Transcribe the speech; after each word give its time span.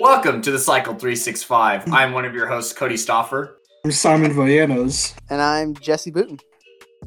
Welcome 0.00 0.42
to 0.42 0.52
the 0.52 0.58
Cycle 0.60 0.94
365. 0.94 1.92
I'm 1.92 2.12
one 2.12 2.24
of 2.24 2.32
your 2.32 2.46
hosts, 2.46 2.72
Cody 2.72 2.94
Stoffer. 2.94 3.54
I'm 3.84 3.90
Simon 3.90 4.32
Voyanos. 4.32 5.14
And 5.28 5.42
I'm 5.42 5.74
Jesse 5.74 6.12
Booten. 6.12 6.38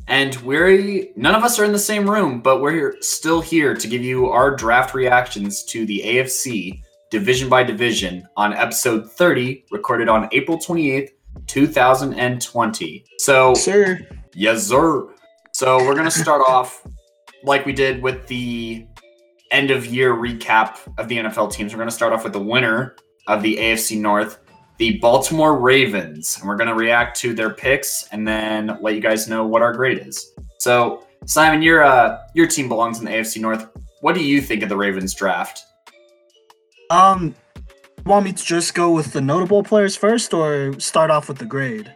And 0.09 0.35
we're 0.41 1.07
none 1.15 1.33
of 1.33 1.41
us 1.41 1.57
are 1.57 1.63
in 1.63 1.71
the 1.71 1.79
same 1.79 2.09
room, 2.09 2.41
but 2.41 2.59
we're 2.59 2.73
here, 2.73 2.97
still 2.99 3.39
here 3.39 3.73
to 3.73 3.87
give 3.87 4.01
you 4.03 4.27
our 4.27 4.53
draft 4.53 4.93
reactions 4.93 5.63
to 5.65 5.85
the 5.85 6.01
AFC 6.03 6.81
division 7.11 7.47
by 7.47 7.63
division 7.63 8.27
on 8.35 8.53
episode 8.53 9.09
30, 9.09 9.63
recorded 9.71 10.09
on 10.09 10.27
April 10.33 10.57
28th, 10.57 11.11
2020. 11.47 13.05
So, 13.19 13.53
Sir. 13.53 13.99
yes, 14.35 14.67
sir. 14.67 15.07
So 15.53 15.77
we're 15.77 15.95
gonna 15.95 16.11
start 16.11 16.41
off 16.47 16.85
like 17.43 17.65
we 17.65 17.71
did 17.71 18.01
with 18.01 18.27
the 18.27 18.85
end 19.51 19.71
of 19.71 19.85
year 19.85 20.13
recap 20.13 20.77
of 20.97 21.07
the 21.07 21.17
NFL 21.17 21.53
teams. 21.53 21.73
We're 21.73 21.79
gonna 21.79 21.91
start 21.91 22.13
off 22.13 22.23
with 22.23 22.33
the 22.33 22.41
winner 22.41 22.95
of 23.27 23.43
the 23.43 23.57
AFC 23.57 23.99
North, 23.99 24.39
the 24.77 24.97
Baltimore 24.99 25.59
Ravens, 25.59 26.37
and 26.39 26.47
we're 26.47 26.55
gonna 26.55 26.75
react 26.75 27.19
to 27.19 27.33
their 27.33 27.51
picks 27.51 28.07
and 28.11 28.27
then 28.27 28.77
let 28.81 28.95
you 28.95 29.01
guys 29.01 29.27
know 29.27 29.45
what 29.45 29.61
our 29.61 29.73
grade 29.73 30.05
is. 30.07 30.33
So, 30.59 31.05
Simon, 31.25 31.61
your 31.61 31.83
uh, 31.83 32.19
your 32.33 32.47
team 32.47 32.67
belongs 32.67 32.99
in 32.99 33.05
the 33.05 33.11
AFC 33.11 33.39
North. 33.39 33.67
What 34.01 34.15
do 34.15 34.23
you 34.23 34.41
think 34.41 34.63
of 34.63 34.69
the 34.69 34.77
Ravens 34.77 35.13
draft? 35.13 35.63
Um, 36.89 37.35
want 38.05 38.25
me 38.25 38.33
to 38.33 38.43
just 38.43 38.73
go 38.73 38.91
with 38.91 39.13
the 39.13 39.21
notable 39.21 39.63
players 39.63 39.95
first, 39.95 40.33
or 40.33 40.79
start 40.79 41.11
off 41.11 41.27
with 41.27 41.37
the 41.37 41.45
grade? 41.45 41.93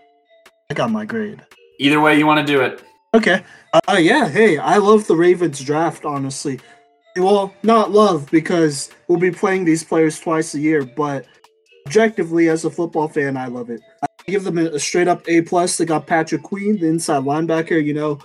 I 0.69 0.73
got 0.73 0.91
my 0.91 1.05
grade. 1.05 1.43
Either 1.79 1.99
way 1.99 2.17
you 2.17 2.25
want 2.25 2.45
to 2.45 2.53
do 2.53 2.61
it. 2.61 2.83
Okay. 3.13 3.43
Uh, 3.73 3.97
yeah. 3.97 4.27
Hey, 4.27 4.57
I 4.57 4.77
love 4.77 5.07
the 5.07 5.15
Ravens 5.15 5.59
draft. 5.63 6.05
Honestly, 6.05 6.59
well, 7.17 7.53
not 7.63 7.91
love 7.91 8.29
because 8.29 8.91
we'll 9.07 9.19
be 9.19 9.31
playing 9.31 9.65
these 9.65 9.83
players 9.83 10.19
twice 10.19 10.53
a 10.53 10.59
year, 10.59 10.83
but 10.83 11.25
objectively, 11.87 12.49
as 12.49 12.65
a 12.65 12.69
football 12.69 13.07
fan, 13.07 13.37
I 13.37 13.47
love 13.47 13.69
it. 13.69 13.81
I 14.01 14.07
give 14.27 14.43
them 14.43 14.57
a, 14.57 14.77
straight 14.79 15.07
up 15.07 15.27
A 15.27 15.41
plus. 15.41 15.77
They 15.77 15.85
got 15.85 16.07
Patrick 16.07 16.43
Queen, 16.43 16.79
the 16.79 16.87
inside 16.87 17.23
linebacker. 17.23 17.83
You 17.83 17.93
know, 17.93 18.19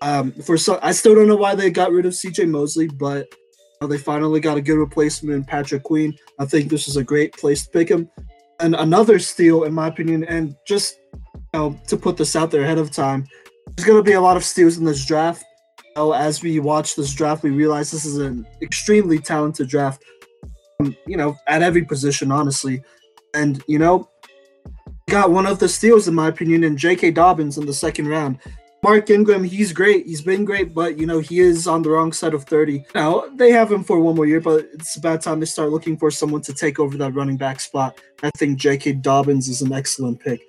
um, 0.00 0.32
for 0.32 0.56
so 0.56 0.78
I 0.82 0.92
still 0.92 1.14
don't 1.14 1.28
know 1.28 1.36
why 1.36 1.54
they 1.54 1.70
got 1.70 1.92
rid 1.92 2.06
of 2.06 2.14
C.J. 2.14 2.46
Mosley, 2.46 2.88
but 2.88 3.26
you 3.32 3.78
know, 3.80 3.88
they 3.88 3.98
finally 3.98 4.40
got 4.40 4.56
a 4.56 4.62
good 4.62 4.78
replacement 4.78 5.34
in 5.34 5.44
Patrick 5.44 5.82
Queen. 5.82 6.16
I 6.38 6.44
think 6.44 6.70
this 6.70 6.88
is 6.88 6.96
a 6.96 7.04
great 7.04 7.32
place 7.32 7.64
to 7.64 7.70
pick 7.70 7.88
him. 7.88 8.08
And 8.60 8.74
another 8.74 9.18
steal, 9.18 9.64
in 9.64 9.74
my 9.74 9.88
opinion, 9.88 10.24
and 10.24 10.56
just 10.66 10.98
you 11.12 11.40
know, 11.52 11.80
to 11.88 11.96
put 11.96 12.16
this 12.16 12.36
out 12.36 12.50
there 12.50 12.62
ahead 12.62 12.78
of 12.78 12.90
time, 12.90 13.26
there's 13.74 13.86
going 13.86 13.98
to 13.98 14.08
be 14.08 14.14
a 14.14 14.20
lot 14.20 14.36
of 14.36 14.44
steals 14.44 14.78
in 14.78 14.84
this 14.84 15.04
draft. 15.04 15.44
As 15.96 16.42
we 16.42 16.60
watch 16.60 16.94
this 16.94 17.14
draft, 17.14 17.42
we 17.42 17.50
realize 17.50 17.90
this 17.90 18.04
is 18.04 18.18
an 18.18 18.46
extremely 18.60 19.18
talented 19.18 19.68
draft. 19.68 20.04
um, 20.80 20.94
You 21.06 21.16
know, 21.16 21.36
at 21.46 21.62
every 21.62 21.84
position, 21.84 22.30
honestly, 22.30 22.82
and 23.34 23.62
you 23.66 23.78
know, 23.78 24.08
got 25.08 25.30
one 25.30 25.46
of 25.46 25.58
the 25.58 25.68
steals 25.68 26.06
in 26.08 26.14
my 26.14 26.28
opinion 26.28 26.64
in 26.64 26.76
J.K. 26.76 27.12
Dobbins 27.12 27.56
in 27.58 27.66
the 27.66 27.72
second 27.72 28.08
round. 28.08 28.38
Mark 28.82 29.08
Ingram, 29.10 29.42
he's 29.42 29.72
great. 29.72 30.06
He's 30.06 30.20
been 30.20 30.44
great, 30.44 30.74
but 30.74 30.98
you 30.98 31.06
know 31.06 31.18
he 31.18 31.40
is 31.40 31.66
on 31.66 31.82
the 31.82 31.90
wrong 31.90 32.12
side 32.12 32.34
of 32.34 32.44
thirty. 32.44 32.84
Now 32.94 33.24
they 33.34 33.50
have 33.50 33.72
him 33.72 33.82
for 33.82 33.98
one 33.98 34.14
more 34.14 34.26
year, 34.26 34.40
but 34.40 34.68
it's 34.74 34.96
about 34.96 35.22
time 35.22 35.40
they 35.40 35.46
start 35.46 35.70
looking 35.70 35.96
for 35.96 36.10
someone 36.10 36.42
to 36.42 36.52
take 36.52 36.78
over 36.78 36.96
that 36.98 37.14
running 37.14 37.38
back 37.38 37.58
spot. 37.58 37.98
I 38.22 38.30
think 38.36 38.58
J.K. 38.58 38.92
Dobbins 38.94 39.48
is 39.48 39.62
an 39.62 39.72
excellent 39.72 40.20
pick. 40.20 40.40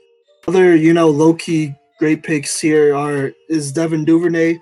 Other, 0.48 0.76
you 0.76 0.94
know, 0.94 1.10
low 1.10 1.34
key 1.34 1.74
great 2.00 2.22
picks 2.22 2.60
here 2.60 2.96
are 2.96 3.32
is 3.50 3.72
Devin 3.72 4.06
Duvernay, 4.06 4.60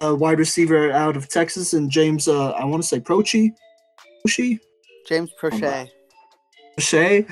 a 0.00 0.14
wide 0.14 0.38
receiver 0.38 0.90
out 0.90 1.16
of 1.16 1.28
Texas, 1.28 1.72
and 1.72 1.90
James. 1.90 2.28
Uh, 2.28 2.50
I 2.50 2.64
want 2.64 2.82
to 2.82 2.88
say 2.88 3.00
Prochi, 3.00 3.52
Prochi, 4.26 4.58
James 5.08 5.30
Prochet. 5.38 5.90
Shea, 6.78 7.26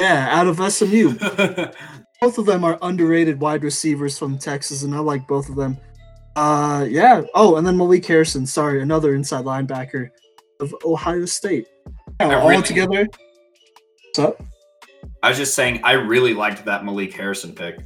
yeah, 0.00 0.28
out 0.30 0.46
of 0.46 0.60
SMU. 0.72 1.14
both 2.20 2.36
of 2.38 2.46
them 2.46 2.64
are 2.64 2.78
underrated 2.82 3.40
wide 3.40 3.64
receivers 3.64 4.18
from 4.18 4.38
Texas, 4.38 4.82
and 4.82 4.94
I 4.94 4.98
like 4.98 5.26
both 5.26 5.48
of 5.48 5.56
them. 5.56 5.78
Uh, 6.36 6.86
yeah. 6.88 7.22
Oh, 7.34 7.56
and 7.56 7.66
then 7.66 7.76
Malik 7.76 8.04
Harrison. 8.06 8.46
Sorry, 8.46 8.82
another 8.82 9.14
inside 9.14 9.44
linebacker 9.44 10.10
of 10.60 10.74
Ohio 10.84 11.24
State. 11.24 11.66
Yeah, 12.20 12.40
all 12.40 12.48
really- 12.48 12.62
together. 12.62 13.06
What's 14.06 14.18
up? 14.18 14.42
I 15.22 15.28
was 15.28 15.38
just 15.38 15.54
saying 15.54 15.80
I 15.84 15.92
really 15.92 16.34
liked 16.34 16.64
that 16.64 16.84
Malik 16.84 17.12
Harrison 17.12 17.54
pick. 17.54 17.78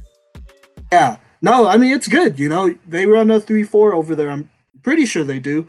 Yeah. 0.91 1.17
No, 1.45 1.67
I 1.67 1.77
mean 1.77 1.93
it's 1.93 2.07
good. 2.07 2.39
You 2.39 2.49
know, 2.49 2.73
they 2.87 3.05
run 3.05 3.29
a 3.29 3.39
three-four 3.39 3.93
over 3.93 4.15
there. 4.15 4.31
I'm 4.31 4.49
pretty 4.81 5.05
sure 5.05 5.23
they 5.23 5.37
do. 5.37 5.67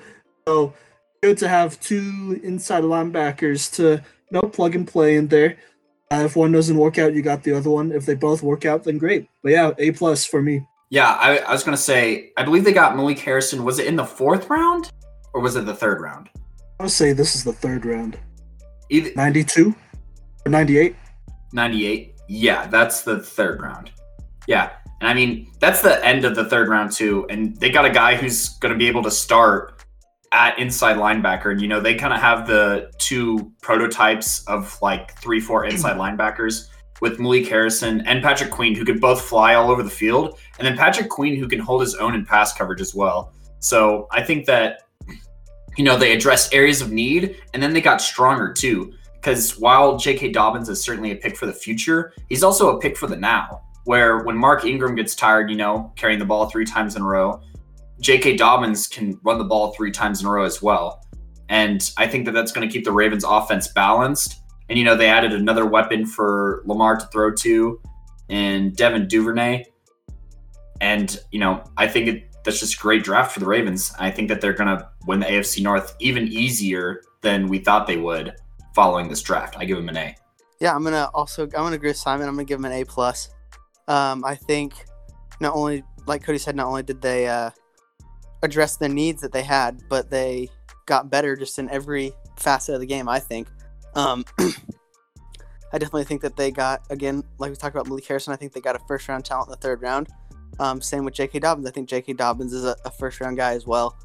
So 0.49 0.73
good 1.23 1.37
to 1.37 1.49
have 1.49 1.79
two 1.81 2.41
inside 2.43 2.83
linebackers 2.83 3.71
to 3.75 3.83
you 3.93 4.33
know 4.33 4.41
plug 4.41 4.75
and 4.75 4.89
play 4.89 5.17
in 5.17 5.29
there. 5.29 5.59
Uh, 6.11 6.23
if 6.25 6.35
one 6.35 6.51
doesn't 6.51 6.79
work 6.79 6.97
out, 6.97 7.13
you 7.13 7.21
got 7.21 7.43
the 7.43 7.55
other 7.55 7.69
one. 7.69 7.93
If 7.93 8.07
they 8.07 8.15
both 8.15 8.43
work 8.43 8.65
out, 8.65 8.85
then 8.85 8.97
great. 8.97 9.29
But 9.43 9.53
yeah, 9.53 9.73
A 9.77 9.91
plus 9.91 10.25
for 10.25 10.41
me. 10.41 10.67
Yeah, 10.89 11.11
I, 11.11 11.39
I 11.39 11.53
was 11.53 11.63
gonna 11.63 11.77
say 11.77 12.33
I 12.39 12.43
believe 12.43 12.65
they 12.65 12.73
got 12.73 12.97
Malik 12.97 13.19
Harrison. 13.19 13.63
Was 13.63 13.79
it 13.79 13.87
in 13.87 13.97
the 13.97 14.05
fourth 14.05 14.49
round 14.49 14.91
or 15.35 15.43
was 15.43 15.57
it 15.57 15.67
the 15.67 15.75
third 15.75 16.01
round? 16.01 16.31
I 16.81 16.85
would 16.85 16.91
say 16.91 17.13
this 17.13 17.37
is 17.37 17.45
the 17.45 17.53
third 17.53 17.85
round. 17.85 18.19
Either 18.89 19.11
92 19.15 19.75
or 20.47 20.51
98. 20.51 20.97
98. 21.53 22.15
Yeah, 22.29 22.67
that's 22.67 23.03
the 23.03 23.21
third 23.21 23.61
round. 23.61 23.91
Yeah. 24.47 24.71
And 25.01 25.09
I 25.09 25.15
mean, 25.15 25.53
that's 25.61 25.83
the 25.83 26.05
end 26.05 26.25
of 26.25 26.35
the 26.35 26.45
third 26.45 26.69
round, 26.69 26.93
too. 26.93 27.27
And 27.29 27.57
they 27.57 27.71
got 27.71 27.85
a 27.85 27.91
guy 27.91 28.15
who's 28.15 28.51
going 28.59 28.73
to 28.73 28.79
be 28.79 28.89
able 28.89 29.03
to 29.03 29.11
start 29.11 29.85
at 30.33 30.59
inside 30.59 30.97
linebacker. 30.97 31.53
And, 31.53 31.61
you 31.61 31.69
know, 31.69 31.81
they 31.81 31.95
kind 31.95 32.15
of 32.15 32.21
have 32.21 32.47
the 32.47 32.91
two 32.99 33.53
prototypes 33.63 34.45
of 34.47 34.77
like 34.81 35.19
three, 35.19 35.41
four 35.41 35.65
inside 35.67 35.97
linebackers 35.97 36.69
with 37.01 37.21
Malik 37.21 37.47
Harrison 37.47 38.01
and 38.07 38.23
Patrick 38.23 38.51
Queen, 38.51 38.75
who 38.75 38.85
could 38.85 39.01
both 39.01 39.21
fly 39.21 39.55
all 39.55 39.71
over 39.71 39.83
the 39.83 39.91
field. 39.91 40.39
And 40.59 40.67
then 40.67 40.77
Patrick 40.77 41.11
Queen, 41.11 41.37
who 41.37 41.47
can 41.47 41.59
hold 41.59 41.83
his 41.83 41.95
own 41.95 42.15
in 42.15 42.25
pass 42.25 42.55
coverage 42.55 42.81
as 42.81 42.95
well. 42.95 43.35
So 43.59 44.09
I 44.11 44.23
think 44.23 44.47
that, 44.47 44.83
you 45.77 45.85
know, 45.85 45.99
they 45.99 46.13
addressed 46.13 46.55
areas 46.55 46.81
of 46.81 46.91
need 46.91 47.37
and 47.53 47.63
then 47.63 47.75
they 47.75 47.83
got 47.83 48.01
stronger, 48.01 48.53
too 48.53 48.95
because 49.27 49.59
while 49.59 49.97
J.K. 49.97 50.31
Dobbins 50.31 50.69
is 50.69 50.81
certainly 50.81 51.11
a 51.11 51.17
pick 51.17 51.37
for 51.37 51.47
the 51.47 51.53
future, 51.53 52.13
he's 52.29 52.45
also 52.45 52.77
a 52.77 52.81
pick 52.81 52.97
for 52.97 53.09
the 53.09 53.17
now. 53.17 53.61
Where 53.87 54.23
when 54.25 54.37
Mark 54.37 54.65
Ingram 54.65 54.95
gets 54.95 55.15
tired, 55.15 55.51
you 55.51 55.57
know, 55.57 55.93
carrying 55.97 56.19
the 56.19 56.25
ball 56.25 56.47
three 56.51 56.65
times 56.65 56.97
in 56.97 57.03
a 57.03 57.05
row, 57.07 57.41
J.K. 58.01 58.37
Dobbins 58.37 58.87
can 58.87 59.19
run 59.25 59.39
the 59.39 59.45
ball 59.45 59.73
three 59.73 59.91
times 59.91 60.21
in 60.21 60.27
a 60.27 60.31
row 60.31 60.45
as 60.45 60.61
well. 60.61 61.03
And 61.49 61.89
I 61.97 62.07
think 62.07 62.25
that 62.27 62.33
that's 62.33 62.53
going 62.53 62.69
to 62.69 62.73
keep 62.73 62.85
the 62.85 62.93
Ravens' 62.93 63.25
offense 63.25 63.69
balanced. 63.69 64.43
And, 64.69 64.79
you 64.79 64.85
know, 64.85 64.97
they 64.97 65.09
added 65.09 65.33
another 65.33 65.65
weapon 65.65 66.05
for 66.05 66.63
Lamar 66.67 66.97
to 66.97 67.07
throw 67.07 67.33
to 67.33 67.81
and 68.29 68.77
Devin 68.77 69.09
Duvernay. 69.09 69.65
And, 70.81 71.19
you 71.31 71.39
know, 71.39 71.63
I 71.77 71.87
think 71.87 72.09
it, 72.09 72.37
that's 72.45 72.61
just 72.61 72.75
a 72.75 72.79
great 72.79 73.05
draft 73.05 73.33
for 73.33 73.41
the 73.41 73.47
Ravens. 73.47 73.93
I 73.99 74.11
think 74.11 74.29
that 74.29 74.41
they're 74.41 74.53
going 74.53 74.77
to 74.77 74.89
win 75.07 75.21
the 75.21 75.27
AFC 75.27 75.63
North 75.63 75.95
even 76.01 76.27
easier 76.29 77.03
than 77.23 77.49
we 77.49 77.59
thought 77.61 77.87
they 77.87 77.97
would 77.97 78.35
following 78.75 79.09
this 79.09 79.23
draft. 79.23 79.57
I 79.57 79.65
give 79.65 79.79
them 79.79 79.89
an 79.89 79.97
A. 79.97 80.17
Yeah, 80.61 80.75
I'm 80.75 80.85
gonna 80.85 81.11
also 81.13 81.45
I'm 81.45 81.51
gonna 81.51 81.77
agree 81.77 81.91
with 81.91 81.97
Simon. 81.97 82.29
I'm 82.29 82.35
gonna 82.35 82.45
give 82.45 82.59
them 82.59 82.71
an 82.71 82.79
A 82.79 82.85
plus. 82.85 83.31
Um, 83.89 84.25
I 84.25 84.35
think 84.35 84.85
not 85.41 85.55
only 85.55 85.85
like 86.07 86.23
Cody 86.23 86.39
said, 86.39 86.57
not 86.57 86.67
only 86.67 86.83
did 86.83 87.03
they 87.03 87.27
uh, 87.27 87.51
address 88.43 88.77
the 88.77 88.89
needs 88.89 89.21
that 89.23 89.33
they 89.33 89.43
had, 89.43 89.83
but 89.89 90.11
they 90.11 90.49
got 90.87 91.11
better 91.11 91.37
just 91.37 91.59
in 91.59 91.69
every 91.71 92.13
facet 92.37 92.75
of 92.75 92.81
the 92.81 92.87
game. 92.87 93.09
I 93.09 93.19
think. 93.19 93.49
Um, 93.95 94.25
I 95.73 95.79
definitely 95.79 96.05
think 96.05 96.23
that 96.23 96.37
they 96.37 96.51
got 96.51 96.83
again, 96.91 97.23
like 97.39 97.51
we 97.51 97.57
talked 97.57 97.75
about 97.75 97.89
Malik 97.89 98.07
Harrison. 98.07 98.33
I 98.33 98.37
think 98.37 98.53
they 98.53 98.61
got 98.61 98.77
a 98.77 98.81
first 98.87 99.09
round 99.09 99.25
talent 99.25 99.49
in 99.49 99.51
the 99.53 99.57
third 99.59 99.83
round. 99.83 100.09
Um, 100.59 100.81
same 100.81 101.05
with 101.05 101.15
J.K. 101.15 101.41
Dobbins. 101.41 101.67
I 101.67 101.71
think 101.71 101.89
J.K. 101.89 102.15
Dobbins 102.15 102.53
is 102.53 102.65
a, 102.65 102.77
a 102.85 102.91
first 102.91 103.21
round 103.21 103.37
guy 103.37 103.53
as 103.53 103.67
well. 103.67 103.97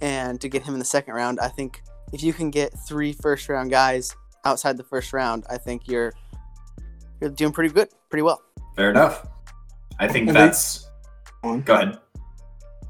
And 0.00 0.40
to 0.40 0.48
get 0.48 0.62
him 0.62 0.74
in 0.74 0.78
the 0.78 0.84
second 0.84 1.14
round, 1.14 1.40
I 1.40 1.48
think 1.48 1.82
if 2.12 2.22
you 2.22 2.32
can 2.32 2.50
get 2.50 2.72
three 2.86 3.12
first 3.12 3.48
round 3.48 3.70
guys 3.70 4.14
outside 4.44 4.76
the 4.76 4.84
first 4.84 5.12
round, 5.12 5.44
I 5.50 5.58
think 5.58 5.88
you're 5.88 6.12
you're 7.20 7.30
doing 7.30 7.52
pretty 7.52 7.72
good, 7.72 7.88
pretty 8.10 8.22
well. 8.22 8.42
Fair 8.76 8.90
enough. 8.90 9.26
I 9.98 10.06
think 10.06 10.28
And 10.28 10.36
that's. 10.36 10.88
On. 11.42 11.62
Go 11.62 11.74
ahead. 11.74 11.98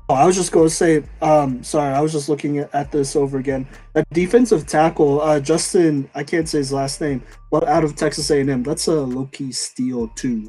Oh, 0.09 0.15
I 0.15 0.25
was 0.25 0.37
just 0.37 0.53
going 0.53 0.69
to 0.69 0.75
say, 0.75 1.03
um, 1.21 1.65
sorry, 1.65 1.93
I 1.93 2.01
was 2.01 2.13
just 2.13 2.29
looking 2.29 2.59
at, 2.59 2.93
this 2.93 3.17
over 3.17 3.39
again. 3.39 3.67
That 3.95 4.09
defensive 4.11 4.65
tackle, 4.65 5.21
uh, 5.21 5.41
Justin, 5.41 6.09
I 6.15 6.23
can't 6.23 6.49
say 6.49 6.59
his 6.59 6.73
last 6.73 7.01
name, 7.01 7.25
but 7.51 7.67
out 7.67 7.83
of 7.83 7.97
Texas 7.97 8.31
A&M, 8.31 8.63
that's 8.63 8.87
a 8.87 8.95
low 8.95 9.27
key 9.27 9.51
steal 9.51 10.07
too. 10.15 10.49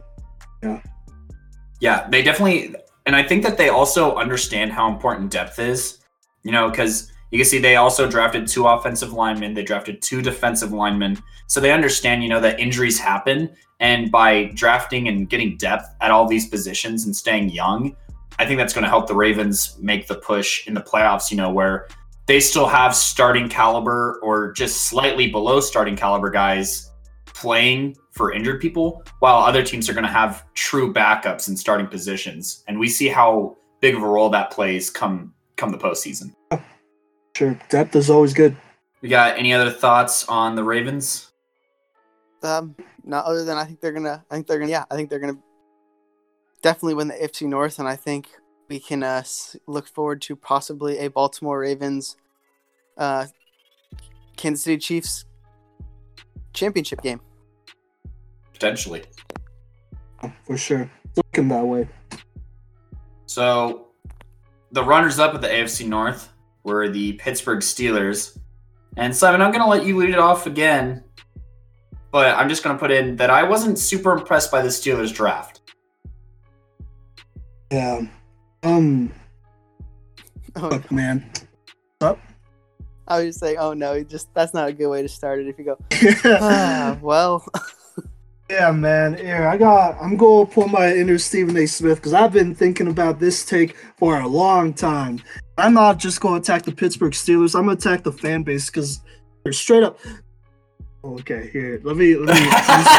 Yeah. 0.62 0.82
Yeah, 1.80 2.08
they 2.10 2.22
definitely, 2.22 2.76
and 3.08 3.16
I 3.16 3.24
think 3.24 3.44
that 3.44 3.58
they 3.58 3.70
also 3.70 4.16
understand 4.16 4.72
how 4.72 4.92
important 4.92 5.32
depth 5.32 5.58
is. 5.58 6.00
You 6.44 6.52
know, 6.52 6.70
because 6.70 7.12
you 7.32 7.40
can 7.40 7.46
see 7.46 7.58
they 7.58 7.76
also 7.76 8.10
drafted 8.10 8.48
two 8.48 8.68
offensive 8.68 9.12
linemen, 9.12 9.56
they 9.56 9.64
drafted 9.64 10.02
two 10.02 10.22
defensive 10.22 10.72
linemen, 10.72 11.18
so 11.48 11.60
they 11.60 11.72
understand, 11.72 12.24
you 12.24 12.30
know, 12.30 12.40
that 12.40 12.60
injuries 12.60 13.00
happen, 13.00 13.50
and 13.80 14.12
by 14.12 14.52
drafting 14.54 15.08
and 15.08 15.30
getting 15.30 15.58
depth 15.58 15.96
at 16.02 16.12
all 16.12 16.28
these 16.28 16.48
positions 16.48 17.06
and 17.06 17.16
staying 17.16 17.50
young, 17.50 17.96
I 18.40 18.46
think 18.46 18.58
that's 18.60 18.74
going 18.74 18.84
to 18.84 18.90
help 18.90 19.08
the 19.08 19.16
Ravens 19.16 19.78
make 19.80 20.08
the 20.08 20.16
push 20.16 20.68
in 20.68 20.74
the 20.74 20.82
playoffs. 20.82 21.32
You 21.32 21.38
know, 21.38 21.52
where 21.52 21.88
they 22.26 22.40
still 22.40 22.68
have 22.68 22.96
starting 22.96 23.50
caliber 23.50 24.20
or 24.22 24.52
just 24.52 24.86
slightly 24.86 25.30
below 25.30 25.60
starting 25.60 25.96
caliber 25.96 26.30
guys 26.30 26.92
playing 27.26 27.96
for 28.12 28.34
injured 28.34 28.60
people, 28.60 29.04
while 29.20 29.38
other 29.38 29.64
teams 29.64 29.88
are 29.88 29.94
going 29.94 30.04
to 30.04 30.10
have 30.10 30.44
true 30.56 30.92
backups 30.92 31.48
in 31.48 31.56
starting 31.56 31.86
positions, 31.88 32.64
and 32.68 32.80
we 32.80 32.90
see 32.90 33.08
how 33.08 33.56
big 33.80 33.96
of 33.96 34.02
a 34.02 34.08
role 34.08 34.30
that 34.30 34.50
plays 34.52 34.90
come 34.90 35.34
come 35.56 35.72
the 35.72 35.78
postseason. 35.78 36.34
Sure, 37.36 37.60
depth 37.70 37.96
is 37.96 38.10
always 38.10 38.34
good. 38.34 38.58
We 39.02 39.10
got 39.10 39.38
any 39.38 39.54
other 39.54 39.70
thoughts 39.70 40.28
on 40.28 40.56
the 40.56 40.64
Ravens? 40.64 41.27
Um, 42.44 42.76
not 43.04 43.26
other 43.26 43.44
than 43.44 43.58
I 43.58 43.66
think 43.66 43.82
they're 43.82 43.92
gonna. 43.92 44.24
I 44.30 44.36
think 44.36 44.48
they're 44.48 44.60
gonna. 44.60 44.72
Yeah, 44.72 44.86
I 44.92 44.96
think 44.96 45.10
they're 45.10 45.20
gonna 45.20 45.40
definitely 46.62 46.96
win 46.96 47.08
the 47.08 47.16
AFC 47.16 47.48
North, 47.48 47.80
and 47.80 47.88
I 47.88 47.96
think 47.96 48.28
we 48.70 48.80
can 48.80 49.04
uh, 49.04 49.24
look 49.68 49.88
forward 49.88 50.22
to 50.24 50.36
possibly 50.36 51.00
a 51.00 51.10
Baltimore 51.10 51.60
Ravens, 51.60 52.18
uh, 52.98 53.26
Kansas 54.36 54.64
City 54.64 54.78
Chiefs 54.78 55.26
championship 56.54 57.02
game. 57.02 57.22
Potentially, 58.54 59.04
for 60.44 60.58
sure. 60.58 60.92
Looking 61.16 61.48
that 61.50 61.66
way. 61.66 61.88
So, 63.28 63.88
the 64.72 64.84
runners-up 64.84 65.34
of 65.34 65.42
the 65.42 65.48
AFC 65.48 65.88
North 65.88 66.30
were 66.64 66.90
the 66.90 67.14
Pittsburgh 67.14 67.60
Steelers, 67.60 68.38
and 68.98 69.16
Simon, 69.16 69.42
I'm 69.42 69.52
going 69.52 69.64
to 69.64 69.70
let 69.70 69.86
you 69.86 69.98
lead 69.98 70.10
it 70.10 70.20
off 70.20 70.48
again, 70.48 71.04
but 72.12 72.36
I'm 72.38 72.50
just 72.50 72.64
going 72.64 72.76
to 72.76 72.80
put 72.80 72.92
in 72.92 73.16
that 73.18 73.30
I 73.30 73.44
wasn't 73.44 73.80
super 73.80 74.14
impressed 74.14 74.52
by 74.52 74.62
the 74.62 74.70
Steelers 74.70 75.14
draft. 75.14 75.62
Yeah. 77.72 78.02
Um. 78.64 79.12
Oh, 80.56 80.70
Look, 80.70 80.92
man. 80.92 81.30
Up. 82.02 82.20
I 83.08 83.18
was 83.18 83.28
just 83.28 83.40
saying, 83.40 83.58
oh 83.58 83.74
no, 83.74 84.04
just 84.04 84.34
that's 84.34 84.54
not 84.54 84.70
a 84.70 84.74
good 84.74 84.90
way 84.90 85.02
to 85.02 85.08
start 85.08 85.40
it. 85.40 85.48
If 85.48 85.58
you 85.58 85.66
go, 85.66 85.78
ah, 86.40 86.98
well, 87.02 87.46
yeah, 88.50 88.72
man. 88.72 89.18
Here, 89.18 89.48
I 89.48 89.58
got. 89.58 89.98
I'm 90.02 90.18
going 90.18 90.48
to 90.48 90.54
pull 90.54 90.68
my 90.68 90.94
inner 90.94 91.18
Stephen 91.18 91.56
A. 91.58 91.66
Smith 91.68 91.98
because 91.98 92.14
I've 92.14 92.34
been 92.34 92.56
thinking 92.56 92.88
about 92.88 93.20
this 93.20 93.46
take 93.46 93.76
for 93.98 94.20
a 94.20 94.28
long 94.28 94.74
time. 94.74 95.22
I'm 95.58 95.74
not 95.74 96.00
just 96.00 96.22
going 96.22 96.42
to 96.42 96.52
attack 96.52 96.64
the 96.64 96.72
Pittsburgh 96.72 97.14
Steelers. 97.14 97.58
I'm 97.58 97.66
going 97.66 97.78
to 97.78 97.90
attack 97.90 98.04
the 98.04 98.12
fan 98.12 98.44
base 98.44 98.68
because 98.68 99.02
they're 99.44 99.54
straight 99.54 99.84
up. 99.84 100.00
Okay, 101.04 101.50
here. 101.54 101.80
Let 101.84 101.96
me 101.96 102.16
let 102.16 102.36
me, 102.36 102.50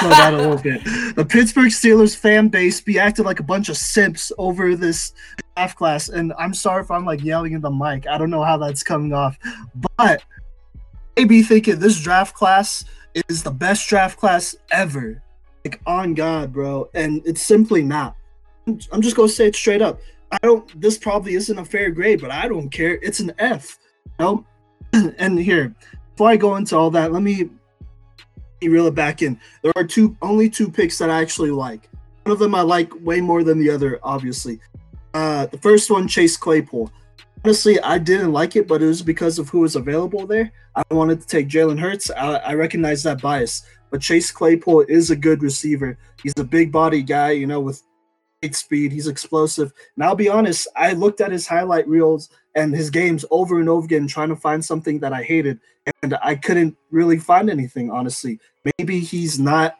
slow 0.00 0.11
down 0.11 0.35
a 0.35 0.37
little 0.39 0.59
bit. 0.59 0.83
The 1.17 1.27
Pittsburgh 1.29 1.71
Steelers 1.71 2.17
fan 2.17 2.49
base 2.49 2.81
be 2.81 2.99
acting 2.99 3.25
like 3.25 3.41
a 3.41 3.43
bunch 3.43 3.69
of 3.69 3.77
simps 3.77 4.31
over 4.39 4.77
this 4.77 5.12
draft 5.56 5.77
class, 5.77 6.09
and 6.09 6.33
I'm 6.39 6.55
sorry 6.55 6.83
if 6.83 6.91
I'm 6.91 7.05
like 7.05 7.23
yelling 7.23 7.53
in 7.53 7.61
the 7.61 7.71
mic. 7.71 8.06
I 8.06 8.17
don't 8.17 8.31
know 8.31 8.45
how 8.45 8.56
that's 8.56 8.83
coming 8.83 9.12
off, 9.12 9.37
but 9.99 10.23
they 11.17 11.25
be 11.25 11.43
thinking 11.43 11.81
this 11.81 12.00
draft 12.00 12.35
class 12.35 12.85
is 13.29 13.43
the 13.43 13.50
best 13.50 13.89
draft 13.89 14.19
class 14.19 14.55
ever. 14.71 15.21
Like 15.65 15.81
on 15.85 16.15
God, 16.15 16.53
bro, 16.53 16.89
and 16.95 17.21
it's 17.27 17.43
simply 17.43 17.83
not. 17.83 18.17
I'm 18.93 19.03
just 19.03 19.17
gonna 19.17 19.29
say 19.29 19.49
it 19.49 19.56
straight 19.56 19.83
up. 19.83 20.00
I 20.31 20.39
don't. 20.43 20.81
This 20.81 20.99
probably 20.99 21.35
isn't 21.35 21.59
a 21.59 21.65
fair 21.65 21.91
grade, 21.91 22.21
but 22.21 22.31
I 22.31 22.47
don't 22.47 22.69
care. 22.69 22.99
It's 23.03 23.19
an 23.21 23.33
F. 23.39 23.79
You 24.21 24.25
know? 24.25 24.47
and 25.19 25.39
here, 25.39 25.75
before 26.12 26.29
I 26.31 26.37
go 26.37 26.56
into 26.56 26.77
all 26.77 26.91
that, 26.91 27.12
let 27.12 27.23
me 27.23 27.50
reel 28.63 28.87
it 28.87 28.95
back 28.95 29.23
in. 29.23 29.39
There 29.63 29.73
are 29.77 29.85
two 29.85 30.17
only 30.23 30.51
two 30.51 30.71
picks 30.71 30.99
that 30.99 31.11
I 31.11 31.21
actually 31.21 31.51
like. 31.51 31.89
One 32.25 32.33
of 32.33 32.39
them 32.39 32.55
I 32.55 32.63
like 32.63 32.93
way 33.05 33.21
more 33.21 33.45
than 33.45 33.59
the 33.59 33.71
other, 33.71 34.01
obviously. 34.03 34.61
Uh, 35.15 35.47
the 35.47 35.59
first 35.59 35.91
one, 35.91 36.09
Chase 36.09 36.37
Claypool. 36.37 36.91
Honestly, 37.45 37.81
I 37.81 37.99
didn't 37.99 38.33
like 38.33 38.57
it, 38.57 38.67
but 38.67 38.83
it 38.83 38.87
was 38.87 39.03
because 39.03 39.39
of 39.39 39.49
who 39.49 39.61
was 39.61 39.77
available 39.77 40.27
there. 40.27 40.53
I 40.75 40.83
wanted 40.91 41.21
to 41.21 41.27
take 41.27 41.49
Jalen 41.49 41.79
Hurts. 41.79 42.11
I, 42.11 42.37
I 42.37 42.55
recognize 42.55 43.03
that 43.05 43.23
bias, 43.23 43.63
but 43.91 44.01
Chase 44.01 44.31
Claypool 44.31 44.87
is 44.89 45.11
a 45.11 45.17
good 45.17 45.43
receiver. 45.43 45.97
He's 46.23 46.35
a 46.37 46.45
big 46.45 46.73
body 46.73 47.03
guy, 47.03 47.31
you 47.31 47.47
know, 47.47 47.61
with 47.61 47.83
speed. 48.52 48.93
He's 48.93 49.08
explosive. 49.08 49.73
And 49.96 50.05
I'll 50.05 50.14
be 50.14 50.29
honest, 50.29 50.69
I 50.76 50.93
looked 50.93 51.20
at 51.20 51.32
his 51.32 51.46
highlight 51.46 51.88
reels 51.88 52.31
and 52.55 52.75
his 52.75 52.90
games 52.90 53.25
over 53.31 53.61
and 53.61 53.69
over 53.69 53.85
again, 53.85 54.06
trying 54.06 54.29
to 54.29 54.37
find 54.37 54.64
something 54.64 54.99
that 55.00 55.12
I 55.12 55.23
hated, 55.23 55.61
and 56.02 56.17
I 56.23 56.35
couldn't 56.35 56.76
really 56.90 57.19
find 57.19 57.50
anything. 57.50 57.90
Honestly, 57.90 58.38
maybe 58.79 59.00
he's 59.00 59.38
not, 59.38 59.79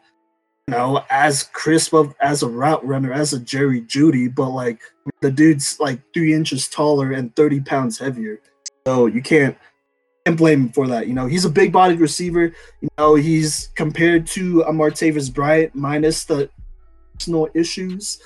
you 0.67 0.73
know, 0.73 1.03
as 1.09 1.43
crisp 1.43 1.93
of 1.93 2.13
as 2.21 2.43
a 2.43 2.47
route 2.47 2.85
runner 2.85 3.11
as 3.11 3.33
a 3.33 3.39
Jerry 3.39 3.81
Jeudy, 3.81 4.33
but 4.33 4.49
like 4.49 4.81
the 5.21 5.31
dude's 5.31 5.79
like 5.79 5.99
three 6.13 6.33
inches 6.33 6.67
taller 6.67 7.11
and 7.11 7.35
thirty 7.35 7.59
pounds 7.59 7.97
heavier, 7.97 8.39
so 8.87 9.07
you 9.07 9.21
can't 9.21 9.57
can't 10.25 10.37
blame 10.37 10.63
him 10.63 10.69
for 10.69 10.87
that. 10.87 11.07
You 11.07 11.13
know, 11.13 11.25
he's 11.25 11.45
a 11.45 11.49
big 11.49 11.71
bodied 11.71 11.99
receiver. 11.99 12.53
You 12.81 12.89
know, 12.97 13.15
he's 13.15 13.67
compared 13.75 14.27
to 14.27 14.61
a 14.61 14.71
Martavis 14.71 15.33
Bryant 15.33 15.75
minus 15.75 16.23
the 16.23 16.49
personal 17.13 17.49
issues. 17.53 18.21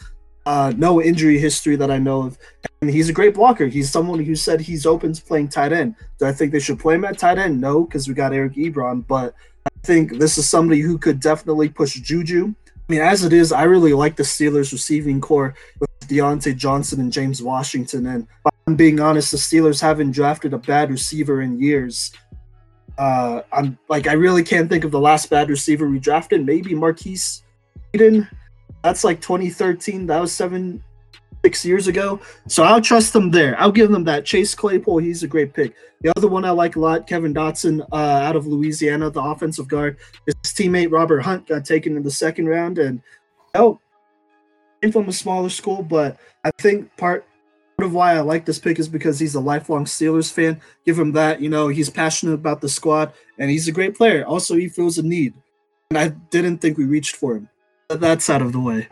Uh, 0.46 0.74
no 0.76 1.02
injury 1.02 1.38
history 1.38 1.78
that 1.78 1.90
I 1.90 1.98
know 1.98 2.24
of, 2.24 2.38
and 2.82 2.90
he's 2.90 3.08
a 3.08 3.14
great 3.14 3.34
blocker. 3.34 3.68
He's 3.68 3.90
someone 3.90 4.24
who 4.24 4.36
said 4.36 4.60
he's 4.60 4.86
open 4.86 5.14
to 5.14 5.24
playing 5.24 5.48
tight 5.48 5.72
end. 5.72 5.96
Do 6.20 6.26
I 6.26 6.34
think 6.34 6.52
they 6.52 6.60
should 6.60 6.80
play 6.80 6.96
him 6.96 7.06
at 7.06 7.18
tight 7.18 7.38
end? 7.38 7.62
No, 7.62 7.86
because 7.86 8.10
we 8.10 8.14
got 8.14 8.34
Eric 8.34 8.56
Ebron. 8.56 9.08
But 9.08 9.36
I 9.66 9.70
think 9.84 10.20
this 10.20 10.38
is 10.38 10.50
somebody 10.50 10.82
who 10.82 10.98
could 10.98 11.22
definitely 11.22 11.70
push 11.70 11.94
Juju. 11.94 12.54
I 12.68 12.92
mean, 12.92 13.00
as 13.00 13.24
it 13.24 13.32
is, 13.32 13.54
I 13.54 13.64
really 13.64 13.94
like 13.94 14.18
the 14.18 14.24
Steelers 14.24 14.74
receiving 14.74 15.22
corps 15.22 15.56
with 15.80 15.90
Diontae 16.02 16.58
Johnson 16.58 17.00
and 17.00 17.14
James 17.14 17.42
Washington. 17.42 18.06
And 18.08 18.28
I'm 18.68 18.76
being 18.76 19.00
honest, 19.00 19.32
the 19.32 19.38
Steelers 19.38 19.80
haven't 19.80 20.12
drafted 20.12 20.54
a 20.54 20.58
bad 20.58 20.92
receiver 20.92 21.42
in 21.42 21.62
years. 21.62 22.12
Uh, 22.98 23.42
I'm 23.54 23.78
like, 23.88 24.08
I 24.08 24.14
really 24.14 24.44
can't 24.44 24.70
think 24.70 24.84
of 24.84 24.92
the 24.92 25.00
last 25.00 25.30
bad 25.30 25.50
receiver 25.50 25.88
we 25.88 26.00
drafted. 26.00 26.46
Maybe 26.46 26.76
Markus 26.76 27.44
Wheaton 27.94 28.28
that's 28.84 29.04
like 29.04 29.22
2013. 29.22 30.06
That 30.08 30.20
was 30.20 30.32
seven, 30.32 30.84
six 31.44 31.66
years 31.66 31.88
ago. 31.88 32.20
So 32.48 32.64
I'll 32.64 32.82
trust 32.82 33.14
them 33.14 33.32
there. 33.32 33.60
I'll 33.60 33.72
give 33.72 33.90
them 33.90 34.04
that. 34.04 34.26
Chase 34.26 34.54
Claypool, 34.54 35.00
he's 35.00 35.24
a 35.24 35.28
great 35.28 35.54
pick. 35.54 35.74
The 36.02 36.12
other 36.18 36.28
one 36.28 36.44
I 36.44 36.52
like 36.52 36.76
a 36.76 36.80
lot, 36.80 37.08
Kevin 37.08 37.34
Dotson, 37.34 37.82
uh, 37.92 37.96
out 37.96 38.36
of 38.36 38.46
Louisiana, 38.46 39.10
the 39.10 39.22
offensive 39.22 39.70
guard. 39.70 39.98
His 40.26 40.36
teammate 40.52 40.92
Robert 40.92 41.22
Hunt 41.22 41.48
got 41.48 41.66
taken 41.66 41.96
in 41.96 42.04
the 42.04 42.12
second 42.12 42.48
round, 42.48 42.78
and 42.78 43.02
oh, 43.56 43.80
came 44.82 44.92
from 44.92 45.08
a 45.08 45.14
smaller 45.14 45.50
school, 45.50 45.82
but 45.82 46.18
I 46.44 46.52
think 46.60 46.96
part 46.98 47.26
part 47.78 47.88
of 47.88 47.94
why 47.94 48.16
I 48.16 48.20
like 48.20 48.46
this 48.46 48.60
pick 48.60 48.80
is 48.80 48.90
because 48.90 49.18
he's 49.18 49.36
a 49.36 49.40
lifelong 49.40 49.86
Steelers 49.86 50.32
fan. 50.32 50.62
Give 50.86 51.00
him 51.00 51.14
that. 51.14 51.42
You 51.42 51.50
know, 51.50 51.70
he's 51.70 51.90
passionate 51.90 52.34
about 52.34 52.60
the 52.60 52.70
squad, 52.70 53.14
and 53.40 53.50
he's 53.50 53.70
a 53.70 53.72
great 53.72 53.96
player. 53.96 54.26
Also, 54.26 54.56
he 54.56 54.68
feels 54.68 54.98
a 54.98 55.04
need, 55.04 55.34
and 55.90 55.98
I 55.98 56.10
didn't 56.10 56.58
think 56.58 56.78
we 56.78 56.84
reached 56.84 57.16
for 57.16 57.38
him 57.38 57.48
that's 58.00 58.30
out 58.30 58.42
of 58.42 58.52
the 58.52 58.60
way. 58.60 58.88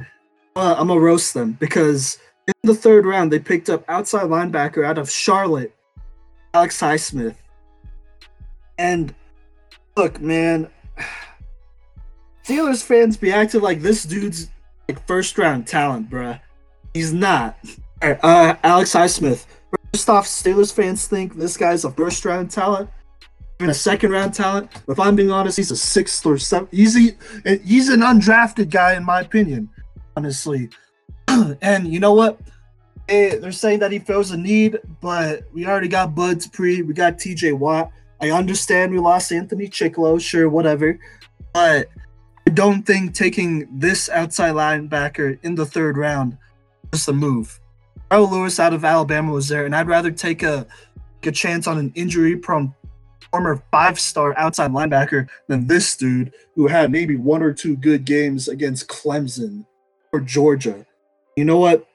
Uh, 0.55 0.75
I'm 0.77 0.87
gonna 0.87 0.99
roast 0.99 1.33
them 1.33 1.53
because 1.53 2.19
in 2.47 2.53
the 2.63 2.75
third 2.75 3.05
round 3.05 3.31
they 3.31 3.39
picked 3.39 3.69
up 3.69 3.83
outside 3.87 4.27
linebacker 4.27 4.85
out 4.85 4.97
of 4.97 5.09
Charlotte, 5.09 5.75
Alex 6.53 6.79
Highsmith. 6.79 7.35
And 8.77 9.13
look, 9.95 10.19
man, 10.19 10.69
Steelers 12.43 12.83
fans 12.83 13.17
be 13.17 13.31
acting 13.31 13.61
like 13.61 13.81
this 13.81 14.03
dude's 14.03 14.49
like 14.89 15.05
first 15.07 15.37
round 15.37 15.67
talent, 15.67 16.09
bruh. 16.09 16.39
He's 16.93 17.13
not. 17.13 17.57
uh, 18.01 18.55
Alex 18.63 18.91
Highsmith. 18.93 19.45
First 19.93 20.09
off, 20.09 20.25
Steelers 20.25 20.73
fans 20.73 21.07
think 21.07 21.37
this 21.37 21.55
guy's 21.55 21.85
a 21.85 21.91
first 21.91 22.25
round 22.25 22.51
talent 22.51 22.89
a 23.69 23.73
second 23.73 24.11
round 24.11 24.33
talent. 24.33 24.69
If 24.87 24.99
I'm 24.99 25.15
being 25.15 25.31
honest, 25.31 25.57
he's 25.57 25.71
a 25.71 25.77
sixth 25.77 26.25
or 26.25 26.37
seventh. 26.37 26.71
He's 26.71 26.95
he's 26.95 27.89
an 27.89 28.01
undrafted 28.01 28.69
guy 28.69 28.95
in 28.95 29.03
my 29.03 29.21
opinion, 29.21 29.69
honestly. 30.15 30.69
and 31.61 31.87
you 31.87 31.99
know 31.99 32.13
what? 32.13 32.39
they're 33.11 33.51
saying 33.51 33.79
that 33.79 33.91
he 33.91 33.99
feels 33.99 34.31
a 34.31 34.37
need, 34.37 34.79
but 35.01 35.43
we 35.53 35.65
already 35.65 35.87
got 35.87 36.15
Bud 36.15 36.39
Dupree, 36.39 36.81
we 36.81 36.93
got 36.93 37.17
TJ 37.17 37.57
Watt. 37.57 37.91
I 38.21 38.31
understand 38.31 38.91
we 38.91 38.99
lost 38.99 39.31
Anthony 39.31 39.67
Chickillo, 39.67 40.21
sure, 40.21 40.47
whatever. 40.47 40.99
But 41.53 41.89
I 42.47 42.51
don't 42.51 42.83
think 42.83 43.13
taking 43.13 43.67
this 43.71 44.07
outside 44.09 44.53
linebacker 44.53 45.39
in 45.43 45.55
the 45.55 45.65
third 45.65 45.97
round 45.97 46.37
is 46.93 47.05
the 47.05 47.13
move. 47.13 47.59
Terrell 48.09 48.29
Lewis 48.29 48.59
out 48.59 48.73
of 48.73 48.85
Alabama 48.85 49.31
was 49.31 49.47
there, 49.47 49.65
and 49.65 49.75
I'd 49.75 49.87
rather 49.87 50.11
take 50.11 50.43
a, 50.43 50.67
a 51.23 51.31
chance 51.31 51.67
on 51.67 51.77
an 51.77 51.91
injury 51.95 52.35
prone 52.35 52.73
former 53.31 53.63
five 53.71 53.99
star 53.99 54.37
outside 54.37 54.71
linebacker 54.71 55.27
than 55.47 55.67
this 55.67 55.95
dude 55.95 56.33
who 56.55 56.67
had 56.67 56.91
maybe 56.91 57.15
one 57.15 57.41
or 57.41 57.53
two 57.53 57.75
good 57.77 58.05
games 58.05 58.47
against 58.47 58.87
Clemson 58.87 59.65
or 60.11 60.19
Georgia. 60.19 60.85
You 61.35 61.45
know 61.45 61.57
what? 61.57 61.87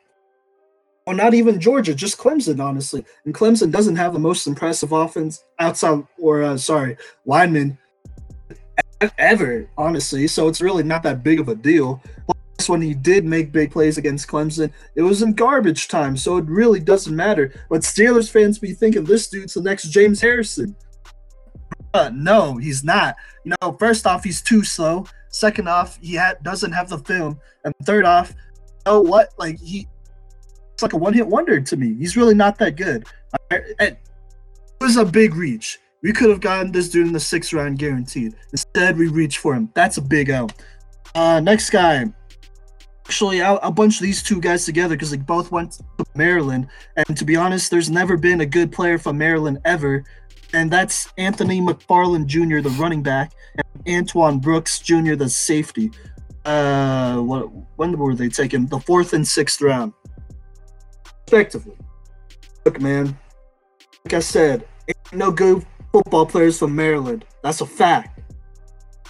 Or 1.06 1.14
not 1.14 1.34
even 1.34 1.60
Georgia, 1.60 1.94
just 1.94 2.18
Clemson, 2.18 2.60
honestly. 2.60 3.04
And 3.24 3.34
Clemson 3.34 3.70
doesn't 3.70 3.96
have 3.96 4.12
the 4.12 4.18
most 4.18 4.46
impressive 4.46 4.90
offense 4.90 5.44
outside, 5.58 6.04
or 6.18 6.42
uh, 6.42 6.56
sorry, 6.56 6.96
lineman 7.24 7.78
ever, 9.18 9.68
honestly. 9.76 10.26
So 10.26 10.48
it's 10.48 10.60
really 10.60 10.82
not 10.82 11.04
that 11.04 11.22
big 11.22 11.38
of 11.38 11.48
a 11.48 11.54
deal. 11.54 12.02
Plus, 12.26 12.68
when 12.68 12.82
he 12.82 12.94
did 12.94 13.24
make 13.24 13.52
big 13.52 13.70
plays 13.70 13.98
against 13.98 14.26
Clemson, 14.26 14.72
it 14.96 15.02
was 15.02 15.22
in 15.22 15.34
garbage 15.34 15.86
time, 15.86 16.16
so 16.16 16.38
it 16.38 16.46
really 16.46 16.80
doesn't 16.80 17.14
matter. 17.14 17.54
But 17.68 17.82
Steelers 17.82 18.30
fans 18.30 18.58
be 18.58 18.72
thinking 18.72 19.04
this 19.04 19.28
dude's 19.28 19.54
the 19.54 19.62
next 19.62 19.90
James 19.90 20.20
Harrison. 20.20 20.74
Uh, 21.96 22.10
no, 22.12 22.56
he's 22.58 22.84
not. 22.84 23.16
You 23.44 23.54
know, 23.62 23.72
first 23.78 24.06
off, 24.06 24.22
he's 24.22 24.42
too 24.42 24.62
slow. 24.62 25.06
Second 25.30 25.66
off, 25.68 25.98
he 26.02 26.16
ha- 26.16 26.34
doesn't 26.42 26.72
have 26.72 26.88
the 26.90 26.98
film, 26.98 27.40
and 27.64 27.74
third 27.84 28.04
off, 28.04 28.30
you 28.30 28.92
know 28.92 29.00
what? 29.00 29.32
Like 29.38 29.58
he, 29.58 29.86
it's 30.72 30.82
like 30.82 30.92
a 30.92 30.96
one-hit 30.98 31.26
wonder 31.26 31.60
to 31.60 31.76
me. 31.76 31.94
He's 31.94 32.16
really 32.16 32.34
not 32.34 32.58
that 32.58 32.76
good. 32.76 33.06
It 33.50 33.98
was 34.80 34.96
a 34.96 35.04
big 35.04 35.34
reach. 35.34 35.78
We 36.02 36.12
could 36.12 36.28
have 36.28 36.40
gotten 36.40 36.70
this 36.70 36.90
dude 36.90 37.06
in 37.06 37.12
the 37.12 37.20
sixth 37.20 37.52
round 37.52 37.78
guaranteed. 37.78 38.34
Instead, 38.52 38.98
we 38.98 39.08
reached 39.08 39.38
for 39.38 39.54
him. 39.54 39.70
That's 39.74 39.96
a 39.96 40.02
big 40.02 40.28
L. 40.28 40.50
Uh, 41.14 41.40
next 41.40 41.70
guy. 41.70 42.04
Actually, 43.06 43.40
I'll, 43.40 43.58
I'll 43.62 43.72
bunch 43.72 44.00
these 44.00 44.22
two 44.22 44.40
guys 44.40 44.64
together 44.66 44.94
because 44.94 45.10
they 45.10 45.16
both 45.16 45.50
went 45.50 45.72
to 45.72 46.04
Maryland. 46.14 46.68
And 46.96 47.16
to 47.16 47.24
be 47.24 47.36
honest, 47.36 47.70
there's 47.70 47.88
never 47.88 48.16
been 48.16 48.42
a 48.42 48.46
good 48.46 48.70
player 48.70 48.98
from 48.98 49.16
Maryland 49.16 49.58
ever. 49.64 50.04
And 50.52 50.70
that's 50.70 51.12
Anthony 51.18 51.60
McFarland 51.60 52.26
Jr., 52.26 52.60
the 52.60 52.74
running 52.78 53.02
back, 53.02 53.32
and 53.56 53.96
Antoine 53.98 54.38
Brooks 54.38 54.78
Jr., 54.78 55.14
the 55.14 55.28
safety. 55.28 55.90
Uh, 56.44 57.16
what? 57.18 57.50
When 57.76 57.98
were 57.98 58.14
they 58.14 58.28
taken? 58.28 58.66
The 58.66 58.78
fourth 58.78 59.12
and 59.12 59.26
sixth 59.26 59.60
round, 59.60 59.92
respectively. 61.24 61.76
Look, 62.64 62.80
man. 62.80 63.18
Like 64.04 64.14
I 64.14 64.20
said, 64.20 64.68
ain't 64.88 65.12
no 65.12 65.32
good 65.32 65.66
football 65.92 66.26
players 66.26 66.58
from 66.58 66.76
Maryland. 66.76 67.24
That's 67.42 67.60
a 67.60 67.66
fact. 67.66 68.20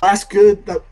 Last 0.02 0.30
good 0.30 0.64
that 0.66 0.82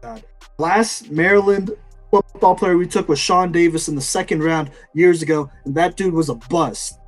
God. 0.00 0.24
last 0.58 1.10
Maryland 1.10 1.72
football 2.12 2.54
player 2.54 2.76
we 2.76 2.86
took 2.86 3.08
was 3.08 3.18
Sean 3.18 3.50
Davis 3.50 3.88
in 3.88 3.94
the 3.94 4.00
second 4.00 4.42
round 4.42 4.70
years 4.94 5.22
ago, 5.22 5.50
and 5.64 5.74
that 5.74 5.96
dude 5.96 6.14
was 6.14 6.28
a 6.28 6.34
bust. 6.34 6.98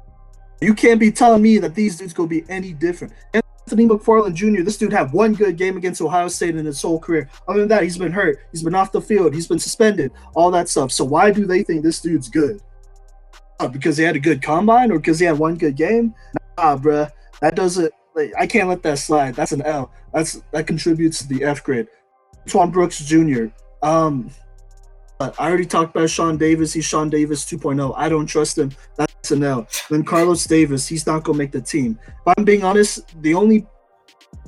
You 0.61 0.75
can't 0.75 1.01
be 1.01 1.11
telling 1.11 1.43
me 1.43 1.59
that 1.59 1.75
these 1.75 1.97
dudes 1.97 2.13
gonna 2.13 2.29
be 2.29 2.45
any 2.49 2.73
different. 2.73 3.13
Anthony 3.67 3.87
McFarland 3.87 4.35
Jr., 4.35 4.63
this 4.63 4.77
dude 4.77 4.93
had 4.93 5.13
one 5.13 5.33
good 5.33 5.57
game 5.57 5.77
against 5.77 6.01
Ohio 6.03 6.29
State 6.29 6.57
in 6.57 6.67
his 6.67 6.81
whole 6.81 6.99
career. 6.99 7.31
Other 7.49 7.61
than 7.61 7.69
that, 7.69 7.83
he's 7.83 7.97
been 7.97 8.13
hurt. 8.13 8.39
He's 8.53 8.63
been 8.63 8.75
off 8.75 8.93
the 8.93 9.01
field. 9.01 9.35
He's 9.35 9.47
been 9.47 9.59
suspended. 9.59 10.13
All 10.35 10.51
that 10.51 10.69
stuff. 10.69 10.93
So 10.93 11.05
why 11.05 11.31
do 11.31 11.47
they 11.47 11.63
think 11.63 11.83
this 11.83 12.01
dude's 12.01 12.29
good? 12.29 12.61
Uh, 13.61 13.69
because 13.69 13.97
he 13.97 14.05
had 14.05 14.17
a 14.17 14.21
good 14.21 14.43
combine 14.43 14.91
or 14.91 14.99
because 14.99 15.19
he 15.19 15.25
had 15.25 15.39
one 15.39 15.57
good 15.57 15.77
game? 15.77 16.15
Nah, 16.59 16.77
bruh. 16.77 17.11
That 17.41 17.55
doesn't. 17.55 17.93
Like, 18.15 18.33
I 18.39 18.47
can't 18.47 18.69
let 18.69 18.83
that 18.83 18.99
slide. 18.99 19.35
That's 19.35 19.53
an 19.53 19.63
L. 19.63 19.91
That's 20.13 20.43
that 20.53 20.67
contributes 20.67 21.19
to 21.19 21.29
the 21.29 21.45
F 21.45 21.65
grade. 21.65 21.89
Antoine 22.43 22.71
Brooks 22.71 22.99
Jr. 22.99 23.47
Um, 23.83 24.31
but 25.25 25.41
I 25.41 25.49
already 25.49 25.65
talked 25.65 25.97
about 25.97 26.11
Sean 26.11 26.37
Davis. 26.37 26.73
He's 26.75 26.85
Sean 26.85 27.09
Davis 27.09 27.45
2.0. 27.47 27.95
I 27.97 28.09
don't 28.11 28.27
trust 28.27 28.59
him. 28.59 28.71
That's 28.97 29.31
a 29.31 29.37
no. 29.37 29.67
Then 29.89 30.05
Carlos 30.05 30.45
Davis. 30.45 30.87
He's 30.87 31.07
not 31.07 31.25
gonna 31.25 31.39
make 31.39 31.53
the 31.53 31.63
team. 31.63 31.99
If 32.07 32.35
I'm 32.37 32.45
being 32.45 32.63
honest, 32.63 33.21
the 33.23 33.35
only 33.35 33.67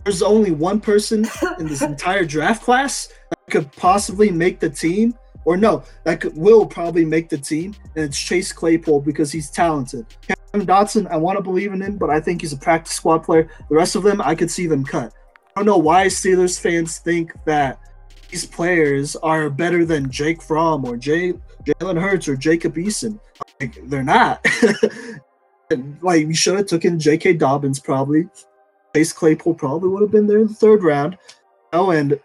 there's 0.04 0.22
only 0.22 0.50
one 0.50 0.80
person 0.80 1.26
in 1.58 1.66
this 1.66 1.80
entire 1.92 2.24
draft 2.24 2.62
class 2.62 3.08
that 3.30 3.50
could 3.50 3.72
possibly 3.72 4.30
make 4.30 4.60
the 4.60 4.68
team, 4.68 5.14
or 5.46 5.56
no, 5.56 5.82
that 6.04 6.20
could, 6.20 6.36
will 6.36 6.66
probably 6.66 7.04
make 7.04 7.30
the 7.30 7.38
team, 7.38 7.74
and 7.94 8.04
it's 8.04 8.20
Chase 8.20 8.52
Claypool 8.52 9.00
because 9.00 9.32
he's 9.32 9.50
talented. 9.50 10.04
Kevin 10.52 10.66
Dotson, 10.66 11.10
I 11.10 11.16
want 11.16 11.38
to 11.38 11.42
believe 11.42 11.72
in 11.72 11.80
him, 11.80 11.96
but 11.96 12.10
I 12.10 12.20
think 12.20 12.42
he's 12.42 12.52
a 12.52 12.58
practice 12.58 12.92
squad 12.92 13.20
player. 13.20 13.48
The 13.70 13.74
rest 13.74 13.96
of 13.96 14.02
them, 14.02 14.20
I 14.20 14.34
could 14.34 14.50
see 14.50 14.66
them 14.66 14.84
cut. 14.84 15.12
I 15.56 15.60
don't 15.60 15.66
know 15.66 15.78
why 15.78 16.06
Steelers 16.06 16.60
fans 16.60 16.98
think 16.98 17.32
that 17.46 17.80
these 18.28 18.44
players 18.46 19.16
are 19.16 19.48
better 19.50 19.84
than 19.84 20.10
Jake 20.10 20.42
Fromm 20.42 20.84
or 20.84 20.96
Jay 20.96 21.34
Jalen 21.64 22.00
Hurts 22.00 22.28
or 22.28 22.36
Jacob 22.36 22.74
Eason. 22.76 23.18
Like, 23.60 23.76
they're 23.88 24.02
not. 24.02 24.44
like 26.00 26.26
we 26.26 26.34
should 26.34 26.56
have 26.56 26.66
taken 26.66 26.98
J.K. 26.98 27.34
Dobbins 27.34 27.80
probably. 27.80 28.28
Chase 28.94 29.12
Claypool 29.12 29.54
probably 29.54 29.88
would 29.90 30.02
have 30.02 30.10
been 30.10 30.26
there 30.26 30.38
in 30.38 30.46
the 30.46 30.54
third 30.54 30.82
round. 30.82 31.18
Oh, 31.72 31.90
and 31.90 32.18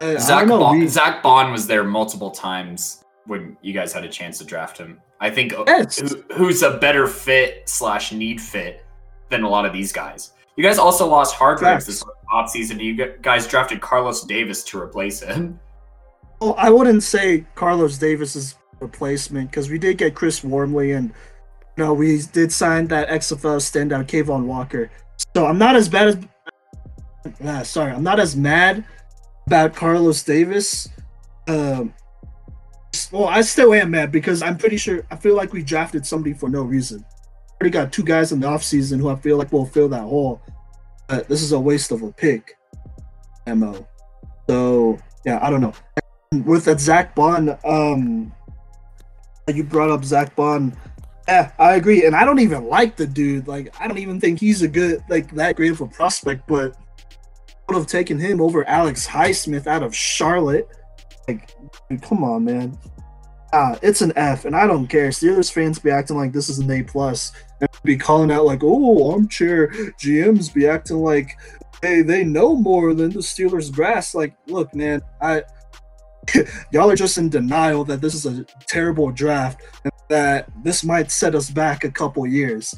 uh, 0.00 0.18
Zach 0.18 0.46
know. 0.46 0.58
Baun, 0.60 0.78
we- 0.78 0.86
Zack 0.86 1.22
Baun 1.22 1.52
was 1.52 1.66
there 1.66 1.84
multiple 1.84 2.30
times 2.30 3.04
when 3.26 3.56
you 3.62 3.72
guys 3.72 3.92
had 3.92 4.04
a 4.04 4.08
chance 4.08 4.38
to 4.38 4.44
draft 4.44 4.78
him. 4.78 5.00
I 5.20 5.30
think 5.30 5.52
uh, 5.52 5.64
Yes. 5.66 5.98
who, 5.98 6.22
who's 6.34 6.62
a 6.62 6.76
better 6.78 7.06
fit 7.06 7.68
slash 7.68 8.12
need 8.12 8.40
fit 8.40 8.84
than 9.30 9.42
a 9.42 9.48
lot 9.48 9.64
of 9.64 9.72
these 9.72 9.92
guys. 9.92 10.32
You 10.56 10.62
guys 10.62 10.78
also 10.78 11.06
lost 11.06 11.34
Hargreaves 11.34 11.86
this 11.86 12.04
offseason. 12.34 12.82
You 12.82 13.14
guys 13.22 13.46
drafted 13.46 13.80
Carlos 13.80 14.24
Davis 14.24 14.64
to 14.64 14.80
replace 14.80 15.22
him. 15.22 15.60
Well, 16.40 16.54
I 16.58 16.70
wouldn't 16.70 17.02
say 17.02 17.46
Carlos 17.54 17.96
Davis's 17.98 18.56
replacement 18.80 19.50
because 19.50 19.70
we 19.70 19.78
did 19.78 19.98
get 19.98 20.14
Chris 20.14 20.42
Wormley 20.42 20.92
and 20.92 21.12
you 21.76 21.84
know 21.84 21.94
we 21.94 22.20
did 22.32 22.52
sign 22.52 22.86
that 22.88 23.08
XFL 23.08 23.60
standout 23.60 24.06
Cavon 24.06 24.44
Walker. 24.44 24.90
So 25.34 25.46
I'm 25.46 25.58
not 25.58 25.76
as 25.76 25.88
bad 25.88 26.08
as 26.08 26.18
ah, 27.44 27.62
sorry, 27.62 27.92
I'm 27.92 28.02
not 28.02 28.20
as 28.20 28.36
mad 28.36 28.84
about 29.46 29.74
Carlos 29.74 30.22
Davis. 30.22 30.88
Um, 31.48 31.94
well, 33.10 33.26
I 33.26 33.40
still 33.42 33.74
am 33.74 33.90
mad 33.90 34.12
because 34.12 34.42
I'm 34.42 34.56
pretty 34.56 34.76
sure 34.76 35.04
I 35.10 35.16
feel 35.16 35.34
like 35.34 35.52
we 35.52 35.62
drafted 35.62 36.06
somebody 36.06 36.34
for 36.34 36.48
no 36.48 36.62
reason. 36.62 37.04
Already 37.60 37.70
got 37.70 37.92
two 37.92 38.02
guys 38.02 38.32
in 38.32 38.40
the 38.40 38.46
offseason 38.46 38.98
who 39.00 39.08
I 39.08 39.16
feel 39.16 39.36
like 39.36 39.52
will 39.52 39.66
fill 39.66 39.88
that 39.88 40.02
hole. 40.02 40.40
But 41.08 41.28
this 41.28 41.42
is 41.42 41.52
a 41.52 41.60
waste 41.60 41.90
of 41.90 42.02
a 42.02 42.12
pick. 42.12 42.56
Mo. 43.46 43.86
So 44.48 44.98
yeah, 45.24 45.38
I 45.42 45.50
don't 45.50 45.60
know 45.60 45.74
with 46.42 46.64
that 46.64 46.80
Zack 46.80 47.14
Baun, 47.14 47.56
um, 47.64 48.32
you 49.48 49.64
brought 49.64 49.90
up 49.90 50.04
Zack 50.04 50.34
Baun. 50.34 50.76
Yeah, 51.28 51.52
I 51.58 51.76
agree, 51.76 52.04
and 52.04 52.14
I 52.14 52.24
don't 52.24 52.40
even 52.40 52.66
like 52.66 52.96
the 52.96 53.06
dude. 53.06 53.48
Like, 53.48 53.74
I 53.80 53.88
don't 53.88 53.98
even 53.98 54.20
think 54.20 54.40
he's 54.40 54.62
a 54.62 54.68
good, 54.68 55.02
like, 55.08 55.34
that 55.34 55.56
great 55.56 55.72
of 55.72 55.80
a 55.80 55.86
prospect. 55.86 56.46
But 56.46 56.76
I 56.76 57.56
would 57.68 57.78
have 57.78 57.86
taken 57.86 58.18
him 58.18 58.40
over 58.40 58.66
Alex 58.68 59.06
Highsmith 59.06 59.66
out 59.66 59.82
of 59.82 59.94
Charlotte. 59.94 60.68
Like, 61.26 61.54
dude, 61.88 62.02
come 62.02 62.24
on, 62.24 62.44
man. 62.44 62.78
Ah, 63.54 63.78
it's 63.82 64.02
an 64.02 64.12
F, 64.16 64.44
and 64.44 64.54
I 64.54 64.66
don't 64.66 64.86
care. 64.86 65.08
Steelers 65.10 65.50
fans 65.50 65.78
be 65.78 65.90
acting 65.90 66.16
like 66.16 66.32
this 66.32 66.48
is 66.48 66.58
an 66.58 66.70
A 66.70 66.82
plus, 66.82 67.32
and 67.60 67.70
be 67.84 67.96
calling 67.96 68.30
out 68.30 68.46
like, 68.46 68.60
"Oh, 68.62 69.12
armchair 69.12 69.68
GMs 70.00 70.52
be 70.52 70.66
acting 70.66 70.98
like 70.98 71.38
they 71.82 72.02
they 72.02 72.24
know 72.24 72.56
more 72.56 72.94
than 72.94 73.10
the 73.10 73.20
Steelers 73.20 73.72
brass." 73.72 74.14
Like, 74.14 74.34
look, 74.46 74.74
man, 74.74 75.02
I 75.20 75.42
y'all 76.72 76.90
are 76.90 76.96
just 76.96 77.18
in 77.18 77.28
denial 77.28 77.84
that 77.84 78.00
this 78.00 78.14
is 78.14 78.26
a 78.26 78.44
terrible 78.66 79.10
draft 79.10 79.60
and 79.84 79.92
that 80.08 80.48
this 80.62 80.84
might 80.84 81.10
set 81.10 81.34
us 81.34 81.50
back 81.50 81.84
a 81.84 81.90
couple 81.90 82.26
years. 82.26 82.74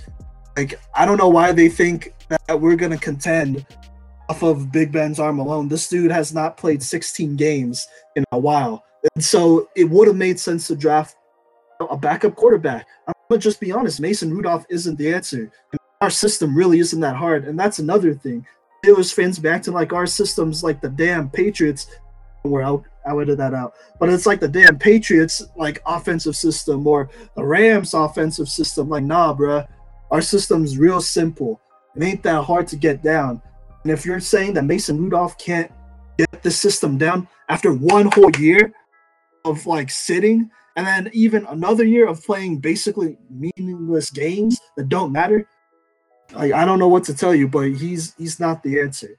Like 0.57 0.81
I 0.95 1.07
don't 1.07 1.19
know 1.19 1.29
why 1.29 1.53
they 1.53 1.69
think 1.69 2.15
that 2.29 2.61
we're 2.61 2.77
gonna 2.77 2.99
contend 2.99 3.67
off 4.29 4.43
of 4.43 4.73
Big 4.73 4.91
Ben's 4.91 5.21
arm 5.21 5.39
alone. 5.39 5.69
This 5.69 5.89
dude 5.89 6.11
has 6.11 6.35
not 6.35 6.57
played 6.57 6.83
16 6.83 7.37
games 7.37 7.87
in 8.17 8.25
a 8.33 8.39
while, 8.39 8.85
and 9.15 9.25
so 9.25 9.69
it 9.77 9.85
would 9.85 10.09
have 10.09 10.17
made 10.17 10.41
sense 10.41 10.67
to 10.69 10.77
draft 10.77 11.17
a 11.91 11.97
backup 11.97 12.35
quarterback. 12.35 12.87
I'm 13.07 13.15
gonna 13.29 13.41
just 13.41 13.61
be 13.61 13.73
honest. 13.73 14.01
Mason 14.01 14.33
Rudolph 14.33 14.67
isn't 14.69 14.97
the 14.97 15.13
answer. 15.13 15.51
Our 16.01 16.11
system 16.11 16.57
really 16.57 16.79
isn't 16.79 17.01
that 17.01 17.17
hard, 17.17 17.47
and 17.47 17.59
that's 17.59 17.79
another 17.79 18.15
thing. 18.15 18.47
Steelers 18.85 19.13
fans 19.13 19.39
be 19.39 19.49
acting 19.49 19.75
like 19.75 19.93
our 19.93 20.07
system's 20.07 20.63
like 20.63 20.81
the 20.81 20.89
damn 20.89 21.31
Patriots. 21.31 21.89
Where 22.43 22.63
I'll, 22.63 22.85
I'll 23.05 23.21
edit 23.21 23.39
that 23.39 23.55
out. 23.55 23.75
But 23.99 24.09
it's 24.09 24.27
like 24.27 24.39
the 24.39 24.47
damn 24.47 24.79
Patriots 24.79 25.43
like 25.57 25.83
offensive 25.85 26.37
system 26.37 26.87
or 26.87 27.11
the 27.35 27.45
Rams 27.45 27.93
offensive 27.93 28.49
system. 28.49 28.89
Like, 28.89 29.03
nah, 29.03 29.35
bruh. 29.35 29.67
Our 30.13 30.21
system's 30.21 30.79
real 30.79 31.01
simple. 31.01 31.61
It 31.97 32.05
ain't 32.05 32.23
that 32.23 32.45
hard 32.45 32.69
to 32.69 32.77
get 32.77 33.03
down. 33.03 33.43
And 33.83 33.93
if 33.93 34.07
you're 34.07 34.21
saying 34.21 34.55
that 34.55 34.65
Mason 34.65 34.99
Rudolph 34.99 35.37
can't 35.39 35.73
get 36.19 36.43
the 36.43 36.51
system 36.51 36.99
down 36.99 37.27
after 37.49 37.73
one 37.73 38.11
whole 38.13 38.31
year 38.39 38.73
of 39.45 39.67
like 39.67 39.91
sitting, 39.91 40.51
and 40.77 40.87
then 40.87 41.11
even 41.13 41.47
another 41.47 41.85
year 41.85 42.07
of 42.07 42.23
playing 42.25 42.59
basically 42.59 43.17
meaningless 43.31 44.11
games 44.11 44.61
that 44.77 44.89
don't 44.89 45.11
matter, 45.11 45.49
like 46.35 46.53
I 46.53 46.65
don't 46.65 46.79
know 46.79 46.89
what 46.89 47.05
to 47.05 47.15
tell 47.15 47.35
you, 47.35 47.49
but 47.49 47.73
he's 47.73 48.15
he's 48.17 48.39
not 48.39 48.63
the 48.63 48.81
answer. 48.81 49.19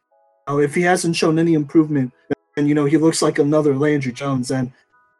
Uh, 0.50 0.60
if 0.60 0.76
he 0.76 0.82
hasn't 0.82 1.16
shown 1.16 1.40
any 1.40 1.56
improvement, 1.56 2.14
and 2.56 2.70
you 2.70 2.76
know 2.76 2.86
he 2.86 2.98
looks 2.98 3.22
like 3.22 3.40
another 3.40 3.76
Landry 3.76 4.12
Jones, 4.12 4.52
and 4.52 4.72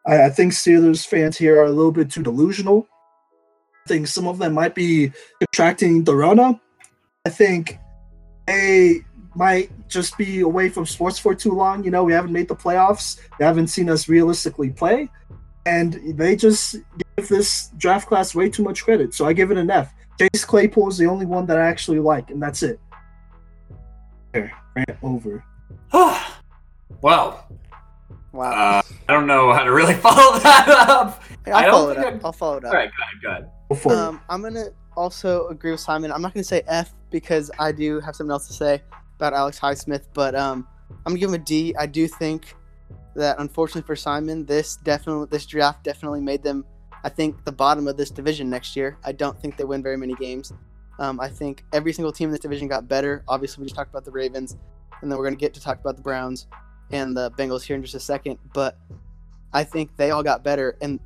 I, 0.06 0.26
I 0.26 0.30
think 0.30 0.54
Steelers 0.54 1.06
fans 1.06 1.38
here 1.38 1.60
are 1.60 1.66
a 1.66 1.72
little 1.72 1.92
bit 1.92 2.12
too 2.12 2.24
delusional. 2.24 2.88
I 3.86 3.88
think 3.88 4.08
some 4.08 4.28
of 4.28 4.38
them 4.38 4.54
might 4.54 4.76
be 4.76 5.12
contracting 5.40 6.04
the 6.04 6.16
Rona. 6.16 6.60
I 7.26 7.30
think 7.30 7.80
they 8.46 9.02
might 9.36 9.70
just 9.88 10.18
be 10.18 10.42
away 10.42 10.70
from 10.70 10.86
sports 10.86 11.18
for 11.18 11.34
too 11.34 11.52
long. 11.52 11.84
You 11.84 11.92
know, 11.92 12.04
we 12.04 12.14
haven't 12.14 12.32
made 12.32 12.48
the 12.48 12.56
playoffs. 12.56 13.20
They 13.40 13.46
haven't 13.46 13.68
seen 13.68 13.90
us 13.90 14.10
realistically 14.10 14.70
play. 14.70 15.10
And 15.68 15.94
they 16.18 16.36
just 16.38 16.78
give 17.18 17.28
this 17.28 17.70
draft 17.78 18.08
class 18.08 18.34
way 18.34 18.48
too 18.50 18.64
much 18.64 18.84
credit. 18.86 19.14
So 19.14 19.26
I 19.26 19.34
give 19.34 19.52
it 19.52 19.58
an 19.58 19.70
F. 19.70 19.94
Chase 20.18 20.46
Claypool 20.46 20.88
is 20.88 20.98
the 20.98 21.06
only 21.08 21.26
one 21.26 21.46
that 21.48 21.58
I 21.60 21.68
actually 21.68 22.00
like, 22.00 22.32
and 22.32 22.42
that's 22.42 22.64
it. 22.64 22.80
There, 24.32 24.52
rant 24.76 24.98
over. 25.04 25.44
well, 27.02 27.48
Wow. 28.34 28.52
uh, 28.52 28.82
I 29.10 29.14
don't 29.14 29.28
know 29.28 29.52
how 29.54 29.64
to 29.64 29.72
really 29.72 29.94
follow 30.08 30.40
that 30.40 30.68
up. 30.70 31.22
Hey, 31.46 31.52
I 31.52 31.64
I'll 31.64 31.64
don't 31.64 31.72
follow 31.72 31.90
it 31.92 31.98
up. 31.98 32.06
I'm- 32.06 32.22
I'll 32.24 32.32
follow 32.32 32.58
it 32.58 32.66
up. 32.66 32.72
All 32.72 32.78
right, 32.80 32.90
go 32.90 33.04
ahead, 33.04 33.22
go 33.70 33.78
ahead. 33.80 33.84
Go. 33.84 33.90
Um, 34.10 34.22
I'm 34.30 34.42
gonna 34.42 34.68
also 34.96 35.48
agree 35.50 35.72
with 35.72 35.80
Simon. 35.82 36.12
I'm 36.12 36.22
not 36.22 36.34
gonna 36.34 36.44
say 36.44 36.62
F 36.68 36.94
because 37.10 37.52
I 37.60 37.72
do 37.72 38.00
have 38.00 38.16
something 38.16 38.32
else 38.32 38.48
to 38.48 38.54
say 38.54 38.82
about 39.18 39.34
Alex 39.34 39.60
Highsmith, 39.60 40.04
but 40.14 40.36
um, 40.36 40.66
I'm 41.06 41.14
gonna 41.14 41.20
give 41.20 41.30
him 41.30 41.36
a 41.36 41.40
D. 41.40 41.76
I 41.78 41.86
do 41.86 42.08
think 42.08 42.56
that 43.18 43.40
unfortunately 43.40 43.86
for 43.86 43.96
Simon, 43.96 44.46
this 44.46 44.78
definitely 44.78 45.28
this 45.30 45.46
draft 45.46 45.84
definitely 45.84 46.22
made 46.22 46.44
them, 46.44 46.66
I 47.04 47.10
think, 47.10 47.44
the 47.44 47.52
bottom 47.52 47.88
of 47.88 47.98
this 47.98 48.10
division 48.10 48.50
next 48.50 48.76
year. 48.76 48.98
I 49.04 49.12
don't 49.12 49.40
think 49.40 49.58
they 49.58 49.64
win 49.64 49.84
very 49.84 49.98
many 49.98 50.14
games. 50.16 50.54
Um, 51.00 51.20
I 51.20 51.28
think 51.28 51.64
every 51.74 51.94
single 51.94 52.12
team 52.12 52.30
in 52.30 52.32
this 52.32 52.40
division 52.40 52.68
got 52.68 52.88
better. 52.88 53.24
Obviously, 53.28 53.62
we 53.62 53.68
just 53.68 53.76
talked 53.76 53.90
about 53.90 54.06
the 54.06 54.12
Ravens, 54.12 54.56
and 55.02 55.12
then 55.12 55.18
we're 55.18 55.26
going 55.26 55.36
to 55.36 55.40
get 55.40 55.54
to 55.56 55.62
talk 55.62 55.80
about 55.80 55.96
the 55.96 56.02
Browns 56.02 56.48
and 56.92 57.16
the 57.16 57.32
Bengals 57.32 57.64
here 57.64 57.76
in 57.76 57.82
just 57.82 57.96
a 57.96 58.00
second. 58.00 58.40
But 58.54 58.78
I 59.54 59.64
think 59.64 59.96
they 59.98 60.12
all 60.12 60.24
got 60.24 60.44
better, 60.44 60.78
and 60.82 61.00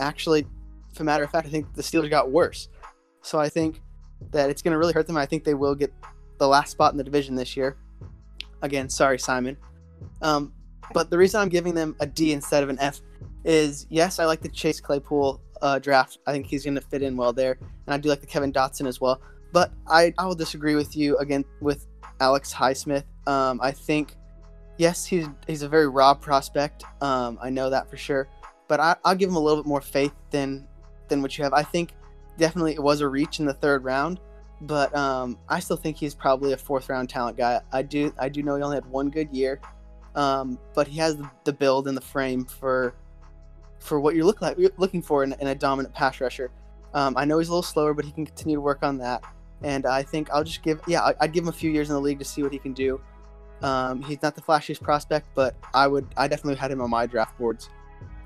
actually, 0.00 0.46
for 0.94 1.02
a 1.02 1.06
matter 1.06 1.24
of 1.24 1.30
fact, 1.30 1.46
I 1.46 1.50
think 1.50 1.74
the 1.74 1.82
Steelers 1.82 2.10
got 2.10 2.30
worse. 2.30 2.68
So 3.22 3.38
I 3.38 3.48
think 3.48 3.80
that 4.30 4.50
it's 4.50 4.62
going 4.62 4.72
to 4.72 4.78
really 4.78 4.92
hurt 4.92 5.06
them. 5.06 5.16
I 5.16 5.26
think 5.26 5.44
they 5.44 5.54
will 5.54 5.74
get 5.74 5.92
the 6.38 6.48
last 6.48 6.70
spot 6.70 6.92
in 6.92 6.98
the 6.98 7.04
division 7.04 7.34
this 7.34 7.56
year. 7.56 7.76
Again, 8.62 8.88
sorry, 8.88 9.18
Simon. 9.18 9.56
Um, 10.22 10.52
but 10.92 11.10
the 11.10 11.18
reason 11.18 11.40
I'm 11.40 11.48
giving 11.48 11.74
them 11.74 11.96
a 12.00 12.06
D 12.06 12.32
instead 12.32 12.62
of 12.62 12.68
an 12.68 12.78
F 12.80 13.00
is 13.44 13.86
yes, 13.90 14.18
I 14.18 14.24
like 14.24 14.40
the 14.40 14.48
Chase 14.48 14.80
Claypool 14.80 15.40
uh, 15.62 15.78
draft. 15.78 16.18
I 16.26 16.32
think 16.32 16.46
he's 16.46 16.64
going 16.64 16.74
to 16.74 16.80
fit 16.80 17.02
in 17.02 17.16
well 17.16 17.32
there, 17.32 17.58
and 17.60 17.94
I 17.94 17.98
do 17.98 18.08
like 18.08 18.20
the 18.20 18.26
Kevin 18.26 18.52
Dotson 18.52 18.86
as 18.86 19.00
well. 19.00 19.20
But 19.52 19.72
I, 19.86 20.12
I 20.18 20.26
will 20.26 20.34
disagree 20.34 20.74
with 20.74 20.96
you 20.96 21.16
again 21.18 21.44
with 21.60 21.86
Alex 22.20 22.52
Highsmith. 22.52 23.04
Um, 23.26 23.60
I 23.62 23.70
think 23.70 24.16
yes, 24.76 25.04
he's 25.04 25.26
he's 25.46 25.62
a 25.62 25.68
very 25.68 25.88
raw 25.88 26.14
prospect. 26.14 26.84
Um, 27.00 27.38
I 27.42 27.50
know 27.50 27.70
that 27.70 27.90
for 27.90 27.96
sure. 27.96 28.28
But 28.68 28.80
I, 28.80 28.96
I'll 29.04 29.14
give 29.14 29.30
him 29.30 29.36
a 29.36 29.40
little 29.40 29.62
bit 29.62 29.68
more 29.68 29.80
faith 29.80 30.12
than 30.30 30.66
than 31.08 31.22
what 31.22 31.36
you 31.36 31.44
have. 31.44 31.52
I 31.52 31.62
think 31.62 31.94
definitely 32.36 32.74
it 32.74 32.82
was 32.82 33.00
a 33.00 33.08
reach 33.08 33.40
in 33.40 33.46
the 33.46 33.54
third 33.54 33.84
round, 33.84 34.20
but 34.62 34.94
um, 34.94 35.38
I 35.48 35.60
still 35.60 35.76
think 35.76 35.96
he's 35.96 36.14
probably 36.14 36.52
a 36.52 36.56
fourth 36.56 36.88
round 36.88 37.08
talent 37.08 37.36
guy. 37.36 37.60
I 37.72 37.82
do 37.82 38.12
I 38.18 38.28
do 38.28 38.42
know 38.42 38.56
he 38.56 38.62
only 38.62 38.76
had 38.76 38.86
one 38.86 39.10
good 39.10 39.34
year, 39.34 39.60
um, 40.18 40.58
but 40.74 40.88
he 40.88 40.98
has 40.98 41.16
the, 41.16 41.30
the, 41.44 41.52
build 41.52 41.86
and 41.86 41.96
the 41.96 42.02
frame 42.02 42.44
for 42.44 42.92
for 43.78 44.00
what 44.00 44.16
you're 44.16 44.24
look 44.24 44.42
like 44.42 44.58
you're 44.58 44.72
looking 44.76 45.00
for 45.00 45.22
in, 45.22 45.32
in, 45.40 45.46
a 45.46 45.54
dominant 45.54 45.94
pass 45.94 46.20
rusher. 46.20 46.50
Um, 46.92 47.16
I 47.16 47.24
know 47.24 47.38
he's 47.38 47.46
a 47.46 47.52
little 47.52 47.62
slower, 47.62 47.94
but 47.94 48.04
he 48.04 48.10
can 48.10 48.26
continue 48.26 48.56
to 48.56 48.60
work 48.60 48.82
on 48.82 48.98
that. 48.98 49.22
And 49.62 49.86
I 49.86 50.02
think 50.02 50.28
I'll 50.30 50.42
just 50.42 50.64
give 50.64 50.80
yeah 50.88 51.02
I, 51.02 51.14
would 51.20 51.32
give 51.32 51.44
him 51.44 51.48
a 51.48 51.52
few 51.52 51.70
years 51.70 51.88
in 51.88 51.94
the 51.94 52.00
league 52.00 52.18
to 52.18 52.24
see 52.24 52.42
what 52.42 52.52
he 52.52 52.58
can 52.58 52.72
do. 52.72 53.00
Um, 53.62 54.02
he's 54.02 54.20
not 54.20 54.34
the 54.34 54.42
flashiest 54.42 54.82
prospect, 54.82 55.28
but 55.36 55.54
I 55.72 55.86
would 55.86 56.08
I 56.16 56.26
definitely 56.26 56.56
had 56.56 56.72
him 56.72 56.80
on 56.80 56.90
my 56.90 57.06
draft 57.06 57.38
boards, 57.38 57.70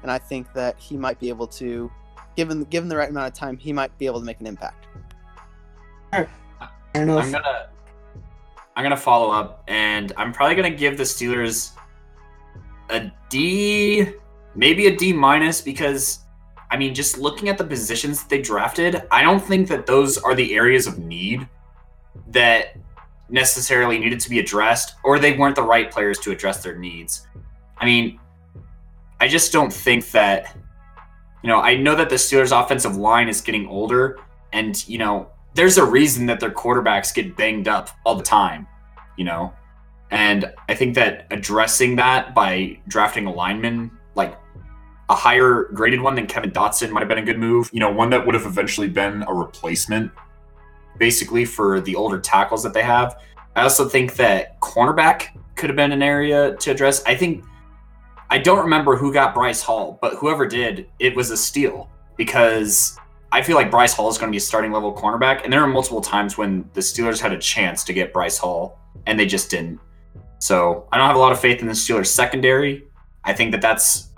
and 0.00 0.11
I 0.11 0.16
think 0.16 0.50
that 0.54 0.78
he 0.78 0.96
might 0.96 1.20
be 1.20 1.28
able 1.28 1.46
to, 1.49 1.92
given 2.37 2.64
given 2.64 2.88
the 2.88 2.96
right 2.96 3.11
amount 3.11 3.28
of 3.28 3.34
time, 3.34 3.58
he 3.58 3.70
might 3.70 3.96
be 3.99 4.06
able 4.06 4.20
to 4.20 4.25
make 4.25 4.40
an 4.40 4.46
impact. 4.46 4.87
I'm 6.94 7.06
gonna 7.32 7.68
I'm 8.76 8.82
gonna 8.82 8.96
follow 8.96 9.30
up, 9.30 9.62
and 9.68 10.11
I'm 10.16 10.32
probably 10.32 10.56
gonna 10.56 10.70
give 10.70 10.96
the 10.96 11.04
Steelers 11.04 11.72
a 12.92 13.12
D, 13.28 14.06
maybe 14.54 14.87
a 14.87 14.96
D 14.96 15.12
minus, 15.12 15.61
because 15.61 16.20
I 16.70 16.76
mean, 16.78 16.94
just 16.94 17.18
looking 17.18 17.50
at 17.50 17.58
the 17.58 17.64
positions 17.64 18.22
that 18.22 18.30
they 18.30 18.40
drafted, 18.40 19.02
I 19.11 19.22
don't 19.22 19.40
think 19.40 19.68
that 19.68 19.84
those 19.84 20.16
are 20.16 20.34
the 20.34 20.54
areas 20.54 20.87
of 20.87 20.99
need 20.99 21.46
that 22.28 22.76
necessarily 23.28 23.99
needed 23.99 24.20
to 24.20 24.30
be 24.30 24.38
addressed, 24.38 24.94
or 25.04 25.18
they 25.18 25.37
weren't 25.37 25.54
the 25.54 25.62
right 25.62 25.90
players 25.90 26.18
to 26.20 26.30
address 26.30 26.62
their 26.62 26.76
needs. 26.76 27.26
I 27.76 27.84
mean, 27.84 28.18
I 29.20 29.28
just 29.28 29.52
don't 29.52 29.72
think 29.72 30.11
that, 30.12 30.56
you 31.42 31.49
know, 31.49 31.61
I 31.61 31.76
know 31.76 31.94
that 31.94 32.08
the 32.08 32.16
Steelers' 32.16 32.58
offensive 32.58 32.96
line 32.96 33.28
is 33.28 33.42
getting 33.42 33.66
older, 33.66 34.18
and, 34.54 34.88
you 34.88 34.96
know, 34.96 35.28
there's 35.54 35.76
a 35.76 35.84
reason 35.84 36.25
that 36.26 36.40
their 36.40 36.50
quarterbacks 36.50 37.14
get 37.14 37.37
banged 37.37 37.68
up 37.68 37.90
all 38.06 38.14
the 38.14 38.22
time, 38.22 38.66
you 39.18 39.25
know? 39.25 39.52
And 40.12 40.52
I 40.69 40.75
think 40.75 40.95
that 40.95 41.26
addressing 41.31 41.96
that 41.96 42.35
by 42.35 42.79
drafting 42.87 43.27
a 43.27 43.33
lineman, 43.33 43.90
like 44.14 44.38
a 45.09 45.14
higher 45.14 45.70
graded 45.72 46.03
one 46.03 46.14
than 46.14 46.27
Kevin 46.27 46.51
Dotson, 46.51 46.90
might 46.90 47.01
have 47.01 47.09
been 47.09 47.18
a 47.18 47.25
good 47.25 47.38
move. 47.38 47.70
You 47.72 47.81
know, 47.81 47.90
one 47.90 48.11
that 48.11 48.25
would 48.25 48.35
have 48.35 48.44
eventually 48.44 48.88
been 48.88 49.25
a 49.27 49.33
replacement 49.33 50.12
basically 50.98 51.46
for 51.46 51.81
the 51.81 51.96
older 51.96 52.20
tackles 52.20 52.62
that 52.62 52.75
they 52.75 52.83
have. 52.83 53.18
I 53.57 53.62
also 53.62 53.88
think 53.88 54.14
that 54.16 54.61
cornerback 54.61 55.29
could 55.57 55.70
have 55.70 55.77
been 55.77 55.92
an 55.92 56.03
area 56.03 56.57
to 56.57 56.70
address. 56.70 57.03
I 57.05 57.14
think 57.14 57.42
I 58.31 58.37
don't 58.37 58.59
remember 58.59 58.96
who 58.96 59.14
got 59.14 59.35
Bryce 59.35 59.62
Hall, 59.62 59.98
but 60.03 60.14
whoever 60.14 60.46
did, 60.46 60.88
it 60.98 61.16
was 61.16 61.31
a 61.31 61.37
steal 61.38 61.90
because 62.18 62.98
I 63.31 63.42
feel 63.42 63.57
like 63.57 63.70
Bryce 63.70 63.94
Hall 63.94 64.11
is 64.11 64.18
going 64.18 64.29
to 64.29 64.31
be 64.31 64.37
a 64.38 64.40
starting 64.40 64.72
level 64.72 64.94
cornerback. 64.94 65.44
And 65.44 65.51
there 65.53 65.62
are 65.62 65.66
multiple 65.66 66.03
times 66.03 66.37
when 66.37 66.68
the 66.75 66.83
Steelers 66.83 67.18
had 67.18 67.33
a 67.33 67.38
chance 67.38 67.83
to 67.85 67.94
get 67.94 68.12
Bryce 68.12 68.37
Hall 68.37 68.79
and 69.07 69.18
they 69.18 69.27
just 69.27 69.51
didn't. 69.51 69.81
So 70.42 70.88
I 70.90 70.98
don't 70.98 71.07
have 71.07 71.14
a 71.14 71.20
lot 71.20 71.31
of 71.31 71.38
faith 71.38 71.61
in 71.61 71.68
the 71.68 71.72
Steelers 71.72 72.09
secondary. 72.09 72.83
I 73.22 73.33
think 73.33 73.52
that 73.52 73.61
that's 73.61 74.09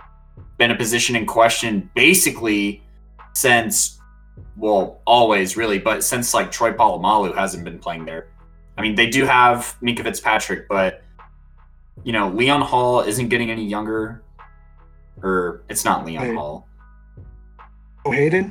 been 0.57 0.71
a 0.71 0.75
position 0.75 1.17
in 1.17 1.27
question 1.27 1.91
basically 1.95 2.83
since 3.35 4.01
well, 4.57 5.03
always 5.05 5.59
really, 5.59 5.79
but 5.79 6.03
since 6.03 6.33
like 6.33 6.51
Troy 6.51 6.73
Polamalu 6.73 7.35
hasn't 7.35 7.63
been 7.63 7.79
playing 7.79 8.07
there. 8.07 8.29
I 8.79 8.81
mean, 8.81 8.95
they 8.95 9.07
do 9.07 9.27
have 9.27 9.77
Minkah 9.83 10.03
Fitzpatrick, 10.03 10.67
but 10.67 11.03
you 12.05 12.13
know, 12.15 12.31
Leon 12.31 12.63
Hall 12.63 13.01
isn't 13.01 13.29
getting 13.29 13.51
any 13.51 13.67
younger. 13.67 14.23
Or 15.23 15.63
it's 15.69 15.85
not 15.85 16.07
Leon. 16.07 16.35
Hall. 16.35 16.67
Oh, 18.07 18.11
Haden? 18.11 18.51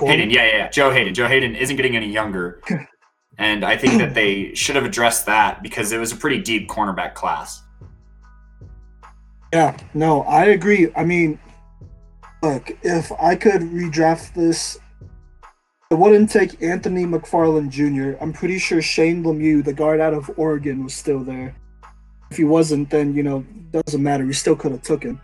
Haden, 0.00 0.30
yeah, 0.30 0.46
yeah, 0.46 0.56
yeah. 0.56 0.68
Joe 0.70 0.90
Haden. 0.90 1.12
Joe 1.12 1.28
Haden 1.28 1.54
isn't 1.56 1.76
getting 1.76 1.94
any 1.94 2.10
younger. 2.10 2.62
and 3.38 3.64
I 3.64 3.76
think 3.76 3.98
that 3.98 4.14
they 4.14 4.54
should 4.54 4.76
have 4.76 4.84
addressed 4.84 5.26
that 5.26 5.62
because 5.62 5.92
it 5.92 5.98
was 5.98 6.12
a 6.12 6.16
pretty 6.16 6.40
deep 6.42 6.68
cornerback 6.68 7.14
class. 7.14 7.62
Yeah, 9.52 9.76
no, 9.94 10.22
I 10.22 10.46
agree. 10.46 10.92
I 10.94 11.04
mean, 11.04 11.38
Look, 12.42 12.70
if 12.82 13.10
I 13.20 13.34
could 13.34 13.62
redraft 13.62 14.34
this, 14.34 14.78
I 15.90 15.94
wouldn't 15.94 16.30
take 16.30 16.62
Anthony 16.62 17.04
McFarland 17.04 17.70
Jr. 17.70 18.16
I'm 18.22 18.32
pretty 18.32 18.58
sure 18.58 18.80
Shane 18.80 19.24
Lemieux, 19.24 19.64
the 19.64 19.72
guard 19.72 20.00
out 20.00 20.14
of 20.14 20.30
Oregon, 20.36 20.84
was 20.84 20.94
still 20.94 21.20
there. 21.20 21.56
If 22.30 22.36
he 22.36 22.44
wasn't, 22.44 22.90
then 22.90 23.14
you 23.14 23.24
know 23.24 23.44
doesn't 23.72 24.02
matter. 24.02 24.24
We 24.24 24.34
still 24.34 24.54
could 24.54 24.70
have 24.70 24.82
took 24.82 25.02
him. 25.02 25.20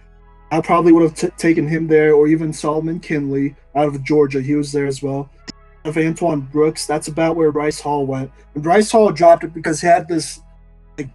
I 0.51 0.61
probably 0.61 0.93
would 0.93 1.03
have 1.03 1.15
t- 1.15 1.29
taken 1.37 1.69
him 1.69 1.87
there, 1.87 2.15
or 2.15 2.27
even 2.27 2.53
Solomon 2.53 2.99
Kindley 2.99 3.55
out 3.77 3.87
of 3.87 4.03
Georgia. 4.03 4.41
He 4.43 4.57
was 4.57 4.73
there 4.73 4.87
as 4.87 5.01
well. 5.01 5.31
Of 5.85 5.99
Antoine 5.99 6.41
Brooks, 6.41 6.87
that's 6.87 7.09
about 7.09 7.37
where 7.37 7.53
Bryce 7.53 7.79
Hall 7.79 8.07
went. 8.07 8.31
And 8.55 8.63
Bryce 8.63 8.91
Hall 8.91 9.13
dropped 9.13 9.45
it 9.45 9.53
because 9.53 9.83
he 9.83 9.87
had 9.87 10.09
this 10.09 10.41
like 10.97 11.11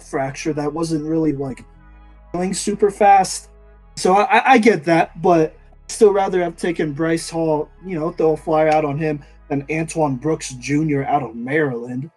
fracture 0.00 0.52
that 0.52 0.72
wasn't 0.72 1.04
really 1.04 1.32
like 1.32 1.64
going 2.32 2.54
super 2.54 2.90
fast. 2.90 3.50
So 3.96 4.14
I, 4.14 4.52
I 4.52 4.58
get 4.58 4.84
that, 4.84 5.20
but 5.20 5.50
i 5.50 5.92
still 5.92 6.12
rather 6.12 6.42
have 6.42 6.56
taken 6.56 6.92
Bryce 6.92 7.28
Hall, 7.28 7.68
you 7.84 7.98
know, 7.98 8.12
throw 8.12 8.32
a 8.32 8.36
flyer 8.36 8.68
out 8.68 8.84
on 8.84 8.96
him 8.96 9.24
than 9.48 9.66
Antoine 9.70 10.16
Brooks 10.16 10.54
Jr. 10.54 11.02
out 11.02 11.22
of 11.22 11.34
Maryland. 11.34 12.10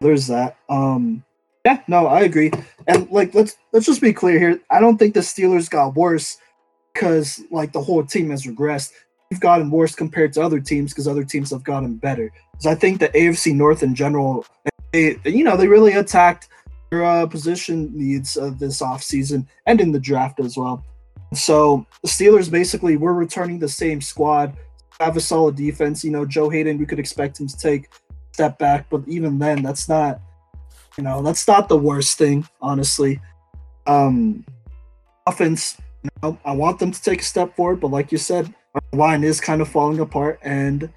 There's 0.00 0.26
that. 0.26 0.58
Um 0.68 1.24
yeah, 1.64 1.82
no, 1.88 2.06
I 2.06 2.20
agree. 2.20 2.52
And 2.86 3.10
like 3.10 3.34
let's 3.34 3.56
let's 3.72 3.86
just 3.86 4.00
be 4.00 4.12
clear 4.12 4.38
here. 4.38 4.60
I 4.70 4.78
don't 4.78 4.98
think 4.98 5.14
the 5.14 5.20
Steelers 5.20 5.68
got 5.68 5.96
worse 5.96 6.36
because 6.94 7.42
like 7.50 7.72
the 7.72 7.82
whole 7.82 8.04
team 8.04 8.30
has 8.30 8.46
regressed. 8.46 8.92
We've 9.30 9.40
gotten 9.40 9.70
worse 9.70 9.94
compared 9.94 10.32
to 10.34 10.42
other 10.42 10.60
teams 10.60 10.92
because 10.92 11.08
other 11.08 11.24
teams 11.24 11.50
have 11.50 11.64
gotten 11.64 11.96
better. 11.96 12.32
Because 12.52 12.66
I 12.66 12.74
think 12.74 13.00
the 13.00 13.08
AFC 13.08 13.54
North 13.54 13.82
in 13.82 13.94
general, 13.94 14.46
they, 14.92 15.18
you 15.24 15.44
know, 15.44 15.56
they 15.56 15.66
really 15.66 15.92
attacked 15.92 16.48
their 16.90 17.04
uh, 17.04 17.26
position 17.26 17.90
needs 17.94 18.36
uh, 18.36 18.52
this 18.58 18.80
offseason 18.80 19.46
and 19.66 19.80
in 19.80 19.92
the 19.92 19.98
draft 19.98 20.38
as 20.40 20.56
well. 20.56 20.84
So 21.34 21.84
the 22.02 22.08
Steelers 22.08 22.50
basically 22.50 22.96
were 22.96 23.14
returning 23.14 23.58
the 23.58 23.68
same 23.68 24.00
squad, 24.00 24.56
have 25.00 25.16
a 25.16 25.20
solid 25.20 25.56
defense. 25.56 26.04
You 26.04 26.12
know, 26.12 26.24
Joe 26.24 26.48
Haden, 26.48 26.78
we 26.78 26.86
could 26.86 27.00
expect 27.00 27.40
him 27.40 27.48
to 27.48 27.58
take 27.58 27.88
step 28.32 28.58
back, 28.58 28.88
but 28.90 29.02
even 29.06 29.38
then, 29.38 29.62
that's 29.62 29.88
not, 29.88 30.20
you 30.96 31.04
know, 31.04 31.22
that's 31.22 31.48
not 31.48 31.68
the 31.68 31.76
worst 31.76 32.18
thing, 32.18 32.46
honestly. 32.60 33.20
Um, 33.86 34.44
offense, 35.26 35.78
you 36.02 36.10
know, 36.22 36.38
I 36.44 36.52
want 36.52 36.78
them 36.78 36.92
to 36.92 37.02
take 37.02 37.20
a 37.20 37.24
step 37.24 37.56
forward, 37.56 37.80
but 37.80 37.90
like 37.90 38.12
you 38.12 38.18
said, 38.18 38.54
our 38.76 38.98
line 38.98 39.24
is 39.24 39.40
kind 39.40 39.60
of 39.60 39.68
falling 39.68 40.00
apart, 40.00 40.38
and 40.42 40.90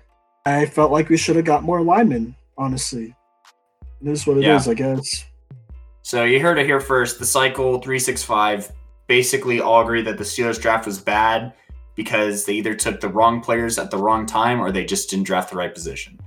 I 0.46 0.65
felt 0.65 0.92
like 0.92 1.10
we 1.10 1.18
should 1.18 1.36
have 1.36 1.46
got 1.46 1.63
more 1.63 1.82
linemen. 1.82 2.36
Honestly, 2.58 3.15
it 4.02 4.10
is 4.10 4.28
what 4.28 4.38
it 4.38 4.44
yeah. 4.44 4.58
is, 4.58 4.68
I 4.68 4.74
guess. 4.74 5.26
So 6.02 6.24
you 6.24 6.39
heard 6.39 6.58
it 6.58 6.65
here 6.65 6.82
first. 6.82 7.20
The 7.20 7.26
cycle 7.26 7.80
three 7.80 8.00
six 8.00 8.24
five 8.24 8.72
basically 9.08 9.62
all 9.62 9.82
agree 9.82 10.02
that 10.04 10.18
the 10.18 10.24
Steelers 10.24 10.62
draft 10.62 10.86
was 10.86 11.00
bad 11.00 11.54
because 11.96 12.46
they 12.46 12.54
either 12.54 12.74
took 12.74 13.00
the 13.00 13.10
wrong 13.10 13.42
players 13.42 13.78
at 13.78 13.92
the 13.92 13.98
wrong 13.98 14.26
time 14.26 14.60
or 14.62 14.72
they 14.72 14.86
just 14.86 15.10
didn't 15.10 15.26
draft 15.26 15.50
the 15.52 15.56
right 15.58 15.74
position. 15.74 16.20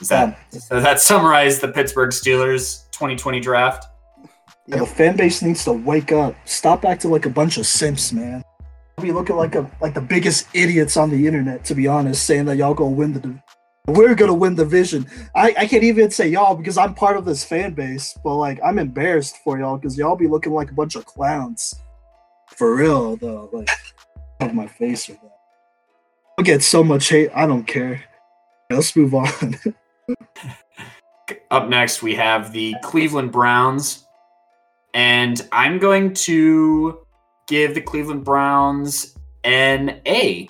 Is 0.00 0.08
that 0.08 0.38
does 0.50 0.68
that 0.68 1.00
summarize 1.00 1.60
the 1.60 1.68
Pittsburgh 1.68 2.10
Steelers 2.10 2.90
2020 2.90 3.40
draft? 3.40 3.86
Yeah, 4.66 4.78
the 4.78 4.86
fan 4.86 5.16
base 5.16 5.42
needs 5.42 5.64
to 5.64 5.72
wake 5.72 6.12
up. 6.12 6.36
Stop 6.44 6.84
acting 6.84 7.10
like 7.10 7.26
a 7.26 7.30
bunch 7.30 7.58
of 7.58 7.66
simps, 7.66 8.12
man. 8.12 8.42
We 8.98 9.12
looking 9.12 9.36
like 9.36 9.54
a 9.54 9.70
like 9.80 9.94
the 9.94 10.00
biggest 10.00 10.46
idiots 10.54 10.96
on 10.96 11.10
the 11.10 11.26
internet, 11.26 11.64
to 11.66 11.74
be 11.74 11.88
honest, 11.88 12.24
saying 12.24 12.44
that 12.46 12.56
y'all 12.56 12.74
gonna 12.74 12.90
win 12.90 13.12
the 13.12 13.38
We're 13.86 14.14
gonna 14.14 14.34
win 14.34 14.54
the 14.54 14.64
division. 14.64 15.06
I, 15.34 15.54
I 15.58 15.66
can't 15.66 15.82
even 15.82 16.10
say 16.10 16.28
y'all 16.28 16.54
because 16.54 16.78
I'm 16.78 16.94
part 16.94 17.16
of 17.16 17.24
this 17.24 17.42
fan 17.42 17.72
base, 17.74 18.16
but 18.22 18.36
like 18.36 18.60
I'm 18.64 18.78
embarrassed 18.78 19.36
for 19.42 19.58
y'all 19.58 19.76
because 19.76 19.98
y'all 19.98 20.16
be 20.16 20.28
looking 20.28 20.52
like 20.52 20.70
a 20.70 20.74
bunch 20.74 20.94
of 20.94 21.06
clowns. 21.06 21.74
For 22.56 22.76
real 22.76 23.16
though, 23.16 23.48
like 23.52 23.68
of 24.40 24.54
my 24.54 24.66
face 24.66 25.08
with 25.08 25.20
that. 25.20 25.38
I'll 26.38 26.44
get 26.44 26.62
so 26.62 26.82
much 26.82 27.08
hate. 27.08 27.30
I 27.34 27.46
don't 27.46 27.64
care. 27.64 28.04
Let's 28.70 28.94
move 28.96 29.14
on. 29.14 29.28
Up 31.50 31.68
next, 31.68 32.02
we 32.02 32.14
have 32.14 32.52
the 32.52 32.74
Cleveland 32.82 33.32
Browns. 33.32 34.06
And 34.94 35.46
I'm 35.52 35.78
going 35.78 36.14
to 36.14 37.01
give 37.46 37.74
the 37.74 37.80
Cleveland 37.80 38.24
Browns 38.24 39.16
an 39.44 40.00
A. 40.06 40.48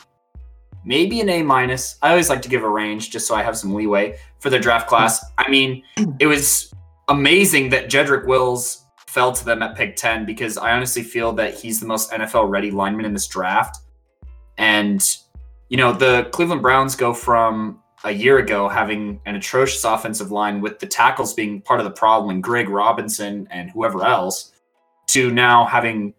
Maybe 0.84 1.20
an 1.20 1.28
A 1.28 1.42
minus. 1.42 1.96
I 2.02 2.10
always 2.10 2.28
like 2.28 2.42
to 2.42 2.48
give 2.48 2.64
a 2.64 2.68
range 2.68 3.10
just 3.10 3.26
so 3.26 3.34
I 3.34 3.42
have 3.42 3.56
some 3.56 3.74
leeway 3.74 4.18
for 4.40 4.50
the 4.50 4.58
draft 4.58 4.88
class. 4.88 5.24
I 5.38 5.48
mean, 5.48 5.82
it 6.18 6.26
was 6.26 6.72
amazing 7.08 7.70
that 7.70 7.88
Jedrick 7.88 8.26
Wills 8.26 8.84
fell 9.06 9.32
to 9.32 9.44
them 9.44 9.62
at 9.62 9.76
pick 9.76 9.94
10 9.96 10.24
because 10.24 10.56
I 10.56 10.72
honestly 10.72 11.02
feel 11.02 11.32
that 11.34 11.54
he's 11.54 11.80
the 11.80 11.86
most 11.86 12.10
NFL 12.10 12.48
ready 12.48 12.70
lineman 12.70 13.04
in 13.04 13.12
this 13.12 13.26
draft. 13.26 13.78
And, 14.58 15.04
you 15.68 15.76
know, 15.76 15.92
the 15.92 16.28
Cleveland 16.32 16.62
Browns 16.62 16.96
go 16.96 17.12
from 17.12 17.82
a 18.04 18.10
year 18.10 18.38
ago 18.38 18.68
having 18.68 19.20
an 19.26 19.36
atrocious 19.36 19.84
offensive 19.84 20.32
line 20.32 20.60
with 20.60 20.78
the 20.78 20.86
tackles 20.86 21.34
being 21.34 21.60
part 21.60 21.78
of 21.78 21.84
the 21.84 21.90
problem 21.90 22.30
and 22.30 22.42
Greg 22.42 22.68
Robinson 22.68 23.46
and 23.50 23.70
whoever 23.70 24.04
else 24.04 24.52
to 25.08 25.30
now 25.30 25.64
having 25.64 26.14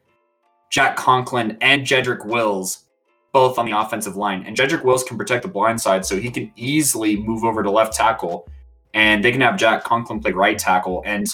Jack 0.73 0.95
Conklin 0.95 1.55
and 1.61 1.83
Jedrick 1.83 2.25
Wills 2.25 2.85
both 3.31 3.59
on 3.59 3.67
the 3.67 3.77
offensive 3.77 4.15
line. 4.15 4.43
And 4.47 4.57
Jedrick 4.57 4.83
Wills 4.83 5.03
can 5.03 5.19
protect 5.19 5.43
the 5.43 5.47
blind 5.47 5.79
side, 5.79 6.03
so 6.03 6.17
he 6.17 6.31
can 6.31 6.51
easily 6.55 7.15
move 7.15 7.43
over 7.43 7.61
to 7.61 7.69
left 7.69 7.93
tackle 7.93 8.49
and 8.95 9.23
they 9.23 9.31
can 9.31 9.41
have 9.41 9.55
Jack 9.55 9.83
Conklin 9.83 10.19
play 10.19 10.31
right 10.31 10.57
tackle. 10.57 11.03
And 11.05 11.27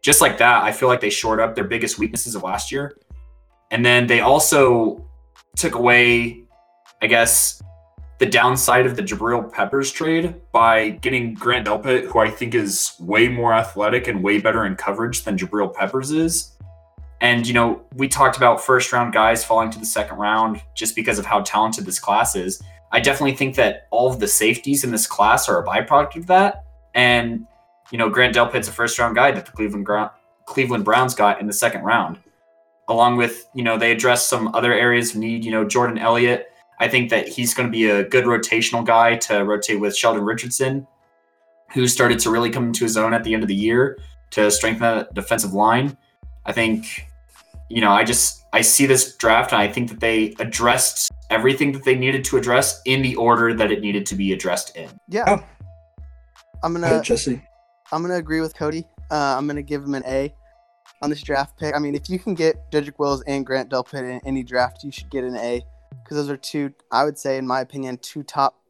just 0.00 0.22
like 0.22 0.38
that, 0.38 0.62
I 0.62 0.72
feel 0.72 0.88
like 0.88 1.00
they 1.02 1.10
shored 1.10 1.40
up 1.40 1.54
their 1.54 1.64
biggest 1.64 1.98
weaknesses 1.98 2.34
of 2.34 2.42
last 2.42 2.72
year. 2.72 2.96
And 3.70 3.84
then 3.84 4.06
they 4.06 4.20
also 4.20 5.04
took 5.56 5.74
away, 5.74 6.44
I 7.02 7.06
guess, 7.06 7.62
the 8.18 8.26
downside 8.26 8.86
of 8.86 8.96
the 8.96 9.02
Jabril 9.02 9.52
Peppers 9.52 9.92
trade 9.92 10.34
by 10.52 10.90
getting 10.90 11.34
Grant 11.34 11.66
Delpit, 11.66 12.06
who 12.06 12.18
I 12.18 12.30
think 12.30 12.54
is 12.54 12.92
way 12.98 13.28
more 13.28 13.52
athletic 13.52 14.08
and 14.08 14.22
way 14.22 14.40
better 14.40 14.64
in 14.64 14.74
coverage 14.74 15.24
than 15.24 15.36
Jabril 15.36 15.74
Peppers 15.74 16.12
is. 16.12 16.56
And, 17.20 17.46
you 17.46 17.52
know, 17.52 17.82
we 17.94 18.08
talked 18.08 18.36
about 18.36 18.62
first 18.62 18.92
round 18.92 19.12
guys 19.12 19.44
falling 19.44 19.70
to 19.70 19.78
the 19.78 19.86
second 19.86 20.18
round 20.18 20.62
just 20.74 20.96
because 20.96 21.18
of 21.18 21.26
how 21.26 21.40
talented 21.42 21.84
this 21.84 21.98
class 21.98 22.34
is. 22.34 22.62
I 22.92 23.00
definitely 23.00 23.36
think 23.36 23.56
that 23.56 23.86
all 23.90 24.10
of 24.10 24.20
the 24.20 24.26
safeties 24.26 24.84
in 24.84 24.90
this 24.90 25.06
class 25.06 25.48
are 25.48 25.62
a 25.62 25.66
byproduct 25.66 26.16
of 26.16 26.26
that. 26.28 26.64
And, 26.94 27.46
you 27.92 27.98
know, 27.98 28.08
Grant 28.08 28.34
Delpit's 28.34 28.68
a 28.68 28.72
first 28.72 28.98
round 28.98 29.16
guy 29.16 29.30
that 29.32 29.46
the 29.46 29.52
Cleveland, 29.52 29.86
Cleveland 30.46 30.84
Browns 30.84 31.14
got 31.14 31.40
in 31.40 31.46
the 31.46 31.52
second 31.52 31.82
round. 31.82 32.18
Along 32.88 33.16
with, 33.16 33.46
you 33.54 33.62
know, 33.62 33.78
they 33.78 33.92
addressed 33.92 34.28
some 34.28 34.54
other 34.54 34.72
areas 34.72 35.10
of 35.10 35.16
need. 35.16 35.44
You 35.44 35.52
know, 35.52 35.64
Jordan 35.64 35.98
Elliott 35.98 36.50
I 36.80 36.88
think 36.88 37.10
that 37.10 37.28
he's 37.28 37.52
going 37.52 37.68
to 37.68 37.70
be 37.70 37.90
a 37.90 38.02
good 38.02 38.24
rotational 38.24 38.84
guy 38.84 39.16
to 39.16 39.44
rotate 39.44 39.78
with 39.78 39.94
Sheldon 39.94 40.24
Richardson, 40.24 40.86
who 41.72 41.86
started 41.86 42.18
to 42.20 42.30
really 42.30 42.48
come 42.48 42.68
into 42.68 42.84
his 42.84 42.96
own 42.96 43.12
at 43.12 43.22
the 43.22 43.34
end 43.34 43.42
of 43.42 43.48
the 43.48 43.54
year 43.54 43.98
to 44.30 44.50
strengthen 44.50 44.80
that 44.80 45.12
defensive 45.12 45.52
line. 45.52 45.96
I 46.46 46.52
think, 46.52 47.06
you 47.70 47.80
know, 47.80 47.92
I 47.92 48.04
just 48.04 48.44
I 48.52 48.60
see 48.60 48.84
this 48.84 49.16
draft 49.16 49.52
and 49.52 49.62
I 49.62 49.68
think 49.68 49.88
that 49.90 50.00
they 50.00 50.34
addressed 50.40 51.10
everything 51.30 51.72
that 51.72 51.84
they 51.84 51.94
needed 51.94 52.24
to 52.24 52.36
address 52.36 52.82
in 52.84 53.00
the 53.00 53.14
order 53.14 53.54
that 53.54 53.70
it 53.70 53.80
needed 53.80 54.04
to 54.06 54.16
be 54.16 54.32
addressed 54.32 54.76
in. 54.76 54.90
Yeah. 55.08 55.24
Oh. 55.26 55.44
I'm 56.62 56.74
gonna 56.74 57.00
Jesse. 57.00 57.42
I'm 57.92 58.02
gonna 58.02 58.16
agree 58.16 58.40
with 58.40 58.54
Cody. 58.54 58.84
Uh, 59.10 59.36
I'm 59.38 59.46
gonna 59.46 59.62
give 59.62 59.82
him 59.82 59.94
an 59.94 60.02
A 60.06 60.34
on 61.00 61.10
this 61.10 61.22
draft 61.22 61.58
pick. 61.58 61.74
I 61.74 61.78
mean, 61.78 61.94
if 61.94 62.10
you 62.10 62.18
can 62.18 62.34
get 62.34 62.70
Jedrick 62.70 62.98
Wills 62.98 63.22
and 63.22 63.46
Grant 63.46 63.70
Delpit 63.70 64.02
in 64.02 64.20
any 64.26 64.42
draft, 64.42 64.82
you 64.84 64.90
should 64.90 65.10
get 65.10 65.24
an 65.24 65.36
A 65.36 65.62
because 66.02 66.16
those 66.16 66.28
are 66.28 66.36
two, 66.36 66.72
I 66.90 67.04
would 67.04 67.18
say, 67.18 67.38
in 67.38 67.46
my 67.46 67.60
opinion, 67.60 67.98
two 67.98 68.24
top, 68.24 68.60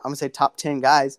I'm 0.00 0.10
gonna 0.10 0.16
say 0.16 0.28
top 0.28 0.56
ten 0.56 0.80
guys 0.80 1.18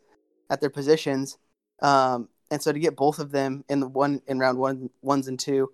at 0.51 0.61
their 0.61 0.69
positions. 0.69 1.37
Um, 1.81 2.29
and 2.51 2.61
so 2.61 2.71
to 2.71 2.79
get 2.79 2.95
both 2.95 3.17
of 3.17 3.31
them 3.31 3.63
in 3.67 3.79
the 3.79 3.87
one 3.87 4.21
in 4.27 4.37
round 4.37 4.59
one, 4.59 4.89
ones 5.01 5.27
and 5.27 5.39
two, 5.39 5.71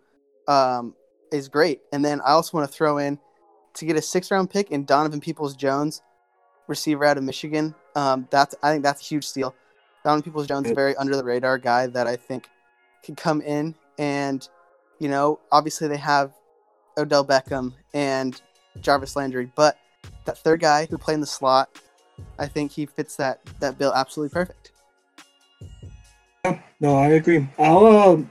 um, 0.47 0.95
is 1.31 1.47
great. 1.47 1.81
And 1.91 2.03
then 2.03 2.21
I 2.21 2.31
also 2.31 2.57
want 2.57 2.69
to 2.69 2.75
throw 2.75 2.97
in 2.97 3.19
to 3.75 3.85
get 3.85 3.95
a 3.95 4.01
six 4.01 4.31
round 4.31 4.49
pick 4.49 4.71
in 4.71 4.85
Donovan 4.85 5.21
Peoples 5.21 5.55
Jones, 5.55 6.01
receiver 6.67 7.05
out 7.05 7.17
of 7.17 7.23
Michigan. 7.23 7.75
Um, 7.95 8.27
that's 8.29 8.55
I 8.63 8.71
think 8.71 8.83
that's 8.83 9.01
a 9.01 9.05
huge 9.05 9.25
steal. 9.25 9.55
Donovan 10.03 10.23
Peoples 10.23 10.47
Jones, 10.47 10.69
a 10.69 10.73
very 10.73 10.95
under 10.95 11.15
the 11.15 11.23
radar 11.23 11.57
guy 11.57 11.87
that 11.87 12.07
I 12.07 12.15
think 12.15 12.47
can 13.03 13.15
come 13.15 13.41
in 13.41 13.75
and, 13.97 14.47
you 14.99 15.09
know, 15.09 15.39
obviously 15.51 15.87
they 15.87 15.97
have 15.97 16.33
Odell 16.97 17.25
Beckham 17.25 17.73
and 17.93 18.41
Jarvis 18.81 19.15
Landry, 19.15 19.51
but 19.55 19.77
that 20.25 20.37
third 20.37 20.61
guy 20.61 20.85
who 20.85 20.97
played 20.97 21.15
in 21.15 21.21
the 21.21 21.27
slot, 21.27 21.69
I 22.39 22.47
think 22.47 22.71
he 22.71 22.85
fits 22.85 23.15
that 23.17 23.41
that 23.59 23.77
bill 23.77 23.93
absolutely 23.93 24.33
perfect. 24.33 24.71
No, 26.79 26.95
I 26.95 27.07
agree. 27.07 27.47
I'll 27.57 27.85
um, 27.85 28.29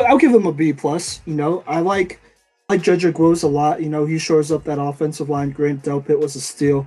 I'll 0.00 0.18
give 0.18 0.32
him 0.32 0.46
a 0.46 0.52
B 0.52 0.72
plus. 0.72 1.20
You 1.26 1.34
know, 1.34 1.64
I 1.66 1.80
like 1.80 2.20
like 2.68 2.82
Jedrick 2.82 3.18
Wills 3.18 3.42
a 3.42 3.48
lot. 3.48 3.82
You 3.82 3.88
know, 3.88 4.04
he 4.04 4.18
shores 4.18 4.50
up 4.50 4.64
that 4.64 4.80
offensive 4.80 5.28
line. 5.28 5.50
Grant 5.50 5.82
Delpit 5.82 6.18
was 6.18 6.36
a 6.36 6.40
steal, 6.40 6.86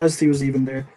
as 0.00 0.18
he 0.18 0.28
was 0.28 0.42
even 0.42 0.64
there. 0.64 0.88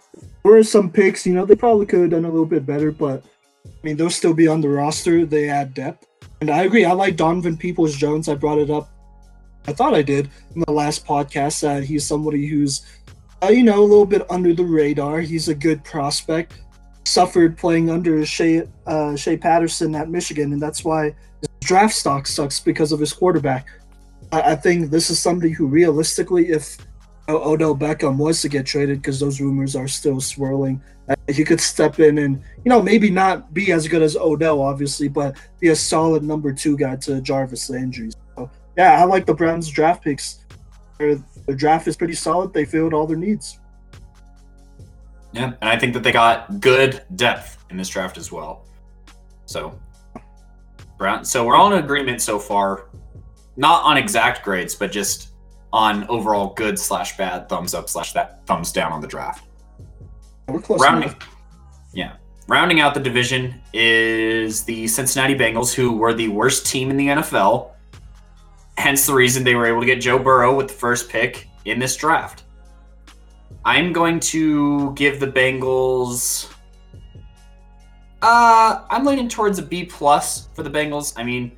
There 0.43 0.53
were 0.53 0.63
some 0.63 0.91
picks. 0.91 1.25
You 1.25 1.33
know, 1.33 1.45
they 1.45 1.55
probably 1.55 1.85
could 1.85 2.01
have 2.01 2.09
done 2.11 2.25
a 2.25 2.29
little 2.29 2.45
bit 2.45 2.65
better, 2.65 2.91
but 2.91 3.23
I 3.65 3.69
mean, 3.83 3.97
they'll 3.97 4.09
still 4.09 4.33
be 4.33 4.47
on 4.47 4.61
the 4.61 4.69
roster. 4.69 5.25
They 5.25 5.49
add 5.49 5.73
depth, 5.73 6.07
and 6.41 6.49
I 6.49 6.63
agree. 6.63 6.85
I 6.85 6.93
like 6.93 7.15
Donovan 7.15 7.57
Peoples 7.57 7.95
Jones. 7.95 8.29
I 8.29 8.35
brought 8.35 8.59
it 8.59 8.69
up 8.69 8.89
I 9.67 9.73
thought 9.73 9.93
I 9.93 10.01
did 10.01 10.29
in 10.55 10.61
the 10.61 10.71
last 10.71 11.05
podcast 11.05 11.61
that 11.61 11.83
he's 11.83 12.05
somebody 12.05 12.45
who's, 12.45 12.85
uh, 13.43 13.47
you 13.47 13.63
know, 13.63 13.81
a 13.81 13.83
little 13.83 14.05
bit 14.05 14.29
under 14.29 14.53
the 14.53 14.63
radar. 14.63 15.21
He's 15.21 15.47
a 15.47 15.55
good 15.55 15.83
prospect. 15.83 16.53
Suffered 17.06 17.58
playing 17.58 17.89
under 17.89 18.26
Shea 18.26 18.68
uh, 18.88 19.15
Shea 19.15 19.38
Patterson 19.38 19.96
at 19.96 20.10
Michigan, 20.10 20.54
and 20.54 20.62
that's 20.62 20.84
why 20.84 21.15
his 21.41 21.50
draft 21.62 21.94
stock 21.94 22.28
sucks 22.28 22.60
because 22.60 22.91
of 22.91 23.00
his 23.00 23.13
quarterback. 23.13 23.68
I, 24.32 24.54
I 24.54 24.56
think 24.56 24.89
this 24.89 25.10
is 25.10 25.20
somebody 25.20 25.52
who 25.52 25.68
realistically, 25.68 26.50
if 26.50 26.78
Odell 27.30 27.76
Beckham 27.76 28.18
was 28.18 28.41
to 28.41 28.50
get 28.50 28.65
traded, 28.65 29.02
because 29.02 29.20
those 29.20 29.39
rumors 29.39 29.76
are 29.76 29.88
still 29.88 30.20
swirling, 30.20 30.82
uh, 31.08 31.15
he 31.32 31.44
could 31.44 31.62
step 31.62 32.00
in 32.00 32.18
and 32.18 32.41
you 32.63 32.70
know 32.70 32.82
maybe 32.82 33.10
not 33.10 33.54
be 33.54 33.72
as 33.72 33.88
good 33.88 34.02
as 34.02 34.15
Odell, 34.15 34.62
obviously, 34.62 35.08
but 35.08 35.38
be 35.60 35.70
a 35.70 35.76
solid 35.76 36.24
number 36.24 36.52
two 36.54 36.76
guy 36.76 36.96
to 36.98 37.22
Jarvis 37.22 37.70
Landry. 37.70 38.10
So 38.36 38.50
yeah, 38.78 39.00
I 39.00 39.06
like 39.06 39.26
the 39.26 39.34
Browns 39.34 39.70
draft 39.70 40.04
picks. 40.04 40.39
Their, 40.98 41.15
their 41.46 41.56
draft 41.56 41.88
is 41.88 41.96
pretty 41.96 42.15
solid. 42.15 42.54
They 42.54 42.65
filled 42.65 42.94
all 42.94 43.06
their 43.06 43.18
needs. 43.18 43.60
Yeah, 45.36 45.54
and 45.62 45.69
I 45.69 45.78
think 45.78 45.93
that 45.93 46.04
they 46.04 46.12
got 46.12 46.60
good 46.60 47.04
depth 47.15 47.63
in 47.69 47.78
this 47.78 47.89
draft 47.89 48.17
as 48.17 48.32
well. 48.32 48.65
So, 49.45 49.80
Brown. 50.98 51.26
So 51.26 51.45
we're 51.45 51.56
all 51.56 51.71
in 51.74 51.84
agreement 51.84 52.21
so 52.21 52.39
far, 52.39 52.89
not 53.58 53.84
on 53.84 53.98
exact 53.98 54.43
grades, 54.43 54.76
but 54.76 54.91
just 54.91 55.32
on 55.74 56.08
overall 56.08 56.54
good 56.54 56.80
slash 56.80 57.17
bad, 57.17 57.50
thumbs 57.50 57.74
up 57.74 57.89
slash 57.89 58.13
that 58.13 58.45
thumbs 58.45 58.71
down 58.71 58.91
on 58.91 59.02
the 59.02 59.08
draft. 59.08 59.45
We're 60.48 60.62
close 60.62 60.82
Rounding, 60.82 61.10
enough. 61.10 61.30
yeah. 61.93 62.13
Rounding 62.48 62.80
out 62.80 62.93
the 62.93 63.00
division 63.00 63.62
is 63.74 64.63
the 64.63 64.88
Cincinnati 64.88 65.36
Bengals, 65.36 65.74
who 65.74 65.98
were 65.98 66.13
the 66.13 66.28
worst 66.28 66.65
team 66.67 66.91
in 66.91 66.98
the 66.98 67.08
NFL 67.08 67.71
Hence 68.78 69.06
the 69.06 69.13
reason 69.13 69.43
they 69.43 69.56
were 69.56 69.65
able 69.65 69.80
to 69.80 69.86
get 69.86 70.02
Joe 70.02 70.19
Burrow 70.19 70.56
with 70.56 70.67
the 70.67 70.74
first 70.74 71.10
pick 71.10 71.48
in 71.65 71.80
this 71.80 71.95
draft. 71.95 72.43
I'm 73.65 73.91
going 73.91 74.19
to 74.21 74.93
give 74.93 75.19
the 75.19 75.28
Bengals. 75.28 76.51
Uh, 78.21 78.84
I'm 78.89 79.04
leaning 79.04 79.28
towards 79.28 79.58
a 79.58 79.63
B 79.63 79.86
plus 79.86 80.49
for 80.54 80.62
the 80.62 80.69
Bengals. 80.69 81.13
I 81.17 81.23
mean, 81.23 81.51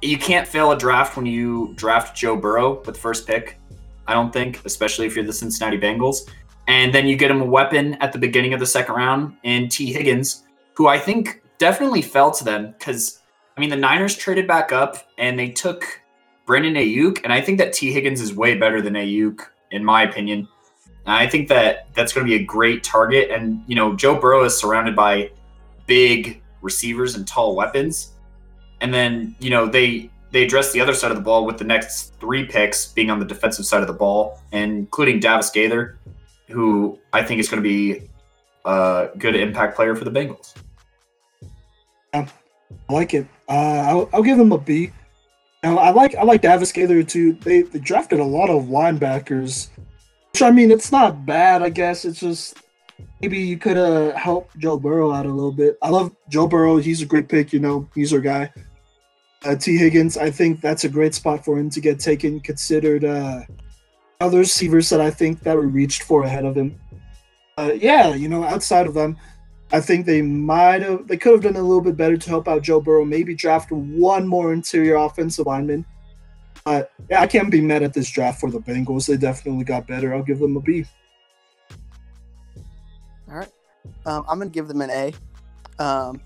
you 0.00 0.18
can't 0.18 0.46
fail 0.46 0.70
a 0.70 0.78
draft 0.78 1.16
when 1.16 1.26
you 1.26 1.72
draft 1.74 2.16
Joe 2.16 2.36
Burrow 2.36 2.74
with 2.74 2.94
the 2.94 3.00
first 3.00 3.26
pick. 3.26 3.58
I 4.06 4.14
don't 4.14 4.32
think, 4.32 4.64
especially 4.64 5.06
if 5.06 5.16
you're 5.16 5.24
the 5.24 5.32
Cincinnati 5.32 5.78
Bengals. 5.78 6.30
And 6.68 6.94
then 6.94 7.08
you 7.08 7.16
get 7.16 7.30
him 7.30 7.40
a 7.40 7.44
weapon 7.44 7.94
at 7.94 8.12
the 8.12 8.18
beginning 8.18 8.54
of 8.54 8.60
the 8.60 8.66
second 8.66 8.94
round 8.94 9.36
in 9.42 9.68
Tee 9.68 9.92
Higgins, 9.92 10.44
who 10.74 10.86
I 10.86 10.98
think 10.98 11.42
definitely 11.58 12.02
fell 12.02 12.30
to 12.30 12.44
them 12.44 12.74
because, 12.78 13.20
I 13.56 13.60
mean, 13.60 13.70
the 13.70 13.76
Niners 13.76 14.16
traded 14.16 14.46
back 14.46 14.70
up 14.70 14.96
and 15.18 15.36
they 15.36 15.48
took 15.48 16.00
Brandon 16.46 16.74
Aiyuk, 16.74 17.20
and 17.24 17.32
I 17.32 17.40
think 17.40 17.58
that 17.58 17.72
Tee 17.72 17.92
Higgins 17.92 18.20
is 18.20 18.34
way 18.34 18.56
better 18.56 18.80
than 18.80 18.94
Aiyuk, 18.94 19.40
in 19.70 19.84
my 19.84 20.02
opinion. 20.02 20.48
I 21.06 21.26
think 21.26 21.48
that 21.48 21.88
that's 21.94 22.12
going 22.12 22.26
to 22.26 22.30
be 22.30 22.42
a 22.42 22.44
great 22.44 22.84
target. 22.84 23.30
And 23.30 23.62
you 23.66 23.74
know, 23.74 23.94
Joe 23.94 24.18
Burrow 24.18 24.44
is 24.44 24.56
surrounded 24.56 24.94
by 24.94 25.30
big 25.86 26.42
receivers 26.60 27.16
and 27.16 27.26
tall 27.26 27.56
weapons. 27.56 28.12
And 28.80 28.92
then 28.92 29.34
you 29.40 29.50
know 29.50 29.66
they 29.66 30.10
they 30.30 30.44
address 30.44 30.72
the 30.72 30.80
other 30.80 30.94
side 30.94 31.10
of 31.10 31.16
the 31.16 31.22
ball 31.22 31.44
with 31.44 31.58
the 31.58 31.64
next 31.64 32.14
three 32.18 32.46
picks 32.46 32.86
being 32.86 33.10
on 33.10 33.18
the 33.18 33.26
defensive 33.26 33.66
side 33.66 33.82
of 33.82 33.86
the 33.86 33.92
ball, 33.92 34.40
including 34.52 35.20
Davis 35.20 35.50
Gaither, 35.50 35.98
who 36.48 36.98
I 37.12 37.22
think 37.22 37.40
is 37.40 37.48
going 37.48 37.62
to 37.62 37.68
be 37.68 38.08
a 38.64 39.08
good 39.18 39.36
impact 39.36 39.76
player 39.76 39.94
for 39.94 40.04
the 40.04 40.10
Bengals. 40.10 40.54
I 42.14 42.26
like 42.88 43.14
it. 43.14 43.26
Uh, 43.48 43.52
I'll, 43.52 44.10
I'll 44.12 44.22
give 44.22 44.38
him 44.38 44.52
a 44.52 44.58
B. 44.58 44.90
Now, 45.62 45.78
I 45.78 45.90
like 45.90 46.14
I 46.14 46.22
like 46.22 46.42
Davis 46.42 46.72
Gaither 46.72 47.02
too. 47.02 47.34
They, 47.34 47.62
they 47.62 47.78
drafted 47.78 48.18
a 48.18 48.24
lot 48.24 48.50
of 48.50 48.64
linebackers, 48.64 49.68
which 50.32 50.42
I 50.42 50.50
mean 50.50 50.70
it's 50.70 50.90
not 50.90 51.26
bad. 51.26 51.62
I 51.62 51.68
guess 51.68 52.04
it's 52.04 52.20
just 52.20 52.56
maybe 53.20 53.38
you 53.38 53.58
could 53.58 53.76
have 53.76 54.14
helped 54.14 54.58
Joe 54.58 54.78
Burrow 54.78 55.12
out 55.12 55.26
a 55.26 55.30
little 55.30 55.52
bit. 55.52 55.76
I 55.82 55.90
love 55.90 56.14
Joe 56.28 56.46
Burrow. 56.46 56.78
He's 56.78 57.02
a 57.02 57.06
great 57.06 57.28
pick. 57.28 57.52
You 57.52 57.60
know, 57.60 57.88
he's 57.94 58.12
our 58.12 58.20
guy. 58.20 58.52
Uh, 59.44 59.56
Tee 59.56 59.76
Higgins, 59.76 60.16
I 60.16 60.30
think 60.30 60.60
that's 60.60 60.84
a 60.84 60.88
great 60.88 61.14
spot 61.14 61.44
for 61.44 61.58
him 61.58 61.68
to 61.70 61.80
get 61.80 61.98
taken. 61.98 62.40
Considered 62.40 63.04
uh, 63.04 63.42
other 64.20 64.38
receivers 64.38 64.88
that 64.90 65.00
I 65.00 65.10
think 65.10 65.40
that 65.40 65.56
were 65.56 65.66
reached 65.66 66.04
for 66.04 66.22
ahead 66.22 66.44
of 66.44 66.56
him. 66.56 66.80
Uh, 67.58 67.72
yeah, 67.74 68.14
you 68.14 68.28
know, 68.28 68.44
outside 68.44 68.86
of 68.86 68.94
them, 68.94 69.18
I 69.72 69.80
think 69.80 70.06
they 70.06 70.22
might 70.22 70.82
have 70.82 71.08
they 71.08 71.16
could 71.16 71.32
have 71.32 71.42
done 71.42 71.56
a 71.56 71.62
little 71.62 71.82
bit 71.82 71.96
better 71.96 72.16
to 72.16 72.30
help 72.30 72.48
out 72.48 72.62
Joe 72.62 72.80
Burrow. 72.80 73.04
Maybe 73.04 73.34
draft 73.34 73.70
one 73.70 74.26
more 74.26 74.52
interior 74.52 74.96
offensive 74.96 75.46
lineman. 75.46 75.84
But 76.64 76.92
yeah, 77.10 77.20
I 77.20 77.26
can't 77.26 77.50
be 77.50 77.60
mad 77.60 77.82
at 77.82 77.92
this 77.92 78.10
draft 78.10 78.40
for 78.40 78.50
the 78.50 78.60
Bengals. 78.60 79.06
They 79.06 79.16
definitely 79.16 79.64
got 79.64 79.86
better. 79.86 80.14
I'll 80.14 80.22
give 80.22 80.38
them 80.38 80.56
a 80.56 80.60
B. 80.60 80.84
All 83.28 83.36
right, 83.36 83.50
um, 84.06 84.24
I'm 84.28 84.38
gonna 84.38 84.50
give 84.50 84.68
them 84.68 84.80
an 84.80 84.90
A. 84.90 85.12
Um, 85.82 86.20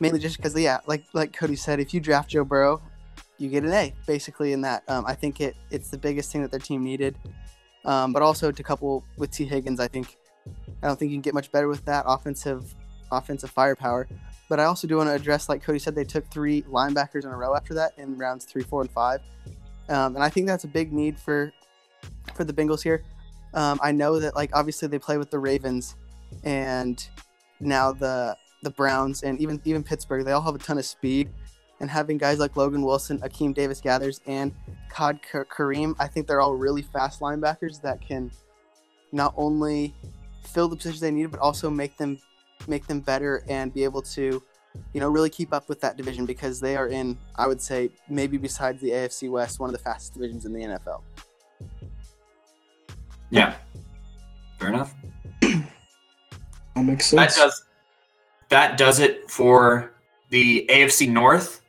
mainly 0.00 0.18
just 0.18 0.36
because, 0.36 0.58
yeah, 0.58 0.78
like 0.86 1.04
like 1.12 1.32
Cody 1.32 1.56
said, 1.56 1.80
if 1.80 1.92
you 1.92 2.00
draft 2.00 2.30
Joe 2.30 2.44
Burrow, 2.44 2.80
you 3.38 3.48
get 3.48 3.64
an 3.64 3.72
A 3.72 3.94
basically 4.06 4.52
in 4.52 4.60
that. 4.62 4.84
Um, 4.88 5.04
I 5.06 5.14
think 5.14 5.40
it 5.40 5.56
it's 5.70 5.90
the 5.90 5.98
biggest 5.98 6.30
thing 6.32 6.42
that 6.42 6.50
their 6.50 6.60
team 6.60 6.84
needed. 6.84 7.16
Um, 7.84 8.12
but 8.12 8.22
also 8.22 8.52
to 8.52 8.62
couple 8.62 9.04
with 9.16 9.30
Tee 9.30 9.44
Higgins, 9.44 9.80
I 9.80 9.88
think 9.88 10.16
I 10.82 10.86
don't 10.86 10.98
think 10.98 11.10
you 11.10 11.16
can 11.16 11.22
get 11.22 11.34
much 11.34 11.50
better 11.50 11.68
with 11.68 11.84
that 11.84 12.04
offensive 12.06 12.74
offensive 13.10 13.50
firepower. 13.50 14.08
But 14.52 14.60
I 14.60 14.64
also 14.64 14.86
do 14.86 14.98
want 14.98 15.08
to 15.08 15.14
address, 15.14 15.48
like 15.48 15.62
Cody 15.62 15.78
said, 15.78 15.94
they 15.94 16.04
took 16.04 16.30
three 16.30 16.60
linebackers 16.64 17.24
in 17.24 17.30
a 17.30 17.36
row 17.38 17.56
after 17.56 17.72
that 17.72 17.94
in 17.96 18.18
rounds 18.18 18.44
three, 18.44 18.62
four, 18.62 18.82
and 18.82 18.90
five, 18.90 19.22
um, 19.88 20.14
and 20.14 20.22
I 20.22 20.28
think 20.28 20.46
that's 20.46 20.64
a 20.64 20.68
big 20.68 20.92
need 20.92 21.18
for 21.18 21.50
for 22.34 22.44
the 22.44 22.52
Bengals 22.52 22.82
here. 22.82 23.02
Um, 23.54 23.80
I 23.82 23.92
know 23.92 24.18
that 24.18 24.36
like 24.36 24.50
obviously 24.52 24.88
they 24.88 24.98
play 24.98 25.16
with 25.16 25.30
the 25.30 25.38
Ravens, 25.38 25.96
and 26.44 27.02
now 27.60 27.92
the 27.92 28.36
the 28.62 28.68
Browns 28.68 29.22
and 29.22 29.40
even 29.40 29.58
even 29.64 29.82
Pittsburgh. 29.82 30.22
They 30.22 30.32
all 30.32 30.42
have 30.42 30.54
a 30.54 30.58
ton 30.58 30.76
of 30.76 30.84
speed, 30.84 31.30
and 31.80 31.88
having 31.88 32.18
guys 32.18 32.38
like 32.38 32.54
Logan 32.54 32.82
Wilson, 32.82 33.20
Akeem 33.20 33.54
Davis 33.54 33.80
Gathers, 33.80 34.20
and 34.26 34.52
Khalid 34.90 35.20
Kareem, 35.22 35.96
I 35.98 36.08
think 36.08 36.26
they're 36.26 36.42
all 36.42 36.56
really 36.56 36.82
fast 36.82 37.20
linebackers 37.20 37.80
that 37.80 38.02
can 38.06 38.30
not 39.12 39.32
only 39.34 39.94
fill 40.44 40.68
the 40.68 40.76
positions 40.76 41.00
they 41.00 41.10
need, 41.10 41.30
but 41.30 41.40
also 41.40 41.70
make 41.70 41.96
them 41.96 42.18
make 42.68 42.86
them 42.86 43.00
better 43.00 43.44
and 43.48 43.72
be 43.72 43.84
able 43.84 44.02
to, 44.02 44.42
you 44.92 45.00
know, 45.00 45.08
really 45.08 45.30
keep 45.30 45.52
up 45.52 45.68
with 45.68 45.80
that 45.80 45.96
division 45.96 46.26
because 46.26 46.60
they 46.60 46.76
are 46.76 46.88
in, 46.88 47.18
I 47.36 47.46
would 47.46 47.60
say, 47.60 47.90
maybe 48.08 48.36
besides 48.36 48.80
the 48.80 48.90
AFC 48.90 49.30
West, 49.30 49.60
one 49.60 49.68
of 49.68 49.76
the 49.76 49.82
fastest 49.82 50.14
divisions 50.14 50.44
in 50.44 50.52
the 50.52 50.60
NFL. 50.60 51.02
Yeah, 53.30 53.54
fair 54.58 54.68
enough. 54.68 54.94
That 56.74 56.84
makes 56.84 57.06
sense. 57.06 57.36
That 57.36 57.42
does 57.42 57.64
that 58.48 58.78
does 58.78 58.98
it 58.98 59.30
for 59.30 59.92
the 60.30 60.66
AFC 60.70 61.08
North 61.08 61.62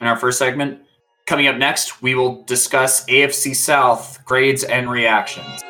in 0.00 0.06
our 0.06 0.16
first 0.16 0.38
segment. 0.38 0.80
Coming 1.26 1.48
up 1.48 1.56
next, 1.56 2.02
we 2.02 2.14
will 2.14 2.44
discuss 2.44 3.04
AFC 3.06 3.56
South 3.56 4.24
grades 4.24 4.64
and 4.64 4.90
reactions. 4.90 5.62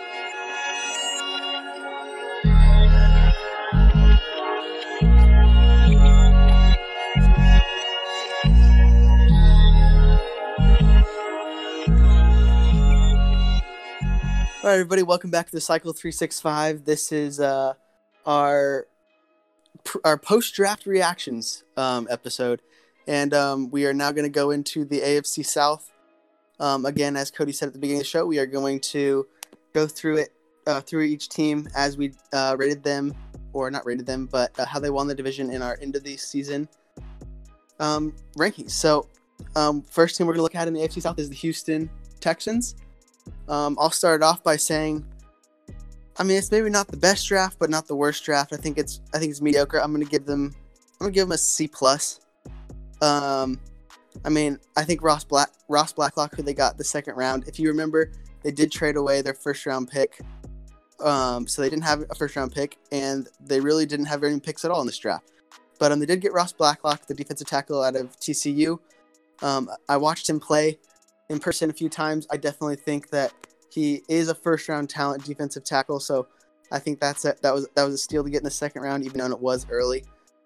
Right, 14.76 14.80
everybody, 14.80 15.02
welcome 15.02 15.30
back 15.30 15.46
to 15.46 15.52
the 15.52 15.60
Cycle 15.60 15.94
365. 15.94 16.84
This 16.84 17.10
is 17.10 17.40
uh, 17.40 17.72
our 18.26 18.86
our 20.04 20.18
post 20.18 20.54
draft 20.54 20.84
reactions 20.84 21.64
um, 21.78 22.06
episode, 22.10 22.60
and 23.06 23.32
um, 23.32 23.70
we 23.70 23.86
are 23.86 23.94
now 23.94 24.12
going 24.12 24.26
to 24.26 24.30
go 24.30 24.50
into 24.50 24.84
the 24.84 25.00
AFC 25.00 25.46
South. 25.46 25.90
Um, 26.60 26.84
again, 26.84 27.16
as 27.16 27.30
Cody 27.30 27.52
said 27.52 27.68
at 27.68 27.72
the 27.72 27.78
beginning 27.78 28.00
of 28.00 28.04
the 28.04 28.10
show, 28.10 28.26
we 28.26 28.38
are 28.38 28.44
going 28.44 28.80
to 28.80 29.26
go 29.72 29.86
through 29.86 30.18
it 30.18 30.34
uh, 30.66 30.82
through 30.82 31.04
each 31.04 31.30
team 31.30 31.66
as 31.74 31.96
we 31.96 32.12
uh, 32.34 32.54
rated 32.58 32.82
them, 32.82 33.14
or 33.54 33.70
not 33.70 33.86
rated 33.86 34.04
them, 34.04 34.26
but 34.26 34.50
uh, 34.60 34.66
how 34.66 34.78
they 34.78 34.90
won 34.90 35.06
the 35.06 35.14
division 35.14 35.50
in 35.50 35.62
our 35.62 35.78
end 35.80 35.96
of 35.96 36.04
the 36.04 36.18
season 36.18 36.68
um, 37.80 38.14
rankings. 38.36 38.72
So, 38.72 39.08
um, 39.54 39.80
first 39.80 40.18
team 40.18 40.26
we're 40.26 40.34
going 40.34 40.40
to 40.40 40.42
look 40.42 40.54
at 40.54 40.68
in 40.68 40.74
the 40.74 40.80
AFC 40.80 41.00
South 41.00 41.18
is 41.18 41.30
the 41.30 41.34
Houston 41.34 41.88
Texans. 42.20 42.74
Um, 43.48 43.76
I'll 43.80 43.90
start 43.90 44.22
off 44.22 44.42
by 44.42 44.56
saying, 44.56 45.04
I 46.18 46.22
mean, 46.22 46.38
it's 46.38 46.50
maybe 46.50 46.70
not 46.70 46.88
the 46.88 46.96
best 46.96 47.26
draft, 47.28 47.58
but 47.58 47.70
not 47.70 47.86
the 47.86 47.94
worst 47.94 48.24
draft. 48.24 48.52
I 48.52 48.56
think 48.56 48.78
it's 48.78 49.00
I 49.14 49.18
think 49.18 49.30
it's 49.30 49.42
mediocre. 49.42 49.78
I'm 49.78 49.92
gonna 49.92 50.04
give 50.04 50.24
them 50.24 50.54
I'm 50.54 51.06
gonna 51.06 51.12
give 51.12 51.28
them 51.28 51.32
a 51.32 51.38
C 51.38 51.68
plus. 51.68 52.20
Um, 53.02 53.60
I 54.24 54.30
mean, 54.30 54.58
I 54.76 54.84
think 54.84 55.02
Ross 55.02 55.24
Black 55.24 55.50
Ross 55.68 55.92
Blacklock, 55.92 56.34
who 56.34 56.42
they 56.42 56.54
got 56.54 56.78
the 56.78 56.84
second 56.84 57.16
round. 57.16 57.44
If 57.46 57.58
you 57.58 57.68
remember, 57.68 58.12
they 58.42 58.50
did 58.50 58.72
trade 58.72 58.96
away 58.96 59.20
their 59.22 59.34
first 59.34 59.66
round 59.66 59.90
pick. 59.90 60.18
Um, 61.00 61.46
so 61.46 61.60
they 61.60 61.68
didn't 61.68 61.84
have 61.84 62.04
a 62.08 62.14
first 62.14 62.36
round 62.36 62.54
pick, 62.54 62.78
and 62.90 63.28
they 63.40 63.60
really 63.60 63.84
didn't 63.84 64.06
have 64.06 64.24
any 64.24 64.40
picks 64.40 64.64
at 64.64 64.70
all 64.70 64.80
in 64.80 64.86
this 64.86 64.96
draft. 64.96 65.30
But 65.78 65.92
um, 65.92 66.00
they 66.00 66.06
did 66.06 66.22
get 66.22 66.32
Ross 66.32 66.52
Blacklock, 66.52 67.06
the 67.06 67.12
defensive 67.14 67.46
tackle 67.46 67.82
out 67.82 67.96
of 67.96 68.18
TCU. 68.18 68.78
Um, 69.42 69.68
I 69.88 69.98
watched 69.98 70.30
him 70.30 70.40
play 70.40 70.78
in 71.28 71.38
person 71.38 71.70
a 71.70 71.72
few 71.72 71.88
times. 71.88 72.26
I 72.30 72.36
definitely 72.36 72.76
think 72.76 73.10
that 73.10 73.32
he 73.70 74.02
is 74.08 74.28
a 74.28 74.34
first 74.34 74.68
round 74.68 74.88
talent 74.88 75.24
defensive 75.24 75.64
tackle. 75.64 76.00
So 76.00 76.28
I 76.72 76.78
think 76.78 77.00
that's 77.00 77.24
a, 77.24 77.36
that 77.42 77.54
was 77.54 77.68
that 77.74 77.84
was 77.84 77.94
a 77.94 77.98
steal 77.98 78.24
to 78.24 78.30
get 78.30 78.38
in 78.38 78.44
the 78.44 78.50
second 78.50 78.82
round, 78.82 79.04
even 79.04 79.18
though 79.18 79.30
it 79.30 79.40
was 79.40 79.66
early. 79.70 80.04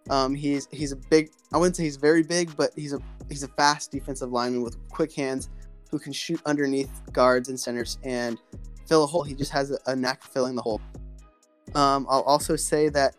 Um, 0.08 0.34
he's 0.34 0.68
he's 0.70 0.92
a 0.92 0.96
big. 0.96 1.30
I 1.52 1.58
wouldn't 1.58 1.76
say 1.76 1.84
he's 1.84 1.96
very 1.96 2.22
big, 2.22 2.56
but 2.56 2.72
he's 2.76 2.92
a 2.92 3.00
he's 3.28 3.42
a 3.42 3.48
fast 3.48 3.90
defensive 3.90 4.30
lineman 4.30 4.62
with 4.62 4.76
quick 4.88 5.14
hands 5.14 5.50
who 5.90 5.98
can 5.98 6.12
shoot 6.12 6.40
underneath 6.46 6.90
guards 7.12 7.48
and 7.48 7.58
centers 7.58 7.98
and 8.04 8.38
fill 8.86 9.04
a 9.04 9.06
hole. 9.06 9.22
He 9.22 9.34
just 9.34 9.50
has 9.52 9.70
a, 9.70 9.78
a 9.86 9.96
knack 9.96 10.22
filling 10.22 10.54
the 10.54 10.62
hole. 10.62 10.80
Um, 11.74 12.06
I'll 12.08 12.22
also 12.22 12.56
say 12.56 12.88
that 12.90 13.16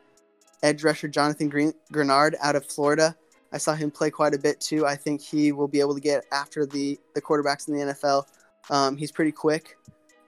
edge 0.63 0.83
rusher 0.83 1.07
Jonathan 1.07 1.49
Green, 1.49 1.73
Greenard 1.93 2.35
out 2.41 2.55
of 2.55 2.65
Florida 2.65 3.15
I 3.53 3.57
saw 3.57 3.73
him 3.73 3.91
play 3.91 4.09
quite 4.09 4.33
a 4.33 4.39
bit 4.39 4.59
too. 4.61 4.85
I 4.85 4.95
think 4.95 5.21
he 5.21 5.51
will 5.51 5.67
be 5.67 5.79
able 5.79 5.93
to 5.93 6.01
get 6.01 6.25
after 6.31 6.65
the 6.65 6.99
the 7.15 7.21
quarterbacks 7.21 7.67
in 7.67 7.75
the 7.75 7.93
NFL. 7.93 8.25
Um, 8.69 8.95
he's 8.95 9.11
pretty 9.11 9.31
quick, 9.31 9.77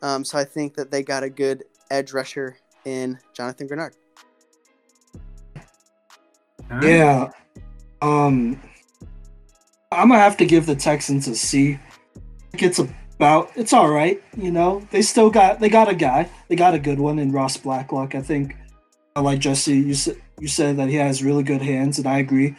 um, 0.01 0.25
so 0.25 0.37
I 0.37 0.43
think 0.43 0.75
that 0.75 0.91
they 0.91 1.03
got 1.03 1.23
a 1.23 1.29
good 1.29 1.63
edge 1.91 2.13
rusher 2.13 2.57
in 2.85 3.17
Jonathan 3.33 3.67
Greenard. 3.67 3.93
Yeah, 6.81 7.29
um, 8.01 8.59
I'm 9.91 10.09
gonna 10.09 10.19
have 10.19 10.37
to 10.37 10.45
give 10.45 10.65
the 10.65 10.75
Texans 10.75 11.27
a 11.27 11.35
C. 11.35 11.79
It's 12.53 12.79
about 12.79 13.51
it's 13.55 13.73
all 13.73 13.89
right, 13.89 14.21
you 14.35 14.51
know. 14.51 14.85
They 14.91 15.01
still 15.01 15.29
got 15.29 15.59
they 15.59 15.69
got 15.69 15.87
a 15.87 15.95
guy, 15.95 16.29
they 16.47 16.55
got 16.55 16.73
a 16.73 16.79
good 16.79 16.99
one 16.99 17.19
in 17.19 17.31
Ross 17.31 17.57
Blacklock. 17.57 18.15
I 18.15 18.21
think, 18.21 18.55
I 19.15 19.21
like 19.21 19.39
Jesse, 19.39 19.77
you 19.77 19.93
said 19.93 20.17
you 20.39 20.47
said 20.47 20.77
that 20.77 20.89
he 20.89 20.95
has 20.95 21.23
really 21.23 21.43
good 21.43 21.61
hands, 21.61 21.99
and 21.99 22.07
I 22.07 22.17
agree. 22.19 22.55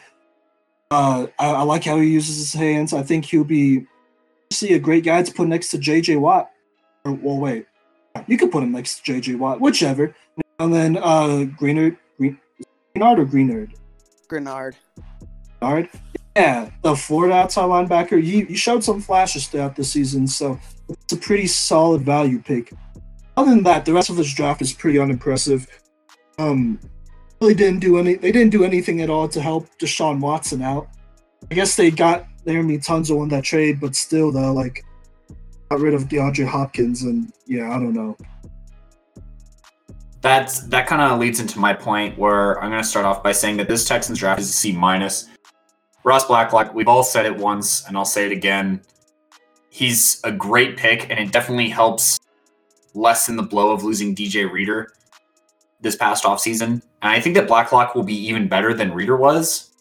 Uh, 0.90 1.26
I, 1.38 1.50
I, 1.50 1.62
like 1.62 1.84
how 1.84 1.98
he 1.98 2.08
uses 2.08 2.36
his 2.36 2.52
hands. 2.52 2.92
I 2.92 3.02
think 3.02 3.24
he'll 3.24 3.44
be 3.44 3.86
see 4.52 4.74
a 4.74 4.78
great 4.78 5.04
guy 5.04 5.22
to 5.22 5.32
put 5.32 5.48
next 5.48 5.70
to 5.70 5.78
JJ 5.78 6.20
Watt. 6.20 6.50
Or, 7.04 7.12
well, 7.12 7.38
wait, 7.38 7.66
you 8.26 8.36
could 8.36 8.52
put 8.52 8.62
him 8.62 8.72
next 8.72 9.04
to 9.04 9.12
JJ 9.12 9.38
Watt, 9.38 9.60
whichever. 9.60 10.14
And 10.58 10.72
then 10.72 10.96
uh, 10.98 11.46
Greenard, 11.58 11.96
Green, 12.16 12.38
Greenard 12.96 13.18
or 13.18 13.26
Greenard? 13.26 13.72
Greenard. 14.28 14.74
Greenard. 15.60 15.88
Yeah, 16.36 16.70
the 16.82 16.96
Florida 16.96 17.34
outside 17.34 17.64
linebacker. 17.64 18.22
He, 18.22 18.44
he 18.44 18.56
showed 18.56 18.82
some 18.82 19.00
flashes 19.00 19.46
throughout 19.46 19.76
the 19.76 19.84
season, 19.84 20.26
so 20.26 20.58
it's 20.88 21.12
a 21.12 21.16
pretty 21.16 21.46
solid 21.46 22.02
value 22.02 22.42
pick. 22.42 22.72
Other 23.36 23.50
than 23.50 23.62
that, 23.64 23.84
the 23.84 23.92
rest 23.92 24.10
of 24.10 24.16
this 24.16 24.32
draft 24.34 24.60
is 24.60 24.72
pretty 24.72 24.98
unimpressive. 24.98 25.66
Um, 26.38 26.80
really 27.44 27.54
didn't 27.54 27.80
do 27.80 27.98
any. 27.98 28.14
They 28.14 28.32
didn't 28.32 28.50
do 28.50 28.64
anything 28.64 29.02
at 29.02 29.10
all 29.10 29.28
to 29.28 29.40
help 29.40 29.68
Deshaun 29.78 30.18
Watson 30.18 30.62
out. 30.62 30.88
I 31.50 31.54
guess 31.54 31.76
they 31.76 31.90
got 31.90 32.26
Laremy 32.46 32.84
Tunsil 32.84 33.22
in 33.22 33.28
that 33.28 33.44
trade, 33.44 33.80
but 33.80 33.94
still, 33.94 34.32
though, 34.32 34.52
like 34.52 34.82
got 35.68 35.80
rid 35.80 35.92
of 35.92 36.04
DeAndre 36.04 36.46
Hopkins, 36.46 37.02
and 37.02 37.30
yeah, 37.46 37.70
I 37.70 37.78
don't 37.78 37.92
know. 37.92 38.16
That's 40.22 40.60
that 40.68 40.86
kind 40.86 41.02
of 41.02 41.18
leads 41.18 41.38
into 41.38 41.58
my 41.58 41.74
point 41.74 42.16
where 42.18 42.62
I'm 42.62 42.70
going 42.70 42.82
to 42.82 42.88
start 42.88 43.04
off 43.04 43.22
by 43.22 43.32
saying 43.32 43.58
that 43.58 43.68
this 43.68 43.84
Texans 43.84 44.18
draft 44.18 44.40
is 44.40 44.48
a 44.48 44.52
C 44.52 44.72
minus. 44.72 45.28
Ross 46.02 46.24
Blacklock, 46.26 46.74
we've 46.74 46.88
all 46.88 47.02
said 47.02 47.26
it 47.26 47.36
once, 47.36 47.86
and 47.86 47.96
I'll 47.96 48.06
say 48.06 48.24
it 48.24 48.32
again. 48.32 48.80
He's 49.68 50.20
a 50.24 50.32
great 50.32 50.78
pick, 50.78 51.10
and 51.10 51.18
it 51.18 51.30
definitely 51.30 51.68
helps 51.68 52.18
lessen 52.94 53.36
the 53.36 53.42
blow 53.42 53.70
of 53.72 53.84
losing 53.84 54.14
DJ 54.14 54.50
Reader 54.50 54.92
this 55.80 55.96
past 55.96 56.24
offseason. 56.24 56.82
And 57.04 57.12
I 57.12 57.20
think 57.20 57.34
that 57.34 57.46
Blacklock 57.46 57.94
will 57.94 58.02
be 58.02 58.16
even 58.28 58.48
better 58.48 58.72
than 58.72 58.90
Reader 58.94 59.18
was. 59.18 59.72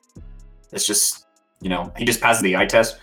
It's 0.74 0.86
just, 0.86 1.26
you 1.62 1.70
know, 1.70 1.90
he 1.98 2.04
just 2.04 2.20
passes 2.20 2.44
the 2.44 2.58
eye 2.58 2.66
test. 2.66 3.00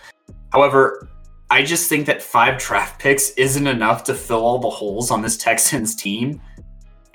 However, 0.53 1.09
I 1.49 1.63
just 1.63 1.89
think 1.89 2.05
that 2.05 2.21
five 2.21 2.59
draft 2.59 3.01
picks 3.01 3.31
isn't 3.31 3.65
enough 3.65 4.03
to 4.05 4.13
fill 4.13 4.45
all 4.45 4.59
the 4.59 4.69
holes 4.69 5.09
on 5.09 5.23
this 5.23 5.37
Texans 5.37 5.95
team. 5.95 6.39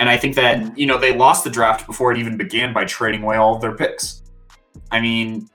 And 0.00 0.08
I 0.08 0.16
think 0.16 0.34
that, 0.34 0.76
you 0.76 0.84
know, 0.84 0.98
they 0.98 1.16
lost 1.16 1.44
the 1.44 1.50
draft 1.50 1.86
before 1.86 2.10
it 2.10 2.18
even 2.18 2.36
began 2.36 2.72
by 2.72 2.84
trading 2.84 3.22
away 3.22 3.36
all 3.36 3.54
of 3.54 3.60
their 3.60 3.76
picks. 3.76 4.22
I 4.90 5.00
mean, 5.00 5.48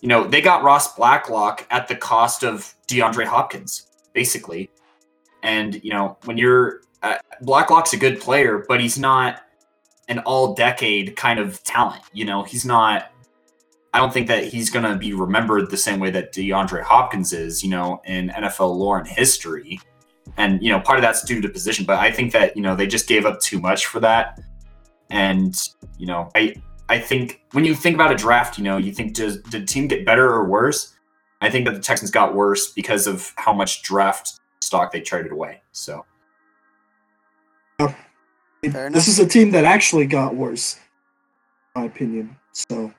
you 0.00 0.08
know, 0.08 0.26
they 0.26 0.40
got 0.40 0.62
Ross 0.62 0.96
Blacklock 0.96 1.66
at 1.70 1.86
the 1.86 1.96
cost 1.96 2.42
of 2.44 2.74
DeAndre 2.88 3.26
Hopkins, 3.26 3.88
basically. 4.14 4.70
And, 5.42 5.84
you 5.84 5.92
know, 5.92 6.16
when 6.24 6.38
you're 6.38 6.80
uh, 7.02 7.18
Blacklock's 7.42 7.92
a 7.92 7.98
good 7.98 8.20
player, 8.20 8.64
but 8.66 8.80
he's 8.80 8.98
not 8.98 9.42
an 10.08 10.20
all 10.20 10.54
decade 10.54 11.16
kind 11.16 11.38
of 11.38 11.62
talent. 11.64 12.02
You 12.12 12.24
know, 12.24 12.42
he's 12.42 12.64
not 12.64 13.10
I 13.94 13.98
don't 13.98 14.12
think 14.12 14.26
that 14.26 14.44
he's 14.44 14.70
going 14.70 14.84
to 14.84 14.96
be 14.96 15.14
remembered 15.14 15.70
the 15.70 15.76
same 15.76 16.00
way 16.00 16.10
that 16.10 16.32
DeAndre 16.32 16.82
Hopkins 16.82 17.32
is, 17.32 17.62
you 17.62 17.70
know, 17.70 18.02
in 18.04 18.28
NFL 18.30 18.76
lore 18.76 18.98
and 18.98 19.06
history. 19.06 19.80
And, 20.36 20.60
you 20.60 20.70
know, 20.72 20.80
part 20.80 20.98
of 20.98 21.02
that's 21.02 21.22
due 21.22 21.40
to 21.40 21.48
position, 21.48 21.84
but 21.84 22.00
I 22.00 22.10
think 22.10 22.32
that, 22.32 22.56
you 22.56 22.62
know, 22.62 22.74
they 22.74 22.88
just 22.88 23.06
gave 23.06 23.24
up 23.24 23.38
too 23.38 23.60
much 23.60 23.86
for 23.86 24.00
that. 24.00 24.40
And, 25.10 25.56
you 25.96 26.08
know, 26.08 26.28
I 26.34 26.56
I 26.88 26.98
think 26.98 27.44
when 27.52 27.64
you 27.64 27.72
think 27.72 27.94
about 27.94 28.10
a 28.10 28.16
draft, 28.16 28.58
you 28.58 28.64
know, 28.64 28.78
you 28.78 28.92
think 28.92 29.14
does 29.14 29.40
did 29.42 29.68
team 29.68 29.86
get 29.86 30.04
better 30.04 30.28
or 30.28 30.48
worse? 30.48 30.96
I 31.40 31.48
think 31.48 31.64
that 31.66 31.74
the 31.74 31.80
Texans 31.80 32.10
got 32.10 32.34
worse 32.34 32.72
because 32.72 33.06
of 33.06 33.32
how 33.36 33.52
much 33.52 33.82
draft 33.82 34.40
stock 34.60 34.90
they 34.90 35.02
traded 35.02 35.30
away. 35.30 35.62
So 35.70 36.04
this 38.68 39.08
is 39.08 39.18
a 39.18 39.26
team 39.26 39.50
that 39.52 39.64
actually 39.64 40.06
got 40.06 40.34
worse, 40.34 40.78
in 41.74 41.82
my 41.82 41.86
opinion. 41.86 42.36
So 42.52 42.92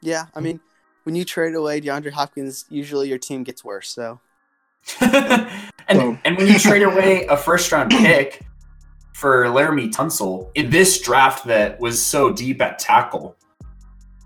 yeah, 0.00 0.26
I 0.34 0.40
mean, 0.40 0.60
when 1.04 1.14
you 1.14 1.24
trade 1.24 1.54
away 1.54 1.80
DeAndre 1.80 2.10
Hopkins, 2.10 2.66
usually 2.68 3.08
your 3.08 3.18
team 3.18 3.44
gets 3.44 3.64
worse. 3.64 3.88
So, 3.88 4.20
and 5.00 5.48
oh. 5.90 6.18
and 6.24 6.36
when 6.36 6.48
you 6.48 6.58
trade 6.58 6.82
away 6.82 7.26
a 7.30 7.36
first 7.36 7.70
round 7.72 7.90
pick 7.90 8.44
for 9.14 9.44
Laremy 9.44 9.92
Tunsil 9.92 10.50
in 10.54 10.70
this 10.70 11.00
draft 11.00 11.46
that 11.46 11.78
was 11.80 12.02
so 12.02 12.32
deep 12.32 12.60
at 12.60 12.78
tackle, 12.78 13.36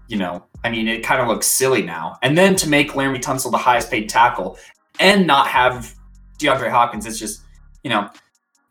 you 0.09 0.17
know, 0.17 0.45
I 0.65 0.71
mean, 0.71 0.89
it 0.89 1.05
kind 1.05 1.21
of 1.21 1.29
looks 1.29 1.47
silly 1.47 1.83
now. 1.83 2.19
And 2.23 2.37
then 2.37 2.57
to 2.57 2.69
make 2.69 2.93
Laremy 2.93 3.21
Tunsil 3.21 3.51
the 3.51 3.59
highest 3.59 3.91
paid 3.91 4.09
tackle 4.09 4.59
and 4.99 5.27
not 5.27 5.49
have 5.49 5.95
DeAndre 6.39 6.71
Hopkins, 6.71 7.05
it's 7.05 7.19
just, 7.19 7.43
you 7.85 7.91
know, 7.91 8.09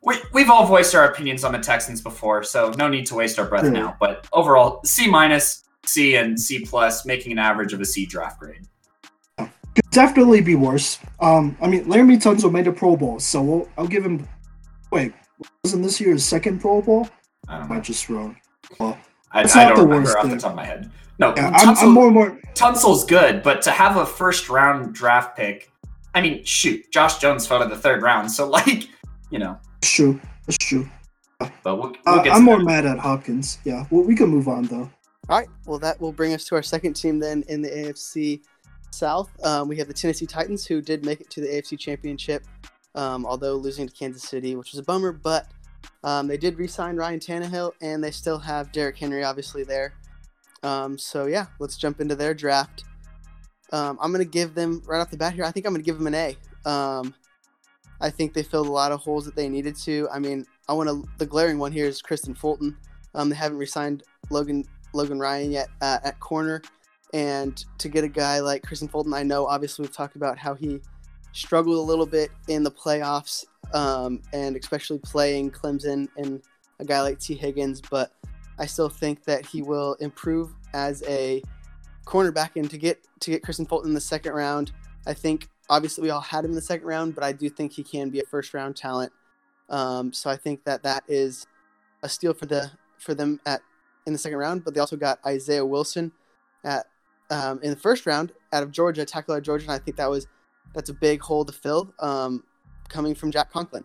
we, 0.06 0.18
we've 0.34 0.50
all 0.50 0.65
voiced 0.65 0.94
our 0.94 1.06
opinions 1.06 1.44
on 1.44 1.52
the 1.52 1.60
Texans 1.60 2.00
before, 2.00 2.44
so 2.44 2.72
no 2.78 2.88
need 2.88 3.08
to 3.08 3.15
waste 3.15 3.39
our 3.39 3.46
breath 3.46 3.65
mm. 3.65 3.74
now. 3.74 3.98
But 4.00 4.28
overall, 4.32 4.82
C 4.86 5.10
minus 5.10 5.63
C 5.86 6.15
and 6.15 6.39
C 6.39 6.63
plus, 6.63 7.06
making 7.06 7.32
an 7.32 7.39
average 7.39 7.74
of 7.74 7.82
a 7.82 7.86
C 7.86 8.06
draft 8.06 8.39
grade. 8.39 8.68
Could 9.38 9.89
definitely 9.91 10.39
be 10.39 10.56
worse. 10.56 11.00
Um, 11.20 11.58
I 11.60 11.68
mean, 11.68 11.84
Laremy 11.86 12.22
Tunsil 12.22 12.52
made 12.52 12.68
a 12.68 12.72
Pro 12.72 12.96
Bowl, 12.96 13.20
so 13.20 13.41
we'll, 13.41 13.70
I'll 13.78 13.88
give 13.88 14.06
him. 14.06 14.26
Wait, 14.91 15.12
wasn't 15.63 15.84
this 15.84 16.00
year's 16.00 16.24
second 16.24 16.60
Pro 16.62 16.82
Bowl? 16.82 17.10
I 17.50 17.60
don't 17.60 17.70
know. 17.70 17.76
I 17.76 17.80
just 17.82 18.08
wrong? 18.08 18.38
Well, 18.80 18.98
I, 19.32 19.41
I 19.41 19.70
don't 19.70 19.80
remember 19.80 19.96
worst 19.98 20.15
off 20.18 20.22
thing. 20.24 20.32
the 20.32 20.38
top 20.38 20.52
of 20.52 20.56
my 20.56 20.65
head. 20.65 20.91
No, 21.18 21.34
yeah, 21.36 21.52
Tunsil, 21.52 21.68
I'm, 21.68 21.78
I'm 21.78 21.91
more 21.91 22.06
and 22.06 22.13
more. 22.13 22.39
Tunsil's 22.54 23.06
good, 23.06 23.41
but 23.41 23.62
to 23.63 23.72
have 23.72 23.98
a 23.98 24.06
first 24.06 24.50
round 24.50 24.94
draft 24.94 25.36
pick, 25.36 25.72
I 26.13 26.22
mean, 26.22 26.44
shoot, 26.46 26.89
Josh 26.91 27.18
Jones 27.18 27.46
fell 27.46 27.60
to 27.60 27.68
the 27.68 27.76
third 27.76 28.02
round, 28.02 28.32
so 28.32 28.48
like, 28.50 28.88
you 29.32 29.39
know. 29.39 29.60
It's 29.86 29.93
true. 29.93 30.19
That's 30.48 30.58
true. 30.58 30.89
But 31.38 31.52
we'll, 31.63 31.93
we'll 32.08 32.19
uh, 32.19 32.24
I'm 32.32 32.43
more 32.43 32.58
mad 32.58 32.88
at 32.88 32.98
Hopkins. 32.98 33.60
Yeah, 33.65 33.86
well, 33.91 34.02
we 34.02 34.15
can 34.15 34.30
move 34.30 34.48
on 34.48 34.63
though. 34.63 34.89
All 35.30 35.38
right. 35.38 35.48
Well, 35.67 35.78
that 35.78 36.02
will 36.02 36.12
bring 36.12 36.34
us 36.34 36.43
to 36.45 36.56
our 36.56 36.63
second 36.63 36.95
team 36.95 37.19
then 37.19 37.43
in 37.50 37.62
the 37.62 37.69
AFC 37.69 38.41
South. 38.89 39.30
Um, 39.45 39.67
we 39.67 39.78
have 39.78 39.88
the 39.88 39.93
Tennessee 39.93 40.26
Titans, 40.26 40.65
who 40.65 40.82
did 40.82 41.06
make 41.06 41.21
it 41.21 41.30
to 41.30 41.39
the 41.39 41.48
AFC 41.50 41.78
Championship, 41.78 42.43
um, 42.95 43.28
although 43.28 43.54
losing 43.58 43.88
to 43.88 43.93
Kansas 43.93 44.24
City, 44.24 44.56
which 44.56 44.71
was 44.71 44.80
a 44.80 44.84
bummer. 44.84 45.12
But 45.12 45.52
um, 46.04 46.26
they 46.26 46.38
did 46.38 46.58
re-sign 46.58 46.95
Ryan 46.95 47.19
Tannehill, 47.19 47.74
and 47.80 48.04
they 48.04 48.10
still 48.10 48.39
have 48.39 48.71
Derrick 48.71 48.98
Henry, 48.98 49.24
obviously 49.24 49.63
there. 49.63 49.93
Um, 50.63 50.98
so 50.98 51.28
yeah, 51.28 51.45
let's 51.60 51.78
jump 51.78 52.02
into 52.02 52.15
their 52.15 52.34
draft. 52.34 52.86
Um, 53.71 54.00
I'm 54.02 54.12
gonna 54.12 54.26
give 54.26 54.56
them 54.56 54.82
right 54.88 55.00
off 55.00 55.12
the 55.12 55.17
bat 55.17 55.34
here. 55.34 55.43
I 55.43 55.52
think 55.52 55.67
I'm 55.67 55.74
gonna 55.74 55.84
give 55.84 56.00
them 56.00 56.08
an 56.08 56.15
A. 56.15 56.36
Um, 58.01 58.08
I 58.08 58.10
think 58.10 58.34
they 58.34 58.43
filled 58.43 58.67
a 58.67 58.71
lot 58.71 58.91
of 58.91 58.99
holes 59.01 59.25
that 59.25 59.36
they 59.36 59.49
needed 59.49 59.75
to. 59.77 60.08
I 60.12 60.19
mean, 60.19 60.45
I 60.67 60.73
want 60.73 60.89
to. 60.89 61.08
The 61.17 61.25
glaring 61.25 61.60
one 61.60 61.71
here 61.71 61.86
is 61.86 62.01
Kristian 62.01 62.38
Fulton. 62.38 62.75
they 63.13 63.36
haven't 63.36 63.58
re-signed 63.58 64.03
Logan 64.29 64.65
Logan 64.93 65.19
Ryan 65.19 65.51
yet 65.51 65.69
uh, 65.81 65.99
at 66.03 66.19
corner. 66.19 66.62
And 67.13 67.63
to 67.77 67.89
get 67.89 68.03
a 68.03 68.10
guy 68.10 68.39
like 68.39 68.63
Kristian 68.63 68.89
Fulton, 68.89 69.13
I 69.13 69.23
know 69.23 69.45
obviously 69.45 69.84
we've 69.84 69.95
talked 69.95 70.15
about 70.15 70.38
how 70.38 70.53
he 70.53 70.81
struggled 71.31 71.77
a 71.77 71.81
little 71.81 72.05
bit 72.05 72.31
in 72.47 72.63
the 72.63 72.71
playoffs, 72.71 73.45
um, 73.73 74.21
and 74.34 74.55
especially 74.55 74.99
playing 74.99 75.51
Clemson 75.51 76.08
and 76.17 76.41
a 76.79 76.86
guy 76.86 77.01
like 77.01 77.19
Tee 77.19 77.36
Higgins. 77.36 77.81
But 77.81 78.12
I 78.58 78.65
still 78.65 78.89
think 78.89 79.23
that 79.25 79.45
he 79.45 79.62
will 79.62 79.93
improve 79.95 80.53
as 80.73 81.03
a 81.08 81.41
cornerback. 82.05 82.51
And 82.55 82.69
to 82.69 82.77
get 82.77 83.01
to 83.21 83.31
get 83.31 83.43
Kristian 83.43 83.67
Fulton 83.67 83.89
in 83.89 83.95
the 83.95 84.01
second 84.01 84.34
round, 84.34 84.71
I 85.08 85.13
think 85.13 85.47
obviously 85.69 86.04
we 86.04 86.10
all 86.10 86.21
had 86.21 86.45
him 86.45 86.51
in 86.51 86.56
the 86.56 86.62
second 86.62 86.88
round, 86.88 87.15
but 87.15 87.23
I 87.23 87.32
do 87.32 87.49
think 87.49 87.73
he 87.73 87.84
can 87.84 88.10
be 88.10 88.19
a 88.19 88.25
first 88.25 88.54
round 88.54 88.75
talent. 88.75 89.12
Um, 89.69 90.13
so 90.13 90.30
I 90.30 90.36
think 90.36 90.63
that 90.65 90.84
that 90.84 91.04
is 91.08 91.47
a 92.04 92.10
steal 92.10 92.34
for 92.34 92.45
the 92.45 92.71
for 92.97 93.13
them 93.13 93.39
at 93.45 93.62
in 94.06 94.13
the 94.13 94.19
second 94.19 94.38
round, 94.38 94.63
but 94.63 94.73
they 94.73 94.80
also 94.80 94.97
got 94.97 95.19
Isaiah 95.25 95.65
Wilson 95.65 96.12
at 96.63 96.86
um, 97.32 97.60
in 97.63 97.71
the 97.71 97.75
first 97.75 98.06
round 98.06 98.32
out 98.54 98.63
of 98.63 98.71
Georgia, 98.71 99.06
tackle 99.06 99.34
out 99.34 99.39
of 99.39 99.43
Georgia, 99.43 99.65
and 99.65 99.71
I 99.71 99.80
think 99.80 99.97
that 99.97 100.10
was 100.10 100.28
that's 100.73 100.89
a 100.89 100.93
big 100.93 101.21
hole 101.21 101.45
to 101.45 101.54
fill 101.54 101.93
um, 101.99 102.43
coming 102.89 103.15
from 103.15 103.32
Jack 103.32 103.51
Conklin. 103.51 103.84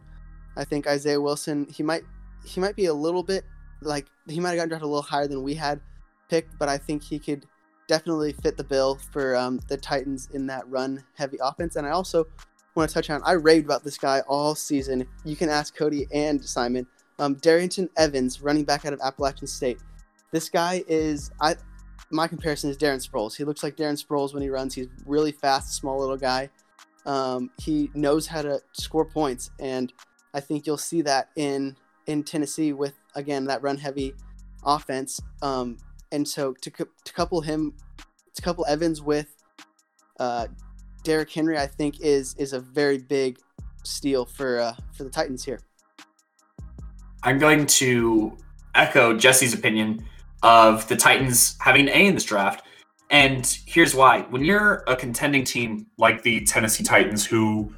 I 0.57 0.65
think 0.65 0.87
Isaiah 0.87 1.21
Wilson 1.21 1.67
he 1.73 1.83
might 1.83 2.03
he 2.45 2.61
might 2.61 2.77
be 2.77 2.87
a 2.87 2.95
little 2.95 3.23
bit 3.23 3.45
like 3.81 4.07
he 4.29 4.41
might 4.41 4.51
have 4.51 4.59
gotten 4.59 4.69
drafted 4.69 4.87
a 4.87 4.89
little 4.89 5.03
higher 5.03 5.27
than 5.27 5.43
we 5.43 5.55
had 5.55 5.81
picked, 6.29 6.59
but 6.59 6.69
I 6.69 6.77
think 6.77 7.03
he 7.03 7.19
could 7.19 7.47
definitely 7.91 8.33
fit 8.33 8.57
the 8.57 8.63
bill 8.63 9.01
for 9.11 9.35
um, 9.35 9.59
the 9.67 9.77
Titans 9.77 10.29
in 10.33 10.47
that 10.47 10.67
run 10.71 11.03
heavy 11.17 11.39
offense. 11.43 11.75
And 11.75 11.85
I 11.85 11.91
also 11.91 12.25
want 12.77 12.89
to 12.89 12.95
touch 12.95 13.11
on 13.11 13.21
I 13.25 13.33
raved 13.33 13.65
about 13.65 13.83
this 13.83 13.99
guy 13.99 14.21
all 14.29 14.55
season. 14.55 15.09
You 15.25 15.35
can 15.35 15.49
ask 15.49 15.77
Cody 15.77 16.07
and 16.15 16.43
Simon. 16.43 16.87
Um, 17.19 17.35
Darrynton 17.35 17.89
Evans, 17.97 18.43
running 18.43 18.65
back 18.65 18.87
out 18.87 18.93
of 18.93 19.01
Appalachian 19.01 19.49
State. 19.49 19.79
This 20.31 20.49
guy 20.49 20.85
is 20.87 21.33
I 21.41 21.57
my 22.13 22.29
comparison 22.29 22.71
is 22.71 22.79
Darren 22.79 23.05
Sproles. 23.05 23.37
He 23.37 23.43
looks 23.43 23.65
like 23.65 23.77
Darren 23.77 24.01
Sproles 24.01 24.33
when 24.35 24.43
he 24.43 24.51
runs. 24.51 24.73
He's 24.73 24.87
really 25.05 25.33
fast, 25.33 25.75
small 25.75 25.99
little 25.99 26.17
guy. 26.17 26.49
Um, 27.07 27.51
he 27.59 27.91
knows 27.95 28.29
how 28.29 28.43
to 28.43 28.61
score 28.71 29.05
points, 29.05 29.51
and 29.59 29.93
I 30.33 30.39
think 30.39 30.65
you'll 30.65 30.79
see 30.79 31.03
that 31.03 31.31
in 31.35 31.77
in 32.07 32.23
Tennessee 32.23 32.73
with 32.73 32.95
again 33.17 33.47
that 33.47 33.63
run 33.63 33.79
heavy 33.79 34.15
offense. 34.65 35.21
Um, 35.43 35.77
and 36.13 36.27
so 36.27 36.53
to, 36.55 36.71
to 36.71 37.13
couple 37.13 37.41
him, 37.41 37.75
to 38.35 38.43
couple 38.43 38.65
Evans 38.67 39.03
with 39.03 39.35
uh, 40.19 40.47
Derrick 41.03 41.33
Henry, 41.33 41.59
I 41.59 41.67
think 41.67 42.01
is 42.01 42.35
is 42.37 42.53
a 42.53 42.61
very 42.61 42.99
big 42.99 43.39
steal 43.83 44.25
for 44.25 44.61
uh, 44.61 44.75
for 44.93 45.05
the 45.05 45.11
Titans 45.11 45.45
here. 45.45 45.61
I'm 47.23 47.39
going 47.39 47.67
to 47.67 48.37
echo 48.75 49.17
Jesse's 49.17 49.53
opinion 49.53 50.07
of 50.43 50.89
the 50.89 50.97
Titans 50.97 51.57
having 51.61 51.89
an 51.89 51.95
A 51.95 52.07
in 52.07 52.15
this 52.15 52.25
draft. 52.25 52.65
And 53.11 53.45
here's 53.67 53.95
why. 53.95 54.23
When 54.31 54.45
you're 54.45 54.85
a 54.87 54.95
contending 54.97 55.45
team 55.45 55.87
like 55.99 56.23
the 56.23 56.45
Tennessee 56.45 56.85
Titans, 56.85 57.27
who 57.27 57.75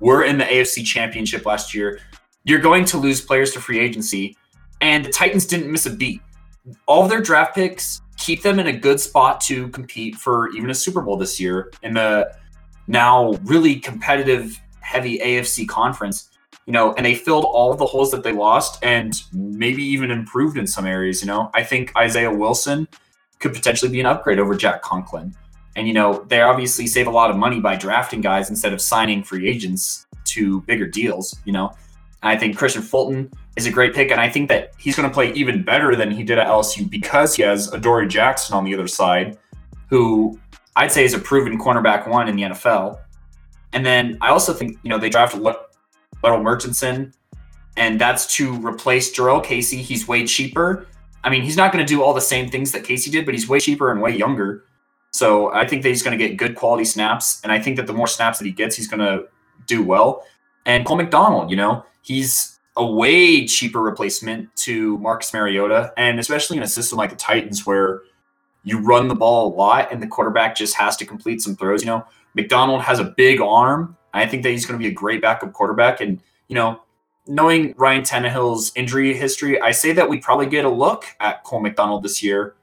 were 0.00 0.22
in 0.22 0.38
the 0.38 0.44
AFC 0.44 0.84
Championship 0.84 1.46
last 1.46 1.74
year, 1.74 2.00
you're 2.44 2.60
going 2.60 2.84
to 2.86 2.98
lose 2.98 3.20
players 3.20 3.52
to 3.52 3.60
free 3.60 3.80
agency. 3.80 4.36
And 4.80 5.04
the 5.04 5.10
Titans 5.10 5.46
didn't 5.46 5.72
miss 5.72 5.86
a 5.86 5.90
beat. 5.90 6.20
All 6.86 7.02
of 7.02 7.10
their 7.10 7.20
draft 7.20 7.54
picks 7.54 8.00
keep 8.16 8.42
them 8.42 8.58
in 8.58 8.68
a 8.68 8.72
good 8.72 9.00
spot 9.00 9.40
to 9.42 9.68
compete 9.68 10.16
for 10.16 10.50
even 10.50 10.70
a 10.70 10.74
Super 10.74 11.02
Bowl 11.02 11.16
this 11.16 11.38
year 11.38 11.72
in 11.82 11.94
the 11.94 12.34
now 12.86 13.32
really 13.44 13.76
competitive, 13.76 14.60
heavy 14.80 15.18
AFC 15.18 15.66
conference 15.68 16.30
you 16.66 16.72
know, 16.72 16.94
and 16.94 17.04
they 17.04 17.14
filled 17.14 17.44
all 17.44 17.74
the 17.74 17.84
holes 17.84 18.10
that 18.10 18.22
they 18.22 18.32
lost 18.32 18.82
and 18.82 19.22
maybe 19.32 19.82
even 19.82 20.10
improved 20.10 20.56
in 20.56 20.66
some 20.66 20.86
areas. 20.86 21.20
You 21.20 21.26
know, 21.26 21.50
I 21.54 21.62
think 21.62 21.92
Isaiah 21.96 22.32
Wilson 22.32 22.88
could 23.38 23.52
potentially 23.52 23.90
be 23.90 24.00
an 24.00 24.06
upgrade 24.06 24.38
over 24.38 24.54
Jack 24.54 24.82
Conklin. 24.82 25.34
And, 25.76 25.86
you 25.88 25.94
know, 25.94 26.24
they 26.28 26.40
obviously 26.40 26.86
save 26.86 27.06
a 27.06 27.10
lot 27.10 27.30
of 27.30 27.36
money 27.36 27.60
by 27.60 27.76
drafting 27.76 28.20
guys 28.20 28.48
instead 28.48 28.72
of 28.72 28.80
signing 28.80 29.22
free 29.22 29.48
agents 29.48 30.06
to 30.26 30.62
bigger 30.62 30.86
deals, 30.86 31.36
you 31.44 31.52
know. 31.52 31.68
And 32.22 32.30
I 32.30 32.38
think 32.38 32.56
Kristian 32.56 32.82
Fulton 32.82 33.30
is 33.56 33.66
a 33.66 33.70
great 33.70 33.94
pick. 33.94 34.10
And 34.10 34.20
I 34.20 34.28
think 34.28 34.48
that 34.48 34.72
he's 34.78 34.96
going 34.96 35.08
to 35.08 35.12
play 35.12 35.32
even 35.32 35.62
better 35.62 35.94
than 35.96 36.10
he 36.10 36.22
did 36.22 36.38
at 36.38 36.46
LSU 36.46 36.88
because 36.88 37.34
he 37.34 37.42
has 37.42 37.72
Adoree 37.72 38.08
Jackson 38.08 38.56
on 38.56 38.64
the 38.64 38.74
other 38.74 38.88
side, 38.88 39.38
who 39.88 40.38
I'd 40.76 40.92
say 40.92 41.04
is 41.04 41.14
a 41.14 41.18
proven 41.18 41.58
cornerback 41.58 42.08
one 42.08 42.28
in 42.28 42.36
the 42.36 42.42
NFL. 42.42 42.98
And 43.72 43.84
then 43.84 44.18
I 44.20 44.28
also 44.28 44.52
think, 44.52 44.78
you 44.82 44.90
know, 44.90 44.98
they 44.98 45.10
drafted 45.10 45.40
Larrell 45.40 46.42
Murchison, 46.42 47.12
and 47.76 48.00
that's 48.00 48.36
to 48.36 48.54
replace 48.64 49.16
Jurrell 49.16 49.42
Casey. 49.42 49.78
He's 49.78 50.06
way 50.06 50.26
cheaper, 50.26 50.86
I 51.24 51.30
mean, 51.30 51.42
he's 51.42 51.56
not 51.56 51.72
going 51.72 51.84
to 51.84 51.88
do 51.88 52.02
all 52.02 52.12
the 52.12 52.20
same 52.20 52.50
things 52.50 52.70
that 52.72 52.84
Casey 52.84 53.10
did, 53.10 53.24
but 53.24 53.34
he's 53.34 53.48
way 53.48 53.58
cheaper 53.58 53.90
and 53.90 54.00
way 54.00 54.14
younger. 54.14 54.64
So 55.10 55.52
I 55.52 55.66
think 55.66 55.82
that 55.82 55.88
he's 55.88 56.02
going 56.02 56.16
to 56.16 56.28
get 56.28 56.36
good 56.36 56.54
quality 56.54 56.84
snaps, 56.84 57.40
and 57.42 57.50
I 57.50 57.58
think 57.58 57.76
that 57.78 57.86
the 57.86 57.94
more 57.94 58.06
snaps 58.06 58.38
that 58.38 58.44
he 58.44 58.52
gets, 58.52 58.76
he's 58.76 58.88
going 58.88 59.00
to 59.00 59.26
do 59.66 59.82
well. 59.82 60.24
And 60.66 60.84
Cole 60.84 60.98
McDonald, 60.98 61.50
you 61.50 61.56
know, 61.56 61.84
he's 62.02 62.53
a 62.76 62.84
way 62.84 63.46
cheaper 63.46 63.80
replacement 63.80 64.54
to 64.56 64.98
Marcus 64.98 65.32
Mariota, 65.32 65.92
and 65.96 66.18
especially 66.18 66.56
in 66.56 66.62
a 66.62 66.68
system 66.68 66.98
like 66.98 67.10
the 67.10 67.16
Titans 67.16 67.64
where 67.64 68.02
you 68.64 68.78
run 68.78 69.08
the 69.08 69.14
ball 69.14 69.52
a 69.52 69.54
lot 69.54 69.92
and 69.92 70.02
the 70.02 70.06
quarterback 70.06 70.56
just 70.56 70.74
has 70.74 70.96
to 70.96 71.06
complete 71.06 71.40
some 71.40 71.54
throws. 71.54 71.82
You 71.82 71.88
know, 71.88 72.06
McDonald 72.34 72.82
has 72.82 72.98
a 72.98 73.04
big 73.04 73.40
arm. 73.40 73.96
I 74.12 74.26
think 74.26 74.42
that 74.42 74.50
he's 74.50 74.66
going 74.66 74.78
to 74.78 74.82
be 74.82 74.90
a 74.90 74.94
great 74.94 75.22
backup 75.22 75.52
quarterback, 75.52 76.00
and 76.00 76.20
you 76.48 76.54
know, 76.54 76.80
knowing 77.26 77.74
Ryan 77.76 78.02
Tannehill's 78.02 78.72
injury 78.74 79.14
history, 79.14 79.60
I 79.60 79.70
say 79.70 79.92
that 79.92 80.08
we 80.08 80.18
probably 80.18 80.46
get 80.46 80.64
a 80.64 80.70
look 80.70 81.06
at 81.20 81.44
Cole 81.44 81.60
McDonald 81.60 82.02
this 82.02 82.22
year. 82.22 82.54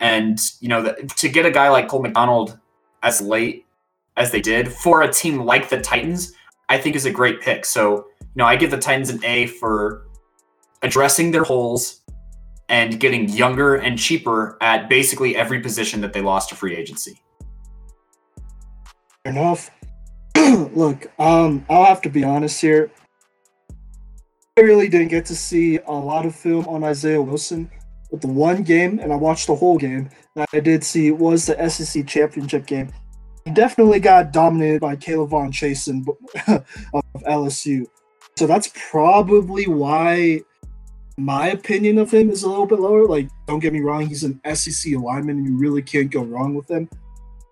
And, 0.00 0.38
you 0.60 0.68
know, 0.68 0.82
the, 0.82 0.92
to 1.16 1.28
get 1.28 1.46
a 1.46 1.50
guy 1.50 1.68
like 1.68 1.88
Cole 1.88 2.02
McDonald 2.02 2.58
as 3.02 3.20
late 3.20 3.66
as 4.16 4.30
they 4.30 4.40
did 4.40 4.72
for 4.72 5.02
a 5.02 5.12
team 5.12 5.42
like 5.42 5.68
the 5.68 5.80
Titans, 5.80 6.32
I 6.68 6.78
think 6.78 6.96
is 6.96 7.06
a 7.06 7.10
great 7.10 7.40
pick. 7.40 7.64
So, 7.64 8.06
you 8.36 8.42
know, 8.42 8.46
I 8.46 8.56
give 8.56 8.70
the 8.70 8.76
Titans 8.76 9.08
an 9.08 9.24
A 9.24 9.46
for 9.46 10.06
addressing 10.82 11.30
their 11.30 11.42
holes 11.42 12.02
and 12.68 13.00
getting 13.00 13.30
younger 13.30 13.76
and 13.76 13.98
cheaper 13.98 14.58
at 14.60 14.90
basically 14.90 15.34
every 15.34 15.60
position 15.60 16.02
that 16.02 16.12
they 16.12 16.20
lost 16.20 16.50
to 16.50 16.54
free 16.54 16.76
agency. 16.76 17.18
Fair 19.24 19.32
enough. 19.32 19.70
Look, 20.36 21.06
um, 21.18 21.64
I'll 21.70 21.86
have 21.86 22.02
to 22.02 22.10
be 22.10 22.24
honest 22.24 22.60
here. 22.60 22.92
I 24.58 24.60
really 24.60 24.88
didn't 24.88 25.08
get 25.08 25.24
to 25.26 25.36
see 25.36 25.78
a 25.78 25.92
lot 25.92 26.26
of 26.26 26.34
film 26.34 26.68
on 26.68 26.84
Isaiah 26.84 27.22
Wilson. 27.22 27.70
But 28.10 28.20
the 28.20 28.28
one 28.28 28.62
game, 28.64 28.98
and 28.98 29.14
I 29.14 29.16
watched 29.16 29.46
the 29.46 29.54
whole 29.54 29.78
game, 29.78 30.10
that 30.34 30.48
I 30.52 30.60
did 30.60 30.84
see 30.84 31.10
was 31.10 31.46
the 31.46 31.70
SEC 31.70 32.06
championship 32.06 32.66
game. 32.66 32.92
He 33.46 33.50
definitely 33.50 34.00
got 34.00 34.32
dominated 34.32 34.82
by 34.82 34.96
K'Lavon 34.96 35.52
Chaisson 35.52 36.06
of 36.92 37.22
LSU. 37.22 37.86
So 38.36 38.46
that's 38.46 38.70
probably 38.90 39.66
why 39.66 40.42
my 41.16 41.48
opinion 41.48 41.98
of 41.98 42.10
him 42.12 42.30
is 42.30 42.42
a 42.42 42.48
little 42.48 42.66
bit 42.66 42.80
lower. 42.80 43.06
Like, 43.06 43.28
don't 43.46 43.60
get 43.60 43.72
me 43.72 43.80
wrong, 43.80 44.06
he's 44.06 44.24
an 44.24 44.40
SEC 44.54 44.92
lineman, 44.94 45.38
and 45.38 45.46
you 45.46 45.56
really 45.56 45.82
can't 45.82 46.10
go 46.10 46.22
wrong 46.22 46.54
with 46.54 46.70
him. 46.70 46.88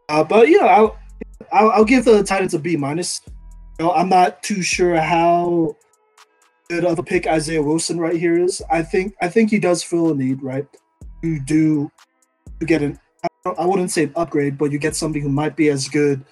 Uh, 0.09 0.23
but 0.23 0.49
yeah, 0.49 0.67
I'll, 0.67 0.99
I'll, 1.53 1.71
I'll 1.71 1.85
give 1.85 2.05
the 2.05 2.23
Titans 2.23 2.53
a 2.55 2.59
B 2.59 2.77
minus. 2.77 3.23
You 3.79 3.87
know, 3.87 3.93
I'm 3.93 4.09
not 4.09 4.43
too 4.43 4.63
sure 4.63 4.97
how 5.01 5.77
good 6.69 6.85
of 6.85 6.99
a 6.99 7.03
pick 7.03 7.27
Isaiah 7.27 7.63
Wilson 7.63 7.99
right 7.99 8.17
here 8.17 8.39
is. 8.39 8.63
I 8.71 8.83
think 8.83 9.15
I 9.21 9.29
think 9.29 9.51
he 9.51 9.59
does 9.59 9.83
fill 9.83 10.11
a 10.11 10.15
need, 10.15 10.43
right? 10.43 10.67
You 11.23 11.41
do 11.41 11.91
you 12.61 12.67
get 12.67 12.83
an 12.83 12.99
I 13.59 13.67
wouldn't 13.67 13.91
say 13.91 14.05
an 14.05 14.13
upgrade, 14.17 14.57
but 14.57 14.73
you 14.73 14.79
get 14.79 14.97
somebody 14.97 15.21
who 15.21 15.29
might 15.29 15.57
be 15.57 15.69
as 15.69 15.89
good 15.89 16.25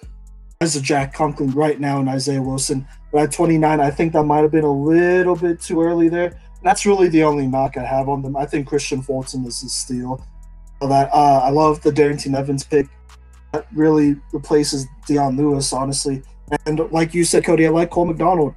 as 0.61 0.75
a 0.75 0.81
Jack 0.81 1.13
Conklin 1.13 1.51
right 1.51 1.79
now 1.79 1.99
in 1.99 2.07
Isaiah 2.07 2.41
Wilson. 2.41 2.87
But 3.13 3.21
at 3.21 3.31
29, 3.31 3.79
I 3.79 3.91
think 3.91 4.11
that 4.13 4.23
might 4.23 4.39
have 4.39 4.51
been 4.51 4.63
a 4.63 4.71
little 4.71 5.35
bit 5.35 5.61
too 5.61 5.81
early 5.83 6.09
there. 6.09 6.41
That's 6.63 6.83
really 6.83 7.09
the 7.09 7.23
only 7.23 7.45
knock 7.45 7.77
I 7.77 7.85
have 7.85 8.09
on 8.09 8.23
them. 8.23 8.35
I 8.35 8.47
think 8.47 8.67
Kristian 8.67 9.05
Fulton 9.05 9.45
is 9.45 9.61
a 9.61 9.69
steal. 9.69 10.25
That 10.81 11.09
uh, 11.13 11.41
I 11.43 11.51
love 11.51 11.81
the 11.81 11.91
Darrynton 11.91 12.35
Evans 12.35 12.63
pick. 12.63 12.87
That 13.51 13.67
really 13.71 14.15
replaces 14.31 14.87
Dion 15.05 15.37
Lewis, 15.37 15.71
honestly. 15.71 16.23
And 16.65 16.79
like 16.91 17.13
you 17.13 17.23
said, 17.23 17.45
Cody, 17.45 17.67
I 17.67 17.69
like 17.69 17.91
Cole 17.91 18.05
McDonald. 18.05 18.55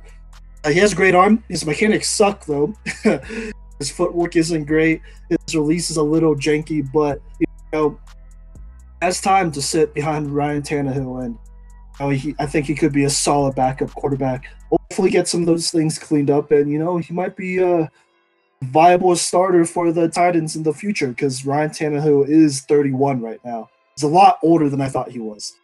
Uh, 0.65 0.71
he 0.71 0.79
has 0.81 0.95
a 0.95 0.97
great 0.97 1.15
arm. 1.15 1.45
His 1.49 1.67
mechanics 1.67 2.09
suck 2.09 2.47
though. 2.47 2.75
His 3.79 3.91
footwork 3.91 4.37
isn't 4.37 4.65
great. 4.65 5.03
His 5.29 5.55
release 5.55 5.91
is 5.91 5.99
a 5.99 6.03
little 6.03 6.35
janky, 6.35 6.91
but 6.93 7.21
you 7.39 7.47
know, 7.75 8.01
has 9.03 9.21
time 9.21 9.53
to 9.53 9.61
sit 9.61 9.93
behind 9.93 10.31
Ryan 10.31 10.63
Tannehill, 10.63 11.25
and 11.25 11.39
know, 12.01 12.09
he, 12.11 12.35
I 12.39 12.47
think 12.47 12.67
he 12.67 12.75
could 12.75 12.93
be 12.93 13.05
a 13.05 13.11
solid 13.11 13.55
backup 13.55 13.91
quarterback. 13.95 14.47
Hopefully, 14.71 15.11
get 15.11 15.29
some 15.29 15.41
of 15.41 15.47
those 15.47 15.71
things 15.71 15.99
cleaned 15.99 16.31
up, 16.31 16.51
and 16.51 16.71
you 16.71 16.79
know, 16.79 16.99
he 16.99 17.13
might 17.13 17.37
be 17.37 17.59
a 17.59 17.91
viable 18.63 19.15
starter 19.17 19.65
for 19.65 19.93
the 19.93 20.09
Titans 20.09 20.57
in 20.57 20.63
the 20.63 20.73
future 20.73 21.09
because 21.09 21.45
Ryan 21.45 21.71
Tannehill 21.71 22.29
is 22.29 22.63
31 22.63 23.21
right 23.21 23.41
now. 23.45 23.69
He's 23.95 24.03
a 24.03 24.09
lot 24.09 24.39
older 24.43 24.69
than 24.69 24.81
I 24.81 24.89
thought 24.89 25.11
he 25.11 25.21
was. 25.21 25.55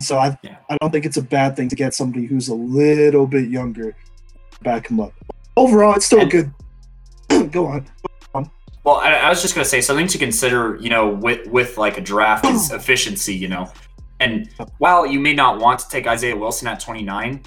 So 0.00 0.18
I, 0.18 0.38
yeah. 0.42 0.56
I 0.68 0.76
don't 0.80 0.90
think 0.90 1.04
it's 1.04 1.16
a 1.16 1.22
bad 1.22 1.56
thing 1.56 1.68
to 1.68 1.76
get 1.76 1.94
somebody 1.94 2.26
who's 2.26 2.48
a 2.48 2.54
little 2.54 3.26
bit 3.26 3.48
younger 3.48 3.96
back 4.62 4.88
him 4.88 5.00
up. 5.00 5.12
Overall, 5.56 5.94
it's 5.94 6.06
still 6.06 6.20
and, 6.20 6.30
good. 6.30 6.52
Go 7.52 7.66
on. 7.66 7.86
Well, 8.84 8.96
I, 8.96 9.12
I, 9.14 9.28
was 9.28 9.42
just 9.42 9.54
gonna 9.54 9.66
say 9.66 9.82
something 9.82 10.06
to 10.06 10.18
consider. 10.18 10.76
You 10.76 10.88
know, 10.88 11.08
with 11.10 11.46
with 11.48 11.76
like 11.76 11.98
a 11.98 12.00
draft 12.00 12.46
is 12.46 12.70
efficiency. 12.72 13.34
You 13.34 13.48
know, 13.48 13.70
and 14.20 14.48
while 14.78 15.06
you 15.06 15.20
may 15.20 15.34
not 15.34 15.60
want 15.60 15.80
to 15.80 15.88
take 15.88 16.06
Isaiah 16.06 16.36
Wilson 16.36 16.68
at 16.68 16.80
29, 16.80 17.42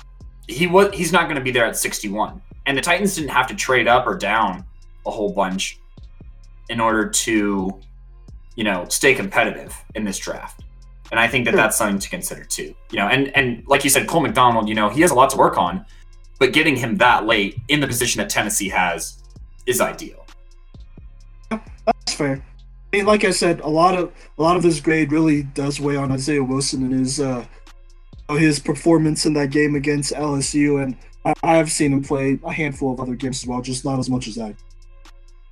he 0.47 0.67
was 0.67 0.93
he's 0.93 1.11
not 1.11 1.23
going 1.23 1.35
to 1.35 1.41
be 1.41 1.51
there 1.51 1.65
at 1.65 1.77
61. 1.77 2.41
And 2.65 2.77
the 2.77 2.81
Titans 2.81 3.15
didn't 3.15 3.29
have 3.29 3.47
to 3.47 3.55
trade 3.55 3.87
up 3.87 4.05
or 4.05 4.15
down 4.15 4.63
a 5.05 5.11
whole 5.11 5.33
bunch 5.33 5.79
in 6.69 6.79
order 6.79 7.09
to, 7.09 7.79
you 8.55 8.63
know, 8.63 8.85
stay 8.87 9.13
competitive 9.13 9.75
in 9.95 10.03
this 10.03 10.17
draft. 10.19 10.63
And 11.11 11.19
I 11.19 11.27
think 11.27 11.45
that 11.45 11.55
that's 11.55 11.77
something 11.77 11.99
to 11.99 12.09
consider 12.09 12.43
too. 12.43 12.73
You 12.91 12.99
know, 12.99 13.07
and 13.07 13.35
and 13.35 13.63
like 13.67 13.83
you 13.83 13.89
said, 13.89 14.07
Cole 14.07 14.21
McDonald, 14.21 14.69
you 14.69 14.75
know, 14.75 14.89
he 14.89 15.01
has 15.01 15.11
a 15.11 15.15
lot 15.15 15.29
to 15.31 15.37
work 15.37 15.57
on 15.57 15.85
but 16.41 16.53
getting 16.53 16.75
him 16.75 16.97
that 16.97 17.27
late 17.27 17.59
in 17.67 17.79
the 17.79 17.85
position 17.85 18.17
that 18.17 18.27
Tennessee 18.27 18.67
has 18.67 19.19
is 19.67 19.79
ideal. 19.79 20.25
That's 21.51 22.15
fair. 22.15 22.43
I 22.91 22.97
mean, 22.97 23.05
like 23.05 23.23
I 23.23 23.31
said, 23.31 23.61
a 23.61 23.69
lot 23.69 23.97
of 23.97 24.11
a 24.37 24.41
lot 24.41 24.57
of 24.57 24.63
his 24.63 24.81
grade 24.81 25.11
really 25.11 25.43
does 25.43 25.79
weigh 25.79 25.95
on 25.95 26.11
Isaiah 26.11 26.43
Wilson 26.43 26.83
and 26.83 26.93
his 26.93 27.21
uh, 27.21 27.45
his 28.31 28.59
performance 28.59 29.25
in 29.25 29.33
that 29.33 29.51
game 29.51 29.75
against 29.75 30.13
LSU, 30.13 30.83
and 30.83 30.97
I, 31.25 31.33
I 31.43 31.55
have 31.55 31.71
seen 31.71 31.93
him 31.93 32.03
play 32.03 32.39
a 32.43 32.51
handful 32.51 32.93
of 32.93 32.99
other 32.99 33.15
games 33.15 33.43
as 33.43 33.47
well, 33.47 33.61
just 33.61 33.85
not 33.85 33.99
as 33.99 34.09
much 34.09 34.27
as 34.27 34.35
that. 34.35 34.55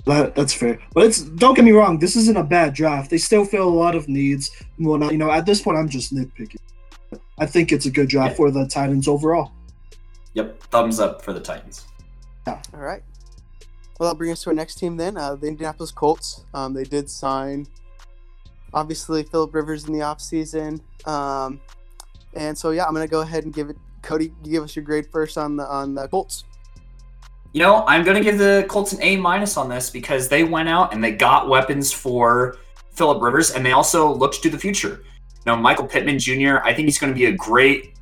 That 0.06 0.36
that's 0.36 0.54
fair, 0.54 0.80
but 0.94 1.06
it's 1.06 1.22
don't 1.22 1.56
get 1.56 1.64
me 1.64 1.72
wrong. 1.72 2.00
This 2.00 2.16
isn't 2.16 2.38
a 2.38 2.44
bad 2.44 2.74
draft. 2.74 3.10
They 3.10 3.18
still 3.18 3.46
fill 3.46 3.68
a 3.68 3.70
lot 3.70 3.96
of 3.96 4.08
needs 4.10 4.52
and 4.78 4.88
whatnot. 4.88 5.12
You 5.12 5.18
know, 5.18 5.32
at 5.32 5.46
this 5.46 5.62
point, 5.62 5.78
I'm 5.78 5.90
just 5.90 6.14
nitpicking. 6.14 6.58
I 7.38 7.46
think 7.46 7.72
it's 7.72 7.86
a 7.86 7.92
good 7.92 8.10
draft 8.10 8.32
yeah. 8.32 8.38
for 8.38 8.52
the 8.52 8.68
Titans 8.68 9.08
overall. 9.08 9.52
Yep, 10.34 10.62
thumbs 10.64 11.00
up 11.00 11.22
for 11.22 11.34
the 11.34 11.40
Titans. 11.40 11.86
Yeah. 12.48 12.62
All 12.74 12.82
right. 12.82 13.04
Well, 14.00 14.08
that'll 14.08 14.18
bring 14.18 14.32
us 14.32 14.41
to 14.43 14.50
our 14.50 14.56
next 14.56 14.76
team 14.76 14.95
then. 14.95 15.18
Uh, 15.18 15.36
the 15.36 15.47
Indianapolis 15.47 15.91
Colts. 15.91 16.45
Um, 16.54 16.74
they 16.74 16.86
did 16.86 17.10
sign, 17.10 17.68
obviously, 18.74 19.24
Philip 19.24 19.54
Rivers 19.54 19.88
in 19.88 19.93
the 19.93 20.00
offseason. 20.00 20.80
Um, 21.06 21.60
and 22.34 22.58
so, 22.58 22.72
yeah, 22.72 22.86
I'm 22.86 22.93
going 22.93 23.06
to 23.06 23.12
go 23.12 23.22
ahead 23.22 23.43
and 23.43 23.54
give 23.54 23.70
it. 23.70 23.78
Cody, 24.02 24.34
give 24.43 24.64
us 24.64 24.78
your 24.78 24.86
grade 24.86 25.08
first 25.12 25.38
on 25.38 25.58
the 25.58 25.68
on 25.68 25.93
the 25.93 26.08
Colts. 26.08 26.45
You 27.52 27.62
know, 27.62 27.84
I'm 27.86 28.06
going 28.06 28.16
to 28.16 28.24
give 28.24 28.38
the 28.38 28.66
Colts 28.70 28.93
an 28.93 29.02
A 29.02 29.18
minus 29.18 29.58
on 29.58 29.68
this 29.68 29.89
because 29.89 30.30
they 30.30 30.45
went 30.45 30.70
out 30.70 30.93
and 30.93 31.04
they 31.04 31.12
got 31.12 31.50
weapons 31.50 31.91
for 31.91 32.58
Philip 32.93 33.22
Rivers, 33.22 33.52
and 33.52 33.66
they 33.66 33.74
also 33.74 34.14
looked 34.14 34.41
to 34.41 34.50
the 34.50 34.58
future. 34.58 35.04
Know, 35.45 35.58
Michael 35.58 35.88
Pittman 35.88 36.20
Jr. 36.20 36.60
I 36.64 36.74
think 36.74 36.88
he's 36.88 37.00
going 37.00 37.12
to 37.12 37.18
be 37.18 37.26
a 37.26 37.32
great 37.32 37.95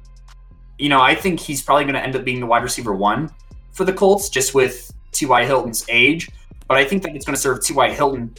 you 0.77 0.89
know, 0.89 1.01
I 1.01 1.15
think 1.15 1.39
he's 1.39 1.61
probably 1.61 1.85
going 1.85 1.95
to 1.95 2.03
end 2.03 2.15
up 2.15 2.23
being 2.23 2.39
the 2.39 2.45
wide 2.45 2.63
receiver 2.63 2.93
one 2.93 3.31
for 3.71 3.83
the 3.83 3.93
Colts, 3.93 4.29
just 4.29 4.53
with 4.53 4.91
T.Y. 5.11 5.45
Hilton's 5.45 5.85
age. 5.89 6.29
But 6.67 6.77
I 6.77 6.85
think 6.85 7.03
that 7.03 7.15
it's 7.15 7.25
going 7.25 7.35
to 7.35 7.41
serve 7.41 7.63
T.Y. 7.63 7.91
Hilton 7.91 8.33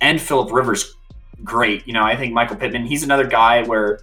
and 0.00 0.20
Philip 0.20 0.52
Rivers 0.52 0.96
great. 1.44 1.86
You 1.86 1.92
know, 1.92 2.02
I 2.02 2.16
think 2.16 2.32
Michael 2.32 2.56
Pittman, 2.56 2.86
he's 2.86 3.02
another 3.02 3.26
guy 3.26 3.62
where 3.64 4.00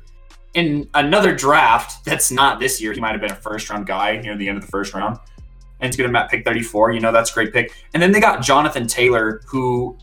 in 0.54 0.90
another 0.96 1.36
draft 1.36 2.04
that's 2.06 2.32
not 2.32 2.60
this 2.60 2.82
year, 2.82 2.94
he 2.94 3.00
might 3.00 3.12
have 3.12 3.22
been 3.22 3.32
a 3.32 3.36
first 3.36 3.70
round 3.70 3.86
guy 3.86 4.18
near 4.18 4.36
the 4.36 4.48
end 4.48 4.58
of 4.58 4.66
the 4.66 4.72
first 4.72 4.94
round. 4.94 5.20
And 5.80 5.94
he's 5.94 5.96
going 5.96 6.12
to 6.12 6.20
at 6.20 6.32
pick 6.32 6.44
34. 6.44 6.94
You 6.94 7.00
know, 7.00 7.12
that's 7.12 7.30
a 7.30 7.34
great 7.34 7.54
pick. 7.54 7.72
And 7.94 8.02
then 8.02 8.12
they 8.12 8.20
got 8.20 8.42
Jonathan 8.42 8.88
Taylor, 8.88 9.42
who, 9.46 9.96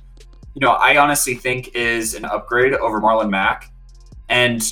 you 0.55 0.61
know, 0.61 0.73
I 0.73 0.99
honestly 0.99 1.35
think 1.35 1.75
is 1.75 2.15
an 2.15 2.25
upgrade 2.25 2.75
over 2.75 3.01
Marlon 3.01 3.29
Mack. 3.29 3.73
And 4.29 4.63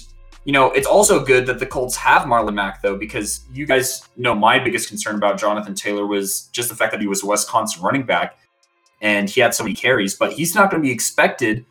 you 0.44 0.52
know, 0.52 0.70
it's 0.72 0.86
also 0.86 1.24
good 1.24 1.46
that 1.46 1.58
the 1.58 1.66
Colts 1.66 1.96
have 1.96 2.22
Marlon 2.22 2.54
Mack 2.54 2.82
though, 2.82 2.96
because 2.96 3.44
you 3.52 3.66
guys 3.66 4.08
know 4.16 4.34
my 4.34 4.58
biggest 4.58 4.88
concern 4.88 5.14
about 5.14 5.38
Jonathan 5.38 5.74
Taylor 5.74 6.06
was 6.06 6.48
just 6.52 6.68
the 6.68 6.74
fact 6.74 6.92
that 6.92 7.00
he 7.00 7.06
was 7.06 7.22
a 7.22 7.26
Wisconsin 7.26 7.82
running 7.82 8.02
back 8.02 8.38
and 9.00 9.28
he 9.28 9.40
had 9.40 9.54
so 9.54 9.64
many 9.64 9.74
carries, 9.74 10.14
but 10.14 10.32
he's 10.32 10.54
not 10.54 10.70
going 10.70 10.82
to 10.82 10.86
be 10.86 10.92
expected 10.92 11.64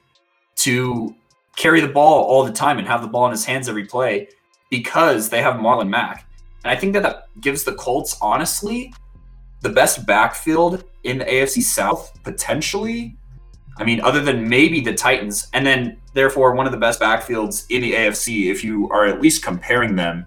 to 0.57 1.15
carry 1.55 1.81
the 1.81 1.87
ball 1.87 2.23
all 2.23 2.43
the 2.43 2.51
time 2.51 2.77
and 2.77 2.87
have 2.87 3.01
the 3.01 3.07
ball 3.07 3.25
in 3.25 3.31
his 3.31 3.45
hands 3.45 3.67
every 3.67 3.85
play 3.85 4.27
because 4.69 5.29
they 5.29 5.41
have 5.41 5.55
Marlon 5.55 5.89
Mack. 5.89 6.27
And 6.63 6.71
I 6.71 6.75
think 6.75 6.93
that 6.93 7.03
that 7.03 7.27
gives 7.41 7.63
the 7.63 7.73
Colts 7.73 8.17
honestly 8.21 8.93
the 9.61 9.69
best 9.69 10.05
backfield 10.05 10.83
in 11.03 11.19
the 11.19 11.25
AFC 11.25 11.61
South 11.61 12.17
potentially 12.23 13.15
I 13.77 13.83
mean, 13.83 14.01
other 14.01 14.21
than 14.21 14.47
maybe 14.47 14.81
the 14.81 14.93
Titans, 14.93 15.47
and 15.53 15.65
then 15.65 15.97
therefore 16.13 16.53
one 16.53 16.65
of 16.65 16.71
the 16.71 16.77
best 16.77 16.99
backfields 16.99 17.65
in 17.69 17.81
the 17.81 17.93
AFC 17.93 18.51
if 18.51 18.63
you 18.63 18.89
are 18.89 19.05
at 19.05 19.21
least 19.21 19.43
comparing 19.43 19.95
them 19.95 20.25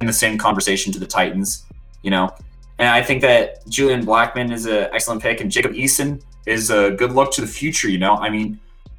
in 0.00 0.06
the 0.06 0.12
same 0.12 0.38
conversation 0.38 0.92
to 0.92 0.98
the 0.98 1.06
Titans, 1.06 1.66
you 2.02 2.10
know. 2.10 2.34
And 2.78 2.88
I 2.88 3.02
think 3.02 3.20
that 3.22 3.66
Julian 3.68 4.06
Blackmon 4.06 4.52
is 4.52 4.66
an 4.66 4.88
excellent 4.92 5.20
pick, 5.20 5.40
and 5.40 5.50
Jacob 5.50 5.72
Eason 5.72 6.22
is 6.46 6.70
a 6.70 6.92
good 6.92 7.12
look 7.12 7.32
to 7.32 7.40
the 7.40 7.46
future. 7.46 7.88
You 7.88 7.98
know, 7.98 8.14
I 8.14 8.30
mean, 8.30 8.58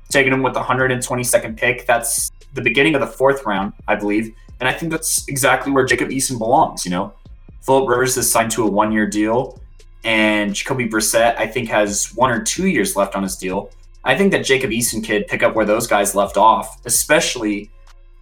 taking 0.09 0.33
him 0.33 0.43
with 0.43 0.53
the 0.53 0.61
122nd 0.61 1.57
pick, 1.57 1.85
that's 1.85 2.29
the 2.53 2.61
beginning 2.61 2.95
of 2.95 3.01
the 3.01 3.07
fourth 3.07 3.45
round, 3.45 3.73
I 3.87 3.95
believe, 3.95 4.33
and 4.59 4.67
I 4.67 4.73
think 4.73 4.91
that's 4.91 5.27
exactly 5.27 5.71
where 5.71 5.85
Jacob 5.85 6.09
Eason 6.09 6.37
belongs. 6.37 6.85
You 6.85 6.91
know, 6.91 7.13
Philip 7.61 7.87
Rivers 7.89 8.17
is 8.17 8.29
signed 8.29 8.51
to 8.51 8.63
a 8.65 8.69
one-year 8.69 9.07
deal, 9.07 9.59
and 10.03 10.53
Jacoby 10.53 10.87
Brissett, 10.87 11.37
I 11.37 11.47
think, 11.47 11.69
has 11.69 12.13
one 12.15 12.31
or 12.31 12.43
two 12.43 12.67
years 12.67 12.95
left 12.95 13.15
on 13.15 13.23
his 13.23 13.35
deal. 13.35 13.71
I 14.09 14.17
think 14.17 14.31
that 14.31 14.43
Jacob 14.43 14.71
Eason 14.71 15.05
could 15.05 15.27
pick 15.27 15.43
up 15.43 15.53
where 15.53 15.65
those 15.65 15.85
guys 15.85 16.15
left 16.15 16.35
off, 16.35 16.83
especially 16.85 17.69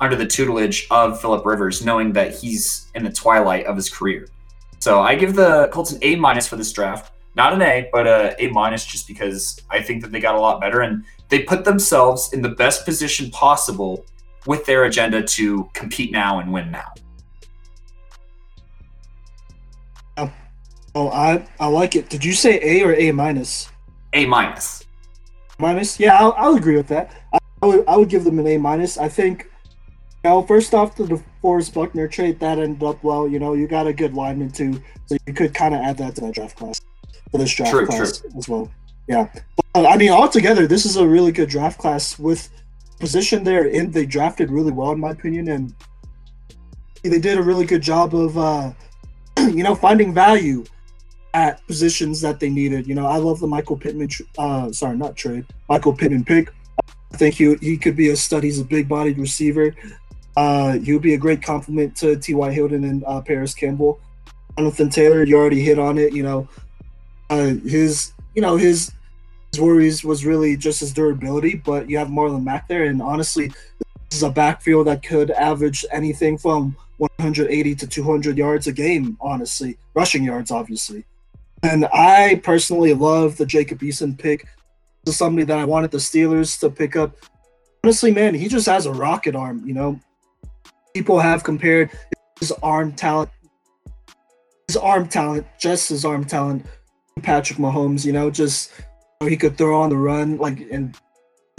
under 0.01 0.17
the 0.17 0.25
tutelage 0.25 0.85
of 0.91 1.21
Philip 1.21 1.45
Rivers, 1.45 1.85
knowing 1.85 2.11
that 2.11 2.35
he's 2.35 2.87
in 2.93 3.05
the 3.05 3.09
twilight 3.09 3.65
of 3.67 3.77
his 3.77 3.89
career. 3.89 4.27
So 4.79 4.99
I 4.99 5.15
give 5.15 5.33
the 5.33 5.69
Colts 5.71 5.93
an 5.93 5.99
A 6.01 6.17
minus 6.17 6.45
for 6.45 6.57
this 6.57 6.73
draft. 6.73 7.13
Not 7.35 7.53
an 7.53 7.61
A, 7.61 7.87
but 7.93 8.05
a 8.05 8.35
A 8.43 8.49
minus 8.49 8.85
just 8.85 9.07
because 9.07 9.61
I 9.69 9.81
think 9.81 10.01
that 10.01 10.11
they 10.11 10.19
got 10.19 10.35
a 10.35 10.39
lot 10.39 10.59
better 10.59 10.81
and 10.81 11.05
they 11.29 11.43
put 11.43 11.63
themselves 11.63 12.33
in 12.33 12.41
the 12.41 12.49
best 12.49 12.83
position 12.83 13.31
possible 13.31 14.05
with 14.45 14.65
their 14.65 14.83
agenda 14.83 15.23
to 15.23 15.69
compete 15.73 16.11
now 16.11 16.39
and 16.39 16.51
win 16.51 16.69
now. 16.69 16.91
Oh, 20.93 21.09
I 21.11 21.47
I 21.61 21.67
like 21.67 21.95
it. 21.95 22.09
Did 22.09 22.25
you 22.25 22.33
say 22.33 22.59
A 22.61 22.83
or 22.83 22.93
A 22.93 23.13
minus? 23.13 23.69
A 24.11 24.25
minus. 24.25 24.83
Minus? 25.59 25.99
Yeah, 25.99 26.15
I'll, 26.15 26.33
I'll 26.37 26.55
agree 26.55 26.75
with 26.75 26.87
that. 26.87 27.11
I, 27.33 27.39
I 27.61 27.65
would 27.65 27.87
I 27.87 27.97
would 27.97 28.09
give 28.09 28.23
them 28.23 28.39
an 28.39 28.47
A 28.47 28.57
minus. 28.57 28.97
I 28.97 29.09
think. 29.09 29.49
You 30.23 30.31
know, 30.31 30.41
first 30.41 30.73
off, 30.73 30.95
the 30.95 31.03
DeForest 31.03 31.73
Buckner 31.73 32.07
trade 32.07 32.39
that 32.39 32.59
ended 32.59 32.83
up 32.83 33.03
well. 33.03 33.27
You 33.27 33.39
know, 33.39 33.53
you 33.53 33.67
got 33.67 33.87
a 33.87 33.93
good 33.93 34.13
lineman 34.13 34.51
too, 34.51 34.81
so 35.05 35.15
you 35.25 35.33
could 35.33 35.53
kind 35.53 35.73
of 35.73 35.81
add 35.81 35.97
that 35.97 36.15
to 36.15 36.21
that 36.21 36.33
draft 36.33 36.57
class 36.57 36.81
for 37.31 37.37
this 37.37 37.53
draft 37.53 37.71
True, 37.71 37.85
class 37.85 38.23
as 38.35 38.49
well. 38.49 38.69
Yeah, 39.07 39.29
but, 39.73 39.85
I 39.85 39.95
mean, 39.95 40.11
altogether, 40.11 40.67
this 40.67 40.85
is 40.85 40.97
a 40.97 41.07
really 41.07 41.31
good 41.31 41.49
draft 41.49 41.79
class 41.79 42.19
with 42.19 42.49
position 42.99 43.43
there, 43.43 43.65
and 43.67 43.93
they 43.93 44.05
drafted 44.05 44.51
really 44.51 44.71
well 44.71 44.91
in 44.91 44.99
my 44.99 45.11
opinion, 45.11 45.47
and 45.47 45.73
they 47.03 47.19
did 47.19 47.37
a 47.37 47.41
really 47.41 47.65
good 47.65 47.81
job 47.81 48.13
of, 48.13 48.37
uh, 48.37 48.71
you 49.37 49.63
know, 49.63 49.75
finding 49.75 50.13
value 50.13 50.65
at 51.33 51.65
positions 51.67 52.21
that 52.21 52.39
they 52.39 52.49
needed. 52.49 52.87
You 52.87 52.95
know, 52.95 53.05
I 53.05 53.17
love 53.17 53.39
the 53.39 53.47
Michael 53.47 53.77
Pittman. 53.77 54.09
Uh, 54.37 54.71
sorry, 54.71 54.97
not 54.97 55.15
trade. 55.15 55.45
Michael 55.69 55.93
Pittman 55.93 56.23
pick. 56.23 56.53
I 57.13 57.17
think 57.17 57.35
he 57.35 57.55
he 57.55 57.77
could 57.77 57.95
be 57.95 58.09
a 58.09 58.15
stud. 58.15 58.43
He's 58.43 58.59
a 58.59 58.65
big-bodied 58.65 59.17
receiver. 59.17 59.75
Uh, 60.35 60.73
he 60.73 60.93
would 60.93 61.01
be 61.01 61.13
a 61.13 61.17
great 61.17 61.41
compliment 61.41 61.95
to 61.97 62.15
T.Y. 62.15 62.51
Hilton 62.51 62.83
and 62.83 63.03
uh, 63.05 63.21
Parris 63.21 63.53
Campbell. 63.53 63.99
Jonathan 64.57 64.89
Taylor, 64.89 65.23
you 65.23 65.35
already 65.35 65.61
hit 65.61 65.79
on 65.79 65.97
it. 65.97 66.13
You 66.13 66.23
know, 66.23 66.47
uh, 67.29 67.55
his 67.65 68.13
you 68.35 68.41
know 68.41 68.55
his 68.55 68.91
his 69.51 69.61
worries 69.61 70.03
was 70.03 70.25
really 70.25 70.57
just 70.57 70.79
his 70.79 70.93
durability, 70.93 71.55
but 71.55 71.89
you 71.89 71.97
have 71.97 72.09
Marlon 72.09 72.43
Mack 72.43 72.67
there, 72.67 72.83
and 72.83 73.01
honestly, 73.01 73.47
this 74.09 74.17
is 74.17 74.23
a 74.23 74.29
backfield 74.29 74.87
that 74.87 75.03
could 75.03 75.31
average 75.31 75.85
anything 75.91 76.37
from 76.37 76.75
180 76.97 77.75
to 77.75 77.87
200 77.87 78.37
yards 78.37 78.67
a 78.67 78.71
game. 78.71 79.17
Honestly, 79.21 79.77
rushing 79.93 80.23
yards, 80.23 80.51
obviously. 80.51 81.05
And 81.63 81.85
I 81.91 82.39
personally 82.43 82.93
love 82.93 83.37
the 83.37 83.45
Jacob 83.45 83.79
Eason 83.79 84.17
pick. 84.17 84.47
This 85.03 85.15
is 85.15 85.17
somebody 85.17 85.45
that 85.45 85.57
I 85.57 85.65
wanted 85.65 85.91
the 85.91 85.97
Steelers 85.97 86.59
to 86.59 86.69
pick 86.69 86.95
up. 86.95 87.15
Honestly, 87.83 88.11
man, 88.11 88.35
he 88.35 88.47
just 88.47 88.67
has 88.67 88.85
a 88.85 88.91
rocket 88.91 89.35
arm. 89.35 89.63
You 89.65 89.73
know, 89.73 89.99
people 90.93 91.19
have 91.19 91.43
compared 91.43 91.89
his 92.39 92.51
arm 92.63 92.91
talent, 92.91 93.29
his 94.67 94.77
arm 94.77 95.07
talent, 95.07 95.47
just 95.59 95.89
his 95.89 96.05
arm 96.05 96.25
talent, 96.25 96.65
Patrick 97.23 97.57
Mahomes. 97.57 98.05
You 98.05 98.13
know, 98.13 98.29
just 98.29 98.71
you 98.77 98.85
know, 99.21 99.27
he 99.27 99.37
could 99.37 99.57
throw 99.57 99.81
on 99.81 99.89
the 99.89 99.97
run 99.97 100.37
like 100.37 100.59
and 100.71 100.95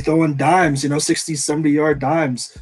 throwing 0.02 0.36
dimes. 0.36 0.84
You 0.84 0.90
know, 0.90 0.98
60, 0.98 1.34
70 1.34 1.70
yard 1.70 1.98
dimes. 1.98 2.56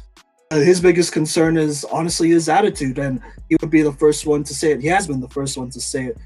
Uh, 0.49 0.55
his 0.59 0.79
biggest 0.79 1.11
concern 1.11 1.57
is 1.57 1.83
honestly 1.91 2.29
his 2.29 2.47
attitude, 2.47 2.97
and 2.97 3.21
he 3.49 3.57
would 3.61 3.69
be 3.69 3.81
the 3.81 3.91
first 3.91 4.25
one 4.25 4.43
to 4.45 4.55
say 4.55 4.71
it. 4.71 4.81
He 4.81 4.87
has 4.87 5.05
been 5.05 5.19
the 5.19 5.29
first 5.29 5.57
one 5.57 5.69
to 5.71 5.81
say 5.81 6.05
it 6.05 6.17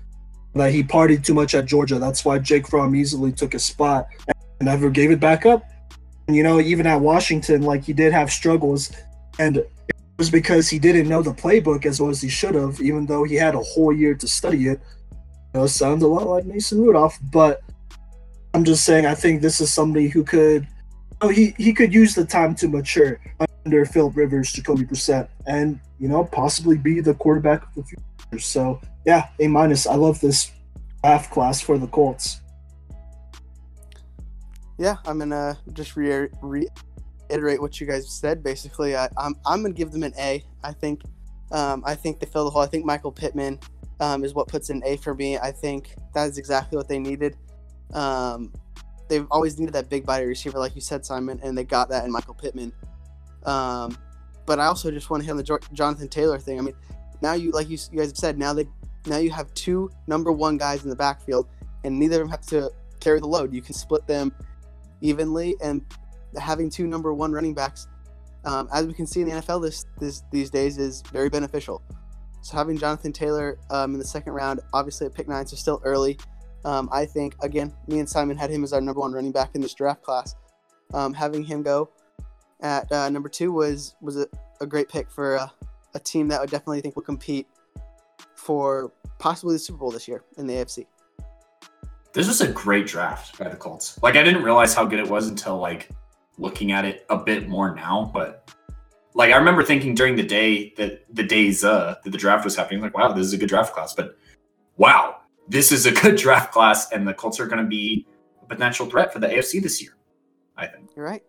that 0.55 0.71
he 0.71 0.83
partied 0.83 1.23
too 1.23 1.33
much 1.33 1.55
at 1.55 1.65
Georgia. 1.65 1.99
That's 1.99 2.25
why 2.25 2.39
Jake 2.39 2.67
Fromm 2.67 2.95
easily 2.95 3.31
took 3.31 3.53
his 3.53 3.63
spot 3.63 4.07
and 4.27 4.35
never 4.67 4.89
gave 4.89 5.11
it 5.11 5.19
back 5.19 5.45
up. 5.45 5.63
And, 6.27 6.35
you 6.35 6.43
know, 6.43 6.59
even 6.59 6.85
at 6.87 6.99
Washington, 6.99 7.61
like 7.63 7.83
he 7.83 7.93
did 7.93 8.13
have 8.13 8.31
struggles, 8.31 8.91
and 9.39 9.57
it 9.57 9.71
was 10.17 10.29
because 10.29 10.69
he 10.69 10.79
didn't 10.79 11.07
know 11.07 11.21
the 11.21 11.33
playbook 11.33 11.85
as 11.85 11.99
well 11.99 12.09
as 12.09 12.21
he 12.21 12.29
should 12.29 12.55
have, 12.55 12.79
even 12.79 13.05
though 13.05 13.23
he 13.23 13.35
had 13.35 13.55
a 13.55 13.59
whole 13.59 13.93
year 13.93 14.13
to 14.15 14.27
study 14.27 14.67
it. 14.67 14.79
You 15.53 15.61
know, 15.61 15.67
sounds 15.67 16.03
a 16.03 16.07
lot 16.07 16.27
like 16.27 16.45
Mason 16.45 16.81
Rudolph, 16.81 17.17
but 17.31 17.61
I'm 18.53 18.63
just 18.63 18.83
saying 18.83 19.05
I 19.05 19.15
think 19.15 19.41
this 19.41 19.61
is 19.61 19.73
somebody 19.73 20.09
who 20.09 20.23
could, 20.23 20.67
oh, 21.21 21.29
he 21.29 21.53
he 21.57 21.73
could 21.73 21.93
use 21.93 22.15
the 22.15 22.25
time 22.25 22.55
to 22.55 22.67
mature 22.67 23.19
under 23.65 23.85
Philip 23.85 24.15
Rivers, 24.15 24.51
Jacoby 24.51 24.83
Brissett, 24.83 25.29
and 25.47 25.79
you 25.99 26.07
know 26.07 26.23
possibly 26.25 26.77
be 26.77 26.99
the 26.99 27.13
quarterback 27.13 27.63
of 27.63 27.75
the 27.75 27.83
future. 27.83 28.39
So 28.39 28.81
yeah, 29.05 29.29
A 29.39 29.47
minus. 29.47 29.87
I 29.87 29.95
love 29.95 30.19
this 30.19 30.51
draft 31.03 31.31
class 31.31 31.61
for 31.61 31.77
the 31.77 31.87
Colts. 31.87 32.41
Yeah, 34.77 34.97
I'm 35.05 35.19
gonna 35.19 35.57
just 35.73 35.95
re- 35.95 36.29
reiterate 36.41 37.61
what 37.61 37.79
you 37.79 37.87
guys 37.87 38.11
said. 38.11 38.43
Basically, 38.43 38.95
I, 38.95 39.09
I'm 39.17 39.35
I'm 39.45 39.61
gonna 39.61 39.73
give 39.73 39.91
them 39.91 40.03
an 40.03 40.13
A. 40.17 40.43
I 40.63 40.73
think 40.73 41.01
um, 41.51 41.83
I 41.85 41.95
think 41.95 42.19
they 42.19 42.25
fill 42.25 42.45
the 42.45 42.49
hole. 42.49 42.61
I 42.61 42.67
think 42.67 42.85
Michael 42.85 43.11
Pittman 43.11 43.59
um, 43.99 44.23
is 44.23 44.33
what 44.33 44.47
puts 44.47 44.69
an 44.69 44.81
A 44.85 44.97
for 44.97 45.13
me. 45.13 45.37
I 45.37 45.51
think 45.51 45.95
that 46.13 46.27
is 46.27 46.37
exactly 46.37 46.77
what 46.77 46.87
they 46.87 46.99
needed. 46.99 47.37
Um, 47.93 48.51
they've 49.09 49.27
always 49.29 49.59
needed 49.59 49.73
that 49.73 49.89
big 49.89 50.05
body 50.05 50.25
receiver, 50.25 50.57
like 50.57 50.75
you 50.75 50.81
said, 50.81 51.05
Simon, 51.05 51.39
and 51.43 51.57
they 51.57 51.63
got 51.63 51.89
that 51.89 52.05
in 52.05 52.11
Michael 52.11 52.33
Pittman. 52.33 52.73
Um, 53.45 53.97
but 54.45 54.59
I 54.59 54.65
also 54.65 54.89
just 54.89 55.09
want 55.09 55.21
to 55.21 55.25
hit 55.25 55.31
on 55.31 55.37
the 55.37 55.43
Jo- 55.43 55.59
Jonathan 55.73 56.07
Taylor 56.07 56.39
thing. 56.39 56.57
I 56.57 56.61
mean, 56.61 56.75
now 57.21 57.33
you 57.33 57.51
like 57.51 57.69
you, 57.69 57.77
you 57.91 57.99
guys 57.99 58.07
have 58.07 58.17
said, 58.17 58.37
now 58.39 58.53
they 58.53 58.67
now 59.05 59.17
you 59.17 59.31
have 59.31 59.53
two 59.53 59.89
number 60.07 60.31
one 60.31 60.57
guys 60.57 60.83
in 60.83 60.89
the 60.89 60.95
backfield, 60.95 61.47
and 61.83 61.97
neither 61.97 62.21
of 62.21 62.27
them 62.27 62.29
have 62.29 62.45
to 62.47 62.71
carry 62.99 63.19
the 63.19 63.27
load. 63.27 63.53
You 63.53 63.61
can 63.61 63.73
split 63.73 64.05
them 64.07 64.33
evenly, 65.01 65.55
and 65.61 65.81
having 66.39 66.69
two 66.69 66.87
number 66.87 67.13
one 67.13 67.31
running 67.31 67.53
backs, 67.53 67.87
um, 68.45 68.69
as 68.73 68.85
we 68.85 68.93
can 68.93 69.07
see 69.07 69.21
in 69.21 69.29
the 69.29 69.35
NFL 69.35 69.61
this, 69.61 69.85
this 69.99 70.23
these 70.31 70.49
days, 70.49 70.77
is 70.77 71.01
very 71.11 71.29
beneficial. 71.29 71.81
So 72.41 72.57
having 72.57 72.77
Jonathan 72.77 73.13
Taylor 73.13 73.57
um, 73.69 73.93
in 73.93 73.99
the 73.99 74.05
second 74.05 74.33
round, 74.33 74.61
obviously 74.73 75.07
at 75.07 75.13
pick 75.13 75.27
nine, 75.27 75.45
so 75.45 75.55
still 75.55 75.81
early. 75.83 76.17
Um, 76.65 76.89
I 76.91 77.05
think 77.05 77.35
again, 77.41 77.73
me 77.87 77.99
and 77.99 78.09
Simon 78.09 78.37
had 78.37 78.49
him 78.49 78.63
as 78.63 78.73
our 78.73 78.81
number 78.81 78.99
one 78.99 79.13
running 79.13 79.31
back 79.31 79.51
in 79.55 79.61
this 79.61 79.73
draft 79.73 80.03
class. 80.03 80.35
Um, 80.93 81.13
having 81.13 81.43
him 81.43 81.63
go 81.63 81.89
at 82.61 82.91
uh, 82.91 83.09
number 83.09 83.29
two 83.29 83.51
was 83.51 83.95
was 84.01 84.17
a, 84.17 84.27
a 84.59 84.67
great 84.67 84.89
pick 84.89 85.09
for 85.09 85.35
a, 85.35 85.51
a 85.95 85.99
team 85.99 86.27
that 86.27 86.41
I 86.41 86.45
definitely 86.45 86.81
think 86.81 86.95
will 86.95 87.03
compete 87.03 87.47
for 88.41 88.91
possibly 89.19 89.53
the 89.53 89.59
Super 89.59 89.77
Bowl 89.77 89.91
this 89.91 90.07
year 90.07 90.23
in 90.37 90.47
the 90.47 90.53
AFC. 90.53 90.87
This 92.11 92.27
was 92.27 92.41
a 92.41 92.51
great 92.51 92.87
draft 92.87 93.37
by 93.37 93.47
the 93.47 93.55
Colts. 93.55 94.01
Like 94.01 94.15
I 94.15 94.23
didn't 94.23 94.43
realize 94.43 94.73
how 94.73 94.83
good 94.83 94.99
it 94.99 95.07
was 95.07 95.27
until 95.27 95.57
like 95.57 95.89
looking 96.39 96.71
at 96.71 96.83
it 96.83 97.05
a 97.09 97.17
bit 97.17 97.47
more 97.47 97.75
now, 97.75 98.09
but 98.11 98.51
like 99.13 99.31
I 99.31 99.37
remember 99.37 99.63
thinking 99.63 99.93
during 99.93 100.15
the 100.15 100.23
day 100.23 100.73
that 100.77 101.05
the 101.13 101.23
days 101.23 101.63
uh 101.63 101.95
that 102.03 102.09
the 102.09 102.17
draft 102.17 102.43
was 102.43 102.55
happening, 102.55 102.81
like, 102.81 102.97
wow, 102.97 103.13
this 103.13 103.27
is 103.27 103.33
a 103.33 103.37
good 103.37 103.49
draft 103.49 103.73
class. 103.73 103.93
But 103.93 104.17
wow, 104.75 105.17
this 105.47 105.71
is 105.71 105.85
a 105.85 105.91
good 106.01 106.15
draft 106.15 106.51
class, 106.51 106.91
and 106.91 107.07
the 107.07 107.13
Colts 107.13 107.39
are 107.39 107.47
gonna 107.47 107.67
be 107.67 108.07
a 108.41 108.45
potential 108.47 108.87
threat 108.87 109.13
for 109.13 109.19
the 109.19 109.27
AFC 109.27 109.61
this 109.61 109.81
year. 109.81 109.95
I 110.57 110.65
think. 110.65 110.89
You're 110.95 111.05
right. 111.05 111.23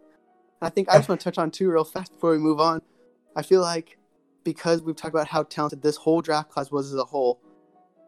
I 0.63 0.71
think 0.71 0.89
I 0.89 0.97
just 0.97 1.09
want 1.09 1.21
to 1.21 1.25
touch 1.25 1.39
on 1.39 1.51
two 1.51 1.71
real 1.71 1.85
fast 1.85 2.13
before 2.13 2.31
we 2.31 2.39
move 2.39 2.59
on. 2.59 2.81
I 3.37 3.43
feel 3.43 3.61
like 3.61 3.99
because 4.45 4.83
we've 4.83 4.97
talked 4.97 5.15
about 5.15 5.29
how 5.29 5.43
talented 5.45 5.83
this 5.83 5.97
whole 5.97 6.21
draft 6.21 6.51
class 6.51 6.71
was 6.71 6.93
as 6.93 6.99
a 6.99 7.05
whole, 7.05 7.41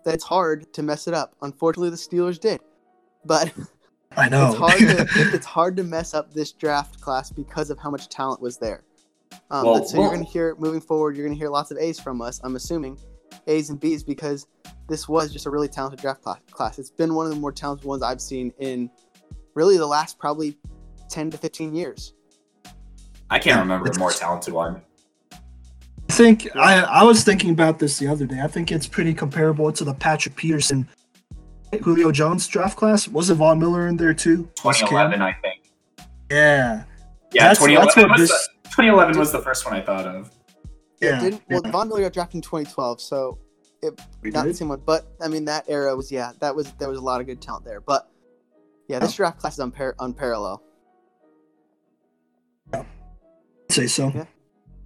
that 0.04 0.14
it's 0.14 0.24
hard 0.24 0.72
to 0.74 0.82
mess 0.82 1.06
it 1.08 1.14
up. 1.14 1.34
Unfortunately, 1.42 1.90
the 1.90 1.96
Steelers 1.96 2.38
did, 2.38 2.60
but 3.24 3.52
I 4.16 4.28
know. 4.30 4.48
it's 4.48 4.56
hard. 4.58 4.78
To, 4.78 5.06
it's 5.34 5.46
hard 5.46 5.76
to 5.76 5.84
mess 5.84 6.14
up 6.14 6.32
this 6.32 6.52
draft 6.52 7.00
class 7.00 7.30
because 7.30 7.70
of 7.70 7.78
how 7.78 7.90
much 7.90 8.08
talent 8.08 8.40
was 8.40 8.58
there. 8.58 8.84
Um, 9.50 9.64
Well, 9.66 9.84
so 9.84 10.00
you're 10.00 10.10
going 10.10 10.24
to 10.24 10.30
hear 10.30 10.54
moving 10.58 10.80
forward. 10.80 11.16
You're 11.16 11.26
going 11.26 11.36
to 11.36 11.38
hear 11.38 11.50
lots 11.50 11.70
of 11.70 11.78
A's 11.78 11.98
from 11.98 12.22
us. 12.22 12.40
I'm 12.44 12.56
assuming 12.56 12.98
A's 13.46 13.70
and 13.70 13.80
B's 13.80 14.02
because 14.04 14.46
this 14.88 15.08
was 15.08 15.32
just 15.32 15.46
a 15.46 15.50
really 15.50 15.68
talented 15.68 16.00
draft 16.00 16.22
cla- 16.22 16.40
class. 16.50 16.78
It's 16.78 16.90
been 16.90 17.14
one 17.14 17.26
of 17.26 17.32
the 17.34 17.40
more 17.40 17.52
talented 17.52 17.86
ones 17.86 18.02
I've 18.02 18.20
seen 18.20 18.52
in 18.58 18.90
really 19.54 19.76
the 19.76 19.86
last 19.86 20.18
probably 20.18 20.56
10 21.08 21.30
to 21.32 21.38
15 21.38 21.74
years. 21.74 22.12
I 23.30 23.38
can't 23.38 23.58
remember 23.60 23.88
a 23.88 23.98
more 23.98 24.12
talented 24.12 24.54
one. 24.54 24.82
I 26.14 26.16
think 26.16 26.54
I, 26.54 26.80
I 26.82 27.02
was 27.02 27.24
thinking 27.24 27.50
about 27.50 27.80
this 27.80 27.98
the 27.98 28.06
other 28.06 28.24
day. 28.24 28.40
I 28.40 28.46
think 28.46 28.70
it's 28.70 28.86
pretty 28.86 29.12
comparable 29.12 29.72
to 29.72 29.82
the 29.82 29.92
Patrick 29.94 30.36
Peterson, 30.36 30.86
Julio 31.82 32.12
Jones 32.12 32.46
draft 32.46 32.76
class. 32.78 33.08
Wasn't 33.08 33.36
Von 33.36 33.58
Miller 33.58 33.88
in 33.88 33.96
there 33.96 34.14
too? 34.14 34.48
Was 34.64 34.76
Cam? 34.78 34.88
2011, 35.10 35.22
I 35.22 35.32
think. 35.42 35.62
Yeah, 36.30 36.84
Yeah, 37.32 37.48
That's- 37.48 37.58
2011 37.58 37.86
that's 37.86 37.96
what 37.96 38.10
was 38.12 38.20
this- 38.30 38.48
the, 38.62 38.68
2011 38.68 39.18
was 39.18 39.32
the 39.32 39.40
first 39.40 39.64
one 39.64 39.74
I 39.74 39.80
thought 39.84 40.06
of. 40.06 40.30
yeah. 41.00 41.18
didn't, 41.20 41.42
well, 41.50 41.62
yeah. 41.64 41.70
Von 41.72 41.88
Miller 41.88 42.02
got 42.02 42.12
drafted 42.12 42.36
in 42.36 42.42
2012, 42.42 43.00
so 43.00 43.36
We 44.22 44.30
not 44.30 44.46
the 44.46 44.54
same 44.54 44.68
one. 44.68 44.82
But 44.86 45.06
I 45.20 45.26
mean, 45.26 45.44
that 45.46 45.64
era 45.66 45.96
was 45.96 46.12
yeah, 46.12 46.30
that 46.38 46.54
was 46.54 46.70
there 46.74 46.88
was 46.88 46.98
a 46.98 47.02
lot 47.02 47.20
of 47.22 47.26
good 47.26 47.42
talent 47.42 47.64
there. 47.64 47.80
But 47.80 48.08
Yeah, 48.86 49.00
this 49.00 49.14
oh. 49.14 49.16
draft 49.16 49.40
class 49.40 49.58
is 49.58 49.64
unpar- 49.64 49.94
unparalleled. 49.98 50.60
I'd 52.72 52.84
say 53.68 53.88
so. 53.88 54.12
Yeah. 54.14 54.24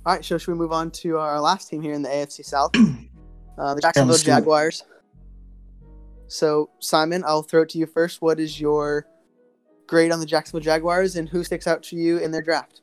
All 0.08 0.14
right, 0.14 0.24
so 0.24 0.38
should 0.38 0.52
we 0.52 0.56
move 0.56 0.72
on 0.72 0.90
to 0.92 1.18
our 1.18 1.38
last 1.38 1.68
team 1.68 1.82
here 1.82 1.92
in 1.92 2.00
the 2.00 2.08
AFC 2.08 2.42
South? 2.42 2.70
Uh, 3.58 3.74
the 3.74 3.80
Jacksonville 3.80 4.12
let's 4.12 4.22
do 4.22 4.30
it. 4.30 4.34
Jaguars. 4.36 4.84
So, 6.28 6.70
Simon, 6.78 7.24
I'll 7.26 7.42
throw 7.42 7.62
it 7.62 7.68
to 7.70 7.78
you 7.78 7.86
first. 7.86 8.22
What 8.22 8.38
is 8.38 8.60
your 8.60 9.04
grade 9.88 10.12
on 10.12 10.20
the 10.20 10.26
Jacksonville 10.26 10.60
Jaguars, 10.60 11.16
and 11.16 11.28
who 11.28 11.42
sticks 11.42 11.66
out 11.66 11.82
to 11.82 11.96
you 11.96 12.18
in 12.18 12.30
their 12.30 12.40
draft? 12.40 12.82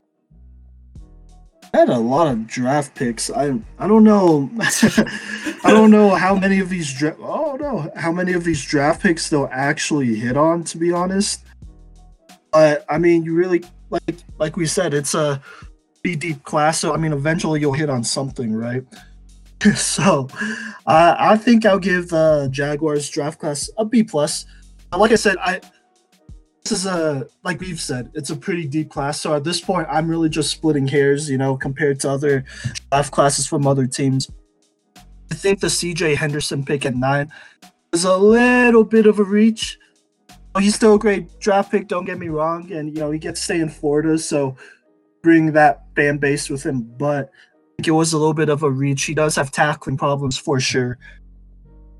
I 1.73 1.77
had 1.77 1.87
a 1.87 1.97
lot 1.97 2.27
of 2.27 2.45
draft 2.45 2.93
picks. 2.93 3.29
I 3.31 3.57
I 3.79 3.87
don't 3.87 4.03
know. 4.03 4.51
I 4.59 5.67
don't 5.67 5.91
know 5.91 6.09
how 6.09 6.35
many 6.35 6.59
of 6.59 6.67
these 6.67 6.93
dra- 6.93 7.15
oh 7.21 7.55
no, 7.55 7.89
how 7.95 8.11
many 8.11 8.33
of 8.33 8.43
these 8.43 8.61
draft 8.61 9.01
picks 9.01 9.29
they'll 9.29 9.47
actually 9.49 10.13
hit 10.15 10.35
on. 10.35 10.65
To 10.65 10.77
be 10.77 10.91
honest, 10.91 11.45
but 12.51 12.83
I 12.89 12.97
mean, 12.97 13.23
you 13.23 13.33
really 13.33 13.63
like 13.89 14.17
like 14.39 14.57
we 14.57 14.65
said, 14.65 14.93
it's 14.93 15.13
a 15.13 15.41
be 16.05 16.15
deep 16.15 16.43
class. 16.43 16.79
So 16.79 16.93
I 16.93 16.97
mean, 16.97 17.13
eventually 17.13 17.59
you'll 17.59 17.73
hit 17.73 17.89
on 17.89 18.03
something, 18.03 18.53
right? 18.53 18.83
so, 19.75 20.29
uh, 20.85 21.15
I 21.17 21.35
think 21.35 21.65
I'll 21.65 21.79
give 21.79 22.09
the 22.09 22.47
Jaguars 22.51 23.09
draft 23.09 23.39
class 23.39 23.69
a 23.77 23.85
B 23.85 24.03
plus. 24.03 24.45
Uh, 24.93 24.99
Like 24.99 25.11
I 25.11 25.15
said, 25.15 25.37
I 25.39 25.61
this 26.61 26.71
is 26.71 26.85
a 26.85 27.27
like 27.43 27.59
we've 27.59 27.81
said, 27.81 28.11
it's 28.13 28.29
a 28.29 28.35
pretty 28.35 28.67
deep 28.67 28.91
class. 28.91 29.19
So 29.19 29.33
at 29.33 29.43
this 29.43 29.59
point, 29.59 29.87
I'm 29.89 30.07
really 30.07 30.29
just 30.29 30.51
splitting 30.51 30.87
hairs, 30.87 31.27
you 31.29 31.39
know, 31.39 31.57
compared 31.57 31.99
to 32.01 32.09
other 32.11 32.45
draft 32.91 33.11
classes 33.11 33.47
from 33.47 33.65
other 33.65 33.87
teams. 33.87 34.29
I 35.31 35.35
think 35.35 35.59
the 35.59 35.67
CJ 35.67 36.15
Henderson 36.15 36.63
pick 36.63 36.85
at 36.85 36.95
nine 36.95 37.31
is 37.93 38.05
a 38.05 38.15
little 38.15 38.83
bit 38.83 39.07
of 39.07 39.17
a 39.17 39.23
reach. 39.23 39.79
He's 40.59 40.75
still 40.75 40.93
a 40.93 40.99
great 40.99 41.39
draft 41.39 41.71
pick, 41.71 41.87
don't 41.87 42.05
get 42.05 42.19
me 42.19 42.29
wrong, 42.29 42.71
and 42.71 42.93
you 42.93 42.99
know 43.01 43.09
he 43.11 43.19
gets 43.19 43.39
to 43.39 43.43
stay 43.43 43.59
in 43.59 43.69
Florida, 43.69 44.17
so 44.17 44.55
bring 45.25 45.53
that 45.53 45.81
fan 45.95 46.19
base 46.19 46.51
with 46.51 46.63
him. 46.63 46.83
But 46.83 47.31
it 47.83 47.89
was 47.89 48.13
a 48.13 48.17
little 48.17 48.35
bit 48.35 48.47
of 48.47 48.61
a 48.61 48.69
reach. 48.69 49.03
He 49.03 49.15
does 49.15 49.35
have 49.35 49.51
tackling 49.51 49.97
problems 49.97 50.37
for 50.37 50.59
sure, 50.59 50.99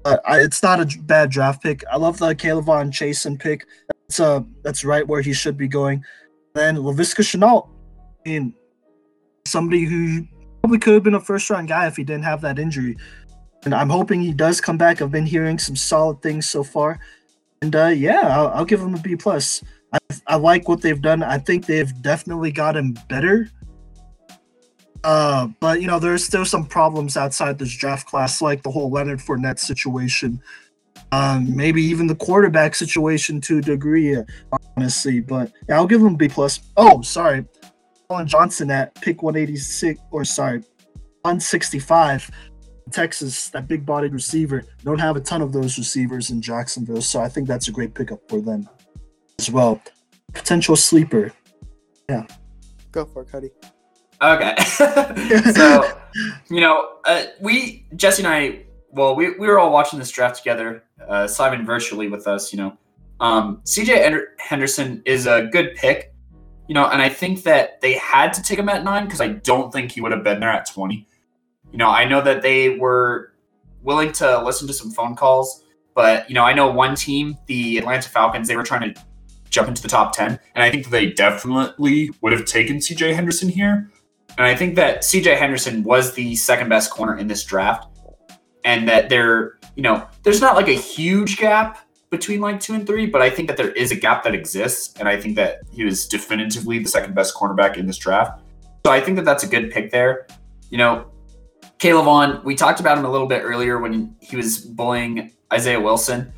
but 0.03 0.21
I, 0.29 0.41
it's 0.41 0.61
not 0.61 0.79
a 0.79 0.99
bad 1.01 1.31
draft 1.31 1.63
pick. 1.63 1.83
I 1.91 1.97
love 1.97 2.19
the 2.19 2.35
K'Lavon 2.35 2.91
Chaisson 2.91 3.37
pick. 3.39 3.65
That's 3.89 4.19
uh 4.19 4.41
that's 4.63 4.85
right 4.85 5.05
where 5.05 5.21
he 5.21 5.33
should 5.33 5.57
be 5.57 5.67
going. 5.67 6.05
Then 6.53 6.77
Laviska 6.77 7.23
Shenault, 7.23 7.67
I 8.25 8.29
mean, 8.29 8.53
somebody 9.47 9.85
who 9.85 10.27
probably 10.61 10.77
could 10.77 10.93
have 10.93 11.03
been 11.03 11.15
a 11.15 11.19
first 11.19 11.49
round 11.49 11.67
guy 11.67 11.87
if 11.87 11.97
he 11.97 12.03
didn't 12.03 12.23
have 12.23 12.41
that 12.41 12.59
injury. 12.59 12.95
And 13.65 13.73
I'm 13.73 13.89
hoping 13.89 14.21
he 14.21 14.33
does 14.33 14.61
come 14.61 14.77
back. 14.77 15.01
I've 15.01 15.11
been 15.11 15.25
hearing 15.25 15.57
some 15.57 15.75
solid 15.75 16.21
things 16.21 16.47
so 16.47 16.63
far, 16.63 16.99
and 17.63 17.75
uh, 17.75 17.87
yeah, 17.87 18.21
I'll, 18.21 18.49
I'll 18.49 18.65
give 18.65 18.79
him 18.79 18.93
a 18.93 18.99
B 18.99 19.15
plus. 19.15 19.63
I, 19.95 20.15
I 20.27 20.35
like 20.35 20.67
what 20.67 20.81
they've 20.81 21.01
done. 21.01 21.23
I 21.23 21.37
think 21.37 21.65
they've 21.65 21.91
definitely 22.01 22.51
gotten 22.51 22.97
better. 23.09 23.49
Uh, 25.03 25.47
but 25.59 25.81
you 25.81 25.87
know, 25.87 25.99
there's 25.99 26.25
still 26.25 26.45
some 26.45 26.65
problems 26.65 27.15
outside 27.15 27.59
this 27.59 27.75
draft 27.75 28.07
class, 28.07 28.41
like 28.41 28.63
the 28.63 28.71
whole 28.71 28.89
Leonard 28.89 29.19
Fournette 29.19 29.59
situation 29.59 30.41
um, 31.11 31.55
maybe 31.55 31.81
even 31.81 32.07
the 32.07 32.15
quarterback 32.15 32.75
situation 32.75 33.39
to 33.41 33.59
a 33.59 33.61
degree, 33.61 34.17
honestly. 34.77 35.19
But 35.19 35.51
yeah, 35.69 35.75
I'll 35.75 35.87
give 35.87 36.01
him 36.01 36.15
B 36.15 36.27
plus. 36.27 36.59
Oh, 36.77 37.01
sorry, 37.01 37.45
Collin 38.09 38.27
Johnson 38.27 38.71
at 38.71 38.95
pick 38.95 39.23
186, 39.23 39.99
or 40.11 40.25
sorry, 40.25 40.59
165. 41.21 42.31
Texas, 42.91 43.49
that 43.49 43.67
big-bodied 43.67 44.13
receiver. 44.13 44.63
Don't 44.83 44.99
have 44.99 45.15
a 45.15 45.19
ton 45.19 45.41
of 45.41 45.51
those 45.51 45.75
receivers 45.79 46.29
in 46.29 46.39
Jacksonville, 46.39 47.01
so 47.01 47.19
I 47.19 47.27
think 47.27 47.47
that's 47.47 47.67
a 47.67 47.71
great 47.71 47.95
pickup 47.95 48.19
for 48.29 48.41
them 48.41 48.69
as 49.39 49.49
well. 49.49 49.81
Potential 50.33 50.75
sleeper. 50.75 51.31
Yeah. 52.09 52.25
Go 52.91 53.05
for 53.05 53.23
it, 53.23 53.31
Cody. 53.31 53.49
Okay. 54.21 54.55
so, 55.53 55.97
you 56.49 56.61
know, 56.61 56.93
uh, 57.05 57.25
we, 57.41 57.85
Jesse 57.95 58.23
and 58.23 58.31
I, 58.31 58.63
well, 58.89 59.15
we, 59.15 59.31
we 59.31 59.47
were 59.47 59.59
all 59.59 59.71
watching 59.71 59.99
this 59.99 60.11
draft 60.11 60.37
together, 60.37 60.83
uh, 61.07 61.27
Simon 61.27 61.65
virtually 61.65 62.07
with 62.07 62.27
us, 62.27 62.53
you 62.53 62.57
know. 62.57 62.77
Um, 63.19 63.61
CJ 63.65 64.25
Henderson 64.39 65.01
is 65.05 65.25
a 65.27 65.43
good 65.51 65.75
pick, 65.75 66.13
you 66.67 66.75
know, 66.75 66.87
and 66.87 67.01
I 67.01 67.09
think 67.09 67.43
that 67.43 67.81
they 67.81 67.93
had 67.93 68.33
to 68.33 68.41
take 68.41 68.57
him 68.59 68.69
at 68.69 68.83
nine 68.83 69.05
because 69.05 69.21
I 69.21 69.29
don't 69.29 69.71
think 69.71 69.91
he 69.91 70.01
would 70.01 70.11
have 70.11 70.23
been 70.23 70.39
there 70.39 70.49
at 70.49 70.69
20. 70.69 71.07
You 71.71 71.77
know, 71.77 71.89
I 71.89 72.05
know 72.05 72.21
that 72.21 72.41
they 72.41 72.77
were 72.77 73.33
willing 73.83 74.11
to 74.13 74.43
listen 74.43 74.67
to 74.67 74.73
some 74.73 74.91
phone 74.91 75.15
calls, 75.15 75.65
but, 75.93 76.27
you 76.29 76.35
know, 76.35 76.43
I 76.43 76.53
know 76.53 76.71
one 76.71 76.95
team, 76.95 77.37
the 77.47 77.77
Atlanta 77.77 78.09
Falcons, 78.09 78.47
they 78.47 78.55
were 78.55 78.63
trying 78.63 78.93
to 78.93 79.01
jump 79.55 79.69
into 79.69 79.81
the 79.81 79.87
top 79.87 80.13
10, 80.13 80.37
and 80.53 80.63
I 80.63 80.69
think 80.69 80.89
they 80.89 81.07
definitely 81.07 82.11
would 82.21 82.33
have 82.33 82.43
taken 82.43 82.77
CJ 82.77 83.15
Henderson 83.15 83.47
here. 83.47 83.89
And 84.37 84.45
I 84.45 84.53
think 84.53 84.75
that 84.75 85.01
CJ 85.01 85.37
Henderson 85.37 85.81
was 85.83 86.13
the 86.13 86.35
second 86.35 86.67
best 86.67 86.91
corner 86.91 87.17
in 87.17 87.27
this 87.27 87.43
draft. 87.43 87.87
And 88.65 88.89
that 88.89 89.09
there, 89.09 89.57
you 89.75 89.83
know, 89.83 90.05
there's 90.23 90.41
not 90.41 90.55
like 90.55 90.67
a 90.67 90.73
huge 90.73 91.37
gap 91.37 91.79
between 92.09 92.41
like 92.41 92.59
two 92.59 92.73
and 92.73 92.85
three, 92.85 93.05
but 93.05 93.21
I 93.21 93.29
think 93.29 93.47
that 93.47 93.57
there 93.57 93.71
is 93.71 93.91
a 93.91 93.95
gap 93.95 94.23
that 94.23 94.35
exists. 94.35 94.93
And 94.99 95.07
I 95.07 95.21
think 95.21 95.35
that 95.37 95.59
he 95.71 95.85
was 95.85 96.05
definitively 96.05 96.79
the 96.79 96.89
second 96.89 97.15
best 97.15 97.33
cornerback 97.35 97.77
in 97.77 97.85
this 97.85 97.97
draft. 97.97 98.41
So 98.85 98.91
I 98.91 98.99
think 98.99 99.15
that 99.17 99.23
that's 99.23 99.43
a 99.43 99.47
good 99.47 99.71
pick 99.71 99.91
there. 99.91 100.27
You 100.69 100.79
know, 100.79 101.11
K'Lavon, 101.77 102.43
we 102.43 102.55
talked 102.55 102.79
about 102.79 102.97
him 102.97 103.05
a 103.05 103.11
little 103.11 103.27
bit 103.27 103.41
earlier 103.43 103.79
when 103.79 104.15
he 104.19 104.35
was 104.35 104.57
bullying 104.57 105.31
Isaiah 105.53 105.79
Wilson, 105.79 106.33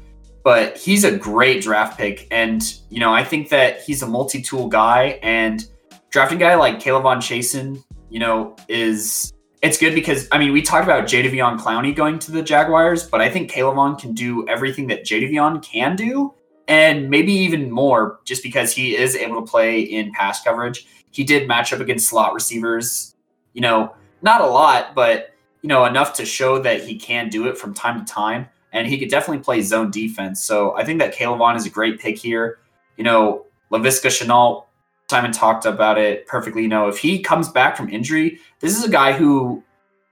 but 0.48 0.78
he's 0.78 1.04
a 1.04 1.12
great 1.12 1.62
draft 1.62 1.98
pick. 1.98 2.26
And, 2.32 2.64
you 2.90 3.02
know, 3.02 3.14
I 3.14 3.22
think 3.22 3.50
that 3.50 3.82
he's 3.82 4.02
a 4.02 4.08
multi 4.08 4.42
tool 4.42 4.70
guy 4.70 5.20
and 5.22 5.68
drafting 6.10 6.38
guy 6.38 6.56
like 6.56 6.80
K'Lavon 6.80 7.18
Chaisson, 7.18 7.84
you 8.10 8.20
know, 8.20 8.56
is 8.70 9.34
it's 9.62 9.78
good 9.78 9.94
because 9.94 10.26
I 10.32 10.38
mean 10.38 10.54
we 10.54 10.62
talked 10.62 10.86
about 10.86 11.04
Jadeveon 11.04 11.60
Clowney 11.60 11.94
going 11.94 12.18
to 12.20 12.32
the 12.32 12.42
Jaguars, 12.42 13.06
but 13.06 13.20
I 13.20 13.30
think 13.30 13.52
Caleb 13.52 14.00
can 14.00 14.14
do 14.14 14.48
everything 14.48 14.88
that 14.88 15.04
Jadavion 15.04 15.62
can 15.62 15.98
do, 15.98 16.34
and 16.70 17.10
maybe 17.10 17.34
even 17.34 17.70
more, 17.70 18.22
just 18.24 18.42
because 18.42 18.72
he 18.72 18.96
is 18.96 19.18
able 19.18 19.42
to 19.42 19.52
play 19.52 19.82
in 19.82 20.14
pass 20.14 20.42
coverage. 20.42 20.88
He 21.12 21.26
did 21.26 21.50
match 21.50 21.74
up 21.74 21.82
against 21.82 22.08
slot 22.08 22.34
receivers, 22.34 23.18
you 23.52 23.60
know, 23.60 23.94
not 24.22 24.40
a 24.40 24.48
lot, 24.48 24.96
but 24.96 25.36
you 25.62 25.68
know 25.68 25.84
enough 25.84 26.14
to 26.14 26.26
show 26.26 26.58
that 26.60 26.86
he 26.86 26.98
can 26.98 27.28
do 27.28 27.50
it 27.50 27.58
from 27.58 27.74
time 27.74 28.00
to 28.00 28.10
time, 28.10 28.48
and 28.78 28.88
he 28.88 28.98
could 28.98 29.10
definitely 29.10 29.44
play 29.44 29.62
zone 29.62 29.92
defense. 29.92 30.44
So 30.44 30.76
I 30.78 30.86
think 30.86 31.00
that 31.00 31.14
Caleb 31.14 31.56
is 31.56 31.66
a 31.66 31.70
great 31.70 32.00
pick 32.00 32.18
here. 32.18 32.60
You 32.96 33.04
know, 33.04 33.46
Laviska 33.72 34.10
Shenault 34.10 34.68
Simon 35.10 35.32
talked 35.32 35.66
about 35.66 35.98
it 35.98 36.28
perfectly. 36.28 36.64
You 36.64 36.68
know, 36.68 36.88
if 36.88 36.98
he 36.98 37.22
comes 37.22 37.50
back 37.50 37.78
from 37.78 37.90
injury, 37.90 38.40
this 38.60 38.78
is 38.78 38.84
a 38.84 38.90
guy 38.90 39.14
who 39.14 39.64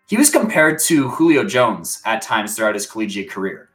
he 0.08 0.18
was 0.18 0.30
compared 0.30 0.80
to 0.80 1.10
Julio 1.10 1.44
Jones 1.44 2.02
at 2.06 2.22
times 2.22 2.56
throughout 2.56 2.76
his 2.76 2.88
collegiate 2.88 3.30
career. 3.30 3.70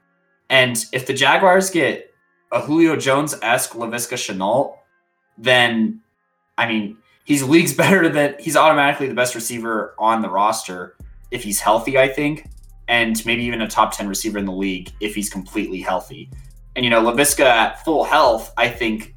And 0.49 0.83
if 0.93 1.07
the 1.07 1.13
Jaguars 1.13 1.71
get 1.71 2.15
a 2.53 2.61
Julio 2.61 2.97
Jones 2.97 3.35
esque 3.43 3.73
Laviska 3.73 4.15
Shenault, 4.15 4.77
then 5.37 6.01
I 6.57 6.67
mean, 6.67 6.97
he's 7.25 7.43
leagues 7.43 7.75
better 7.83 8.09
than 8.09 8.37
he's 8.41 8.57
automatically 8.57 9.09
the 9.09 9.15
best 9.15 9.35
receiver 9.35 9.95
on 9.99 10.23
the 10.23 10.31
roster 10.31 10.97
if 11.31 11.45
he's 11.45 11.61
healthy, 11.61 11.99
I 11.99 12.09
think, 12.09 12.49
and 12.91 13.25
maybe 13.25 13.45
even 13.45 13.63
a 13.63 13.69
top 13.69 13.97
10 13.97 14.09
receiver 14.09 14.37
in 14.37 14.45
the 14.45 14.53
league 14.53 14.91
if 15.01 15.15
he's 15.15 15.31
completely 15.31 15.81
healthy. 15.81 16.29
And 16.75 16.85
you 16.85 16.91
know, 16.91 17.01
Laviska 17.01 17.45
at 17.45 17.85
full 17.85 18.05
health, 18.05 18.53
I 18.57 18.69
think 18.69 19.15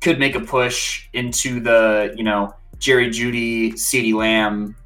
could 0.00 0.18
make 0.18 0.36
a 0.36 0.40
push 0.40 1.08
into 1.12 1.60
the, 1.60 2.14
you 2.16 2.22
know, 2.22 2.54
Jerry 2.78 3.08
Jeudy, 3.10 3.72
CeeDee 3.74 4.14
Lamb, 4.14 4.76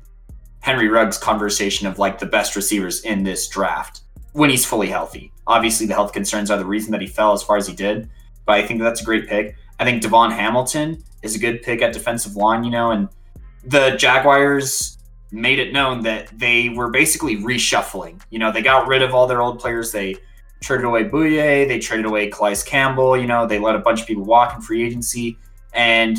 Henry 0.61 0.89
Ruggs 0.89 1.19
conversation 1.19 1.87
of 1.87 1.99
like 1.99 2.19
the 2.19 2.27
best 2.27 2.57
receivers 2.57 3.03
in 3.03 3.23
this 3.23 3.49
draft 3.49 4.01
when 4.33 4.49
he's 4.51 4.65
fully 4.65 4.89
healthy. 4.89 5.31
Obviously, 5.47 5.87
the 5.87 5.95
health 5.95 6.13
concerns 6.13 6.51
are 6.51 6.59
the 6.59 6.65
reason 6.65 6.93
that 6.93 7.03
he 7.03 7.07
fell 7.07 7.35
as 7.35 7.43
far 7.43 7.59
as 7.59 7.67
he 7.67 7.75
did, 7.75 8.09
but 8.47 8.55
I 8.55 8.67
think 8.67 8.81
that's 8.81 9.03
a 9.03 9.05
great 9.05 9.29
pick. 9.29 9.57
I 9.79 9.85
think 9.85 10.03
DaVon 10.03 10.33
Hamilton 10.33 11.03
is 11.23 11.37
a 11.37 11.39
good 11.39 11.63
pick 11.63 11.83
at 11.83 11.93
defensive 11.93 12.35
line, 12.35 12.65
you 12.65 12.71
know, 12.71 12.91
and 12.91 13.09
the 13.65 13.91
Jaguars 13.97 14.96
made 15.37 15.59
it 15.59 15.73
known 15.73 16.03
that 16.03 16.29
they 16.39 16.71
were 16.71 16.91
basically 16.91 17.37
reshuffling. 17.37 18.21
You 18.31 18.39
know, 18.39 18.51
they 18.51 18.63
got 18.63 18.89
rid 18.89 19.03
of 19.03 19.15
all 19.15 19.27
their 19.27 19.43
old 19.43 19.61
players. 19.61 19.93
They 19.93 20.17
traded 20.61 20.87
away 20.87 21.05
Bouye, 21.05 21.69
they 21.69 21.79
traded 21.79 22.07
away 22.07 22.31
Calais 22.31 22.57
Campbell, 22.65 23.17
you 23.17 23.27
know, 23.27 23.47
they 23.47 23.59
let 23.59 23.75
a 23.75 23.79
bunch 23.79 24.01
of 24.01 24.07
people 24.07 24.25
walk 24.25 24.55
in 24.55 24.63
free 24.63 24.85
agency, 24.85 25.39
and 25.75 26.19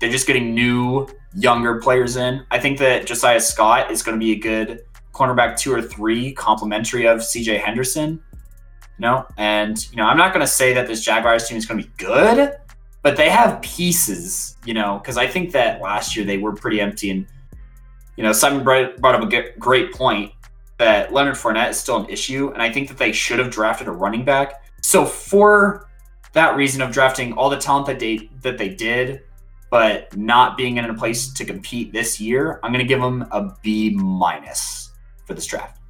they're 0.00 0.10
just 0.10 0.26
getting 0.26 0.54
new, 0.54 1.06
younger 1.34 1.80
players 1.80 2.16
in. 2.16 2.44
I 2.50 2.58
think 2.58 2.78
that 2.78 3.06
Josiah 3.06 3.40
Scott 3.40 3.90
is 3.90 4.02
going 4.02 4.18
to 4.18 4.24
be 4.24 4.32
a 4.32 4.38
good 4.38 4.82
cornerback 5.12 5.58
two 5.58 5.72
or 5.72 5.82
three, 5.82 6.32
complementary 6.32 7.06
of 7.06 7.18
CJ 7.18 7.60
Henderson. 7.60 8.22
You 8.98 9.02
know, 9.02 9.26
and 9.36 9.78
you 9.90 9.96
know, 9.96 10.04
I'm 10.04 10.16
not 10.16 10.32
going 10.32 10.44
to 10.44 10.50
say 10.50 10.72
that 10.72 10.86
this 10.86 11.04
Jaguars 11.04 11.46
team 11.46 11.58
is 11.58 11.66
going 11.66 11.82
to 11.82 11.86
be 11.86 11.92
good, 11.98 12.56
but 13.02 13.16
they 13.16 13.28
have 13.28 13.60
pieces. 13.60 14.56
You 14.64 14.72
know, 14.72 14.98
because 14.98 15.18
I 15.18 15.26
think 15.26 15.52
that 15.52 15.82
last 15.82 16.16
year 16.16 16.24
they 16.24 16.38
were 16.38 16.54
pretty 16.54 16.80
empty, 16.80 17.10
and 17.10 17.26
you 18.16 18.22
know, 18.22 18.32
Simon 18.32 18.64
brought 18.64 18.96
brought 18.98 19.14
up 19.14 19.30
a 19.30 19.58
great 19.58 19.92
point 19.92 20.32
that 20.78 21.12
Leonard 21.12 21.36
Fournette 21.36 21.70
is 21.70 21.78
still 21.78 21.98
an 21.98 22.10
issue, 22.10 22.50
and 22.52 22.62
I 22.62 22.72
think 22.72 22.88
that 22.88 22.98
they 22.98 23.12
should 23.12 23.38
have 23.38 23.50
drafted 23.50 23.88
a 23.88 23.92
running 23.92 24.24
back. 24.24 24.62
So 24.82 25.04
for 25.04 25.88
that 26.32 26.56
reason 26.56 26.82
of 26.82 26.92
drafting 26.92 27.32
all 27.32 27.48
the 27.48 27.56
talent 27.56 27.86
that 27.86 27.98
they 27.98 28.30
that 28.42 28.58
they 28.58 28.68
did, 28.68 29.22
but 29.70 30.14
not 30.16 30.56
being 30.56 30.76
in 30.76 30.84
a 30.84 30.94
place 30.94 31.32
to 31.32 31.44
compete 31.44 31.92
this 31.92 32.20
year, 32.20 32.60
I'm 32.62 32.72
going 32.72 32.84
to 32.84 32.88
give 32.88 33.00
them 33.00 33.26
a 33.30 33.54
B 33.62 33.94
minus 33.94 34.92
for 35.24 35.34
this 35.34 35.46
draft. 35.46 35.80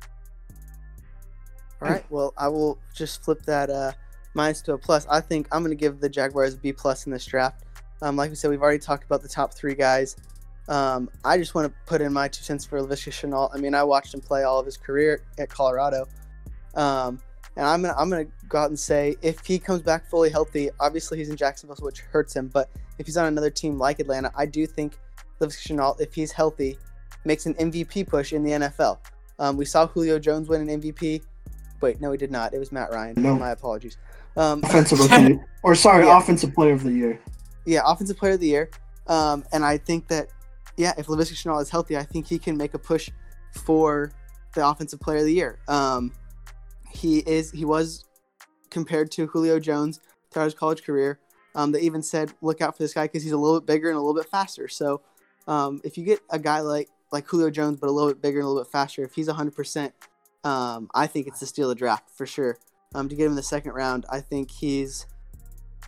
All 1.82 1.88
right. 1.88 2.04
Well, 2.10 2.32
I 2.38 2.48
will 2.48 2.78
just 2.94 3.22
flip 3.22 3.42
that 3.42 3.68
uh, 3.68 3.92
minus 4.34 4.62
to 4.62 4.72
a 4.72 4.78
plus. 4.78 5.06
I 5.10 5.20
think 5.20 5.46
I'm 5.52 5.62
going 5.62 5.76
to 5.76 5.80
give 5.80 6.00
the 6.00 6.08
Jaguars 6.08 6.54
a 6.54 6.56
B 6.56 6.72
plus 6.72 7.06
in 7.06 7.12
this 7.12 7.26
draft. 7.26 7.64
Um, 8.02 8.16
like 8.16 8.30
we 8.30 8.36
said, 8.36 8.50
we've 8.50 8.62
already 8.62 8.78
talked 8.78 9.04
about 9.04 9.22
the 9.22 9.28
top 9.28 9.54
three 9.54 9.74
guys. 9.74 10.16
Um, 10.68 11.08
I 11.24 11.38
just 11.38 11.54
want 11.54 11.68
to 11.72 11.78
put 11.86 12.00
in 12.00 12.12
my 12.12 12.28
two 12.28 12.42
cents 12.42 12.64
for 12.64 12.80
Laviska 12.80 13.10
Shenault. 13.12 13.50
I 13.54 13.58
mean, 13.58 13.74
I 13.74 13.82
watched 13.84 14.12
him 14.14 14.20
play 14.20 14.42
all 14.42 14.58
of 14.58 14.66
his 14.66 14.76
career 14.76 15.22
at 15.38 15.48
Colorado. 15.48 16.06
Um, 16.74 17.20
and 17.56 17.64
I'm 17.66 17.80
gonna 17.82 17.94
I'm 17.96 18.10
gonna 18.10 18.26
go 18.48 18.58
out 18.58 18.68
and 18.70 18.78
say 18.78 19.16
if 19.22 19.44
he 19.46 19.58
comes 19.58 19.80
back 19.82 20.08
fully 20.10 20.28
healthy, 20.28 20.70
obviously 20.80 21.18
he's 21.18 21.30
in 21.30 21.36
Jacksonville, 21.36 21.76
which 21.80 22.00
hurts 22.00 22.34
him. 22.36 22.48
But 22.48 22.68
if 22.98 23.06
he's 23.06 23.16
on 23.16 23.26
another 23.26 23.50
team 23.50 23.78
like 23.78 23.98
Atlanta, 24.00 24.30
I 24.36 24.44
do 24.46 24.66
think 24.66 24.98
Laviska 25.40 25.68
Shenault, 25.74 26.00
if 26.00 26.14
he's 26.14 26.32
healthy, 26.32 26.76
makes 27.24 27.46
an 27.46 27.54
MVP 27.54 28.06
push 28.08 28.32
in 28.32 28.42
the 28.42 28.50
NFL. 28.52 28.98
Um, 29.38 29.56
we 29.56 29.64
saw 29.64 29.86
Julio 29.86 30.18
Jones 30.18 30.48
win 30.48 30.68
an 30.68 30.80
MVP. 30.82 31.22
Wait, 31.80 32.00
no, 32.00 32.10
he 32.10 32.18
did 32.18 32.30
not. 32.30 32.52
It 32.54 32.58
was 32.58 32.72
Matt 32.72 32.90
Ryan. 32.90 33.14
No. 33.22 33.36
My 33.36 33.50
apologies. 33.50 33.96
Um, 34.36 34.62
Offensive 34.64 34.98
or 35.62 35.74
sorry, 35.74 36.04
Yeah. 36.06 36.18
offensive 36.18 36.54
player 36.54 36.72
of 36.72 36.82
the 36.82 36.92
year. 36.92 37.20
yeah, 37.64 37.80
offensive 37.86 38.16
player 38.18 38.32
of 38.34 38.40
the 38.40 38.46
year. 38.48 38.70
Um, 39.06 39.44
and 39.52 39.64
I 39.64 39.78
think 39.78 40.08
that, 40.08 40.28
yeah, 40.76 40.92
if 40.98 41.06
Laviska 41.06 41.34
Shenault 41.34 41.62
is 41.62 41.70
healthy, 41.70 41.96
I 41.96 42.02
think 42.02 42.26
he 42.26 42.38
can 42.38 42.56
make 42.56 42.74
a 42.74 42.78
push 42.78 43.10
for 43.52 44.12
the 44.54 44.66
offensive 44.66 45.00
player 45.00 45.18
of 45.18 45.24
the 45.24 45.32
year. 45.32 45.58
Um, 45.68 46.12
he 46.90 47.18
is 47.18 47.50
he 47.50 47.64
was 47.64 48.04
compared 48.70 49.10
to 49.12 49.26
Julio 49.26 49.58
Jones 49.58 50.00
throughout 50.30 50.46
his 50.46 50.54
college 50.54 50.82
career. 50.82 51.18
Um, 51.54 51.72
they 51.72 51.80
even 51.80 52.02
said 52.02 52.32
look 52.42 52.60
out 52.60 52.76
for 52.76 52.82
this 52.82 52.92
guy 52.92 53.04
because 53.04 53.22
he's 53.22 53.32
a 53.32 53.38
little 53.38 53.60
bit 53.60 53.66
bigger 53.66 53.88
and 53.88 53.96
a 53.96 54.00
little 54.00 54.14
bit 54.14 54.30
faster. 54.30 54.68
So 54.68 55.02
um, 55.46 55.80
if 55.84 55.96
you 55.96 56.04
get 56.04 56.20
a 56.30 56.38
guy 56.38 56.60
like 56.60 56.88
like 57.12 57.26
Julio 57.26 57.50
Jones 57.50 57.78
but 57.80 57.88
a 57.88 57.92
little 57.92 58.10
bit 58.10 58.20
bigger 58.20 58.38
and 58.38 58.46
a 58.46 58.48
little 58.48 58.62
bit 58.62 58.70
faster, 58.70 59.04
if 59.04 59.14
he's 59.14 59.28
100%, 59.28 59.92
um, 60.44 60.90
I 60.94 61.06
think 61.06 61.26
it's 61.26 61.40
the 61.40 61.46
steal 61.46 61.70
of 61.70 61.76
the 61.76 61.78
draft 61.78 62.10
for 62.10 62.26
sure. 62.26 62.58
Um, 62.94 63.08
to 63.08 63.14
get 63.14 63.24
him 63.24 63.32
in 63.32 63.36
the 63.36 63.42
second 63.42 63.72
round, 63.72 64.06
I 64.10 64.20
think 64.20 64.50
he's 64.50 65.06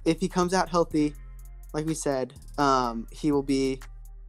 if 0.04 0.20
he 0.20 0.28
comes 0.28 0.54
out 0.54 0.68
healthy, 0.68 1.14
like 1.72 1.86
we 1.86 1.94
said, 1.94 2.34
um, 2.56 3.06
he 3.10 3.32
will 3.32 3.42
be 3.42 3.80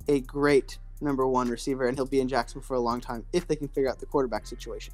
a 0.09 0.19
great 0.21 0.79
number 0.99 1.25
one 1.25 1.47
receiver, 1.47 1.87
and 1.87 1.97
he'll 1.97 2.05
be 2.05 2.19
in 2.19 2.27
Jacksonville 2.27 2.65
for 2.65 2.73
a 2.73 2.79
long 2.79 2.99
time 2.99 3.23
if 3.31 3.47
they 3.47 3.55
can 3.55 3.69
figure 3.69 3.89
out 3.89 3.99
the 3.99 4.05
quarterback 4.05 4.45
situation. 4.45 4.93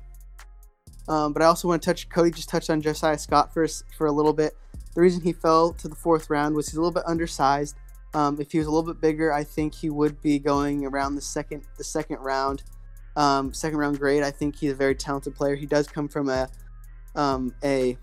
Um, 1.07 1.33
but 1.33 1.41
I 1.41 1.45
also 1.45 1.67
want 1.67 1.81
to 1.81 1.85
touch. 1.85 2.09
Cody 2.09 2.31
just 2.31 2.49
touched 2.49 2.69
on 2.69 2.81
Josiah 2.81 3.17
Scott 3.17 3.53
for 3.53 3.65
for 3.97 4.07
a 4.07 4.11
little 4.11 4.33
bit. 4.33 4.55
The 4.93 5.01
reason 5.01 5.21
he 5.21 5.33
fell 5.33 5.73
to 5.73 5.87
the 5.87 5.95
fourth 5.95 6.29
round 6.29 6.55
was 6.55 6.67
he's 6.67 6.75
a 6.75 6.81
little 6.81 6.93
bit 6.93 7.03
undersized. 7.05 7.75
Um, 8.13 8.39
if 8.39 8.51
he 8.51 8.57
was 8.57 8.67
a 8.67 8.71
little 8.71 8.93
bit 8.93 9.01
bigger, 9.01 9.33
I 9.33 9.43
think 9.43 9.75
he 9.75 9.89
would 9.89 10.21
be 10.21 10.39
going 10.39 10.85
around 10.85 11.15
the 11.15 11.21
second 11.21 11.63
the 11.77 11.83
second 11.83 12.17
round, 12.19 12.63
um, 13.15 13.53
second 13.53 13.77
round 13.77 13.99
grade. 13.99 14.23
I 14.23 14.31
think 14.31 14.55
he's 14.55 14.71
a 14.71 14.75
very 14.75 14.95
talented 14.95 15.35
player. 15.35 15.55
He 15.55 15.65
does 15.65 15.87
come 15.87 16.07
from 16.07 16.29
a 16.29 16.49
um, 17.15 17.53
a 17.63 17.97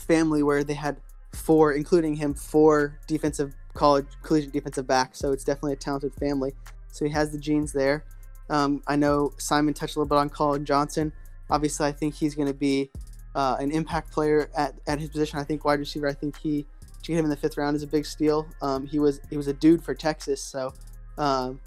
family 0.00 0.42
where 0.42 0.64
they 0.64 0.74
had 0.74 1.00
four, 1.34 1.72
including 1.72 2.14
him, 2.16 2.34
four 2.34 2.98
defensive 3.06 3.54
college 3.76 4.06
collegiate 4.22 4.52
defensive 4.52 4.86
back, 4.86 5.14
So 5.14 5.32
it's 5.32 5.44
definitely 5.44 5.74
a 5.74 5.76
talented 5.76 6.14
family. 6.14 6.52
So 6.90 7.04
he 7.04 7.10
has 7.12 7.30
the 7.30 7.38
genes 7.38 7.72
there. 7.72 8.04
Um, 8.48 8.82
I 8.86 8.96
know 8.96 9.32
Simon 9.38 9.74
touched 9.74 9.96
a 9.96 9.98
little 9.98 10.08
bit 10.08 10.18
on 10.18 10.30
Collin 10.30 10.64
Johnson. 10.64 11.12
Obviously, 11.50 11.86
I 11.86 11.92
think 11.92 12.14
he's 12.14 12.34
going 12.34 12.48
to 12.48 12.54
be 12.54 12.90
uh, 13.34 13.56
an 13.60 13.70
impact 13.70 14.10
player 14.10 14.50
at, 14.56 14.74
at 14.86 14.98
his 14.98 15.10
position. 15.10 15.38
I 15.38 15.44
think 15.44 15.64
wide 15.64 15.78
receiver. 15.78 16.08
I 16.08 16.14
think 16.14 16.36
he 16.38 16.66
to 17.02 17.12
get 17.12 17.18
him 17.18 17.26
in 17.26 17.30
the 17.30 17.36
fifth 17.36 17.56
round 17.56 17.76
is 17.76 17.82
a 17.82 17.86
big 17.86 18.04
steal. 18.04 18.48
Um, 18.62 18.86
he 18.86 18.98
was 18.98 19.20
he 19.30 19.36
was 19.36 19.46
a 19.46 19.52
dude 19.52 19.82
for 19.82 19.94
Texas, 19.94 20.42
so 20.42 20.72
um, 21.18 21.60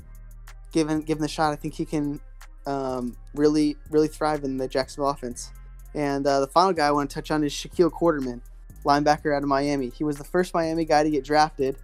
given 0.71 1.01
given 1.01 1.21
the 1.21 1.27
shot, 1.29 1.53
I 1.53 1.55
think 1.55 1.73
he 1.73 1.85
can 1.85 2.19
um, 2.65 3.15
really 3.35 3.77
really 3.89 4.07
thrive 4.07 4.43
in 4.43 4.57
the 4.57 4.67
Jacksonville 4.67 5.09
offense. 5.09 5.51
And 5.95 6.25
uh, 6.27 6.41
the 6.41 6.47
final 6.47 6.73
guy 6.73 6.87
I 6.87 6.91
want 6.91 7.09
to 7.09 7.13
touch 7.13 7.31
on 7.31 7.43
is 7.43 7.53
Shaquille 7.53 7.91
Quarterman, 7.91 8.41
linebacker 8.83 9.35
out 9.35 9.43
of 9.43 9.49
Miami. 9.49 9.89
He 9.89 10.03
was 10.03 10.17
the 10.17 10.23
first 10.23 10.53
Miami 10.53 10.85
guy 10.85 11.03
to 11.03 11.09
get 11.09 11.23
drafted 11.23 11.77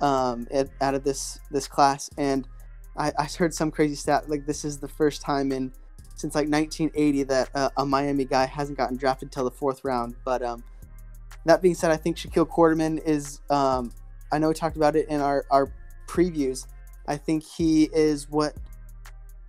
um, 0.00 0.46
out 0.80 0.94
of 0.94 1.04
this 1.04 1.38
this 1.50 1.66
class, 1.68 2.10
and 2.16 2.46
I, 2.96 3.12
I 3.18 3.24
heard 3.24 3.54
some 3.54 3.70
crazy 3.70 3.94
stat 3.94 4.28
like 4.28 4.46
this 4.46 4.64
is 4.64 4.78
the 4.78 4.88
first 4.88 5.22
time 5.22 5.52
in 5.52 5.72
since 6.16 6.34
like 6.34 6.48
1980 6.48 7.22
that 7.24 7.48
uh, 7.54 7.70
a 7.78 7.86
Miami 7.86 8.24
guy 8.24 8.44
hasn't 8.44 8.76
gotten 8.76 8.96
drafted 8.96 9.32
till 9.32 9.44
the 9.44 9.50
fourth 9.50 9.84
round. 9.84 10.14
But 10.24 10.42
um, 10.42 10.62
that 11.46 11.62
being 11.62 11.74
said, 11.74 11.90
I 11.90 11.96
think 11.96 12.16
Shaquille 12.16 12.48
Quarterman 12.48 13.02
is. 13.04 13.40
Um, 13.50 13.92
I 14.32 14.38
know 14.38 14.48
we 14.48 14.54
talked 14.54 14.76
about 14.76 14.96
it 14.96 15.08
in 15.08 15.20
our 15.20 15.44
our 15.50 15.72
previews. 16.06 16.66
I 17.06 17.16
think 17.16 17.42
he 17.42 17.84
is 17.92 18.28
what 18.28 18.54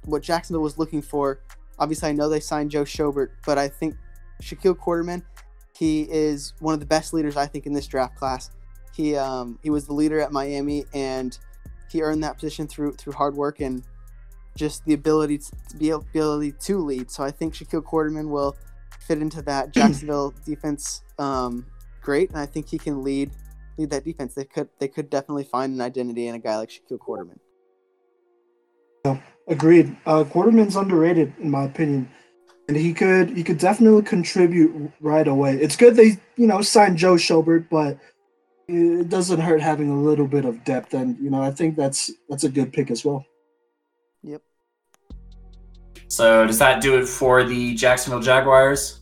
what 0.06 0.24
Jacksonville 0.24 0.64
was 0.64 0.78
looking 0.78 1.02
for. 1.02 1.42
Obviously, 1.78 2.10
I 2.10 2.12
know 2.14 2.30
they 2.30 2.40
signed 2.40 2.72
Joe 2.72 2.84
Schobert, 2.84 3.30
but 3.46 3.58
I 3.58 3.68
think 3.68 3.96
Shaquille 4.42 4.78
Quarterman, 4.78 5.24
he 5.78 6.04
is 6.04 6.54
one 6.60 6.74
of 6.74 6.80
the 6.80 6.86
best 6.86 7.14
leaders 7.14 7.38
I 7.38 7.46
think 7.46 7.66
in 7.66 7.74
this 7.74 7.88
draft 7.88 8.16
class. 8.16 8.52
He 8.94 9.16
um, 9.16 9.60
he 9.64 9.70
was 9.70 9.86
the 9.86 9.94
leader 9.94 10.20
at 10.20 10.32
Miami, 10.32 10.86
and 10.94 11.38
he 11.92 12.02
earned 12.02 12.24
that 12.24 12.36
position 12.36 12.68
through 12.68 12.94
through 12.94 13.14
hard 13.14 13.36
work 13.36 13.60
and 13.60 13.84
just 14.56 14.84
the 14.86 14.94
ability 14.94 15.38
to, 15.38 15.78
be 15.78 15.92
ability 15.92 16.54
to 16.60 16.78
lead. 16.80 17.10
So 17.10 17.24
I 17.24 17.32
think 17.32 17.54
Shaquille 17.54 17.84
Quarterman 17.84 18.30
will 18.30 18.56
fit 19.00 19.20
into 19.20 19.42
that 19.44 19.72
Jacksonville 19.74 20.34
defense 20.46 21.04
um, 21.20 21.66
great, 22.02 22.30
and 22.30 22.40
I 22.40 22.46
think 22.46 22.68
he 22.68 22.78
can 22.78 23.04
lead 23.04 23.32
lead 23.78 23.90
that 23.92 24.04
defense. 24.04 24.34
They 24.34 24.46
could 24.46 24.70
they 24.80 24.88
could 24.88 25.10
definitely 25.10 25.46
find 25.46 25.74
an 25.74 25.82
identity 25.82 26.28
in 26.28 26.36
a 26.36 26.40
guy 26.40 26.58
like 26.58 26.70
Shaquille 26.70 27.00
Quarterman. 27.00 27.40
Agreed. 29.48 29.98
Uh, 30.06 30.24
Quarterman's 30.24 30.76
underrated 30.76 31.34
in 31.40 31.50
my 31.50 31.64
opinion, 31.64 32.10
and 32.68 32.78
he 32.78 32.94
could 32.94 33.30
he 33.30 33.44
could 33.44 33.58
definitely 33.58 34.04
contribute 34.04 34.92
right 35.02 35.28
away. 35.28 35.56
It's 35.56 35.76
good 35.76 35.96
they 35.96 36.20
you 36.38 36.48
know 36.48 36.62
signed 36.62 36.98
Joe 36.98 37.16
Schobert, 37.16 37.68
but 37.70 37.98
it 38.72 39.10
doesn't 39.10 39.40
hurt 39.40 39.62
having 39.62 39.90
a 39.90 40.02
little 40.02 40.28
bit 40.28 40.46
of 40.46 40.64
depth, 40.64 40.94
and 40.94 41.18
you 41.20 41.30
know 41.30 41.42
I 41.42 41.52
think 41.52 41.76
that's 41.76 42.12
that's 42.30 42.44
a 42.44 42.50
good 42.50 42.72
pick 42.72 42.90
as 42.90 43.04
well. 43.04 43.26
Yep. 44.24 44.42
So 46.08 46.46
does 46.48 46.60
that 46.60 46.82
do 46.82 46.98
it 46.98 47.08
for 47.08 47.44
the 47.44 47.76
Jacksonville 47.76 48.22
Jaguars? 48.22 49.02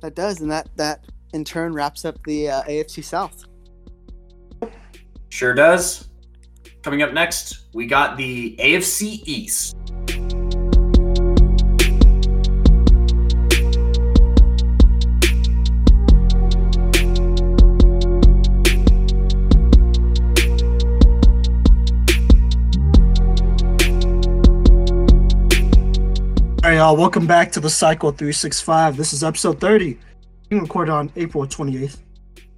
That 0.00 0.14
does, 0.14 0.40
and 0.40 0.50
that 0.50 0.68
that 0.76 1.04
in 1.32 1.44
turn 1.44 1.72
wraps 1.72 2.04
up 2.04 2.22
the 2.24 2.50
uh, 2.50 2.62
AFC 2.62 3.04
South. 3.04 3.44
Sure 5.28 5.54
does. 5.54 6.08
Coming 6.82 7.02
up 7.02 7.12
next, 7.12 7.68
we 7.74 7.86
got 7.86 8.16
the 8.16 8.56
AFC 8.58 9.22
East. 9.24 9.76
Right, 26.72 26.78
y'all. 26.78 26.96
Welcome 26.96 27.26
back 27.26 27.52
to 27.52 27.60
the 27.60 27.68
Cycle 27.68 28.12
365. 28.12 28.96
This 28.96 29.12
is 29.12 29.22
episode 29.22 29.60
30. 29.60 29.98
Being 30.48 30.62
recorded 30.62 30.90
on 30.90 31.12
April 31.16 31.46
28th, 31.46 31.98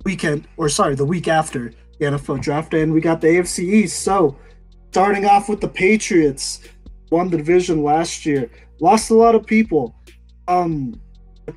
weekend, 0.04 0.46
or 0.56 0.68
sorry, 0.68 0.94
the 0.94 1.04
week 1.04 1.26
after 1.26 1.72
the 1.98 2.04
NFL 2.04 2.40
draft 2.40 2.74
and 2.74 2.92
we 2.92 3.00
got 3.00 3.20
the 3.20 3.26
AFC 3.26 3.64
East. 3.64 4.02
So, 4.02 4.38
starting 4.92 5.24
off 5.24 5.48
with 5.48 5.60
the 5.60 5.66
Patriots, 5.66 6.60
won 7.10 7.28
the 7.28 7.38
division 7.38 7.82
last 7.82 8.24
year, 8.24 8.48
lost 8.78 9.10
a 9.10 9.14
lot 9.14 9.34
of 9.34 9.44
people. 9.44 9.96
Um, 10.46 11.00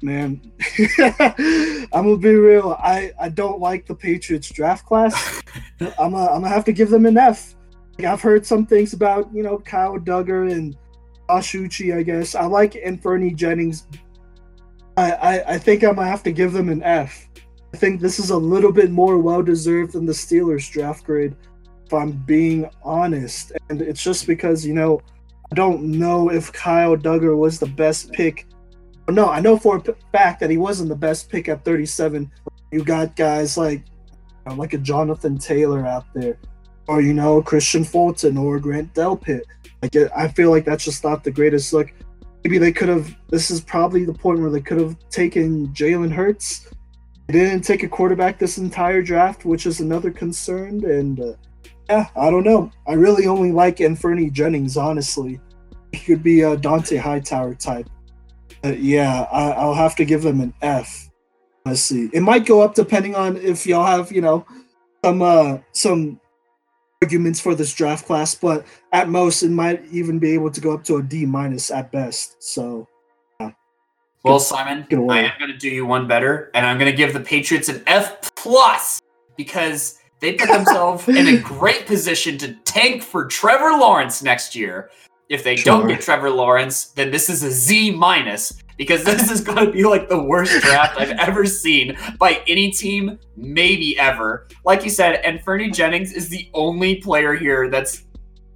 man, 0.02 0.42
I'm 0.98 1.88
gonna 1.92 2.18
be 2.18 2.34
real. 2.34 2.76
I 2.80 3.12
I 3.20 3.30
don't 3.30 3.60
like 3.60 3.86
the 3.86 3.94
Patriots 3.94 4.50
draft 4.50 4.84
class. 4.84 5.44
I'm 5.80 6.10
gonna, 6.10 6.26
I'm 6.26 6.42
gonna 6.42 6.50
have 6.50 6.66
to 6.66 6.74
give 6.74 6.90
them 6.90 7.06
an 7.06 7.20
F. 7.20 7.54
Like, 8.00 8.08
I've 8.08 8.22
heard 8.22 8.48
some 8.48 8.66
things 8.66 8.94
about 8.94 9.32
you 9.32 9.44
know 9.44 9.60
Kyle 9.60 10.00
Dugger 10.00 10.52
and 10.52 10.76
Josh 11.30 11.54
Uche, 11.54 11.98
I 11.98 12.04
guess. 12.04 12.36
I 12.36 12.46
like 12.46 12.74
Anfernee 12.74 13.36
Jennings. 13.36 13.88
I, 14.96 15.12
I, 15.12 15.54
I 15.54 15.58
think 15.58 15.84
I'm 15.84 15.96
gonna 15.96 16.08
have 16.08 16.24
to 16.24 16.32
give 16.32 16.54
them 16.54 16.70
an 16.70 16.84
F. 16.84 17.28
I 17.74 17.78
think 17.78 18.02
this 18.02 18.20
is 18.20 18.30
a 18.30 18.38
little 18.38 18.72
bit 18.72 18.92
more 18.92 19.18
well 19.18 19.44
deserved 19.44 19.94
than 19.94 20.06
the 20.06 20.14
Steelers 20.14 20.72
draft 20.72 21.06
grade, 21.06 21.36
if 21.86 21.94
I'm 21.94 22.12
being 22.12 22.70
honest. 22.84 23.52
And 23.70 23.82
it's 23.82 24.02
just 24.02 24.26
because, 24.26 24.66
you 24.66 24.74
know, 24.74 25.02
I 25.52 25.56
don't 25.56 25.84
know 25.84 26.32
if 26.32 26.52
Kyle 26.52 26.98
Dugger 26.98 27.38
was 27.38 27.60
the 27.60 27.68
best 27.68 28.12
pick. 28.12 28.48
No, 29.10 29.30
I 29.30 29.40
know 29.40 29.58
for 29.58 29.78
a 29.78 29.96
fact 30.12 30.40
that 30.40 30.50
he 30.50 30.58
wasn't 30.58 30.90
the 30.90 30.96
best 30.96 31.30
pick 31.30 31.48
at 31.48 31.64
37. 31.64 32.30
You 32.72 32.84
got 32.84 33.16
guys 33.16 33.58
like 33.58 33.84
like 34.56 34.74
a 34.74 34.78
Jonathan 34.78 35.38
Taylor 35.38 35.86
out 35.86 36.06
there, 36.14 36.38
or 36.88 37.02
you 37.02 37.14
know 37.14 37.42
Kristian 37.42 37.86
Fulton 37.86 38.38
or 38.38 38.60
Grant 38.60 38.94
Delpit. 38.94 39.42
Like 39.82 39.96
I 40.16 40.28
feel 40.28 40.50
like 40.50 40.66
that's 40.66 40.84
just 40.84 41.04
not 41.04 41.24
the 41.24 41.32
greatest 41.32 41.74
look. 41.74 41.94
Maybe 42.44 42.58
they 42.58 42.72
could 42.72 42.90
have. 42.90 43.16
This 43.30 43.52
is 43.52 43.62
probably 43.62 44.06
the 44.06 44.14
point 44.14 44.40
where 44.40 44.50
they 44.50 44.62
could 44.62 44.80
have 44.80 44.98
taken 45.10 45.68
Jalen 45.70 46.12
Hurts. 46.12 46.70
they 47.28 47.34
didn't 47.34 47.62
take 47.62 47.84
a 47.84 47.90
quarterback 47.90 48.40
this 48.40 48.58
entire 48.58 49.02
draft, 49.02 49.46
which 49.46 49.66
is 49.66 49.80
another 49.80 50.12
concern. 50.12 50.84
And 50.86 51.20
uh, 51.20 51.34
yeah, 51.90 52.08
I 52.16 52.30
don't 52.30 52.44
know. 52.44 52.72
I 52.88 52.94
really 52.94 53.28
only 53.28 53.52
like 53.52 53.78
Anfernee 53.78 54.32
Jennings, 54.32 54.78
honestly. 54.78 55.40
He 55.92 56.00
could 56.00 56.24
be 56.24 56.42
a 56.42 56.56
Dont'a 56.58 57.00
Hightower 57.00 57.56
type. 57.56 57.90
Yeah, 58.64 59.28
I, 59.32 59.52
I'll 59.52 59.74
have 59.74 59.96
to 59.98 60.06
give 60.06 60.26
him 60.26 60.42
an 60.42 60.54
F. 60.62 61.10
Let's 61.66 61.82
see. 61.82 62.10
It 62.14 62.22
might 62.22 62.46
go 62.46 62.62
up 62.62 62.76
depending 62.76 63.16
on 63.16 63.38
if 63.38 63.66
y'all 63.68 63.86
have, 63.86 64.12
you 64.12 64.22
know, 64.22 64.46
some 65.04 65.22
uh 65.22 65.60
some 65.74 66.20
arguments 67.02 67.40
for 67.40 67.54
this 67.56 67.74
draft 67.74 68.06
class, 68.06 68.34
but 68.34 68.66
at 68.92 69.10
most 69.10 69.44
it 69.44 69.52
might 69.52 69.86
even 69.92 70.20
be 70.20 70.34
able 70.34 70.52
to 70.52 70.62
go 70.62 70.74
up 70.74 70.84
to 70.86 70.98
a 70.98 71.04
D 71.04 71.26
minus 71.26 71.70
at 71.70 71.92
best. 71.92 72.42
So 72.42 72.88
Well, 74.24 74.40
Simon. 74.40 74.86
I 74.92 75.20
am 75.22 75.32
going 75.40 75.52
to 75.52 75.58
do 75.58 75.70
you 75.70 75.86
one 75.86 76.08
better, 76.08 76.52
and 76.54 76.66
I'm 76.66 76.78
going 76.78 76.92
to 76.92 76.98
give 76.98 77.14
the 77.14 77.20
Patriots 77.20 77.70
an 77.70 77.84
F 77.88 78.34
plus 78.36 79.00
because 79.38 80.00
they 80.20 80.34
put 80.34 80.50
themselves 80.50 81.08
in 81.08 81.28
a 81.28 81.38
great 81.42 81.86
position 81.86 82.38
to 82.40 82.54
tank 82.66 83.04
for 83.04 83.26
Trevor 83.26 83.78
Lawrence 83.78 84.24
next 84.24 84.56
year. 84.56 84.90
If 85.30 85.44
they 85.44 85.56
don't 85.56 85.88
get 85.88 86.02
Trevor 86.02 86.32
Lawrence, 86.32 86.86
then 86.86 87.12
this 87.12 87.30
is 87.30 87.44
a 87.44 87.52
Z 87.52 87.92
minus 87.92 88.54
because 88.78 89.04
this 89.04 89.32
is 89.32 89.42
going 89.42 89.66
to 89.66 89.72
be 89.72 89.84
like 89.84 90.08
the 90.08 90.22
worst 90.22 90.62
draft 90.62 91.00
I've 91.00 91.12
ever 91.12 91.46
seen 91.46 91.98
by 92.20 92.42
any 92.48 92.72
team, 92.72 93.20
maybe 93.36 93.98
ever. 94.00 94.48
Like 94.66 94.84
you 94.84 94.90
said, 94.90 95.16
and 95.26 95.42
Fernie 95.44 95.72
Jennings 95.72 96.14
is 96.14 96.30
the 96.30 96.50
only 96.54 96.96
player 97.02 97.34
here 97.34 97.70
that's 97.70 98.04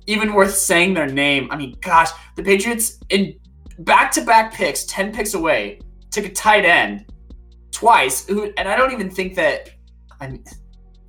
even 0.07 0.33
worth 0.33 0.53
saying 0.55 0.93
their 0.93 1.07
name. 1.07 1.47
I 1.51 1.57
mean, 1.57 1.75
gosh, 1.81 2.09
the 2.35 2.43
Patriots 2.43 2.99
in 3.09 3.35
back-to-back 3.79 4.53
picks, 4.53 4.85
ten 4.85 5.11
picks 5.11 5.33
away, 5.33 5.79
took 6.11 6.25
a 6.25 6.31
tight 6.31 6.65
end 6.65 7.05
twice. 7.71 8.27
Who, 8.27 8.51
and 8.57 8.67
I 8.67 8.75
don't 8.75 8.91
even 8.91 9.09
think 9.09 9.35
that. 9.35 9.71
I 10.19 10.27
mean, 10.27 10.43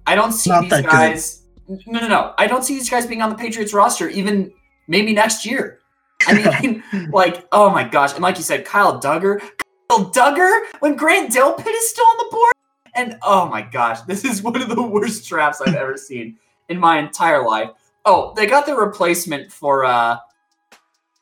I 0.07 0.15
don't 0.15 0.33
see 0.33 0.51
Not 0.51 0.63
these 0.63 0.71
that 0.71 0.85
good. 0.85 0.91
guys. 0.91 1.43
No, 1.69 2.01
no, 2.01 2.09
no. 2.09 2.35
I 2.39 2.47
don't 2.47 2.65
see 2.65 2.75
these 2.75 2.89
guys 2.89 3.07
being 3.07 3.23
on 3.23 3.29
the 3.31 3.37
Patriots 3.37 3.75
roster 3.75 4.09
even 4.09 4.53
maybe 4.89 5.13
next 5.13 5.45
year. 5.45 5.81
I 6.27 6.61
mean, 6.61 6.83
like, 7.11 7.47
oh 7.53 7.71
my 7.71 7.85
gosh. 7.85 8.15
And 8.15 8.23
like 8.23 8.37
you 8.37 8.43
said, 8.43 8.65
Kyle 8.65 9.01
Dugger. 9.01 9.41
Kyle 9.89 10.11
Dugger 10.11 10.67
when 10.81 10.97
Grant 10.97 11.33
Delpit 11.33 11.67
is 11.67 11.91
still 11.91 12.07
on 12.07 12.17
the 12.19 12.29
board. 12.31 12.53
And 12.95 13.19
oh 13.23 13.49
my 13.49 13.63
gosh, 13.63 14.01
this 14.07 14.25
is 14.25 14.43
one 14.43 14.61
of 14.61 14.69
the 14.69 14.83
worst 14.83 15.29
drafts 15.29 15.61
I've 15.61 15.75
ever 15.75 15.97
seen 15.97 16.39
in 16.69 16.79
my 16.79 16.99
entire 16.99 17.45
life. 17.45 17.71
Oh, 18.05 18.33
they 18.35 18.47
got 18.47 18.67
the 18.67 18.75
replacement 18.75 19.53
for 19.53 19.85
uh 19.85 20.19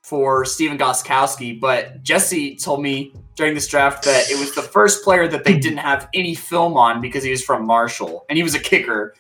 for 0.03 0.45
Stephen 0.45 0.77
Gostkowski, 0.77 1.61
but 1.61 2.03
Jesse 2.03 2.57
told 2.57 2.83
me 2.83 3.15
during 3.37 3.55
this 3.55 3.69
draft 3.69 4.05
that 4.05 4.29
it 4.29 4.41
was 4.41 4.53
the 4.57 4.63
first 4.63 5.05
player 5.05 5.29
that 5.29 5.45
they 5.45 5.57
didn't 5.57 5.79
have 5.79 6.09
any 6.13 6.35
film 6.35 6.77
on 6.77 7.01
because 7.01 7.23
he 7.23 7.31
was 7.31 7.45
from 7.45 7.65
Marshall 7.65 8.27
and 8.29 8.37
he 8.37 8.43
was 8.43 8.57
a 8.57 8.59
kicker 8.59 9.15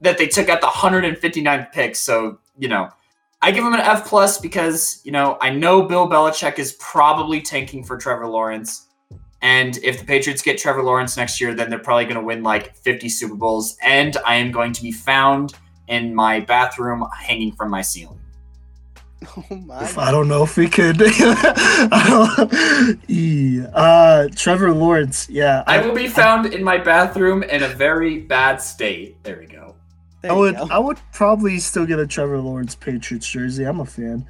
that 0.00 0.18
they 0.18 0.26
took 0.26 0.48
at 0.48 0.60
the 0.60 0.66
159th 0.66 1.70
pick. 1.70 1.94
So, 1.94 2.38
you 2.58 2.66
know, 2.66 2.90
I 3.44 3.50
give 3.50 3.64
him 3.64 3.74
an 3.74 3.80
F 3.80 4.06
plus 4.06 4.38
because, 4.38 5.00
you 5.04 5.10
know, 5.10 5.36
I 5.40 5.50
know 5.50 5.82
Bill 5.82 6.08
Belichick 6.08 6.60
is 6.60 6.74
probably 6.78 7.40
tanking 7.40 7.82
for 7.82 7.96
Trevor 7.96 8.28
Lawrence. 8.28 8.86
And 9.42 9.76
if 9.78 9.98
the 9.98 10.04
Patriots 10.04 10.42
get 10.42 10.58
Trevor 10.58 10.84
Lawrence 10.84 11.16
next 11.16 11.40
year, 11.40 11.52
then 11.52 11.68
they're 11.68 11.80
probably 11.80 12.04
going 12.04 12.14
to 12.16 12.22
win 12.22 12.44
like 12.44 12.76
50 12.76 13.08
Super 13.08 13.34
Bowls. 13.34 13.76
And 13.82 14.16
I 14.24 14.36
am 14.36 14.52
going 14.52 14.72
to 14.72 14.82
be 14.82 14.92
found 14.92 15.54
in 15.88 16.14
my 16.14 16.38
bathroom 16.38 17.04
hanging 17.12 17.50
from 17.52 17.70
my 17.70 17.82
ceiling. 17.82 18.18
Oh 19.50 19.54
my. 19.54 19.88
I 19.96 20.10
don't 20.10 20.26
know 20.26 20.42
if 20.42 20.56
we 20.56 20.68
could. 20.68 20.98
Don't- 20.98 22.52
E. 23.08 23.60
uh, 23.72 24.26
Trevor 24.34 24.72
Lawrence. 24.72 25.28
Yeah, 25.30 25.62
I 25.68 25.80
will 25.80 25.94
be 25.94 26.08
found 26.08 26.46
in 26.46 26.64
my 26.64 26.76
bathroom 26.76 27.44
in 27.44 27.62
a 27.62 27.68
very 27.68 28.18
bad 28.18 28.56
state. 28.56 29.22
There 29.22 29.38
we 29.38 29.46
go. 29.46 29.71
There 30.22 30.32
I 30.32 30.34
would 30.34 30.56
go. 30.56 30.68
I 30.70 30.78
would 30.78 30.98
probably 31.12 31.58
still 31.58 31.84
get 31.84 31.98
a 31.98 32.06
Trevor 32.06 32.38
Lawrence 32.40 32.74
Patriots 32.74 33.28
jersey. 33.28 33.64
I'm 33.64 33.80
a 33.80 33.86
fan. 33.86 34.26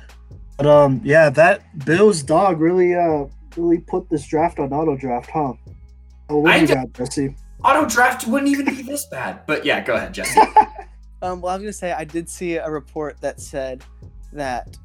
But 0.56 0.66
um 0.66 1.00
yeah, 1.04 1.30
that 1.30 1.84
Bills 1.84 2.22
dog 2.22 2.60
really 2.60 2.94
uh 2.94 3.26
really 3.56 3.78
put 3.78 4.08
this 4.08 4.26
draft 4.26 4.58
on 4.58 4.72
auto 4.72 4.96
draft, 4.96 5.30
huh? 5.30 5.52
Oh, 6.28 6.38
what 6.38 6.52
I 6.52 6.54
do 6.56 6.60
you 6.62 6.66
d- 6.68 6.74
got, 6.74 6.92
Jesse? 6.94 7.36
Auto 7.64 7.86
draft 7.86 8.26
wouldn't 8.26 8.50
even 8.50 8.66
be 8.66 8.82
this 8.82 9.06
bad. 9.06 9.46
But 9.46 9.64
yeah, 9.64 9.80
go 9.80 9.94
ahead, 9.94 10.14
Jesse. 10.14 10.40
Um, 11.22 11.40
well, 11.40 11.52
I 11.52 11.54
was 11.56 11.62
gonna 11.62 11.72
say 11.72 11.92
I 11.92 12.02
did 12.02 12.28
see 12.28 12.56
a 12.56 12.68
report 12.68 13.20
that 13.20 13.40
said 13.40 13.84
that 14.32 14.76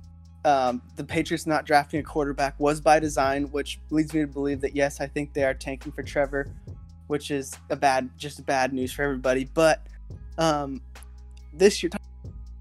um, 0.45 0.83
the 0.95 1.03
Patriots 1.03 1.47
not 1.47 1.65
drafting 1.65 1.99
a 1.99 2.03
quarterback 2.03 2.53
was 2.59 2.79
by 2.79 2.99
design, 2.99 3.45
which 3.45 3.79
leads 3.89 4.13
me 4.13 4.21
to 4.21 4.27
believe 4.27 4.61
that 4.61 4.75
yes, 4.75 5.01
I 5.01 5.07
think 5.07 5.33
they 5.33 5.43
are 5.43 5.55
tanking 5.55 5.91
for 5.91 6.03
Trevor, 6.03 6.47
which 7.07 7.31
is 7.31 7.55
a 7.71 7.75
bad, 7.75 8.11
just 8.17 8.45
bad 8.45 8.71
news 8.71 8.93
for 8.93 9.01
everybody. 9.01 9.45
But 9.45 9.87
um, 10.37 10.81
this 11.53 11.81
year, 11.81 11.89
talking 11.89 12.01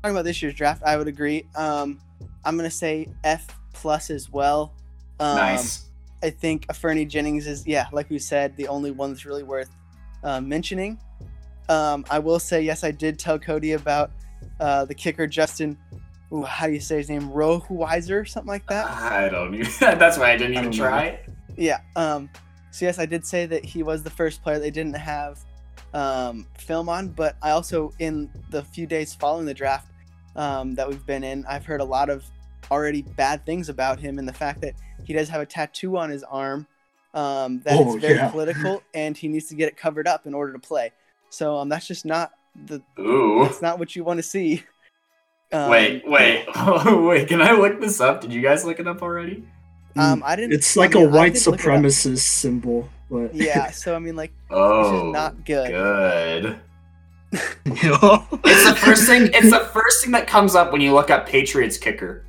about 0.05 0.25
this 0.25 0.43
year's 0.43 0.55
draft, 0.55 0.83
I 0.85 0.97
would 0.97 1.09
agree. 1.09 1.47
Um, 1.55 2.01
I'm 2.45 2.57
gonna 2.57 2.71
say 2.71 3.09
F 3.25 3.47
plus 3.73 4.11
as 4.11 4.31
well. 4.31 4.73
Um, 5.21 5.37
nice. 5.37 5.87
I 6.23 6.31
think 6.31 6.73
Fernie 6.75 7.05
Jennings 7.05 7.47
is, 7.47 7.67
yeah, 7.67 7.87
like 7.93 8.09
we 8.11 8.19
said, 8.19 8.57
the 8.57 8.69
only 8.69 8.91
one 8.91 9.11
that's 9.11 9.25
really 9.25 9.43
worth 9.43 9.71
uh, 10.25 10.41
mentioning. 10.41 10.99
Um, 11.69 12.05
I 12.11 12.19
will 12.19 12.39
say, 12.39 12.63
yes, 12.63 12.85
I 12.85 12.91
did 12.91 13.19
tell 13.19 13.39
Cody 13.39 13.73
about 13.73 14.11
uh, 14.61 14.85
the 14.85 14.95
kicker 14.95 15.27
Justin. 15.27 15.77
Ooh, 16.33 16.43
how 16.43 16.67
do 16.67 16.73
you 16.73 16.81
say 16.81 16.97
his 16.97 17.09
name? 17.09 17.29
Rohrwasser, 17.31 18.27
something 18.29 18.49
like 18.49 18.67
that. 18.69 18.87
I 18.91 19.29
don't 19.29 19.55
even. 19.55 19.73
That's 19.81 20.19
why 20.19 20.33
I 20.33 20.37
didn't 20.37 20.55
even 20.55 20.71
know. 20.71 20.77
try. 20.77 21.21
Yeah. 21.57 21.81
Um, 21.95 22.29
so 22.71 22.85
yes, 22.85 22.99
I 22.99 23.07
did 23.07 23.25
say 23.25 23.47
that 23.47 23.65
he 23.65 23.83
was 23.83 24.03
the 24.03 24.11
first 24.11 24.43
player 24.43 24.59
they 24.59 24.71
didn't 24.71 24.97
have 24.97 25.39
um, 25.97 26.47
film 26.59 26.89
on, 26.89 27.09
but 27.09 27.37
I 27.43 27.51
also 27.51 27.93
in 27.99 28.31
the 28.51 28.63
few 28.63 28.87
days 28.87 29.15
following 29.15 29.47
the 29.47 29.55
draft 29.55 29.89
um, 30.37 30.75
that 30.75 30.89
we've 30.89 31.05
been 31.07 31.25
in, 31.25 31.45
I've 31.47 31.65
heard 31.65 31.81
a 31.81 31.85
lot 31.85 32.11
of 32.11 32.25
already 32.71 33.03
bad 33.03 33.47
things 33.47 33.69
about 33.69 33.99
him 33.99 34.19
and 34.19 34.29
the 34.29 34.33
fact 34.33 34.61
that 34.61 34.75
he 35.05 35.13
does 35.13 35.29
have 35.29 35.41
a 35.41 35.47
tattoo 35.47 35.97
on 35.97 36.11
his 36.11 36.23
arm 36.25 36.67
um, 37.15 37.61
that 37.65 37.75
Oh, 37.75 37.97
is 37.97 38.03
very 38.03 38.17
yeah. 38.17 38.31
political 38.37 38.83
and 38.93 39.17
he 39.17 39.29
needs 39.29 39.47
to 39.49 39.55
get 39.55 39.69
it 39.69 39.77
covered 39.77 40.07
up 40.07 40.27
in 40.27 40.35
order 40.35 40.53
to 40.53 40.59
play. 40.59 40.93
So 41.31 41.57
um, 41.57 41.69
that's 41.69 41.87
just 41.87 42.05
not 42.05 42.33
the 42.67 42.83
Ooh. 42.99 43.45
that's 43.45 43.63
not 43.63 43.79
what 43.79 43.97
you 43.97 44.05
want 44.05 44.19
to 44.19 44.23
see. 44.23 44.65
Um, 45.53 45.71
wait, 45.71 46.03
wait, 46.07 46.47
wait. 46.87 47.29
Can 47.29 47.41
I 47.41 47.53
look 47.53 47.81
this 47.81 48.01
up? 48.01 48.21
Did 48.21 48.33
you 48.33 48.43
guys 48.43 48.65
look 48.65 48.81
it 48.81 48.87
up 48.89 49.03
already? 49.03 49.45
Um, 49.97 50.23
I 50.27 50.37
didn't. 50.37 50.53
it's 50.53 50.77
I 50.77 50.81
like 50.83 50.95
mean, 50.95 51.05
a 51.05 51.07
I 51.07 51.11
white 51.11 51.35
did 51.35 51.47
look 51.47 51.65
it 51.65 51.73
up. 51.73 51.85
supremacist 51.85 52.19
symbol, 52.19 52.89
but 53.11 53.35
Yeah. 53.35 53.71
So 53.73 53.95
I 53.95 53.99
mean, 53.99 54.17
like, 54.17 54.33
this 54.49 54.57
Oh, 54.59 55.09
is 55.09 55.13
not 55.13 55.45
good. 55.45 55.71
good. 55.71 56.61
It's 57.65 58.65
the 58.69 58.77
first 58.79 59.07
thing. 59.07 59.31
It's 59.35 59.51
the 59.51 59.69
first 59.73 60.03
thing 60.03 60.13
that 60.13 60.27
comes 60.27 60.55
up 60.55 60.73
when 60.73 60.81
you 60.81 60.95
look 60.95 61.11
up 61.11 61.27
Patriots 61.27 61.77
kicker. 61.77 62.25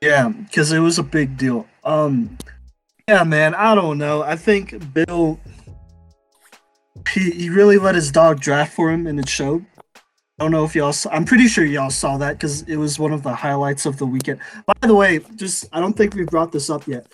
Yeah, 0.00 0.28
because 0.28 0.72
it 0.72 0.80
was 0.80 0.98
a 0.98 1.02
big 1.02 1.36
deal. 1.36 1.66
Um, 1.84 2.36
yeah, 3.08 3.22
man, 3.24 3.54
I 3.54 3.74
don't 3.74 3.98
know. 3.98 4.22
I 4.22 4.36
think 4.36 4.92
Bill, 4.92 5.38
he, 7.12 7.30
he 7.30 7.48
really 7.50 7.78
let 7.78 7.94
his 7.94 8.10
dog 8.10 8.40
draft 8.40 8.74
for 8.74 8.90
him, 8.90 9.06
and 9.06 9.18
it 9.20 9.28
showed. 9.28 9.64
I 9.96 10.44
don't 10.44 10.50
know 10.50 10.64
if 10.64 10.74
y'all. 10.74 10.92
Saw, 10.92 11.10
I'm 11.10 11.24
pretty 11.24 11.46
sure 11.46 11.64
y'all 11.64 11.90
saw 11.90 12.16
that 12.18 12.32
because 12.32 12.62
it 12.62 12.76
was 12.76 12.98
one 12.98 13.12
of 13.12 13.22
the 13.22 13.34
highlights 13.34 13.86
of 13.86 13.98
the 13.98 14.06
weekend. 14.06 14.40
By 14.66 14.74
the 14.88 14.94
way, 14.94 15.20
just 15.36 15.66
I 15.72 15.80
don't 15.80 15.96
think 15.96 16.14
we 16.14 16.24
brought 16.24 16.50
this 16.50 16.70
up 16.70 16.86
yet. 16.88 17.06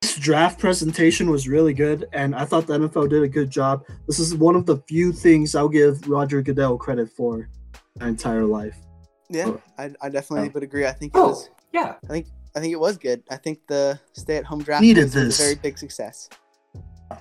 This 0.00 0.16
draft 0.16 0.58
presentation 0.58 1.28
was 1.30 1.46
really 1.46 1.74
good, 1.74 2.08
and 2.14 2.34
I 2.34 2.46
thought 2.46 2.66
the 2.66 2.78
NFL 2.78 3.10
did 3.10 3.22
a 3.22 3.28
good 3.28 3.50
job. 3.50 3.84
This 4.06 4.18
is 4.18 4.34
one 4.34 4.56
of 4.56 4.64
the 4.64 4.78
few 4.88 5.12
things 5.12 5.54
I'll 5.54 5.68
give 5.68 6.08
Roger 6.08 6.40
Goodell 6.40 6.78
credit 6.78 7.10
for 7.10 7.50
my 7.98 8.08
entire 8.08 8.44
life. 8.46 8.76
Yeah, 9.28 9.44
Oh. 9.48 9.60
I, 9.78 9.90
I 10.00 10.08
definitely 10.08 10.48
Oh. 10.48 10.52
would 10.54 10.62
agree. 10.62 10.86
I 10.86 10.92
think 10.92 11.14
it 11.14 11.18
Oh, 11.18 11.28
was. 11.28 11.50
yeah. 11.72 11.96
I 12.04 12.12
think 12.12 12.26
I 12.56 12.60
think 12.60 12.72
it 12.72 12.80
was 12.80 12.96
good. 12.96 13.22
I 13.30 13.36
think 13.36 13.60
the 13.68 14.00
stay-at-home 14.14 14.62
draft 14.64 14.82
Needed 14.82 15.04
was, 15.04 15.14
was 15.14 15.24
this. 15.26 15.38
a 15.40 15.42
very 15.42 15.54
big 15.56 15.78
success. 15.78 16.28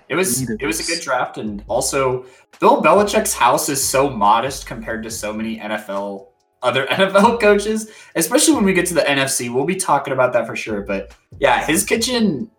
It 0.07 0.15
was 0.15 0.39
Needed 0.39 0.61
it 0.61 0.65
was 0.65 0.79
a 0.79 0.83
good 0.91 1.03
draft, 1.03 1.37
and 1.37 1.63
also 1.67 2.25
Bill 2.61 2.81
Belichick's 2.81 3.33
house 3.33 3.67
is 3.69 3.83
so 3.83 4.09
modest 4.09 4.65
compared 4.67 5.03
to 5.03 5.11
so 5.11 5.33
many 5.33 5.59
NFL 5.59 6.27
other 6.63 6.85
NFL 6.89 7.41
coaches, 7.41 7.91
especially 8.15 8.55
when 8.55 8.63
we 8.63 8.73
get 8.73 8.85
to 8.87 8.93
the 8.93 9.01
NFC. 9.01 9.53
We'll 9.53 9.65
be 9.65 9.75
talking 9.75 10.13
about 10.13 10.31
that 10.33 10.47
for 10.47 10.55
sure. 10.55 10.81
But 10.81 11.13
yeah, 11.39 11.65
his 11.65 11.83
kitchen. 11.83 12.49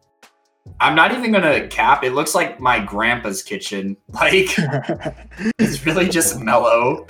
I'm 0.81 0.95
not 0.95 1.13
even 1.13 1.33
gonna 1.33 1.67
cap. 1.69 2.05
It 2.05 2.13
looks 2.13 2.35
like 2.35 2.61
my 2.61 2.79
grandpa's 2.79 3.43
kitchen. 3.43 3.97
Like 4.13 4.49
it's 5.59 5.85
really 5.87 6.09
just 6.09 6.41
mellow. 6.41 7.07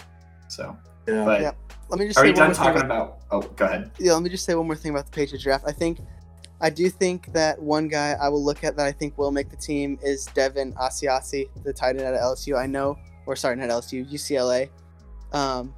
So, 0.48 0.76
yeah. 1.09 1.24
but 1.24 1.40
Yeah. 1.40 1.53
Let 1.88 1.98
me 1.98 2.07
just 2.07 2.18
are 2.18 2.22
say 2.22 2.28
we 2.28 2.32
one 2.32 2.38
done 2.38 2.46
more 2.48 2.55
thing 2.55 2.64
talking 2.64 2.82
about, 2.82 3.20
about? 3.28 3.44
Oh, 3.44 3.48
go 3.57 3.64
ahead. 3.64 3.90
yeah. 3.98 4.12
Let 4.12 4.22
me 4.22 4.30
just 4.30 4.44
say 4.44 4.55
one 4.55 4.66
more 4.66 4.76
thing 4.76 4.92
about 4.92 5.07
the 5.07 5.12
Patriots 5.12 5.42
draft. 5.42 5.64
I 5.66 5.72
think 5.72 5.98
I 6.61 6.70
do 6.70 6.88
think 6.88 7.32
that 7.32 7.61
one 7.61 7.88
guy 7.88 8.16
I 8.20 8.28
will 8.28 8.44
look 8.44 8.62
at 8.64 8.76
that 8.76 8.86
I 8.86 8.92
think 8.92 9.16
will 9.18 9.32
make 9.32 9.51
the 9.51 9.57
team 9.57 9.98
is 10.03 10.26
Devin 10.26 10.74
Asiasi, 10.74 11.48
the 11.64 11.72
tight 11.72 11.96
end 11.96 12.01
at 12.01 12.14
LSU. 12.20 12.57
I 12.57 12.66
know, 12.66 12.96
or 13.26 13.34
sorry, 13.34 13.57
not 13.57 13.70
LSU, 13.70 14.09
UCLA. 14.09 14.68
Um, 15.32 15.74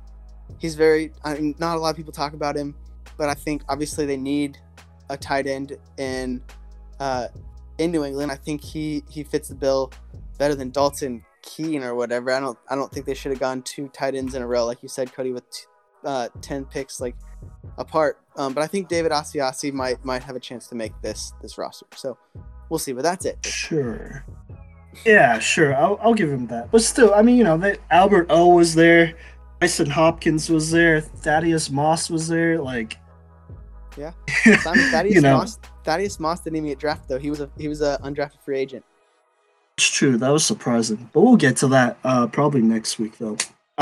he's 0.58 0.74
very. 0.74 1.12
I 1.24 1.34
mean, 1.34 1.54
not 1.58 1.76
a 1.76 1.80
lot 1.80 1.90
of 1.90 1.96
people 1.96 2.12
talk 2.12 2.34
about 2.34 2.56
him, 2.56 2.74
but 3.16 3.28
I 3.28 3.34
think 3.34 3.62
obviously 3.68 4.06
they 4.06 4.16
need 4.16 4.58
a 5.08 5.16
tight 5.16 5.46
end 5.46 5.76
in 5.98 6.42
uh, 6.98 7.28
in 7.82 7.92
New 7.92 8.04
England. 8.04 8.32
I 8.32 8.36
think 8.36 8.62
he 8.62 9.02
he 9.10 9.22
fits 9.22 9.48
the 9.48 9.54
bill 9.54 9.92
better 10.38 10.54
than 10.54 10.70
Dalton 10.70 11.24
Keene 11.42 11.82
or 11.82 11.94
whatever. 11.94 12.30
I 12.32 12.40
don't 12.40 12.58
I 12.68 12.74
don't 12.74 12.90
think 12.92 13.06
they 13.06 13.14
should 13.14 13.32
have 13.32 13.40
gone 13.40 13.62
two 13.62 13.88
tight 13.88 14.14
ends 14.14 14.34
in 14.34 14.42
a 14.42 14.46
row, 14.46 14.64
like 14.66 14.82
you 14.82 14.88
said, 14.88 15.12
Cody, 15.12 15.32
with 15.32 15.48
t- 15.50 15.64
uh, 16.04 16.28
ten 16.40 16.64
picks 16.64 17.00
like 17.00 17.16
apart. 17.78 18.18
Um, 18.36 18.52
but 18.54 18.62
I 18.62 18.66
think 18.66 18.88
David 18.88 19.12
Asiasi 19.12 19.72
might 19.72 20.04
might 20.04 20.22
have 20.22 20.36
a 20.36 20.40
chance 20.40 20.68
to 20.68 20.74
make 20.74 20.92
this 21.02 21.32
this 21.42 21.58
roster. 21.58 21.86
So 21.94 22.16
we'll 22.68 22.78
see. 22.78 22.92
But 22.92 23.02
that's 23.02 23.24
it. 23.24 23.44
Sure. 23.44 24.24
Yeah, 25.06 25.38
sure. 25.38 25.74
I'll, 25.74 25.98
I'll 26.02 26.14
give 26.14 26.30
him 26.30 26.46
that. 26.48 26.70
But 26.70 26.82
still, 26.82 27.14
I 27.14 27.22
mean, 27.22 27.36
you 27.36 27.44
know, 27.44 27.56
that 27.58 27.78
Albert 27.90 28.26
O 28.28 28.48
was 28.48 28.74
there, 28.74 29.14
Brycen 29.60 29.88
Hopkins 29.88 30.50
was 30.50 30.70
there, 30.70 31.00
Thaddeus 31.00 31.70
Moss 31.70 32.10
was 32.10 32.28
there. 32.28 32.60
Like, 32.60 32.98
Yeah. 33.96 34.12
Thaddeus 34.44 35.04
you 35.14 35.20
know, 35.22 35.38
Moss 35.38 35.58
Thaddeus 35.84 36.20
Moss 36.20 36.40
didn't 36.40 36.56
even 36.56 36.68
get 36.68 36.78
drafted 36.78 37.08
though. 37.08 37.18
He 37.18 37.30
was 37.30 37.40
a 37.40 37.50
he 37.58 37.68
was 37.68 37.82
a 37.82 37.98
undrafted 38.02 38.40
free 38.44 38.58
agent. 38.58 38.84
it's 39.76 39.86
true. 39.88 40.16
That 40.16 40.30
was 40.30 40.44
surprising. 40.44 41.10
But 41.12 41.22
we'll 41.22 41.36
get 41.36 41.56
to 41.58 41.68
that 41.68 41.98
uh, 42.04 42.26
probably 42.28 42.62
next 42.62 42.98
week, 42.98 43.18
though. 43.18 43.36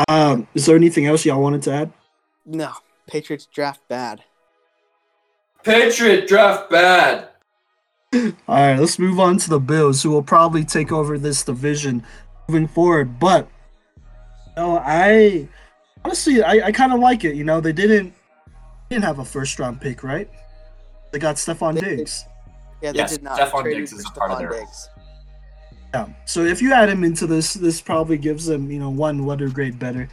Um, 0.08 0.46
is 0.54 0.66
there 0.66 0.76
anything 0.76 1.06
else 1.06 1.24
y'all 1.24 1.42
wanted 1.42 1.62
to 1.62 1.72
add? 1.72 1.92
No, 2.46 2.72
Patriots 3.06 3.46
draft 3.46 3.80
bad. 3.88 4.24
Patriot 5.62 6.26
draft 6.26 6.70
bad. 6.70 7.28
All 8.14 8.30
right, 8.48 8.78
let's 8.78 8.98
move 8.98 9.20
on 9.20 9.36
to 9.38 9.50
the 9.50 9.60
Bills, 9.60 10.02
who 10.02 10.10
will 10.10 10.22
probably 10.22 10.64
take 10.64 10.90
over 10.90 11.18
this 11.18 11.44
division 11.44 12.02
moving 12.48 12.66
forward. 12.66 13.20
But 13.20 13.48
you 14.46 14.52
know, 14.56 14.78
I 14.78 15.48
honestly, 16.04 16.42
I, 16.42 16.66
I 16.66 16.72
kind 16.72 16.92
of 16.92 17.00
like 17.00 17.24
it. 17.24 17.36
You 17.36 17.44
know, 17.44 17.60
they 17.60 17.72
didn't 17.72 18.14
didn't 18.88 19.04
have 19.04 19.18
a 19.18 19.24
first 19.24 19.58
round 19.58 19.80
pick, 19.80 20.02
right? 20.02 20.28
They 21.12 21.18
got 21.18 21.36
Stefon 21.36 21.74
They 21.74 21.80
did. 21.80 21.96
Diggs. 21.98 22.24
Yeah, 22.82 22.92
they 22.92 22.98
Yes, 22.98 23.12
did 23.12 23.22
not. 23.22 23.38
Stefon 23.38 23.64
Diggs 23.64 23.92
is 23.92 24.06
a 24.06 24.10
part 24.10 24.30
of 24.32 24.38
their- 24.38 24.50
Diggs. 24.50 24.88
Yeah. 25.92 26.06
So 26.24 26.44
if 26.44 26.62
you 26.62 26.72
add 26.72 26.88
him 26.88 27.02
into 27.02 27.26
this, 27.26 27.54
this 27.54 27.80
probably 27.80 28.16
gives 28.16 28.46
them, 28.46 28.70
you 28.70 28.78
know, 28.78 28.90
one 28.90 29.26
letter 29.26 29.48
grade 29.48 29.78
better. 29.78 30.08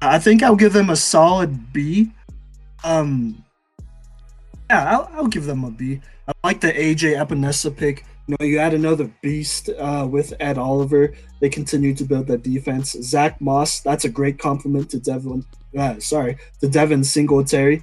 I 0.00 0.18
think 0.18 0.42
I'll 0.42 0.56
give 0.56 0.72
them 0.72 0.90
a 0.90 0.96
solid 0.96 1.72
B. 1.72 2.10
Um, 2.82 3.44
yeah, 4.68 4.90
I'll, 4.98 5.08
I'll 5.14 5.28
give 5.28 5.44
them 5.46 5.62
a 5.64 5.70
B. 5.70 6.00
I 6.26 6.32
like 6.42 6.60
the 6.60 6.72
AJ 6.72 7.16
Epenesa 7.24 7.74
pick. 7.76 8.04
You 8.26 8.36
know, 8.38 8.46
you 8.46 8.58
add 8.58 8.74
another 8.74 9.10
beast 9.22 9.68
uh, 9.78 10.06
with 10.10 10.32
Ed 10.40 10.58
Oliver. 10.58 11.12
They 11.40 11.48
continue 11.48 11.94
to 11.94 12.04
build 12.04 12.26
that 12.28 12.42
defense. 12.42 12.92
Zack 13.02 13.40
Moss, 13.40 13.80
that's 13.80 14.04
a 14.04 14.08
great 14.08 14.38
compliment 14.38 14.90
to 14.90 14.98
Devin. 14.98 15.44
Uh, 15.76 15.98
sorry, 16.00 16.36
to 16.60 16.68
Devin 16.68 17.04
Singletary. 17.04 17.82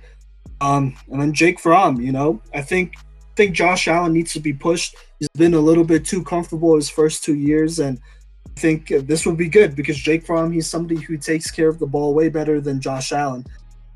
Um, 0.62 0.96
and 1.10 1.22
then 1.22 1.34
Jake 1.34 1.60
Fromm. 1.60 2.02
You 2.02 2.12
know, 2.12 2.42
I 2.54 2.62
think 2.62 2.96
think 3.36 3.56
Josh 3.56 3.88
Allen 3.88 4.14
needs 4.14 4.34
to 4.34 4.40
be 4.40 4.54
pushed. 4.54 4.96
He's 5.18 5.30
been 5.30 5.54
a 5.54 5.60
little 5.60 5.86
bit 5.86 6.06
too 6.06 6.24
comfortable 6.24 6.76
his 6.76 6.90
first 6.90 7.24
two 7.24 7.36
years, 7.36 7.80
and 7.80 8.00
I 8.48 8.60
think 8.60 8.90
this 8.90 9.26
would 9.26 9.38
be 9.38 9.48
good 9.48 9.76
because 9.76 9.98
Jake 9.98 10.26
Fromm, 10.26 10.52
he's 10.52 10.68
somebody 10.68 11.00
who 11.00 11.18
takes 11.18 11.50
care 11.50 11.70
of 11.70 11.80
the 11.80 11.86
ball 11.86 12.14
way 12.14 12.28
better 12.28 12.60
than 12.60 12.82
Josh 12.82 13.14
Allen, 13.14 13.46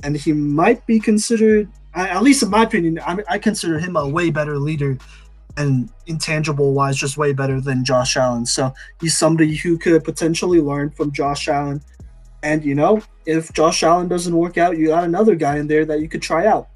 and 0.04 0.16
he 0.16 0.32
might 0.32 0.86
be 0.88 1.00
considered, 1.00 1.68
at 1.94 2.24
least 2.24 2.44
in 2.44 2.50
my 2.50 2.64
opinion, 2.64 3.00
I, 3.06 3.18
I 3.30 3.38
consider 3.38 3.80
him 3.80 3.98
a 3.98 4.08
way 4.08 4.30
better 4.30 4.58
leader, 4.58 4.98
and 5.58 5.90
intangible 6.08 6.74
wise, 6.74 6.98
just 6.98 7.18
way 7.18 7.34
better 7.34 7.60
than 7.60 7.84
Josh 7.84 8.16
Allen. 8.18 8.46
So 8.46 8.74
he's 9.02 9.18
somebody 9.18 9.56
who 9.56 9.78
could 9.78 10.04
potentially 10.04 10.62
learn 10.62 10.90
from 10.90 11.12
Josh 11.12 11.48
Allen, 11.48 11.82
and 12.44 12.64
you 12.64 12.76
know, 12.76 13.02
if 13.26 13.52
Josh 13.54 13.82
Allen 13.84 14.08
doesn't 14.08 14.36
work 14.36 14.58
out, 14.58 14.78
you 14.78 14.88
got 14.88 15.06
another 15.06 15.36
guy 15.36 15.58
in 15.58 15.68
there 15.68 15.86
that 15.86 16.02
you 16.02 16.10
could 16.10 16.22
try 16.22 16.46
out. 16.46 16.68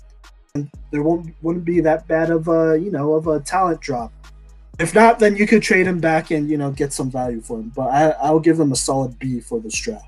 And 0.55 0.69
there 0.91 1.03
won't 1.03 1.35
wouldn't 1.41 1.65
be 1.65 1.81
that 1.81 2.07
bad 2.07 2.31
of 2.31 2.47
a 2.47 2.79
you 2.79 2.89
know 2.89 3.13
of 3.13 3.27
a 3.27 3.39
talent 3.41 3.81
drop. 3.81 4.11
If 4.79 4.95
not, 4.95 5.19
then 5.19 5.35
you 5.35 5.45
could 5.45 5.61
trade 5.61 5.85
him 5.85 5.99
back 5.99 6.31
and 6.31 6.49
you 6.49 6.57
know 6.57 6.71
get 6.71 6.93
some 6.93 7.11
value 7.11 7.41
for 7.41 7.59
him. 7.59 7.71
But 7.75 7.89
I, 7.89 8.09
I'll 8.21 8.39
give 8.39 8.57
them 8.57 8.71
a 8.71 8.75
solid 8.75 9.19
B 9.19 9.39
for 9.39 9.59
this 9.59 9.79
draft. 9.79 10.05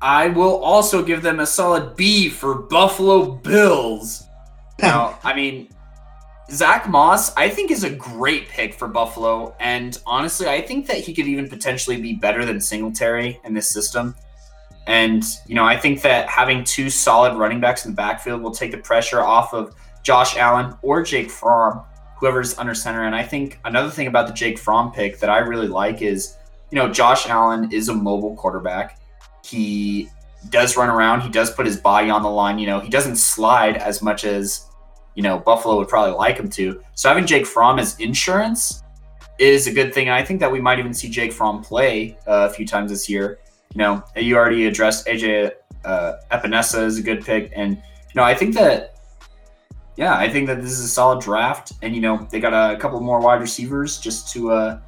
I 0.00 0.28
will 0.28 0.62
also 0.62 1.02
give 1.02 1.22
them 1.22 1.40
a 1.40 1.46
solid 1.46 1.96
B 1.96 2.28
for 2.28 2.54
Buffalo 2.54 3.32
Bills. 3.32 4.24
Now, 4.80 5.18
I 5.24 5.34
mean, 5.34 5.68
Zack 6.50 6.88
Moss, 6.88 7.34
I 7.36 7.48
think, 7.48 7.70
is 7.70 7.84
a 7.84 7.90
great 7.90 8.48
pick 8.48 8.74
for 8.74 8.86
Buffalo. 8.86 9.56
And 9.60 9.98
honestly, 10.06 10.46
I 10.46 10.60
think 10.60 10.86
that 10.88 10.98
he 10.98 11.14
could 11.14 11.26
even 11.26 11.48
potentially 11.48 12.00
be 12.00 12.14
better 12.14 12.44
than 12.44 12.60
Singletary 12.60 13.40
in 13.44 13.54
this 13.54 13.70
system. 13.70 14.14
And, 14.86 15.24
you 15.46 15.54
know, 15.54 15.64
I 15.64 15.76
think 15.76 16.02
that 16.02 16.28
having 16.28 16.62
two 16.62 16.90
solid 16.90 17.36
running 17.36 17.60
backs 17.60 17.86
in 17.86 17.92
the 17.92 17.96
backfield 17.96 18.42
will 18.42 18.50
take 18.50 18.70
the 18.70 18.78
pressure 18.78 19.22
off 19.22 19.54
of 19.54 19.74
Josh 20.02 20.36
Allen 20.36 20.76
or 20.82 21.02
Jake 21.02 21.30
Fromm, 21.30 21.82
whoever's 22.18 22.58
under 22.58 22.74
center. 22.74 23.04
And 23.04 23.14
I 23.14 23.22
think 23.22 23.58
another 23.64 23.90
thing 23.90 24.06
about 24.06 24.26
the 24.26 24.34
Jake 24.34 24.58
Fromm 24.58 24.92
pick 24.92 25.18
that 25.20 25.30
I 25.30 25.38
really 25.38 25.68
like 25.68 26.02
is, 26.02 26.36
you 26.70 26.76
know, 26.76 26.92
Josh 26.92 27.26
Allen 27.28 27.72
is 27.72 27.88
a 27.88 27.94
mobile 27.94 28.36
quarterback. 28.36 29.00
He 29.44 30.08
does 30.50 30.76
run 30.76 30.90
around. 30.90 31.22
He 31.22 31.30
does 31.30 31.50
put 31.50 31.64
his 31.64 31.78
body 31.78 32.10
on 32.10 32.22
the 32.22 32.28
line. 32.28 32.58
You 32.58 32.66
know, 32.66 32.80
he 32.80 32.90
doesn't 32.90 33.16
slide 33.16 33.78
as 33.78 34.02
much 34.02 34.24
as, 34.24 34.66
you 35.14 35.22
know, 35.22 35.38
Buffalo 35.38 35.78
would 35.78 35.88
probably 35.88 36.14
like 36.14 36.36
him 36.36 36.50
to. 36.50 36.82
So 36.94 37.08
having 37.08 37.24
Jake 37.24 37.46
Fromm 37.46 37.78
as 37.78 37.98
insurance 38.00 38.82
is 39.38 39.66
a 39.66 39.72
good 39.72 39.94
thing. 39.94 40.08
And 40.08 40.14
I 40.14 40.22
think 40.22 40.40
that 40.40 40.52
we 40.52 40.60
might 40.60 40.78
even 40.78 40.92
see 40.92 41.08
Jake 41.08 41.32
Fromm 41.32 41.62
play 41.62 42.18
uh, 42.26 42.48
a 42.48 42.52
few 42.52 42.66
times 42.66 42.90
this 42.90 43.08
year. 43.08 43.38
You 43.74 43.78
know, 43.78 44.04
you 44.16 44.36
already 44.36 44.66
addressed 44.66 45.06
AJ 45.06 45.52
uh, 45.84 46.14
Epenesa 46.30 46.84
is 46.84 46.98
a 46.98 47.02
good 47.02 47.24
pick. 47.24 47.52
And, 47.54 47.76
you 47.76 48.14
know, 48.14 48.22
I 48.22 48.34
think 48.34 48.54
that, 48.54 48.98
yeah, 49.96 50.16
I 50.16 50.28
think 50.28 50.46
that 50.46 50.62
this 50.62 50.72
is 50.72 50.80
a 50.80 50.88
solid 50.88 51.20
draft. 51.20 51.72
And, 51.82 51.94
you 51.94 52.00
know, 52.00 52.26
they 52.30 52.40
got 52.40 52.52
a 52.54 52.76
couple 52.78 53.00
more 53.00 53.20
wide 53.20 53.40
receivers 53.40 53.98
just 53.98 54.32
to 54.32 54.52
uh, 54.52 54.80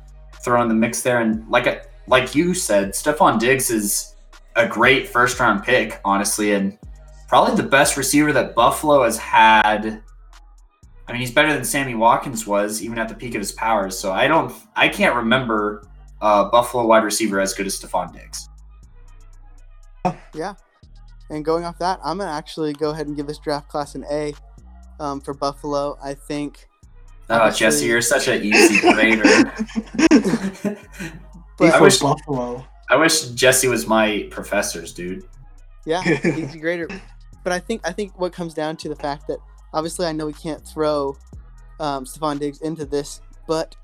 throw 0.42 0.62
in 0.62 0.68
the 0.68 0.74
mix 0.74 1.02
there. 1.02 1.20
And 1.20 1.48
like, 1.48 1.90
like 2.06 2.34
you 2.34 2.54
said, 2.54 2.90
Stefon 2.90 3.38
Diggs 3.38 3.70
is 3.70 4.14
a 4.54 4.66
great 4.66 5.08
first 5.08 5.38
round 5.38 5.64
pick, 5.64 6.00
honestly, 6.04 6.52
and 6.52 6.78
probably 7.28 7.56
the 7.56 7.68
best 7.68 7.96
receiver 7.96 8.32
that 8.32 8.54
Buffalo 8.54 9.02
has 9.02 9.18
had. 9.18 10.02
I 11.08 11.12
mean, 11.12 11.20
he's 11.20 11.32
better 11.32 11.52
than 11.52 11.64
Sammy 11.64 11.94
Watkins 11.94 12.46
was, 12.46 12.82
even 12.82 12.98
at 12.98 13.08
the 13.08 13.14
peak 13.14 13.34
of 13.34 13.40
his 13.40 13.52
powers. 13.52 13.98
So 13.98 14.12
I 14.12 14.26
don't, 14.26 14.52
I 14.74 14.88
can't 14.88 15.14
remember 15.14 15.88
uh, 16.20 16.50
Buffalo 16.50 16.86
wide 16.86 17.04
receiver 17.04 17.40
as 17.40 17.54
good 17.54 17.66
as 17.66 17.80
Stefon 17.80 18.12
Diggs. 18.12 18.48
Yeah. 20.34 20.54
And 21.30 21.44
going 21.44 21.64
off 21.64 21.78
that, 21.80 21.98
I'm 22.04 22.18
gonna 22.18 22.30
actually 22.30 22.72
go 22.72 22.90
ahead 22.90 23.06
and 23.08 23.16
give 23.16 23.26
this 23.26 23.38
draft 23.38 23.68
class 23.68 23.94
an 23.96 24.04
A 24.10 24.32
um, 25.00 25.20
for 25.20 25.34
Buffalo. 25.34 25.98
I 26.02 26.14
think, 26.14 26.68
Oh, 27.28 27.34
Obviously- 27.34 27.58
Jesse, 27.66 27.86
you're 27.86 28.00
such 28.00 28.28
an 28.28 28.44
easy 28.44 28.80
grader. 28.92 29.24
but 31.58 31.74
I 31.74 31.80
wish- 31.80 31.98
Buffalo. 31.98 32.64
I 32.88 32.94
wish 32.96 33.22
Jesse 33.30 33.66
was 33.66 33.86
my 33.88 34.28
professor's 34.30 34.92
dude. 34.94 35.24
yeah, 35.84 36.02
he's 36.22 36.54
a 36.54 36.58
greater. 36.58 36.88
But 37.42 37.52
I 37.52 37.58
think 37.58 37.80
I 37.84 37.92
think 37.92 38.18
what 38.18 38.32
comes 38.32 38.54
down 38.54 38.76
to 38.78 38.88
the 38.88 38.94
fact 38.96 39.26
that 39.28 39.38
obviously 39.72 40.06
I 40.06 40.12
know 40.12 40.26
we 40.26 40.32
can't 40.32 40.64
throw 40.66 41.16
um, 41.80 42.04
Stefon 42.04 42.38
Diggs 42.38 42.60
into 42.60 42.84
this, 42.84 43.20
but 43.48 43.74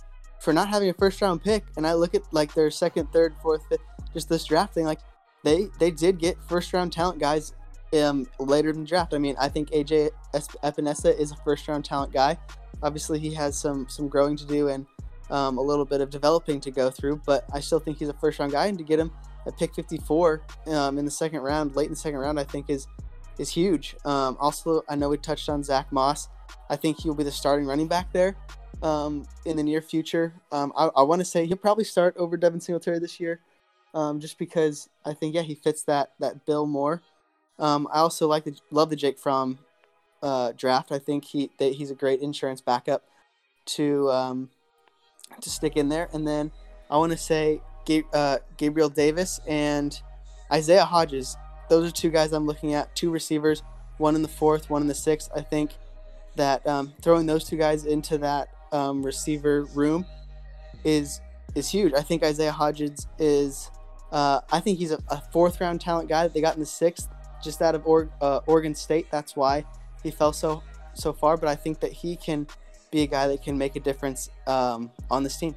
for 0.41 0.53
not 0.53 0.69
having 0.69 0.89
a 0.89 0.95
first 0.95 1.21
round 1.21 1.43
pick, 1.43 1.65
and 1.77 1.85
I 1.87 1.95
look 1.95 2.15
at 2.15 2.23
like 2.33 2.55
their 2.55 2.71
second, 2.71 3.13
third, 3.13 3.35
fourth, 3.43 3.67
fifth, 3.69 3.81
just 4.13 4.29
this 4.29 4.45
draft 4.45 4.73
thing, 4.75 4.85
like 4.85 5.01
they 5.45 5.69
they 5.79 5.91
did 5.91 6.19
get 6.19 6.37
first 6.49 6.73
round 6.73 6.93
talent 6.93 7.19
guys 7.19 7.55
um, 8.01 8.27
later 8.39 8.71
in 8.71 8.81
the 8.81 8.87
draft. 8.87 9.15
I 9.15 9.19
mean, 9.19 9.37
I 9.39 9.49
think 9.49 9.71
AJ 9.71 10.11
Es- 10.35 10.49
Epenesa 10.63 11.17
is 11.19 11.33
a 11.33 11.37
first 11.37 11.69
round 11.69 11.85
talent 11.85 12.13
guy. 12.13 12.39
Obviously, 12.83 13.19
he 13.19 13.33
has 13.35 13.59
some 13.59 13.89
some 13.89 14.09
growing 14.09 14.37
to 14.37 14.47
do 14.47 14.69
and 14.69 14.87
um, 15.31 15.59
a 15.59 15.63
little 15.63 15.85
bit 15.85 16.01
of 16.01 16.11
developing 16.11 16.61
to 16.61 16.71
go 16.71 16.91
through, 16.91 17.23
but 17.25 17.45
I 17.53 17.61
still 17.61 17.81
think 17.81 17.99
he's 17.99 18.09
a 18.09 18.15
first 18.15 18.39
round 18.39 18.53
guy, 18.53 18.67
and 18.67 18.79
to 18.79 18.85
get 18.85 18.99
him 18.99 19.11
at 19.47 19.57
pick 19.59 19.75
54 19.75 20.43
um, 20.69 20.99
in 20.99 21.05
the 21.05 21.11
second 21.11 21.41
round, 21.41 21.75
late 21.75 21.87
in 21.87 21.93
the 21.93 21.97
second 21.97 22.21
round, 22.21 22.39
I 22.39 22.45
think 22.45 22.69
is 22.69 22.87
is 23.39 23.49
huge. 23.49 23.97
Um, 24.05 24.37
also, 24.39 24.83
I 24.89 24.97
know 24.97 25.09
we 25.09 25.17
touched 25.17 25.49
on 25.49 25.63
Zack 25.63 25.91
Moss. 25.91 26.29
I 26.69 26.77
think 26.77 27.01
he'll 27.01 27.15
be 27.15 27.25
the 27.25 27.33
starting 27.33 27.67
running 27.67 27.89
back 27.89 28.13
there 28.13 28.37
um, 28.83 29.27
in 29.47 29.57
the 29.57 29.63
near 29.63 29.81
future. 29.81 30.35
Um, 30.51 30.73
I, 30.77 30.91
I 30.97 31.03
want 31.03 31.21
to 31.21 31.25
say 31.25 31.47
he'll 31.47 31.57
probably 31.57 31.85
start 31.85 32.17
over 32.17 32.37
Devin 32.37 32.61
Singletary 32.61 32.99
this 32.99 33.19
year, 33.19 33.41
um, 33.95 34.21
just 34.21 34.39
because 34.39 34.89
I 35.05 35.15
think 35.15 35.35
yeah 35.35 35.43
he 35.43 35.55
fits 35.55 35.83
that 35.85 36.13
that 36.21 36.47
bill 36.47 36.67
more. 36.67 37.03
Um, 37.59 37.87
I 37.93 37.99
also 37.99 38.27
like 38.27 38.45
the 38.45 38.57
love 38.71 38.91
the 38.91 38.97
Jake 38.97 39.19
Fromm 39.19 39.59
uh, 40.23 40.53
draft. 40.53 40.93
I 40.93 40.99
think 40.99 41.25
he 41.25 41.51
that 41.59 41.75
he's 41.75 41.91
a 41.91 41.95
great 41.95 42.21
insurance 42.21 42.61
backup 42.61 43.05
to 43.65 44.11
um, 44.11 44.51
to 45.41 45.51
stick 45.51 45.77
in 45.77 45.89
there. 45.89 46.09
And 46.13 46.27
then 46.27 46.51
I 46.91 46.97
want 46.97 47.13
to 47.13 47.19
say 47.19 47.61
uh, 48.13 48.39
Gabriel 48.57 48.89
Davis 48.89 49.41
and 49.47 50.01
Isaiah 50.53 50.85
Hodgins. 50.85 51.37
Those 51.69 51.89
are 51.89 51.93
two 51.93 52.11
guys 52.11 52.33
I'm 52.33 52.47
looking 52.47 52.75
at. 52.75 52.95
Two 52.95 53.11
receivers, 53.11 53.63
one 53.99 54.15
in 54.15 54.23
the 54.23 54.29
fourth, 54.29 54.71
one 54.71 54.83
in 54.83 54.89
the 54.89 54.95
sixth. 54.95 55.31
I 55.35 55.41
think 55.41 55.73
that 56.37 56.67
um, 56.67 56.93
throwing 57.03 57.27
those 57.27 57.45
two 57.45 57.57
guys 57.57 57.85
into 57.85 58.19
that 58.19 58.49
um, 58.73 59.05
receiver 59.05 59.65
room 59.75 60.07
is 60.85 61.21
is 61.55 61.69
huge. 61.69 61.93
I 61.95 62.03
think 62.03 62.23
Isaiah 62.23 62.53
Hodgins 62.53 63.07
is. 63.19 63.71
Uh, 64.13 64.41
I 64.53 64.61
think 64.61 64.79
he's 64.79 64.93
a, 64.93 64.99
a 65.09 65.21
fourth 65.33 65.61
round 65.61 65.81
talent 65.81 66.09
guy 66.09 66.23
that 66.23 66.35
they 66.35 66.41
got 66.41 66.55
in 66.55 66.61
the 66.61 66.67
sixth, 66.67 67.09
just 67.43 67.63
out 67.63 67.75
of 67.75 67.87
or- 67.87 68.11
uh, 68.21 68.41
Oregon 68.47 68.75
State. 68.75 69.07
That's 69.11 69.35
why 69.35 69.65
he 70.03 70.11
fell 70.11 70.33
so 70.33 70.63
so 70.95 71.13
far. 71.13 71.37
But 71.39 71.49
I 71.49 71.57
think 71.57 71.81
that 71.81 71.93
he 71.93 72.15
can 72.17 72.47
be 72.91 73.03
a 73.03 73.07
guy 73.07 73.27
that 73.29 73.43
can 73.43 73.57
make 73.57 73.75
a 73.75 73.81
difference 73.81 74.29
um, 74.47 74.91
on 75.11 75.23
this 75.23 75.39
team. 75.39 75.55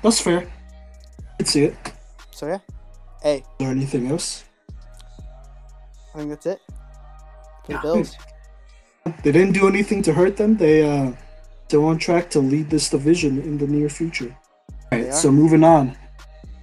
That's 0.00 0.20
fair. 0.20 0.50
I'd 1.40 1.48
see 1.48 1.64
it. 1.64 1.74
So 2.30 2.46
yeah, 2.46 2.58
Hey. 3.22 3.38
Is 3.38 3.44
there 3.58 3.70
anything 3.70 4.06
else? 4.06 4.44
I 6.14 6.18
think 6.18 6.30
that's 6.30 6.46
it 6.46 6.60
for 7.64 7.72
the. 7.72 7.78
Bills. 7.78 8.16
They 9.24 9.32
didn't 9.32 9.52
do 9.52 9.66
anything 9.66 10.02
to 10.02 10.12
hurt 10.12 10.36
them. 10.36 10.56
They 10.56 10.88
uh 10.88 11.12
still 11.66 11.86
on 11.86 11.98
track 11.98 12.28
to 12.30 12.38
lead 12.38 12.68
this 12.70 12.90
division 12.90 13.40
in 13.40 13.56
the 13.58 13.66
near 13.66 13.88
future. 13.88 14.36
All 14.92 14.98
right, 14.98 15.14
so 15.14 15.32
moving 15.32 15.64
on. 15.64 15.96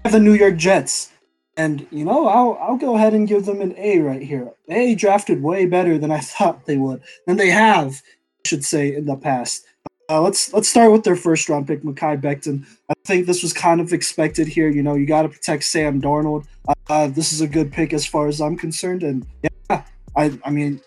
The 0.04 0.20
New 0.20 0.34
York 0.34 0.56
Jets. 0.58 1.12
And 1.58 1.86
you 1.91 2.06
know, 2.06 2.28
I'll 2.28 2.58
I'll 2.62 2.78
go 2.78 2.95
ahead 2.95 3.14
and 3.14 3.28
give 3.28 3.45
them 3.45 3.60
an 3.62 3.76
A 3.78 4.00
right 4.00 4.22
here. 4.22 4.52
They 4.68 4.95
drafted 4.95 5.43
way 5.43 5.66
better 5.66 5.97
than 5.97 6.10
I 6.10 6.20
thought 6.20 6.66
they 6.66 6.78
would, 6.78 7.02
than 7.28 7.38
they 7.38 7.50
have, 7.50 8.02
I 8.45 8.47
should 8.47 8.64
say, 8.64 8.95
in 8.95 9.06
the 9.06 9.18
past. 9.18 9.66
Uh, 10.10 10.22
let's 10.22 10.54
let's 10.54 10.70
start 10.70 10.91
with 10.91 11.04
their 11.04 11.16
first 11.16 11.50
round 11.50 11.68
pick, 11.68 11.84
Mekhi 11.84 12.20
Becton. 12.20 12.66
I 12.89 12.93
think 13.06 13.28
this 13.28 13.43
was 13.43 13.54
kind 13.54 13.80
of 13.80 13.93
expected 13.93 14.47
here. 14.47 14.70
You 14.70 14.82
know, 14.82 14.95
you 14.95 15.06
got 15.06 15.24
to 15.24 15.30
protect 15.30 15.66
Sam 15.66 16.02
Darnold. 16.02 16.45
Uh, 16.89 17.08
this 17.08 17.32
is 17.32 17.41
a 17.41 17.47
good 17.47 17.72
pick 17.72 17.93
as 17.93 18.06
far 18.06 18.28
as 18.28 18.41
I'm 18.41 18.58
concerned, 18.58 19.04
and 19.04 19.28
yeah, 19.43 19.84
I 20.16 20.39
I 20.45 20.50
mean, 20.50 20.82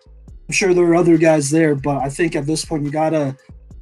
I'm 0.48 0.52
sure 0.52 0.74
there 0.74 0.86
are 0.86 0.96
other 0.96 1.18
guys 1.18 1.50
there, 1.50 1.74
but 1.74 1.98
I 1.98 2.08
think 2.08 2.34
at 2.34 2.46
this 2.46 2.64
point 2.64 2.82
you 2.82 2.90
gotta 2.90 3.36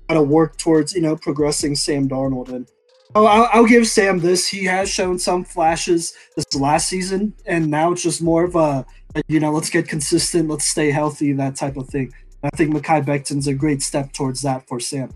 gotta 0.09 0.23
work 0.23 0.59
towards 0.59 0.93
you 0.93 1.01
know 1.01 1.17
progressing 1.17 1.75
Sam 1.75 2.09
Darnold. 2.09 2.51
And 2.51 2.69
oh, 3.15 3.27
I'll, 3.27 3.49
I'll 3.53 3.67
give 3.67 3.87
Sam 3.87 4.19
this. 4.19 4.49
He 4.49 4.65
has 4.65 4.89
shown 4.89 5.19
some 5.19 5.45
flashes 5.45 6.15
this 6.37 6.55
last 6.55 6.89
season, 6.89 7.35
and 7.47 7.71
now 7.71 7.93
it's 7.93 8.03
just 8.03 8.23
more 8.23 8.45
of 8.45 8.57
a 8.57 8.87
you 9.29 9.41
know 9.41 9.53
let's 9.53 9.71
get 9.71 9.89
consistent, 9.89 10.49
let's 10.49 10.67
stay 10.67 10.91
healthy, 10.91 11.33
that 11.33 11.57
type 11.57 11.77
of 11.77 11.89
thing. 11.89 12.13
I 12.43 12.51
think 12.57 12.75
Mekhi 12.75 13.05
Becton's 13.05 13.47
a 13.47 13.55
great 13.55 13.83
step 13.83 14.13
towards 14.13 14.43
that 14.43 14.67
for 14.69 14.81
Sam 14.81 15.11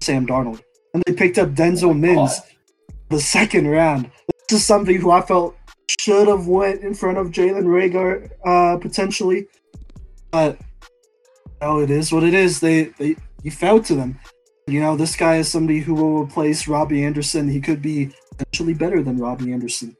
Sam 0.00 0.26
Darnold. 0.26 0.62
And 0.94 1.02
they 1.06 1.12
picked 1.12 1.38
up 1.38 1.50
Denzel 1.50 1.98
Mims 1.98 2.40
the 3.08 3.20
second 3.20 3.68
round. 3.68 4.10
This 4.48 4.60
is 4.60 4.66
somebody 4.66 4.96
who 4.96 5.10
I 5.10 5.22
felt 5.22 5.56
should 6.00 6.28
have 6.28 6.46
went 6.46 6.82
in 6.82 6.94
front 6.94 7.18
of 7.18 7.28
Jalen 7.28 7.64
Reagor 7.64 8.30
uh, 8.44 8.78
potentially, 8.78 9.46
but 10.30 10.58
oh, 11.60 11.80
it 11.80 11.90
is 11.90 12.12
what 12.12 12.24
it 12.24 12.34
is. 12.34 12.60
They 12.60 12.84
they 12.98 13.16
he 13.42 13.50
fell 13.50 13.80
to 13.80 13.94
them. 13.94 14.18
You 14.68 14.80
know, 14.80 14.96
this 14.96 15.14
guy 15.14 15.36
is 15.36 15.48
somebody 15.48 15.78
who 15.78 15.94
will 15.94 16.24
replace 16.24 16.66
Robby 16.66 17.04
Anderson. 17.04 17.48
He 17.48 17.60
could 17.60 17.80
be 17.80 18.10
potentially 18.36 18.74
better 18.74 19.00
than 19.00 19.16
Robby 19.16 19.52
Anderson. 19.52 19.96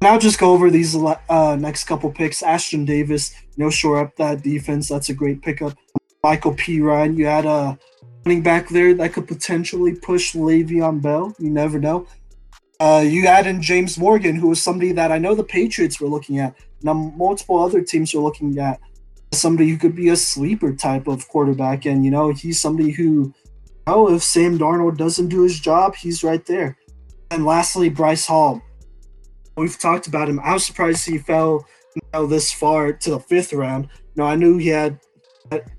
And 0.00 0.08
I'll 0.08 0.18
just 0.18 0.38
go 0.38 0.52
over 0.52 0.70
these 0.70 0.96
uh, 0.96 1.56
next 1.56 1.84
couple 1.84 2.10
picks. 2.10 2.40
Ashtyn 2.40 2.86
Davis, 2.86 3.34
you 3.54 3.64
know, 3.64 3.70
shore 3.70 3.98
up 3.98 4.16
that 4.16 4.42
defense. 4.42 4.88
That's 4.88 5.10
a 5.10 5.14
great 5.14 5.42
pickup. 5.42 5.76
Michael 6.22 6.54
Perine, 6.54 7.18
you 7.18 7.26
had 7.26 7.44
a 7.44 7.78
running 8.24 8.42
back 8.42 8.70
there 8.70 8.94
that 8.94 9.12
could 9.12 9.28
potentially 9.28 9.94
push 9.94 10.34
Le'Veon 10.34 11.02
Bell. 11.02 11.34
You 11.38 11.50
never 11.50 11.78
know. 11.78 12.06
Uh, 12.80 13.04
you 13.06 13.26
add 13.26 13.46
in 13.46 13.60
James 13.60 13.98
Morgan, 13.98 14.36
who 14.36 14.48
was 14.48 14.62
somebody 14.62 14.92
that 14.92 15.12
I 15.12 15.18
know 15.18 15.34
the 15.34 15.44
Patriots 15.44 16.00
were 16.00 16.08
looking 16.08 16.38
at. 16.38 16.54
Now, 16.82 16.94
multiple 16.94 17.62
other 17.62 17.82
teams 17.82 18.14
are 18.14 18.20
looking 18.20 18.58
at 18.58 18.80
somebody 19.32 19.68
who 19.68 19.76
could 19.76 19.94
be 19.94 20.08
a 20.08 20.16
sleeper 20.16 20.72
type 20.74 21.08
of 21.08 21.28
quarterback. 21.28 21.84
And, 21.84 22.06
you 22.06 22.10
know, 22.10 22.30
he's 22.30 22.58
somebody 22.58 22.92
who, 22.92 23.34
oh, 23.88 24.14
if 24.14 24.22
Sam 24.22 24.58
Darnold 24.58 24.96
doesn't 24.96 25.28
do 25.28 25.42
his 25.42 25.58
job, 25.58 25.94
he's 25.94 26.24
right 26.24 26.44
there. 26.46 26.76
And 27.30 27.44
lastly, 27.44 27.88
Bryce 27.88 28.26
Hall. 28.26 28.62
We've 29.56 29.78
talked 29.78 30.06
about 30.06 30.28
him. 30.28 30.40
I 30.40 30.52
was 30.52 30.64
surprised 30.64 31.04
he 31.04 31.18
fell 31.18 31.66
you 31.94 32.02
know, 32.12 32.26
this 32.26 32.52
far 32.52 32.92
to 32.92 33.10
the 33.10 33.20
fifth 33.20 33.52
round. 33.52 33.88
Know, 34.14 34.24
I 34.24 34.36
knew 34.36 34.58
he 34.58 34.68
had, 34.68 35.00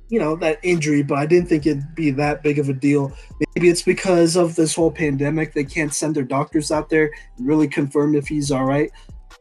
you 0.10 0.20
know, 0.20 0.36
that 0.38 0.60
injury, 0.64 1.04
but 1.04 1.18
I 1.18 1.26
didn't 1.26 1.48
think 1.48 1.66
it'd 1.66 1.96
be 1.96 2.12
that 2.12 2.44
big 2.44 2.60
of 2.60 2.70
a 2.70 2.74
deal. 2.74 3.14
Maybe 3.56 3.70
it's 3.70 3.84
because 3.84 4.36
of 4.36 4.56
this 4.56 4.76
whole 4.76 4.92
pandemic. 4.92 5.54
They 5.54 5.64
can't 5.64 5.94
send 5.94 6.16
their 6.16 6.24
doctors 6.24 6.72
out 6.72 6.90
there 6.90 7.12
and 7.38 7.48
really 7.48 7.68
confirm 7.68 8.16
if 8.16 8.28
he's 8.28 8.52
all 8.52 8.66
right. 8.66 8.92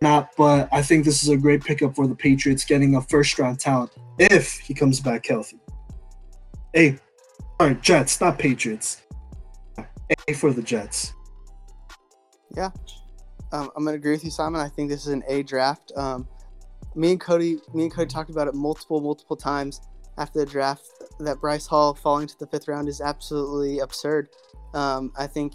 Not, 0.01 0.31
but 0.37 0.69
I 0.71 0.83
think 0.83 1.05
this 1.05 1.23
is 1.23 1.29
a 1.31 1.37
great 1.37 1.65
pickup 1.65 1.97
for 1.97 2.07
the 2.07 2.15
Patriots, 2.15 2.65
getting 2.65 2.95
a 2.95 3.03
first 3.03 3.39
round 3.39 3.59
talent 3.59 3.91
if 4.19 4.59
he 4.59 4.75
comes 4.75 5.01
back 5.01 5.27
healthy. 5.27 5.59
Hey, 6.73 6.99
all 7.61 7.67
right, 7.67 7.81
Jets, 7.83 8.21
not 8.21 8.39
Patriots. 8.39 9.03
A 10.29 10.33
for 10.33 10.53
the 10.53 10.63
Jets. 10.63 11.15
Yeah, 12.57 12.71
um, 13.53 13.71
I'm 13.77 13.85
gonna 13.85 13.97
agree 13.97 14.13
with 14.13 14.25
you, 14.25 14.31
Simon. 14.31 14.61
I 14.61 14.69
think 14.69 14.89
this 14.89 15.03
is 15.03 15.13
an 15.13 15.23
A 15.29 15.43
draft. 15.43 15.93
Um, 15.97 16.27
me 16.95 17.13
and 17.13 17.21
Cody, 17.21 17.59
me 17.75 17.85
and 17.85 17.93
Cody 17.93 18.09
talked 18.09 18.31
about 18.31 18.49
it 18.49 18.55
multiple, 18.55 19.01
multiple 19.01 19.37
times 19.37 19.81
after 20.19 20.39
the 20.39 20.47
draft. 20.47 20.85
That 21.21 21.41
Bryce 21.41 21.67
Hall 21.67 21.95
falling 21.95 22.29
to 22.29 22.39
the 22.39 22.47
fifth 22.47 22.69
round 22.69 22.89
is 22.89 23.01
absolutely 23.01 23.81
absurd. 23.81 24.29
Um, 24.73 25.13
I 25.17 25.27
think 25.27 25.55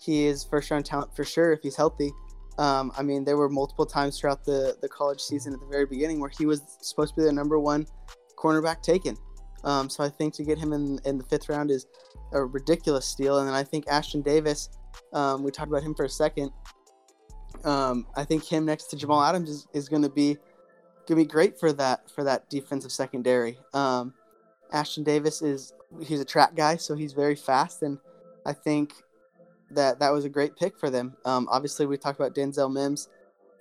he 0.00 0.26
is 0.26 0.44
first 0.44 0.70
round 0.70 0.84
talent 0.84 1.16
for 1.16 1.24
sure 1.24 1.52
if 1.52 1.60
he's 1.62 1.76
healthy. 1.76 2.12
Um, 2.58 2.92
I 2.96 3.02
mean, 3.02 3.24
there 3.24 3.36
were 3.36 3.48
multiple 3.48 3.86
times 3.86 4.18
throughout 4.18 4.44
the 4.44 4.76
the 4.82 4.88
college 4.88 5.20
season 5.20 5.54
at 5.54 5.60
the 5.60 5.66
very 5.66 5.86
beginning 5.86 6.20
where 6.20 6.30
he 6.30 6.44
was 6.44 6.60
supposed 6.82 7.14
to 7.14 7.20
be 7.20 7.24
the 7.24 7.32
number 7.32 7.58
one 7.58 7.86
cornerback 8.36 8.82
taken. 8.82 9.16
Um, 9.64 9.88
so 9.88 10.04
I 10.04 10.08
think 10.08 10.34
to 10.34 10.44
get 10.44 10.58
him 10.58 10.72
in 10.72 10.98
in 11.04 11.18
the 11.18 11.24
fifth 11.24 11.48
round 11.48 11.70
is 11.70 11.86
a 12.32 12.44
ridiculous 12.44 13.06
steal. 13.06 13.38
And 13.38 13.48
then 13.48 13.54
I 13.54 13.64
think 13.64 13.86
Ashtyn 13.86 14.22
Davis. 14.24 14.70
Um, 15.12 15.42
we 15.42 15.50
talked 15.50 15.68
about 15.68 15.82
him 15.82 15.94
for 15.94 16.04
a 16.04 16.08
second. 16.08 16.50
Um, 17.64 18.06
I 18.16 18.24
think 18.24 18.44
him 18.44 18.64
next 18.64 18.84
to 18.86 18.96
Jamal 18.96 19.22
Adams 19.22 19.48
is, 19.48 19.66
is 19.72 19.88
going 19.88 20.02
to 20.02 20.08
be 20.08 20.36
to 21.06 21.16
be 21.16 21.24
great 21.24 21.58
for 21.58 21.72
that 21.72 22.10
for 22.10 22.24
that 22.24 22.48
defensive 22.50 22.92
secondary. 22.92 23.58
Um, 23.72 24.14
Ashtyn 24.72 25.04
Davis 25.04 25.42
is 25.42 25.72
he's 26.02 26.20
a 26.20 26.24
track 26.24 26.54
guy, 26.54 26.76
so 26.76 26.94
he's 26.94 27.12
very 27.12 27.34
fast, 27.34 27.82
and 27.82 27.98
I 28.44 28.52
think 28.52 28.92
that 29.70 29.98
that 30.00 30.12
was 30.12 30.24
a 30.24 30.28
great 30.28 30.56
pick 30.56 30.78
for 30.78 30.90
them. 30.90 31.16
Um, 31.24 31.48
obviously, 31.50 31.86
we 31.86 31.96
talked 31.96 32.20
about 32.20 32.34
Denzel 32.34 32.72
Mims, 32.72 33.08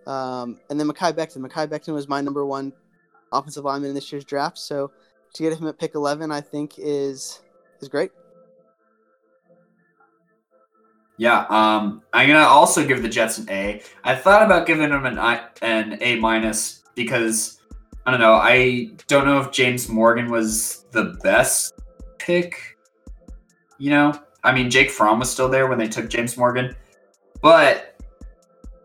um, 0.06 0.60
and 0.70 0.80
then 0.80 0.88
Mekhi 0.88 1.14
Becton. 1.14 1.38
Mekhi 1.38 1.68
Becton 1.68 1.94
was 1.94 2.08
my 2.08 2.22
number 2.22 2.46
one 2.46 2.74
offensive 3.32 3.64
lineman 3.64 3.90
in 3.90 3.96
this 3.96 4.12
year's 4.12 4.26
draft, 4.26 4.58
so 4.58 4.92
to 5.34 5.44
get 5.44 5.58
him 5.58 5.68
at 5.68 5.78
pick 5.80 5.96
eleven, 5.96 6.32
I 6.32 6.42
think 6.42 6.76
is 6.78 7.42
is 7.82 7.90
great. 7.90 8.12
Yeah, 11.18 11.46
um, 11.50 12.04
I'm 12.14 12.28
gonna 12.28 12.42
also 12.42 12.86
give 12.86 13.02
the 13.02 13.10
Jets 13.10 13.40
an 13.40 13.50
A. 13.50 13.82
I 14.04 14.16
thought 14.16 14.44
about 14.44 14.68
giving 14.68 14.90
them 14.90 15.06
an 15.06 15.18
I, 15.18 15.42
an 15.62 15.98
A 16.02 16.18
minus 16.18 16.84
because 16.94 17.60
I 18.06 18.12
don't 18.12 18.20
know. 18.20 18.34
I 18.34 18.92
don't 19.08 19.26
know 19.26 19.40
if 19.40 19.52
James 19.52 19.90
Morgan 19.90 20.30
was 20.30 20.86
the 20.92 21.18
best 21.24 21.74
pick. 22.20 22.78
You 23.80 23.92
know, 23.92 24.14
I 24.44 24.54
mean, 24.54 24.70
Jake 24.70 24.92
Fromm 24.92 25.20
was 25.20 25.32
still 25.32 25.50
there 25.50 25.68
when 25.68 25.80
they 25.80 25.88
took 25.88 26.08
James 26.08 26.38
Morgan, 26.38 26.76
but 27.42 28.00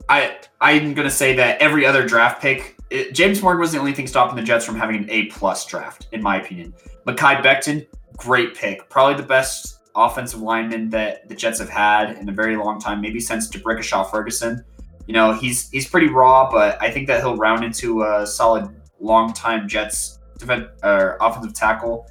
I 0.08 0.38
I'm 0.60 0.94
gonna 0.94 1.10
say 1.10 1.36
that 1.36 1.60
every 1.60 1.84
other 1.84 2.06
draft 2.06 2.40
pick, 2.40 2.78
it, 2.92 3.14
James 3.14 3.42
Morgan 3.42 3.60
was 3.60 3.72
the 3.72 3.78
only 3.78 3.92
thing 3.92 4.06
stopping 4.06 4.36
the 4.36 4.42
Jets 4.42 4.64
from 4.64 4.76
having 4.76 4.96
an 4.96 5.10
A 5.10 5.26
plus 5.26 5.64
draft, 5.66 6.08
in 6.12 6.22
my 6.22 6.40
opinion. 6.40 6.74
Mekhi 7.06 7.42
Becton, 7.42 7.86
great 8.16 8.54
pick, 8.54 8.88
probably 8.88 9.20
the 9.20 9.26
best 9.26 9.80
offensive 9.94 10.40
lineman 10.40 10.90
that 10.90 11.28
the 11.28 11.34
Jets 11.34 11.58
have 11.58 11.68
had 11.68 12.16
in 12.16 12.28
a 12.28 12.32
very 12.32 12.56
long 12.56 12.78
time, 12.78 13.00
maybe 13.00 13.20
since 13.20 13.50
DeBrickashaw 13.50 14.10
Ferguson. 14.10 14.64
You 15.06 15.14
know, 15.14 15.32
he's 15.32 15.68
he's 15.70 15.88
pretty 15.88 16.08
raw, 16.08 16.50
but 16.50 16.80
I 16.80 16.90
think 16.90 17.06
that 17.08 17.20
he'll 17.20 17.36
round 17.36 17.64
into 17.64 18.02
a 18.02 18.26
solid 18.26 18.68
long-time 19.00 19.68
Jets 19.68 20.20
defense 20.38 20.66
or 20.82 21.16
offensive 21.20 21.54
tackle. 21.54 22.08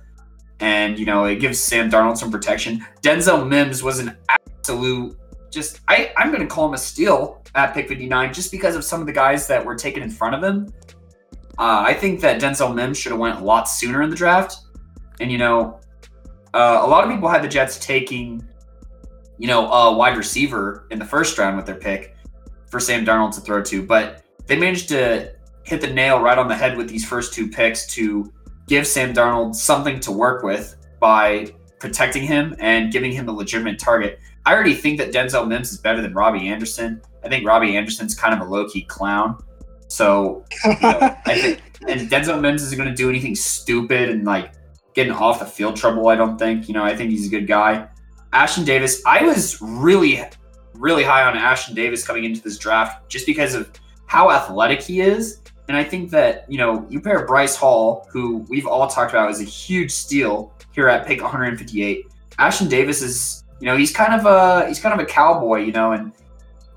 And 0.59 0.99
you 0.99 1.05
know, 1.05 1.25
it 1.25 1.37
gives 1.37 1.59
Sam 1.59 1.89
Darnold 1.89 2.17
some 2.17 2.31
protection. 2.31 2.85
Denzel 3.01 3.47
Mims 3.47 3.81
was 3.81 3.99
an 3.99 4.17
absolute 4.29 5.17
just 5.51 5.81
I, 5.87 6.11
I'm 6.17 6.31
gonna 6.31 6.47
call 6.47 6.67
him 6.67 6.73
a 6.73 6.77
steal 6.77 7.43
at 7.55 7.73
pick 7.73 7.87
59 7.87 8.33
just 8.33 8.51
because 8.51 8.75
of 8.75 8.83
some 8.83 9.01
of 9.01 9.07
the 9.07 9.13
guys 9.13 9.47
that 9.47 9.63
were 9.63 9.75
taken 9.75 10.01
in 10.01 10.09
front 10.09 10.35
of 10.35 10.43
him. 10.43 10.73
Uh, 11.59 11.83
I 11.85 11.93
think 11.93 12.21
that 12.21 12.41
Denzel 12.41 12.73
Mims 12.73 12.97
should 12.97 13.11
have 13.11 13.19
went 13.19 13.39
a 13.39 13.43
lot 13.43 13.69
sooner 13.69 14.01
in 14.01 14.09
the 14.09 14.15
draft. 14.15 14.55
And 15.19 15.31
you 15.31 15.37
know, 15.37 15.79
uh, 16.53 16.79
a 16.81 16.87
lot 16.87 17.03
of 17.03 17.11
people 17.11 17.29
had 17.29 17.43
the 17.43 17.47
Jets 17.47 17.77
taking, 17.79 18.47
you 19.37 19.47
know, 19.47 19.69
a 19.71 19.95
wide 19.95 20.17
receiver 20.17 20.87
in 20.89 20.99
the 20.99 21.05
first 21.05 21.37
round 21.37 21.57
with 21.57 21.65
their 21.65 21.75
pick 21.75 22.15
for 22.69 22.79
Sam 22.79 23.05
Darnold 23.05 23.35
to 23.35 23.41
throw 23.41 23.61
to, 23.63 23.85
but 23.85 24.23
they 24.47 24.57
managed 24.57 24.89
to 24.89 25.33
hit 25.63 25.81
the 25.81 25.91
nail 25.91 26.19
right 26.19 26.37
on 26.37 26.47
the 26.47 26.55
head 26.55 26.77
with 26.77 26.89
these 26.89 27.05
first 27.05 27.33
two 27.33 27.49
picks 27.49 27.85
to 27.87 28.31
give 28.67 28.87
Sam 28.87 29.13
Darnold 29.13 29.53
something 29.53 29.99
to 29.99 30.11
work 30.11 30.43
with 30.43 30.77
by 30.99 31.53
protecting 31.79 32.23
him 32.23 32.55
and 32.59 32.91
giving 32.91 33.11
him 33.11 33.27
a 33.27 33.31
legitimate 33.31 33.77
target. 33.77 34.19
I 34.45 34.53
already 34.53 34.73
think 34.73 34.97
that 34.97 35.11
Denzel 35.11 35.47
Mims 35.47 35.71
is 35.71 35.77
better 35.77 36.01
than 36.01 36.13
Robby 36.13 36.47
Anderson. 36.47 37.01
I 37.23 37.29
think 37.29 37.45
Robby 37.45 37.75
Anderson's 37.75 38.15
kind 38.15 38.33
of 38.33 38.47
a 38.47 38.49
low 38.49 38.67
key 38.67 38.83
clown. 38.83 39.43
So, 39.87 40.45
you 40.63 40.77
know, 40.81 41.17
I 41.25 41.39
think, 41.39 41.61
and 41.87 42.09
Denzel 42.09 42.39
Mims 42.39 42.63
isn't 42.63 42.77
going 42.77 42.89
to 42.89 42.95
do 42.95 43.09
anything 43.09 43.35
stupid 43.35 44.09
and 44.09 44.25
like 44.25 44.53
getting 44.93 45.13
off 45.13 45.39
the 45.39 45.45
field 45.45 45.75
trouble. 45.75 46.07
I 46.07 46.15
don't 46.15 46.37
think. 46.37 46.67
You 46.67 46.73
know, 46.73 46.83
I 46.83 46.95
think 46.95 47.11
he's 47.11 47.27
a 47.27 47.29
good 47.29 47.47
guy. 47.47 47.87
Ashtyn 48.33 48.65
Davis, 48.65 49.03
I 49.05 49.23
was 49.23 49.61
really, 49.61 50.23
really 50.73 51.03
high 51.03 51.23
on 51.23 51.35
Ashtyn 51.35 51.75
Davis 51.75 52.05
coming 52.05 52.23
into 52.23 52.41
this 52.41 52.57
draft 52.57 53.09
just 53.09 53.25
because 53.25 53.53
of 53.53 53.69
how 54.05 54.31
athletic 54.31 54.81
he 54.81 55.01
is. 55.01 55.41
And 55.67 55.77
I 55.77 55.83
think 55.83 56.09
that, 56.11 56.45
you 56.49 56.57
know, 56.57 56.85
you 56.89 56.99
pair 56.99 57.25
Bryce 57.25 57.55
Hall, 57.55 58.07
who 58.09 58.45
we've 58.49 58.67
all 58.67 58.87
talked 58.87 59.11
about 59.11 59.29
is 59.29 59.41
a 59.41 59.45
huge 59.45 59.91
steal 59.91 60.53
here 60.71 60.87
at 60.87 61.05
pick 61.05 61.21
158. 61.21 62.05
Ashtyn 62.39 62.69
Davis 62.69 63.01
is, 63.01 63.43
you 63.61 63.67
know, 63.67 63.77
he's 63.77 63.93
kind 63.93 64.19
of 64.19 64.25
a 64.25 64.67
he's 64.67 64.79
kind 64.79 64.99
of 64.99 64.99
a 64.99 65.05
cowboy, 65.05 65.59
you 65.59 65.71
know, 65.71 65.91
and 65.91 66.11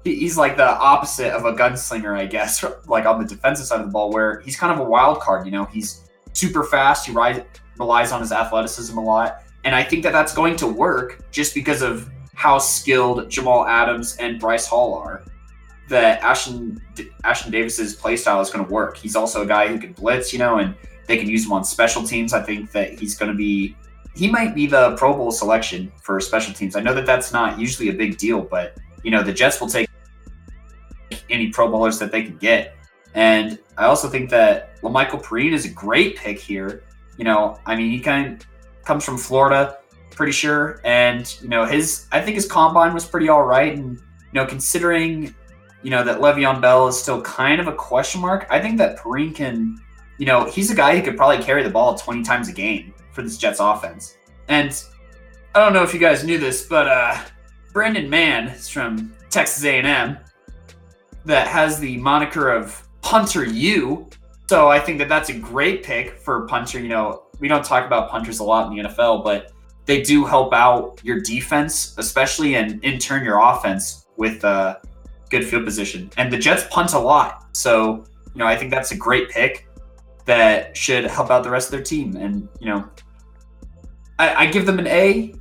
he's 0.04 0.36
like 0.36 0.58
the 0.58 0.68
opposite 0.68 1.32
of 1.32 1.46
a 1.46 1.52
gunslinger, 1.54 2.16
I 2.16 2.26
guess, 2.26 2.62
like 2.86 3.06
on 3.06 3.20
the 3.20 3.26
defensive 3.26 3.66
side 3.66 3.80
of 3.80 3.86
the 3.86 3.92
ball, 3.92 4.12
where 4.12 4.40
he's 4.40 4.56
kind 4.56 4.70
of 4.70 4.86
a 4.86 4.88
wild 4.88 5.18
card. 5.20 5.46
You 5.46 5.52
know, 5.52 5.64
he's 5.64 6.10
super 6.34 6.62
fast. 6.62 7.06
He 7.06 7.12
relies 7.78 8.12
on 8.12 8.20
his 8.20 8.32
athleticism 8.32 8.96
a 8.96 9.02
lot, 9.02 9.42
and 9.64 9.74
I 9.74 9.82
think 9.82 10.02
that 10.02 10.12
that's 10.12 10.34
going 10.34 10.56
to 10.56 10.66
work 10.66 11.24
just 11.32 11.54
because 11.54 11.80
of 11.80 12.10
how 12.34 12.58
skilled 12.58 13.30
Jamal 13.30 13.66
Adams 13.66 14.16
and 14.16 14.38
Bryce 14.38 14.66
Hall 14.66 14.94
are. 14.94 15.24
That 15.88 16.20
Ashtyn 16.20 16.80
Ashtyn 17.24 17.50
Davis's 17.50 17.94
play 17.94 18.16
style 18.16 18.42
is 18.42 18.50
going 18.50 18.66
to 18.66 18.70
work. 18.70 18.98
He's 18.98 19.16
also 19.16 19.42
a 19.42 19.46
guy 19.46 19.68
who 19.68 19.78
can 19.78 19.94
blitz, 19.94 20.34
you 20.34 20.38
know, 20.38 20.58
and 20.58 20.74
they 21.06 21.16
can 21.16 21.30
use 21.30 21.46
him 21.46 21.52
on 21.52 21.64
special 21.64 22.02
teams. 22.02 22.34
I 22.34 22.42
think 22.42 22.72
that 22.72 22.98
he's 22.98 23.14
going 23.14 23.30
to 23.30 23.36
be 23.36 23.74
he 24.14 24.30
might 24.30 24.54
be 24.54 24.66
the 24.66 24.94
Pro 24.96 25.12
Bowl 25.12 25.32
selection 25.32 25.92
for 26.00 26.20
special 26.20 26.54
teams. 26.54 26.76
I 26.76 26.80
know 26.80 26.94
that 26.94 27.06
that's 27.06 27.32
not 27.32 27.58
usually 27.58 27.88
a 27.88 27.92
big 27.92 28.16
deal, 28.16 28.40
but 28.40 28.76
you 29.02 29.10
know 29.10 29.22
the 29.22 29.32
Jets 29.32 29.60
will 29.60 29.68
take 29.68 29.88
any 31.28 31.50
Pro 31.50 31.70
Bowlers 31.70 31.98
that 31.98 32.12
they 32.12 32.22
can 32.22 32.36
get. 32.36 32.76
And 33.14 33.58
I 33.76 33.84
also 33.86 34.08
think 34.08 34.30
that 34.30 34.80
Lamichael 34.82 35.22
Perine 35.22 35.52
is 35.52 35.64
a 35.64 35.68
great 35.68 36.16
pick 36.16 36.38
here. 36.38 36.84
You 37.16 37.24
know, 37.24 37.58
I 37.66 37.76
mean, 37.76 37.90
he 37.90 38.00
kind 38.00 38.32
of 38.32 38.84
comes 38.84 39.04
from 39.04 39.18
Florida, 39.18 39.78
pretty 40.10 40.32
sure, 40.32 40.80
and 40.84 41.36
you 41.40 41.48
know 41.48 41.64
his 41.64 42.06
I 42.12 42.20
think 42.20 42.36
his 42.36 42.46
combine 42.46 42.94
was 42.94 43.04
pretty 43.04 43.28
all 43.28 43.42
right. 43.42 43.76
And 43.76 43.96
you 43.96 44.34
know, 44.34 44.46
considering 44.46 45.34
you 45.82 45.90
know 45.90 46.04
that 46.04 46.20
Le'Veon 46.20 46.60
Bell 46.60 46.86
is 46.86 47.00
still 47.00 47.20
kind 47.22 47.60
of 47.60 47.66
a 47.66 47.72
question 47.72 48.20
mark, 48.20 48.46
I 48.48 48.60
think 48.60 48.78
that 48.78 48.98
Perine 48.98 49.34
can. 49.34 49.80
You 50.16 50.26
know, 50.26 50.44
he's 50.44 50.70
a 50.70 50.76
guy 50.76 50.96
who 50.96 51.02
could 51.02 51.16
probably 51.16 51.44
carry 51.44 51.64
the 51.64 51.70
ball 51.70 51.96
20 51.96 52.22
times 52.22 52.48
a 52.48 52.52
game 52.52 52.93
for 53.14 53.22
this 53.22 53.38
Jets 53.38 53.60
offense. 53.60 54.16
And 54.48 54.82
I 55.54 55.60
don't 55.60 55.72
know 55.72 55.82
if 55.82 55.94
you 55.94 56.00
guys 56.00 56.24
knew 56.24 56.38
this, 56.38 56.66
but 56.66 56.88
uh, 56.88 57.16
Braden 57.72 58.10
Mann 58.10 58.48
is 58.48 58.68
from 58.68 59.14
Texas 59.30 59.64
A&M 59.64 60.18
that 61.24 61.46
has 61.46 61.78
the 61.78 61.96
moniker 61.98 62.50
of 62.50 62.86
Punter 63.00 63.44
U. 63.44 64.08
So 64.48 64.68
I 64.68 64.78
think 64.78 64.98
that 64.98 65.08
that's 65.08 65.30
a 65.30 65.38
great 65.38 65.82
pick 65.82 66.18
for 66.18 66.46
punter. 66.46 66.78
You 66.78 66.88
know, 66.88 67.24
we 67.40 67.48
don't 67.48 67.64
talk 67.64 67.86
about 67.86 68.10
punters 68.10 68.40
a 68.40 68.44
lot 68.44 68.70
in 68.70 68.76
the 68.76 68.88
NFL, 68.88 69.24
but 69.24 69.52
they 69.86 70.02
do 70.02 70.24
help 70.24 70.52
out 70.52 71.00
your 71.02 71.20
defense, 71.20 71.94
especially 71.98 72.56
and 72.56 72.82
in 72.84 72.98
turn 72.98 73.24
your 73.24 73.40
offense 73.40 74.06
with 74.16 74.44
uh, 74.44 74.76
good 75.30 75.44
field 75.44 75.64
position. 75.64 76.10
And 76.16 76.32
the 76.32 76.38
Jets 76.38 76.64
punt 76.70 76.92
a 76.92 76.98
lot, 76.98 77.56
so 77.56 78.04
you 78.34 78.38
know 78.38 78.46
I 78.46 78.56
think 78.56 78.70
that's 78.70 78.92
a 78.92 78.96
great 78.96 79.28
pick 79.30 79.68
that 80.24 80.76
should 80.76 81.04
help 81.04 81.30
out 81.30 81.42
the 81.42 81.50
rest 81.50 81.68
of 81.68 81.72
their 81.72 81.82
team. 81.82 82.16
And 82.16 82.48
you 82.60 82.66
know, 82.66 82.88
I, 84.18 84.34
I 84.34 84.46
give 84.46 84.66
them 84.66 84.78
an 84.78 84.86
A. 84.86 85.34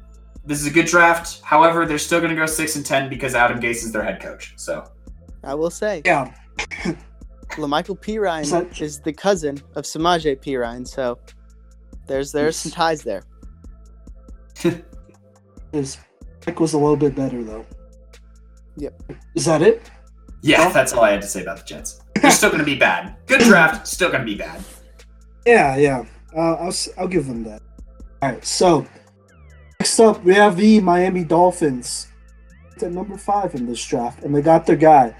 This 0.45 0.59
is 0.59 0.67
a 0.67 0.71
good 0.71 0.85
draft. 0.87 1.41
However, 1.41 1.85
they're 1.85 1.97
still 1.97 2.19
going 2.19 2.31
to 2.31 2.35
go 2.35 2.45
six 2.45 2.75
and 2.75 2.85
ten 2.85 3.07
because 3.09 3.33
Adam 3.35 3.59
Gase 3.59 3.83
is 3.83 3.91
their 3.91 4.03
head 4.03 4.21
coach. 4.21 4.53
So 4.57 4.89
I 5.43 5.53
will 5.53 5.69
say, 5.69 6.01
Yeah. 6.05 6.33
LaMichael 7.51 7.99
Perine 7.99 8.41
Is 8.41 8.51
that- 8.51 8.81
is 8.81 8.99
the 8.99 9.13
cousin 9.13 9.61
of 9.75 9.83
Samaje 9.85 10.35
Perine, 10.41 10.87
so 10.87 11.19
there's 12.07 12.31
there's 12.31 12.55
some 12.55 12.71
ties 12.71 13.03
there. 13.03 13.23
His 15.71 15.97
pick 16.41 16.59
was 16.59 16.73
a 16.73 16.77
little 16.77 16.95
bit 16.97 17.15
better 17.15 17.43
though. 17.43 17.65
Yep. 18.77 19.03
Is 19.35 19.45
that 19.45 19.61
it? 19.61 19.89
yeah, 20.41 20.59
Well- 20.59 20.73
that's 20.73 20.93
all 20.93 21.03
I 21.03 21.11
had 21.11 21.21
to 21.21 21.27
say 21.27 21.41
about 21.43 21.57
the 21.57 21.63
Jets. 21.63 22.01
They're 22.21 22.31
still 22.31 22.49
going 22.49 22.59
to 22.59 22.65
be 22.65 22.75
bad. 22.75 23.15
Good 23.27 23.41
draft, 23.41 23.87
still 23.87 24.09
going 24.09 24.21
to 24.21 24.25
be 24.25 24.35
bad. 24.35 24.63
Yeah, 25.45 25.75
yeah. 25.75 26.05
Uh, 26.33 26.53
I'll 26.53 26.67
s- 26.69 26.87
I'll 26.97 27.07
give 27.09 27.27
them 27.27 27.43
that. 27.43 27.61
All 28.23 28.29
right. 28.29 28.45
So 28.45 28.87
next 29.81 29.99
up, 29.99 30.23
we 30.23 30.33
have 30.33 30.55
the 30.55 30.79
Miami 30.79 31.25
Dolphins 31.25 32.07
at 32.81 32.89
number 32.93 33.17
five 33.17 33.53
in 33.53 33.65
this 33.65 33.85
draft, 33.85 34.23
and 34.23 34.33
they 34.33 34.41
got 34.41 34.65
their 34.65 34.77
guy. 34.77 35.13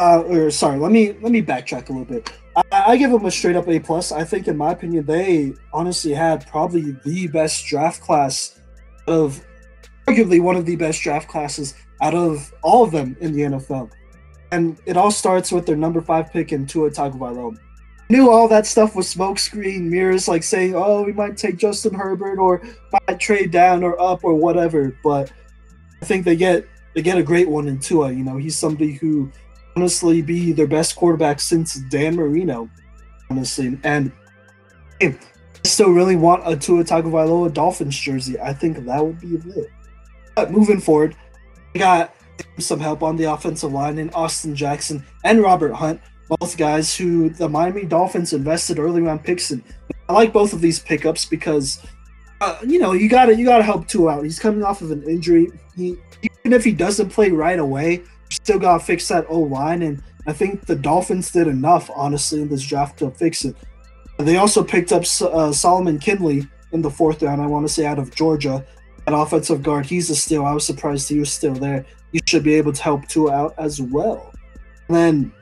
Uh, 0.00 0.22
or 0.22 0.50
sorry, 0.50 0.76
let 0.76 0.90
me 0.90 1.12
let 1.22 1.30
me 1.30 1.42
backtrack 1.42 1.90
a 1.90 1.92
little 1.92 2.04
bit. 2.04 2.32
I, 2.56 2.62
I 2.72 2.96
give 2.96 3.12
them 3.12 3.24
a 3.24 3.30
straight 3.30 3.54
up 3.54 3.68
A 3.68 3.78
plus. 3.78 4.10
I 4.10 4.24
think, 4.24 4.48
in 4.48 4.56
my 4.56 4.72
opinion, 4.72 5.06
they 5.06 5.52
honestly 5.72 6.12
had 6.12 6.44
probably 6.48 6.96
the 7.04 7.28
best 7.28 7.66
draft 7.66 8.00
class 8.00 8.58
of, 9.06 9.46
arguably 10.08 10.42
one 10.42 10.56
of 10.56 10.66
the 10.66 10.74
best 10.74 11.02
draft 11.02 11.28
classes 11.28 11.74
out 12.02 12.14
of 12.14 12.52
all 12.62 12.82
of 12.82 12.90
them 12.90 13.16
in 13.20 13.32
the 13.32 13.42
NFL. 13.42 13.92
And 14.50 14.76
it 14.86 14.96
all 14.96 15.12
starts 15.12 15.52
with 15.52 15.66
their 15.66 15.76
number 15.76 16.00
five 16.00 16.32
pick 16.32 16.50
in 16.50 16.66
Tua 16.66 16.90
Tagovailoa 16.90 17.56
knew 18.10 18.30
all 18.30 18.48
that 18.48 18.66
stuff 18.66 18.94
was 18.96 19.12
smokescreen 19.14 19.82
mirrors, 19.82 20.28
like 20.28 20.42
saying, 20.42 20.74
"Oh, 20.74 21.02
we 21.02 21.12
might 21.12 21.36
take 21.36 21.56
Justin 21.56 21.94
Herbert 21.94 22.38
or 22.38 22.60
might 22.92 23.20
trade 23.20 23.50
down 23.50 23.82
or 23.82 24.00
up 24.00 24.24
or 24.24 24.34
whatever." 24.34 24.96
But 25.02 25.32
I 26.02 26.04
think 26.04 26.24
they 26.24 26.36
get 26.36 26.66
they 26.94 27.02
get 27.02 27.18
a 27.18 27.22
great 27.22 27.48
one 27.48 27.68
in 27.68 27.78
Tua. 27.78 28.12
You 28.12 28.24
know, 28.24 28.36
he's 28.36 28.56
somebody 28.56 28.92
who 28.92 29.30
honestly 29.76 30.22
be 30.22 30.52
their 30.52 30.66
best 30.66 30.96
quarterback 30.96 31.40
since 31.40 31.74
Dan 31.88 32.16
Marino, 32.16 32.68
honestly. 33.30 33.78
And 33.84 34.12
I 35.00 35.16
still 35.64 35.90
really 35.90 36.16
want 36.16 36.42
a 36.44 36.56
Tua 36.56 36.84
Tagovailoa 36.84 37.54
Dolphins 37.54 37.98
jersey, 37.98 38.38
I 38.40 38.52
think 38.52 38.84
that 38.84 39.04
would 39.04 39.20
be 39.20 39.38
lit. 39.38 39.70
But 40.34 40.50
moving 40.50 40.80
forward, 40.80 41.16
we 41.72 41.80
got 41.80 42.14
some 42.58 42.80
help 42.80 43.02
on 43.02 43.16
the 43.16 43.24
offensive 43.24 43.72
line 43.72 43.98
in 43.98 44.10
Austin 44.10 44.56
Jackson 44.56 45.04
and 45.24 45.42
Robert 45.42 45.72
Hunt 45.72 46.00
both 46.38 46.56
guys 46.56 46.94
who 46.96 47.30
the 47.30 47.48
Miami 47.48 47.84
Dolphins 47.84 48.32
invested 48.32 48.78
early 48.78 49.02
round 49.02 49.24
picks 49.24 49.50
in. 49.50 49.62
I 50.08 50.12
like 50.12 50.32
both 50.32 50.52
of 50.52 50.60
these 50.60 50.78
pickups 50.78 51.24
because, 51.24 51.84
uh, 52.40 52.58
you 52.66 52.78
know, 52.78 52.92
you 52.92 53.08
got 53.08 53.26
to 53.26 53.36
you 53.36 53.44
got 53.44 53.58
to 53.58 53.64
help 53.64 53.88
Tua 53.88 54.12
out. 54.12 54.24
He's 54.24 54.38
coming 54.38 54.62
off 54.62 54.82
of 54.82 54.90
an 54.90 55.02
injury. 55.04 55.48
He 55.76 55.96
even 56.22 56.52
if 56.52 56.64
he 56.64 56.72
doesn't 56.72 57.10
play 57.10 57.30
right 57.30 57.58
away, 57.58 58.02
still 58.30 58.58
got 58.58 58.78
to 58.78 58.84
fix 58.84 59.08
that 59.08 59.26
O 59.28 59.40
line. 59.40 59.82
And 59.82 60.02
I 60.26 60.32
think 60.32 60.66
the 60.66 60.76
Dolphins 60.76 61.30
did 61.30 61.48
enough, 61.48 61.90
honestly, 61.94 62.42
in 62.42 62.48
this 62.48 62.62
draft 62.62 62.98
to 63.00 63.10
fix 63.10 63.44
it. 63.44 63.56
They 64.18 64.36
also 64.36 64.62
picked 64.62 64.92
up 64.92 65.04
uh, 65.22 65.52
Solomon 65.52 65.98
Kindley 65.98 66.46
in 66.72 66.82
the 66.82 66.90
fourth 66.90 67.22
round. 67.22 67.40
I 67.40 67.46
want 67.46 67.66
to 67.66 67.72
say 67.72 67.86
out 67.86 67.98
of 67.98 68.14
Georgia, 68.14 68.64
an 69.06 69.14
offensive 69.14 69.62
guard. 69.62 69.86
He's 69.86 70.10
a 70.10 70.16
steal. 70.16 70.44
I 70.44 70.52
was 70.52 70.64
surprised 70.64 71.08
he 71.08 71.18
was 71.18 71.32
still 71.32 71.54
there. 71.54 71.86
You 72.12 72.20
should 72.26 72.44
be 72.44 72.54
able 72.54 72.72
to 72.72 72.82
help 72.82 73.06
Tua 73.08 73.32
out 73.32 73.54
as 73.58 73.80
well. 73.80 74.32
And 74.88 74.96
then 74.96 75.32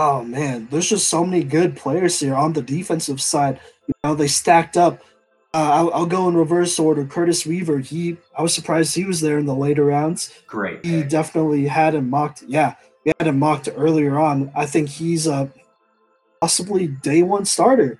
Oh 0.00 0.24
man, 0.24 0.66
there's 0.70 0.88
just 0.88 1.08
so 1.08 1.26
many 1.26 1.44
good 1.44 1.76
players 1.76 2.18
here 2.18 2.34
on 2.34 2.54
the 2.54 2.62
defensive 2.62 3.20
side. 3.20 3.60
You 3.86 3.92
know, 4.02 4.14
they 4.14 4.28
stacked 4.28 4.78
up. 4.78 5.02
Uh, 5.52 5.70
I'll, 5.72 5.92
I'll 5.92 6.06
go 6.06 6.26
in 6.26 6.38
reverse 6.38 6.78
order. 6.78 7.04
Curtis 7.04 7.44
Weaver, 7.44 7.80
he 7.80 8.16
I 8.34 8.40
was 8.40 8.54
surprised 8.54 8.94
he 8.94 9.04
was 9.04 9.20
there 9.20 9.36
in 9.36 9.44
the 9.44 9.54
later 9.54 9.84
rounds. 9.84 10.32
Great. 10.46 10.82
He 10.86 11.02
definitely 11.02 11.66
had 11.66 11.94
him 11.94 12.08
mocked. 12.08 12.44
Yeah, 12.48 12.76
we 13.04 13.12
had 13.18 13.28
him 13.28 13.38
mocked 13.38 13.68
earlier 13.76 14.18
on. 14.18 14.50
I 14.56 14.64
think 14.64 14.88
he's 14.88 15.26
a 15.26 15.52
possibly 16.40 16.86
day 16.86 17.22
one 17.22 17.44
starter. 17.44 17.98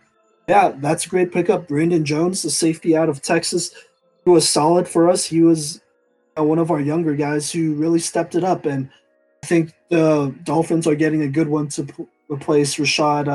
Yeah, 0.48 0.72
that's 0.78 1.04
a 1.04 1.08
great 1.10 1.32
pickup. 1.32 1.68
Brandon 1.68 2.02
Jones, 2.02 2.40
the 2.40 2.50
safety 2.50 2.96
out 2.96 3.10
of 3.10 3.20
Texas, 3.20 3.74
he 4.24 4.30
was 4.30 4.48
solid 4.48 4.88
for 4.88 5.10
us. 5.10 5.26
He 5.26 5.42
was 5.42 5.82
uh, 6.38 6.44
one 6.44 6.58
of 6.58 6.70
our 6.70 6.80
younger 6.80 7.14
guys 7.14 7.52
who 7.52 7.74
really 7.74 8.00
stepped 8.00 8.34
it 8.34 8.42
up, 8.42 8.64
and 8.64 8.88
I 9.44 9.46
think 9.46 9.74
the 9.90 10.34
Dolphins 10.44 10.86
are 10.86 10.94
getting 10.94 11.22
a 11.22 11.28
good 11.28 11.48
one 11.48 11.68
to 11.68 11.84
p- 11.84 12.06
replace 12.28 12.76
Reshad 12.76 13.28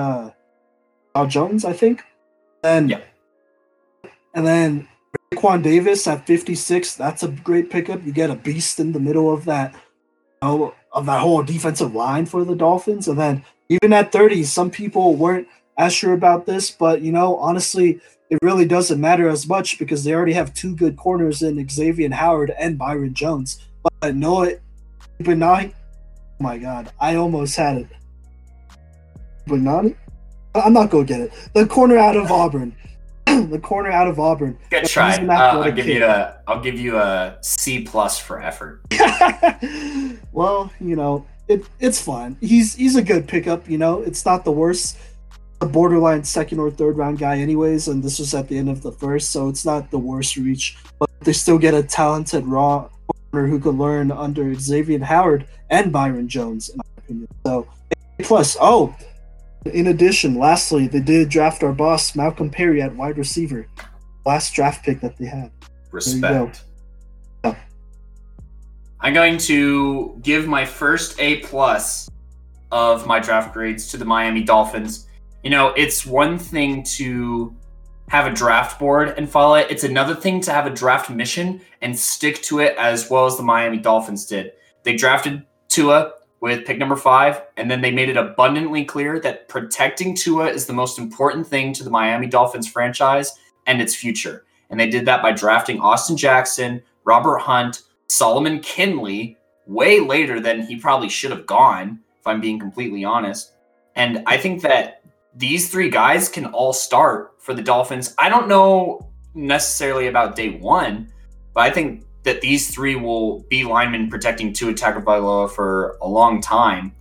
uh, 1.15 1.25
Jones. 1.27 1.65
I 1.65 1.73
think, 1.73 2.01
and 2.63 2.89
Yeah. 2.89 3.01
and 4.33 4.45
then 4.47 4.87
Raekwon 5.33 5.63
Davis 5.63 6.07
at 6.07 6.25
56. 6.25 6.95
That's 6.95 7.23
a 7.23 7.27
great 7.29 7.69
pickup. 7.69 8.05
You 8.05 8.11
get 8.11 8.29
a 8.29 8.35
beast 8.35 8.79
in 8.79 8.91
the 8.91 8.99
middle 8.99 9.33
of 9.33 9.45
that, 9.45 9.73
you 9.73 10.47
know, 10.47 10.73
of 10.91 11.05
that 11.05 11.19
whole 11.21 11.43
defensive 11.43 11.93
line 11.93 12.25
for 12.25 12.43
the 12.45 12.55
Dolphins. 12.55 13.07
And 13.07 13.19
then 13.19 13.43
even 13.69 13.91
at 13.93 14.11
30, 14.11 14.43
some 14.43 14.69
people 14.71 15.15
weren't 15.15 15.47
as 15.77 15.93
sure 15.93 16.13
about 16.13 16.45
this, 16.45 16.71
but 16.71 17.01
you 17.01 17.11
know, 17.11 17.35
honestly, 17.37 17.99
it 18.29 18.39
really 18.41 18.65
doesn't 18.65 18.99
matter 18.99 19.27
as 19.27 19.47
much 19.47 19.77
because 19.77 20.03
they 20.03 20.13
already 20.13 20.33
have 20.33 20.53
two 20.53 20.73
good 20.75 20.95
corners 20.97 21.43
in 21.43 21.67
Xavier 21.67 22.09
Howard 22.13 22.51
and 22.57 22.77
Byron 22.77 23.13
Jones. 23.13 23.59
But 24.01 24.15
Noah 24.15 24.53
Benani, 25.21 25.73
oh 26.39 26.43
my 26.43 26.57
God, 26.57 26.91
I 26.99 27.15
almost 27.15 27.55
had 27.55 27.77
it. 27.77 27.87
but 29.47 29.59
Benani? 29.59 29.95
I'm 30.53 30.73
not 30.73 30.89
gonna 30.89 31.05
get 31.05 31.19
it. 31.19 31.31
The 31.53 31.65
corner 31.65 31.97
out 31.97 32.15
of 32.15 32.31
Auburn. 32.31 32.75
the 33.25 33.59
corner 33.61 33.91
out 33.91 34.07
of 34.07 34.19
Auburn. 34.19 34.57
Good 34.69 34.85
try. 34.85 35.15
Uh, 35.15 35.31
I'll 35.33 35.71
give 35.71 35.85
kid. 35.85 35.97
you 35.97 36.05
a 36.05 36.37
I'll 36.47 36.61
give 36.61 36.79
you 36.79 36.97
a 36.97 37.37
C 37.41 37.81
plus 37.81 38.19
for 38.19 38.41
effort. 38.41 38.81
well, 40.31 40.71
you 40.79 40.95
know, 40.95 41.25
it 41.47 41.65
it's 41.79 42.01
fine. 42.01 42.37
He's 42.39 42.75
he's 42.75 42.95
a 42.95 43.03
good 43.03 43.27
pickup. 43.27 43.69
You 43.69 43.77
know, 43.77 44.01
it's 44.01 44.25
not 44.25 44.45
the 44.45 44.51
worst. 44.51 44.97
A 45.61 45.65
borderline 45.65 46.23
second 46.25 46.59
or 46.59 46.69
third 46.69 46.97
round 46.97 47.17
guy, 47.17 47.37
anyways, 47.37 47.87
and 47.87 48.03
this 48.03 48.19
was 48.19 48.33
at 48.33 48.49
the 48.49 48.57
end 48.57 48.69
of 48.69 48.81
the 48.81 48.91
first, 48.91 49.31
so 49.31 49.47
it's 49.47 49.65
not 49.65 49.89
the 49.89 49.97
worst 49.97 50.35
reach. 50.35 50.77
But 50.99 51.09
they 51.21 51.31
still 51.31 51.57
get 51.57 51.73
a 51.73 51.81
talented 51.81 52.45
raw 52.45 52.89
who 53.43 53.59
could 53.59 53.75
learn 53.75 54.11
under 54.11 54.53
Xavier 54.55 55.03
Howard 55.03 55.47
and 55.69 55.91
Byron 55.91 56.27
Jones, 56.27 56.69
in 56.69 56.77
my 56.77 56.83
opinion. 56.97 57.27
So 57.45 57.67
A 58.19 58.23
plus. 58.23 58.57
Oh, 58.59 58.95
in 59.65 59.87
addition, 59.87 60.35
lastly, 60.35 60.87
they 60.87 61.01
did 61.01 61.29
draft 61.29 61.63
our 61.63 61.73
boss 61.73 62.15
Malcolm 62.15 62.49
Perry 62.49 62.81
at 62.81 62.95
wide 62.95 63.17
receiver. 63.17 63.67
Last 64.25 64.53
draft 64.53 64.85
pick 64.85 65.01
that 65.01 65.17
they 65.17 65.25
had. 65.25 65.51
Respect. 65.91 66.63
I'm 69.01 69.13
going 69.13 69.37
to 69.39 70.19
give 70.23 70.47
my 70.47 70.65
first 70.65 71.19
A 71.19 71.37
plus 71.41 72.09
of 72.71 73.05
my 73.05 73.19
draft 73.19 73.53
grades 73.53 73.87
to 73.91 73.97
the 73.97 74.05
Miami 74.05 74.43
Dolphins. 74.43 75.07
You 75.43 75.51
know, 75.51 75.73
it's 75.77 76.05
one 76.05 76.39
thing 76.39 76.81
to 76.95 77.55
have 78.09 78.27
a 78.27 78.33
draft 78.33 78.79
board 78.79 79.13
and 79.17 79.29
follow 79.29 79.55
it. 79.55 79.67
It's 79.69 79.83
another 79.83 80.15
thing 80.15 80.39
to 80.41 80.51
have 80.51 80.67
a 80.67 80.69
draft 80.69 81.09
mission 81.09 81.61
and 81.81 81.97
stick 81.97 82.41
to 82.43 82.59
it 82.59 82.75
as 82.77 83.09
well 83.09 83.25
as 83.25 83.37
the 83.37 83.43
Miami 83.43 83.77
Dolphins 83.77 84.25
did. 84.25 84.53
They 84.83 84.95
drafted 84.95 85.43
Tua 85.67 86.13
with 86.39 86.65
pick 86.65 86.77
number 86.77 86.95
five, 86.95 87.41
and 87.57 87.71
then 87.71 87.81
they 87.81 87.89
made 87.89 88.09
it 88.09 88.17
abundantly 88.17 88.85
clear 88.85 89.19
that 89.21 89.47
protecting 89.47 90.15
Tua 90.15 90.47
is 90.47 90.65
the 90.67 90.73
most 90.73 90.99
important 90.99 91.47
thing 91.47 91.73
to 91.73 91.83
the 91.83 91.89
Miami 91.89 92.27
Dolphins 92.27 92.67
franchise 92.67 93.33
and 93.65 93.81
its 93.81 93.95
future. 93.95 94.45
And 94.69 94.79
they 94.79 94.89
did 94.89 95.05
that 95.05 95.23
by 95.23 95.31
drafting 95.31 95.79
Austin 95.79 96.17
Jackson, 96.17 96.83
Robert 97.03 97.39
Hunt, 97.39 97.81
Solomon 98.07 98.59
Kindley 98.59 99.37
way 99.65 99.99
later 99.99 100.39
than 100.39 100.61
he 100.61 100.75
probably 100.75 101.09
should 101.09 101.31
have 101.31 101.47
gone, 101.47 101.99
if 102.19 102.27
I'm 102.27 102.41
being 102.41 102.59
completely 102.59 103.03
honest. 103.03 103.53
And 103.95 104.21
I 104.27 104.37
think 104.37 104.61
that 104.61 105.01
these 105.35 105.69
three 105.69 105.89
guys 105.89 106.29
can 106.29 106.45
all 106.45 106.73
start 106.73 107.34
for 107.45 107.53
the 107.53 107.61
Dolphins. 107.61 108.15
I 108.17 108.27
don't 108.27 108.47
know 108.47 109.07
necessarily 109.35 110.07
about 110.07 110.35
day 110.35 110.57
one, 110.57 111.13
but 111.53 111.61
I 111.61 111.69
think 111.69 112.03
that 112.23 112.41
these 112.41 112.73
three 112.73 112.95
will 112.95 113.43
be 113.51 113.63
linemen 113.63 114.09
protecting 114.09 114.51
Tua 114.51 114.73
Tagovailoa 114.73 115.51
for 115.51 115.95
a 116.01 116.09
long 116.09 116.41
time. 116.41 116.91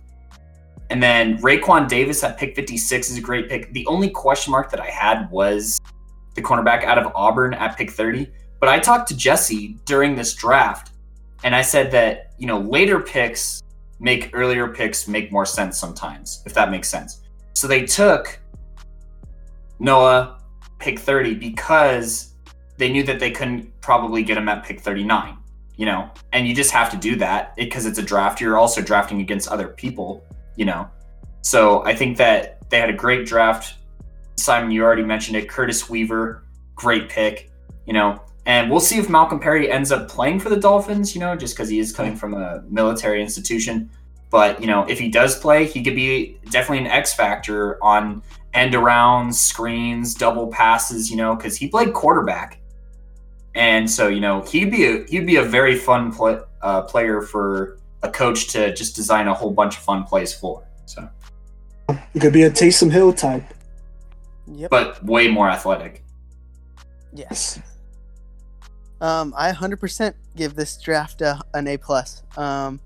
And 0.91 1.01
then 1.01 1.39
Raekwon 1.39 1.87
Davis 1.87 2.23
at 2.23 2.37
pick 2.37 2.55
56 2.55 3.09
is 3.09 3.17
a 3.17 3.21
great 3.21 3.49
pick. 3.49 3.73
The 3.73 3.87
only 3.87 4.11
question 4.11 4.51
mark 4.51 4.69
that 4.69 4.79
I 4.79 4.89
had 4.91 5.31
was 5.31 5.81
the 6.35 6.43
cornerback 6.43 6.83
out 6.83 6.99
of 6.99 7.11
Auburn 7.15 7.55
at 7.55 7.75
pick 7.75 7.89
30. 7.89 8.31
But 8.59 8.69
I 8.69 8.77
talked 8.77 9.07
to 9.07 9.17
Jesse 9.17 9.79
during 9.85 10.15
this 10.15 10.35
draft, 10.35 10.91
and 11.43 11.55
I 11.55 11.63
said 11.63 11.89
that, 11.91 12.33
you 12.37 12.45
know, 12.45 12.59
later 12.59 12.99
picks 12.99 13.63
make 13.99 14.29
earlier 14.33 14.67
picks 14.67 15.07
make 15.07 15.31
more 15.31 15.45
sense 15.45 15.79
sometimes, 15.79 16.43
if 16.45 16.53
that 16.53 16.69
makes 16.69 16.87
sense. 16.87 17.23
So 17.53 17.67
they 17.67 17.83
took 17.83 18.39
Noah 19.79 20.39
pick 20.79 20.99
30 20.99 21.35
because 21.35 22.33
they 22.77 22.91
knew 22.91 23.03
that 23.03 23.19
they 23.19 23.31
couldn't 23.31 23.79
probably 23.81 24.23
get 24.23 24.37
him 24.37 24.49
at 24.49 24.63
pick 24.63 24.81
39, 24.81 25.37
you 25.77 25.85
know, 25.85 26.09
and 26.33 26.47
you 26.47 26.53
just 26.53 26.71
have 26.71 26.89
to 26.91 26.97
do 26.97 27.15
that 27.17 27.55
because 27.55 27.85
it's 27.85 27.99
a 27.99 28.03
draft. 28.03 28.41
You're 28.41 28.57
also 28.57 28.81
drafting 28.81 29.21
against 29.21 29.47
other 29.47 29.67
people, 29.67 30.23
you 30.55 30.65
know. 30.65 30.89
So 31.41 31.83
I 31.85 31.95
think 31.95 32.17
that 32.17 32.69
they 32.69 32.79
had 32.79 32.89
a 32.89 32.93
great 32.93 33.25
draft. 33.25 33.75
Simon, 34.35 34.71
you 34.71 34.83
already 34.83 35.03
mentioned 35.03 35.37
it. 35.37 35.47
Curtis 35.47 35.89
Weaver, 35.89 36.43
great 36.75 37.09
pick, 37.09 37.51
you 37.85 37.93
know. 37.93 38.21
And 38.45 38.69
we'll 38.69 38.79
see 38.79 38.99
if 38.99 39.09
Malcolm 39.09 39.39
Perry 39.39 39.71
ends 39.71 39.91
up 39.91 40.07
playing 40.07 40.39
for 40.39 40.49
the 40.49 40.57
Dolphins, 40.57 41.15
you 41.15 41.21
know, 41.21 41.35
just 41.35 41.55
because 41.55 41.69
he 41.69 41.79
is 41.79 41.91
coming 41.91 42.15
from 42.15 42.35
a 42.35 42.63
military 42.69 43.21
institution. 43.21 43.89
But, 44.29 44.59
you 44.59 44.67
know, 44.67 44.83
if 44.87 44.99
he 44.99 45.09
does 45.09 45.39
play, 45.39 45.65
he 45.65 45.83
could 45.83 45.95
be 45.95 46.37
definitely 46.49 46.85
an 46.85 46.91
X 46.91 47.13
factor 47.13 47.83
on 47.83 48.21
end 48.55 48.73
arounds, 48.73 49.35
screens, 49.35 50.15
double 50.15 50.47
passes, 50.47 51.11
you 51.11 51.17
know, 51.17 51.35
because 51.35 51.57
he 51.57 51.67
played 51.67 51.93
quarterback. 51.93 52.59
And 53.53 53.89
so, 53.89 54.07
you 54.07 54.19
know, 54.19 54.41
he'd 54.41 54.71
be 54.71 54.85
a 54.85 55.05
he'd 55.05 55.25
be 55.25 55.35
a 55.35 55.43
very 55.43 55.75
fun 55.75 56.11
play, 56.11 56.39
uh, 56.61 56.81
player 56.83 57.21
for 57.21 57.77
a 58.03 58.09
coach 58.09 58.47
to 58.49 58.73
just 58.73 58.95
design 58.95 59.27
a 59.27 59.33
whole 59.33 59.51
bunch 59.51 59.77
of 59.77 59.83
fun 59.83 60.03
plays 60.03 60.33
for. 60.33 60.63
So 60.85 61.07
It 62.13 62.19
could 62.19 62.33
be 62.33 62.43
a 62.43 62.51
Taysom 62.51 62.91
Hill 62.91 63.13
type. 63.13 63.43
Yep. 64.47 64.69
but 64.69 65.03
way 65.03 65.27
more 65.27 65.49
athletic. 65.49 66.03
yes. 67.11 67.59
Um, 69.01 69.33
I 69.35 69.51
100% 69.51 70.13
give 70.35 70.55
this 70.55 70.77
draft 70.77 71.21
a, 71.21 71.41
an 71.53 71.67
A 71.67 71.77
plus. 71.77 72.23
Um, 72.37 72.79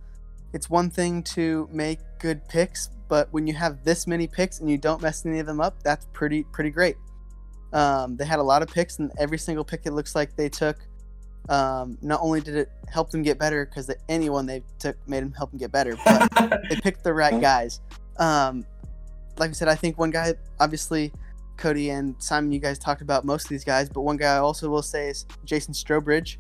it's 0.54 0.70
one 0.70 0.90
thing 0.90 1.22
to 1.36 1.70
make 1.72 2.00
good 2.18 2.48
picks, 2.48 2.90
but 3.10 3.28
when 3.34 3.48
you 3.48 3.54
have 3.56 3.84
this 3.84 4.08
many 4.08 4.28
picks 4.28 4.60
and 4.60 4.70
you 4.70 4.78
don't 4.78 5.02
mess 5.02 5.26
any 5.26 5.40
of 5.40 5.48
them 5.48 5.60
up, 5.60 5.84
that's 5.84 6.06
pretty 6.14 6.44
pretty 6.54 6.70
great. 6.70 6.96
Um, 7.74 8.16
they 8.16 8.26
had 8.26 8.40
a 8.40 8.44
lot 8.44 8.62
of 8.62 8.70
picks, 8.70 9.00
and 9.00 9.12
every 9.20 9.38
single 9.38 9.66
pick 9.66 9.82
it 9.86 9.92
looks 9.92 10.16
like 10.16 10.36
they 10.36 10.48
took. 10.48 10.78
Um, 11.50 11.98
not 12.02 12.20
only 12.22 12.42
did 12.42 12.56
it 12.56 12.70
help 12.88 13.10
them 13.10 13.24
get 13.24 13.40
better 13.40 13.66
because 13.66 13.92
anyone 14.08 14.46
they 14.46 14.64
took 14.78 14.96
made 15.08 15.24
them 15.24 15.34
help 15.34 15.50
them 15.50 15.60
get 15.60 15.72
better, 15.72 15.98
but 16.06 16.62
they 16.70 16.76
picked 16.78 17.04
the 17.04 17.14
right 17.14 17.42
guys. 17.42 17.82
Um, 18.18 18.66
like 19.38 19.50
I 19.50 19.54
said, 19.54 19.68
I 19.68 19.76
think 19.76 19.98
one 19.98 20.12
guy, 20.12 20.36
obviously, 20.60 21.12
Cody 21.58 21.90
and 21.90 22.16
Simon, 22.20 22.52
you 22.52 22.60
guys 22.60 22.78
talked 22.78 23.02
about 23.02 23.26
most 23.26 23.46
of 23.46 23.50
these 23.50 23.64
guys, 23.64 23.90
but 23.90 24.02
one 24.02 24.18
guy 24.18 24.36
I 24.36 24.40
also 24.40 24.70
will 24.70 24.84
say 24.84 25.10
is 25.10 25.26
Jason 25.46 25.74
Strowbridge, 25.74 26.38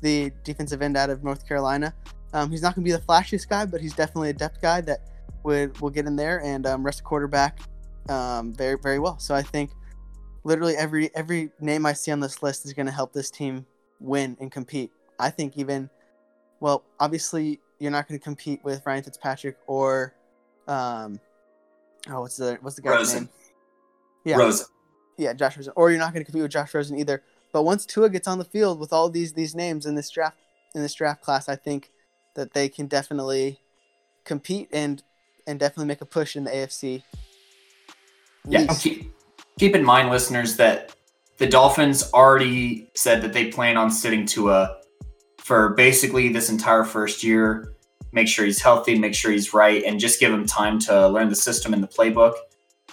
the 0.00 0.32
defensive 0.44 0.80
end 0.80 0.96
out 0.96 1.10
of 1.10 1.22
North 1.22 1.46
Carolina. 1.46 1.92
Um, 2.32 2.50
he's 2.50 2.62
not 2.62 2.74
going 2.74 2.84
to 2.84 2.88
be 2.90 2.92
the 2.92 3.04
flashiest 3.04 3.48
guy, 3.48 3.66
but 3.66 3.80
he's 3.80 3.94
definitely 3.94 4.30
a 4.30 4.34
depth 4.34 4.62
guy 4.62 4.80
that 4.82 5.00
would 5.46 5.80
will 5.80 5.90
get 5.90 6.06
in 6.06 6.16
there 6.16 6.42
and 6.42 6.66
um, 6.66 6.84
rest 6.84 7.00
a 7.00 7.02
quarterback 7.02 7.60
um, 8.10 8.52
very 8.52 8.76
very 8.76 8.98
well. 8.98 9.18
So 9.18 9.34
I 9.34 9.42
think 9.42 9.70
literally 10.44 10.76
every 10.76 11.14
every 11.14 11.50
name 11.60 11.86
I 11.86 11.94
see 11.94 12.10
on 12.10 12.20
this 12.20 12.42
list 12.42 12.66
is 12.66 12.72
going 12.72 12.86
to 12.86 12.92
help 12.92 13.12
this 13.12 13.30
team 13.30 13.64
win 14.00 14.36
and 14.40 14.52
compete. 14.52 14.90
I 15.18 15.30
think 15.30 15.56
even 15.56 15.88
well, 16.60 16.84
obviously 17.00 17.60
you're 17.78 17.90
not 17.90 18.08
going 18.08 18.18
to 18.18 18.22
compete 18.24 18.62
with 18.64 18.82
Ryan 18.84 19.04
Fitzpatrick 19.04 19.56
or 19.66 20.14
um, 20.68 21.20
oh 22.10 22.20
what's 22.20 22.36
the 22.36 22.58
what's 22.60 22.76
the 22.76 22.82
guy's 22.82 22.98
Rosen. 22.98 23.22
name? 23.24 23.28
Yeah, 24.24 24.36
Rosen. 24.36 24.66
yeah, 25.16 25.32
Josh 25.32 25.56
Rosen. 25.56 25.72
Or 25.76 25.90
you're 25.90 26.00
not 26.00 26.12
going 26.12 26.24
to 26.24 26.30
compete 26.30 26.42
with 26.42 26.52
Josh 26.52 26.74
Rosen 26.74 26.98
either. 26.98 27.22
But 27.52 27.62
once 27.62 27.86
Tua 27.86 28.10
gets 28.10 28.26
on 28.28 28.38
the 28.38 28.44
field 28.44 28.80
with 28.80 28.92
all 28.92 29.08
these 29.08 29.32
these 29.32 29.54
names 29.54 29.86
in 29.86 29.94
this 29.94 30.10
draft 30.10 30.36
in 30.74 30.82
this 30.82 30.92
draft 30.92 31.22
class, 31.22 31.48
I 31.48 31.56
think 31.56 31.92
that 32.34 32.52
they 32.52 32.68
can 32.68 32.86
definitely 32.86 33.60
compete 34.24 34.68
and 34.72 35.02
and 35.46 35.58
definitely 35.58 35.86
make 35.86 36.00
a 36.00 36.06
push 36.06 36.36
in 36.36 36.44
the 36.44 36.50
AFC. 36.50 37.02
Yeah, 38.48 38.66
keep, 38.78 39.12
keep 39.58 39.74
in 39.74 39.84
mind, 39.84 40.10
listeners, 40.10 40.56
that 40.56 40.94
the 41.38 41.46
Dolphins 41.46 42.10
already 42.12 42.88
said 42.94 43.22
that 43.22 43.32
they 43.32 43.50
plan 43.50 43.76
on 43.76 43.90
sitting 43.90 44.26
Tua 44.26 44.78
for 45.38 45.70
basically 45.70 46.32
this 46.32 46.48
entire 46.48 46.84
first 46.84 47.22
year. 47.22 47.72
Make 48.12 48.28
sure 48.28 48.44
he's 48.44 48.62
healthy, 48.62 48.98
make 48.98 49.14
sure 49.14 49.30
he's 49.30 49.52
right, 49.52 49.82
and 49.84 50.00
just 50.00 50.20
give 50.20 50.32
him 50.32 50.46
time 50.46 50.78
to 50.80 51.08
learn 51.08 51.28
the 51.28 51.36
system 51.36 51.74
and 51.74 51.82
the 51.82 51.88
playbook. 51.88 52.34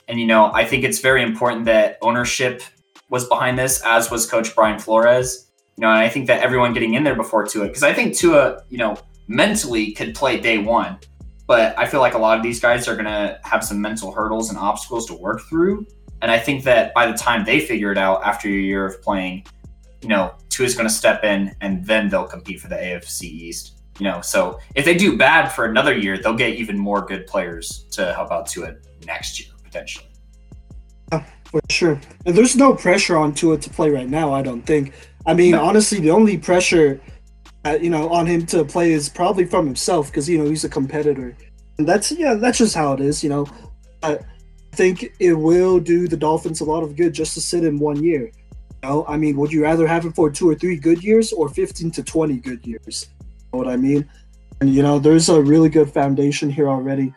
And 0.07 0.19
you 0.19 0.27
know, 0.27 0.51
I 0.53 0.65
think 0.65 0.83
it's 0.83 0.99
very 0.99 1.23
important 1.23 1.65
that 1.65 1.97
ownership 2.01 2.61
was 3.09 3.25
behind 3.25 3.57
this, 3.57 3.81
as 3.85 4.11
was 4.11 4.29
Coach 4.29 4.53
Brian 4.55 4.79
Flores. 4.79 5.47
You 5.77 5.81
know, 5.81 5.89
and 5.89 5.99
I 5.99 6.09
think 6.09 6.27
that 6.27 6.43
everyone 6.43 6.73
getting 6.73 6.93
in 6.93 7.03
there 7.03 7.15
before 7.15 7.45
Tua, 7.45 7.67
because 7.67 7.83
I 7.83 7.93
think 7.93 8.15
Tua, 8.15 8.63
you 8.69 8.77
know, 8.77 8.97
mentally 9.27 9.91
could 9.91 10.13
play 10.13 10.39
day 10.39 10.57
one, 10.57 10.99
but 11.47 11.77
I 11.77 11.85
feel 11.85 11.99
like 11.99 12.13
a 12.13 12.17
lot 12.17 12.37
of 12.37 12.43
these 12.43 12.59
guys 12.59 12.87
are 12.87 12.95
gonna 12.95 13.39
have 13.43 13.63
some 13.63 13.81
mental 13.81 14.11
hurdles 14.11 14.49
and 14.49 14.57
obstacles 14.57 15.05
to 15.07 15.13
work 15.13 15.41
through. 15.41 15.85
And 16.21 16.31
I 16.31 16.39
think 16.39 16.63
that 16.63 16.93
by 16.93 17.05
the 17.05 17.17
time 17.17 17.43
they 17.43 17.59
figure 17.59 17.91
it 17.91 17.97
out 17.97 18.23
after 18.23 18.47
a 18.47 18.51
year 18.51 18.85
of 18.85 19.01
playing, 19.01 19.45
you 20.01 20.07
know, 20.07 20.33
two 20.49 20.63
is 20.63 20.73
going 20.75 20.87
to 20.87 20.93
step 20.93 21.23
in 21.23 21.53
and 21.61 21.85
then 21.85 22.07
they'll 22.09 22.25
compete 22.25 22.61
for 22.61 22.67
the 22.69 22.75
AFC 22.75 23.23
East. 23.23 23.73
You 23.99 24.05
know, 24.05 24.21
so 24.21 24.59
if 24.75 24.85
they 24.85 24.95
do 24.95 25.17
bad 25.17 25.49
for 25.49 25.65
another 25.65 25.95
year, 25.97 26.17
they'll 26.17 26.33
get 26.33 26.55
even 26.55 26.77
more 26.77 27.01
good 27.01 27.27
players 27.27 27.85
to 27.91 28.13
help 28.13 28.31
out 28.31 28.47
Tua 28.47 28.75
next 29.05 29.39
year 29.39 29.49
potentially. 29.63 30.07
For 31.43 31.61
sure. 31.69 32.01
And 32.25 32.35
there's 32.35 32.55
no 32.55 32.73
pressure 32.73 33.15
on 33.15 33.33
Tua 33.33 33.57
to 33.59 33.69
play 33.69 33.89
right 33.91 34.09
now, 34.09 34.33
I 34.33 34.41
don't 34.41 34.63
think. 34.63 34.93
I 35.27 35.33
mean, 35.35 35.51
No. 35.51 35.63
honestly, 35.63 35.99
the 35.99 36.09
only 36.09 36.37
pressure, 36.37 36.99
uh, 37.65 37.77
you 37.81 37.89
know, 37.89 38.09
on 38.09 38.25
him 38.25 38.45
to 38.47 38.65
play 38.65 38.91
is 38.91 39.09
probably 39.09 39.45
from 39.45 39.65
himself 39.65 40.07
because, 40.07 40.27
you 40.27 40.37
know, 40.37 40.49
he's 40.49 40.63
a 40.63 40.69
competitor. 40.69 41.35
And 41.77 41.87
that's, 41.87 42.11
yeah, 42.11 42.33
that's 42.35 42.57
just 42.57 42.75
how 42.75 42.93
it 42.93 42.99
is, 42.99 43.23
you 43.23 43.29
know. 43.29 43.47
I 44.01 44.19
think 44.73 45.13
it 45.19 45.33
will 45.33 45.79
do 45.79 46.07
the 46.07 46.17
Dolphins 46.17 46.61
a 46.61 46.65
lot 46.65 46.83
of 46.83 46.95
good 46.95 47.13
just 47.13 47.33
to 47.35 47.41
sit 47.41 47.63
in 47.63 47.79
one 47.79 48.03
year. 48.03 48.31
You 48.83 48.89
know, 48.89 49.05
I 49.07 49.17
mean, 49.17 49.37
would 49.37 49.51
you 49.51 49.63
rather 49.63 49.87
have 49.87 50.05
it 50.05 50.15
for 50.15 50.29
two 50.29 50.49
or 50.49 50.55
three 50.55 50.75
good 50.75 51.03
years 51.03 51.31
or 51.31 51.47
15 51.47 51.91
to 51.91 52.03
20 52.03 52.37
good 52.37 52.65
years? 52.65 53.07
You 53.21 53.27
know 53.53 53.59
what 53.59 53.67
I 53.67 53.77
mean? 53.77 54.09
And, 54.59 54.73
you 54.73 54.83
know, 54.83 54.99
there's 54.99 55.29
a 55.29 55.41
really 55.41 55.69
good 55.69 55.91
foundation 55.91 56.49
here 56.49 56.69
already. 56.69 57.13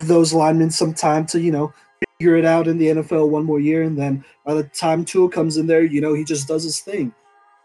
Those 0.00 0.32
linemen 0.32 0.70
some 0.70 0.94
time 0.94 1.26
to, 1.26 1.40
you 1.40 1.52
know, 1.52 1.72
figure 2.20 2.36
it 2.36 2.44
out 2.44 2.68
in 2.68 2.76
the 2.76 2.86
NFL 2.86 3.30
one 3.30 3.44
more 3.44 3.60
year, 3.60 3.82
and 3.82 3.96
then 3.96 4.22
by 4.44 4.52
the 4.52 4.64
time 4.64 5.04
Tua 5.04 5.30
comes 5.30 5.56
in 5.56 5.66
there, 5.66 5.84
you 5.84 6.02
know 6.02 6.12
he 6.12 6.22
just 6.22 6.46
does 6.46 6.64
his 6.64 6.80
thing. 6.80 7.14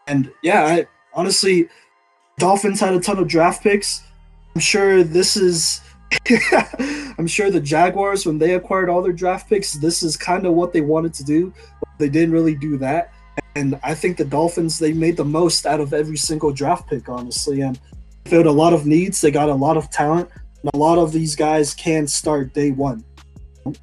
And 0.07 0.31
yeah, 0.43 0.63
I 0.63 0.87
honestly, 1.13 1.67
Dolphins 2.37 2.79
had 2.79 2.93
a 2.93 2.99
ton 2.99 3.17
of 3.17 3.27
draft 3.27 3.63
picks. 3.63 4.03
I'm 4.55 4.61
sure 4.61 5.03
this 5.03 5.37
is. 5.37 5.81
I'm 7.17 7.27
sure 7.27 7.49
the 7.49 7.61
Jaguars, 7.61 8.25
when 8.25 8.37
they 8.37 8.55
acquired 8.55 8.89
all 8.89 9.01
their 9.01 9.13
draft 9.13 9.49
picks, 9.49 9.73
this 9.73 10.03
is 10.03 10.17
kind 10.17 10.45
of 10.45 10.53
what 10.53 10.73
they 10.73 10.81
wanted 10.81 11.13
to 11.15 11.23
do. 11.23 11.53
They 11.97 12.09
didn't 12.09 12.33
really 12.33 12.55
do 12.55 12.77
that. 12.77 13.13
And 13.55 13.79
I 13.83 13.95
think 13.95 14.17
the 14.17 14.25
Dolphins, 14.25 14.79
they 14.79 14.93
made 14.93 15.17
the 15.17 15.25
most 15.25 15.65
out 15.65 15.79
of 15.79 15.93
every 15.93 16.17
single 16.17 16.51
draft 16.51 16.89
pick, 16.89 17.09
honestly, 17.09 17.61
and 17.61 17.79
filled 18.25 18.45
a 18.45 18.51
lot 18.51 18.73
of 18.73 18.85
needs. 18.85 19.21
They 19.21 19.31
got 19.31 19.49
a 19.49 19.53
lot 19.53 19.77
of 19.77 19.89
talent. 19.89 20.29
A 20.73 20.77
lot 20.77 20.97
of 20.97 21.11
these 21.11 21.35
guys 21.35 21.73
can 21.73 22.07
start 22.07 22.53
day 22.53 22.71
one. 22.71 23.03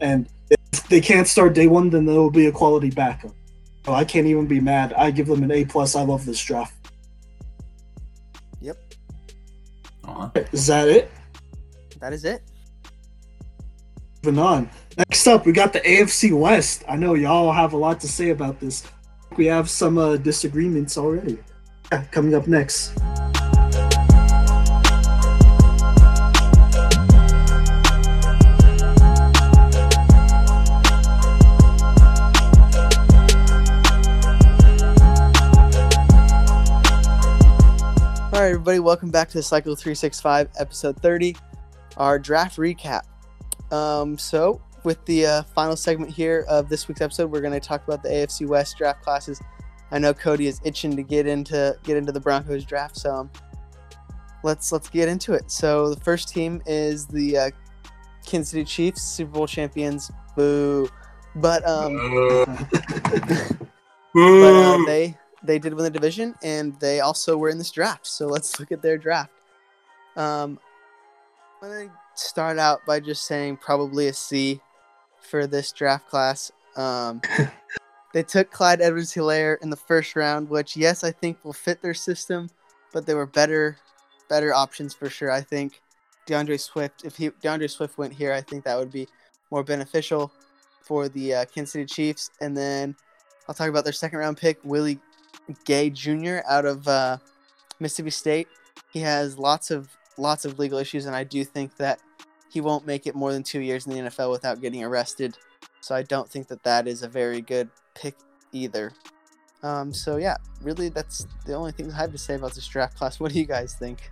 And 0.01 0.29
if 0.51 0.89
they 0.89 1.01
can't 1.01 1.27
start 1.27 1.55
day 1.55 1.66
one, 1.66 1.91
then 1.91 2.05
there 2.05 2.16
will 2.16 2.31
be 2.31 2.47
a 2.47 2.53
quality 2.53 2.91
backup. 2.91 3.33
So 3.85 3.93
I 3.93 4.05
can't 4.05 4.27
even 4.27 4.47
be 4.47 4.61
mad. 4.61 4.93
I 4.93 5.11
give 5.11 5.27
them 5.27 5.43
an 5.43 5.51
A 5.51 5.65
plus. 5.65 5.97
I 5.97 6.03
love 6.03 6.24
this 6.24 6.43
draft. 6.43 6.82
Uh-huh. 10.05 10.31
Is 10.53 10.66
that 10.66 10.89
it? 10.89 11.11
That 12.01 12.12
is 12.12 12.24
it. 12.24 12.43
Moving 14.24 14.41
on. 14.41 14.70
Next 14.97 15.27
up, 15.27 15.47
we 15.47 15.53
got 15.53 15.73
the 15.73 15.81
AFC 15.81 16.39
West. 16.39 16.85
I 16.89 16.97
know 16.97 17.15
y'all 17.15 17.53
have 17.53 17.73
a 17.73 17.77
lot 17.77 18.01
to 18.01 18.09
say 18.09 18.31
about 18.31 18.61
this. 18.61 18.85
We 19.37 19.47
have 19.47 19.69
some 19.70 19.99
uh, 19.99 20.16
disagreements 20.16 20.99
already. 20.99 21.39
Yeah, 21.91 22.05
coming 22.05 22.35
up 22.35 22.47
next. 22.47 22.93
Everybody, 38.53 38.81
welcome 38.81 39.11
back 39.11 39.29
to 39.31 39.39
the 39.39 39.43
Cycle 39.43 39.74
365, 39.74 40.51
episode 40.59 41.01
30, 41.01 41.35
our 41.97 42.19
draft 42.19 42.59
recap. 42.59 43.01
Um, 43.70 44.19
so, 44.19 44.61
with 44.85 45.03
the 45.07 45.24
uh, 45.24 45.43
final 45.55 45.74
segment 45.74 46.12
here 46.12 46.45
of 46.51 46.69
this 46.69 46.87
week's 46.87 47.01
episode, 47.01 47.31
we're 47.31 47.41
going 47.41 47.59
to 47.59 47.66
talk 47.66 47.83
about 47.89 48.03
the 48.03 48.11
AFC 48.11 48.47
West 48.47 48.77
draft 48.77 49.03
classes. 49.03 49.41
I 49.91 49.99
know 49.99 50.12
Cody 50.12 50.49
is 50.49 50.61
itching 50.65 50.95
to 50.97 51.03
get 51.03 51.27
into 51.27 51.74
get 51.83 51.97
into 51.97 52.12
the 52.12 52.20
Broncos 52.20 52.66
draft, 52.66 52.99
so 52.99 53.15
um, 53.15 53.31
let's 54.45 54.70
let's 54.70 54.91
get 54.91 55.09
into 55.09 55.33
it. 55.33 55.51
So, 55.51 55.89
the 55.89 56.01
first 56.01 56.29
team 56.29 56.61
is 56.66 57.07
the 57.07 57.39
uh, 57.39 57.51
Kansas 58.27 58.51
City 58.51 58.65
Chiefs, 58.65 59.01
Super 59.01 59.33
Bowl 59.33 59.47
champions. 59.47 60.11
Boo! 60.37 60.91
But 61.37 61.66
um, 61.66 62.37
but 64.12 64.53
uh, 64.53 64.85
they 64.85 65.16
they 65.44 65.59
did 65.59 65.74
win 65.74 65.85
the 65.85 65.90
division 65.90 66.35
and 66.43 66.78
they 66.81 67.01
also 67.01 67.36
were 67.36 67.48
in 67.48 67.59
this 67.59 67.70
draft. 67.70 68.06
So 68.06 68.27
let's 68.27 68.59
look 68.59 68.73
at 68.73 68.82
their 68.82 68.98
draft. 68.98 69.32
Um 70.16 70.59
i'm 71.62 71.70
gonna 71.70 71.93
start 72.14 72.59
out 72.59 72.85
by 72.86 73.01
just 73.01 73.24
saying 73.24 73.56
probably 73.56 74.09
a 74.09 74.12
c 74.12 74.60
for 75.20 75.47
this 75.47 75.73
draft 75.73 76.09
class. 76.09 76.52
Um 76.77 77.20
they 78.12 78.23
took 78.23 78.51
clyde 78.51 78.81
edwards 78.81 79.14
helaire 79.14 79.56
in 79.62 79.70
the 79.70 79.77
first 79.77 80.16
round 80.16 80.51
which 80.51 80.77
yes 80.77 81.02
i 81.02 81.10
think 81.10 81.43
will 81.44 81.55
fit 81.55 81.81
their 81.81 81.94
system 81.94 82.51
but 82.93 83.06
there 83.06 83.16
were 83.16 83.27
better 83.27 83.78
better 84.28 84.52
options 84.52 84.94
for 84.94 85.09
sure 85.09 85.31
i 85.31 85.40
think. 85.40 85.81
Deandre 86.28 86.60
swift 86.60 87.05
if 87.05 87.16
he 87.16 87.31
deandre 87.31 87.69
swift 87.69 87.98
went 87.98 88.12
here 88.12 88.32
i 88.32 88.40
think 88.40 88.64
that 88.64 88.78
would 88.78 88.93
be 88.93 89.09
more 89.51 89.64
beneficial 89.64 90.31
for 90.82 91.09
the 91.09 91.35
uh, 91.35 91.44
kansas 91.47 91.73
city 91.73 91.86
chiefs. 91.86 92.31
And 92.40 92.56
then 92.56 92.94
I'll 93.48 93.55
talk 93.55 93.69
about 93.69 93.85
their 93.85 93.93
second 93.93 94.19
round 94.19 94.36
pick, 94.36 94.59
Willie 94.64 94.98
Gay 95.65 95.91
Jr. 95.91 96.39
out 96.49 96.65
of 96.65 96.87
uh, 96.89 97.19
Mississippi 97.81 98.11
State. 98.11 98.49
He 98.93 99.01
has 99.01 99.39
lots 99.39 99.71
of 99.71 99.89
lots 100.19 100.45
of 100.45 100.59
legal 100.59 100.79
issues, 100.79 101.07
and 101.07 101.17
I 101.17 101.25
do 101.25 101.45
think 101.45 101.77
that 101.77 102.01
he 102.51 102.61
won't 102.61 102.87
make 102.87 103.07
it 103.07 103.15
more 103.15 103.33
than 103.33 103.43
two 103.43 103.61
years 103.61 103.87
in 103.87 103.93
the 103.93 104.11
NFL 104.11 104.31
without 104.31 104.61
getting 104.61 104.85
arrested. 104.85 105.39
So 105.81 105.95
I 105.95 106.03
don't 106.03 106.29
think 106.29 106.49
that 106.49 106.63
that 106.65 106.87
is 106.87 107.03
a 107.03 107.09
very 107.09 107.41
good 107.41 107.71
pick 107.95 108.15
either. 108.53 108.93
Um, 109.63 109.93
so 109.95 110.17
yeah, 110.17 110.37
really, 110.61 110.89
that's 110.89 111.27
the 111.47 111.55
only 111.55 111.73
things 111.73 111.95
I 111.95 111.99
have 111.99 112.13
to 112.13 112.19
say 112.19 112.35
about 112.35 112.55
this 112.55 112.67
draft 112.67 112.97
class. 112.97 113.21
What 113.21 113.33
do 113.33 113.39
you 113.39 113.47
guys 113.47 113.75
think? 113.75 114.11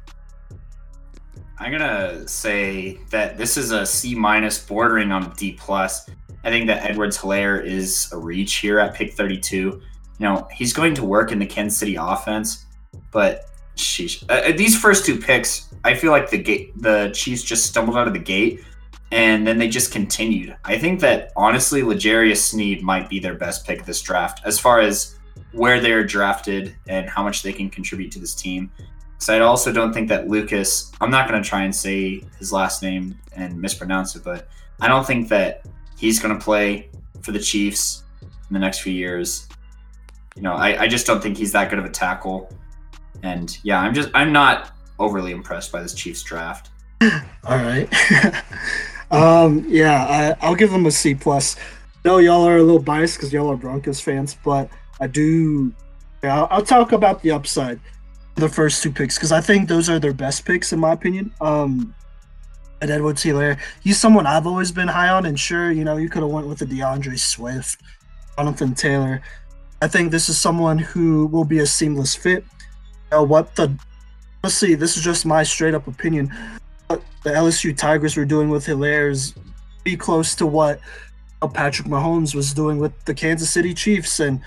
I'm 1.59 1.71
gonna 1.71 2.27
say 2.27 3.01
that 3.11 3.37
this 3.37 3.59
is 3.59 3.71
a 3.71 3.85
C 3.85 4.15
minus, 4.15 4.65
bordering 4.65 5.13
on 5.13 5.35
D 5.37 5.53
plus. 5.53 6.09
I 6.43 6.51
think 6.51 6.67
that 6.69 6.89
Edwards 6.89 7.19
Helaire 7.19 7.63
is 7.63 8.11
a 8.13 8.17
reach 8.17 8.55
here 8.57 8.79
at 8.79 8.95
pick 8.95 9.13
32. 9.13 9.83
You 10.21 10.27
know, 10.27 10.47
he's 10.53 10.75
going 10.75 10.95
to 10.97 11.05
work 11.05 11.33
in 11.33 11.39
the 11.39 11.47
Kansas 11.47 11.79
City 11.79 11.97
offense, 11.99 12.67
but 13.11 13.47
sheesh. 13.77 14.23
Uh, 14.29 14.55
these 14.55 14.79
first 14.79 15.07
two 15.07 15.17
picks, 15.17 15.71
I 15.83 15.95
feel 15.95 16.11
like 16.13 16.29
the 16.29 16.37
gate, 16.37 16.77
the 16.77 17.11
Chiefs 17.15 17.43
just 17.43 17.65
stumbled 17.65 17.97
out 17.97 18.07
of 18.07 18.13
the 18.13 18.19
gate, 18.19 18.63
and 19.13 19.47
then 19.47 19.57
they 19.57 19.67
just 19.67 19.91
continued. 19.93 20.55
I 20.63 20.77
think 20.77 21.01
that 21.01 21.33
honestly, 21.37 21.83
L'Jarius 21.83 22.37
Sneed 22.37 22.83
might 22.83 23.09
be 23.09 23.19
their 23.19 23.33
best 23.33 23.67
pick 23.67 23.87
this 23.87 24.03
draft, 24.03 24.43
as 24.45 24.61
far 24.61 24.81
as 24.81 25.17
where 25.53 25.81
they're 25.81 26.05
drafted 26.05 26.77
and 26.87 27.09
how 27.09 27.23
much 27.23 27.43
they 27.43 27.53
can 27.55 27.71
contribute 27.71 28.13
to 28.13 28.19
this 28.19 28.35
team. 28.35 28.71
So 29.17 29.35
I 29.35 29.41
also 29.41 29.73
don't 29.73 29.95
think 29.95 30.11
that 30.11 30.29
Lucas. 30.29 30.93
I'm 31.01 31.11
not 31.11 31.31
going 31.31 31.43
to 31.43 31.49
try 31.49 31.63
and 31.63 31.75
say 31.75 32.23
his 32.39 32.53
last 32.53 32.83
name 32.83 33.19
and 33.33 33.59
mispronounce 33.59 34.17
it, 34.17 34.23
but 34.23 34.49
I 34.83 34.89
don't 34.89 35.07
think 35.07 35.31
that 35.31 35.65
he's 35.97 36.19
going 36.19 36.39
to 36.39 36.45
play 36.45 36.91
for 37.23 37.33
the 37.33 37.41
Chiefs 37.41 38.05
in 38.21 38.53
the 38.53 38.59
next 38.59 38.81
few 38.81 38.93
years. 38.93 39.49
You 40.37 40.43
know, 40.43 40.55
I, 40.55 40.83
I 40.83 40.89
just 40.89 41.07
don't 41.07 41.23
think 41.23 41.37
he's 41.37 41.53
that 41.53 41.71
good 41.71 41.79
of 41.79 41.85
a 41.85 41.91
tackle. 41.91 42.51
And 43.23 43.57
yeah, 43.63 43.81
I'm 43.81 43.95
just 43.95 44.11
I'm 44.15 44.33
not 44.33 44.73
overly 44.99 45.33
impressed 45.33 45.73
by 45.73 45.83
this 45.83 45.95
Chiefs 45.95 46.23
draft. 46.23 46.71
All 47.03 47.57
right. 47.57 47.89
um, 49.11 49.65
yeah, 49.69 50.37
I, 50.41 50.47
I'll 50.47 50.55
give 50.55 50.71
him 50.73 50.87
a 50.87 50.91
C 50.91 51.15
plus. 51.15 51.57
No, 52.05 52.19
y'all 52.19 52.47
are 52.47 52.57
a 52.57 52.63
little 52.63 52.83
biased 52.83 53.17
because 53.17 53.33
y'all 53.33 53.51
are 53.51 53.57
Broncos 53.57 54.01
fans, 54.01 54.37
but 54.45 54.71
I 55.01 55.07
do. 55.07 55.73
Yeah, 56.23 56.43
I'll, 56.43 56.49
I'll 56.51 56.65
talk 56.65 56.93
about 56.93 57.23
the 57.23 57.31
upside. 57.33 57.81
The 58.37 58.49
first 58.49 58.83
two 58.83 58.91
picks 58.91 59.17
because 59.17 59.33
I 59.33 59.41
think 59.41 59.69
those 59.69 59.91
are 59.91 59.99
their 59.99 60.15
best 60.15 60.47
picks 60.47 60.73
in 60.73 60.79
my 60.79 60.93
opinion. 60.93 61.33
Um, 61.41 61.95
and 62.81 62.91
Edwards 62.91 63.23
Helaire, 63.23 63.59
he's 63.83 64.01
someone 64.01 64.27
I've 64.27 64.47
always 64.47 64.73
been 64.73 64.89
high 64.89 65.11
on, 65.11 65.27
and 65.27 65.39
sure, 65.39 65.71
you 65.71 65.85
know, 65.85 65.99
you 65.99 66.09
could 66.09 66.23
have 66.23 66.31
went 66.31 66.47
with 66.47 66.59
the 66.59 66.65
DeAndre 66.65 67.19
Swift, 67.19 67.83
Jonathan 68.37 68.75
Taylor. 68.75 69.21
I 69.83 69.89
think 69.89 70.11
this 70.11 70.29
is 70.29 70.39
someone 70.39 70.79
who 70.79 71.27
will 71.27 71.45
be 71.45 71.61
a 71.61 71.67
seamless 71.67 72.15
fit. 72.15 72.45
You 73.13 73.19
know, 73.19 73.23
what 73.25 73.57
the 73.57 73.77
let's 74.43 74.55
see, 74.55 74.75
this 74.75 74.97
is 74.97 75.03
just 75.03 75.27
my 75.27 75.43
straight 75.43 75.75
up 75.75 75.87
opinion. 75.87 76.33
What 76.89 77.03
the 77.23 77.31
LSU 77.31 77.77
Tigers 77.77 78.17
were 78.17 78.25
doing 78.25 78.49
with 78.49 78.67
Helaire 78.67 79.11
is 79.11 79.35
be 79.85 79.97
close 79.97 80.35
to 80.37 80.47
what 80.47 80.81
Patrick 81.49 81.89
Mahomes 81.89 82.35
was 82.35 82.53
doing 82.53 82.79
with 82.79 82.93
the 83.05 83.15
Kansas 83.15 83.51
City 83.51 83.73
Chiefs 83.73 84.21
and 84.21 84.41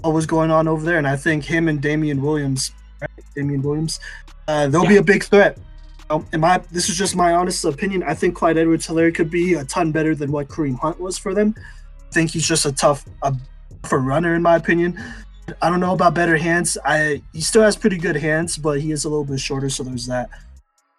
what 0.00 0.14
was 0.14 0.26
going 0.26 0.50
on 0.50 0.68
over 0.68 0.84
there. 0.84 0.98
And 0.98 1.06
I 1.06 1.16
think 1.16 1.44
him 1.44 1.68
and 1.68 1.80
Damien 1.80 2.22
Williams, 2.22 2.72
right? 3.00 3.10
Damien 3.34 3.62
Williams, 3.62 3.98
uh, 4.46 4.68
they'll 4.68 4.84
yeah. 4.84 4.88
be 4.88 4.96
a 4.98 5.02
big 5.02 5.24
threat. 5.24 5.58
Um, 6.08 6.26
in 6.32 6.40
my, 6.40 6.58
this 6.70 6.88
is 6.88 6.96
just 6.96 7.16
my 7.16 7.32
honest 7.32 7.64
opinion. 7.64 8.04
I 8.04 8.14
think 8.14 8.36
Clyde 8.36 8.58
Edwards-Helaire 8.58 9.12
could 9.12 9.30
be 9.30 9.54
a 9.54 9.64
ton 9.64 9.90
better 9.90 10.14
than 10.14 10.30
what 10.30 10.46
Kareem 10.46 10.78
Hunt 10.78 11.00
was 11.00 11.18
for 11.18 11.34
them. 11.34 11.54
I 11.58 12.12
think 12.12 12.30
he's 12.30 12.46
just 12.46 12.64
a 12.64 12.70
tough, 12.70 13.04
a 13.22 13.34
tougher 13.86 13.98
runner 13.98 14.34
in 14.34 14.42
my 14.42 14.56
opinion. 14.56 15.00
I 15.62 15.70
don't 15.70 15.78
know 15.78 15.92
about 15.92 16.14
better 16.14 16.36
hands. 16.36 16.76
I 16.84 17.22
he 17.32 17.40
still 17.40 17.62
has 17.62 17.76
pretty 17.76 17.98
good 17.98 18.16
hands, 18.16 18.58
but 18.58 18.80
he 18.80 18.90
is 18.90 19.04
a 19.04 19.08
little 19.08 19.24
bit 19.24 19.38
shorter, 19.38 19.70
so 19.70 19.84
there's 19.84 20.06
that. 20.06 20.28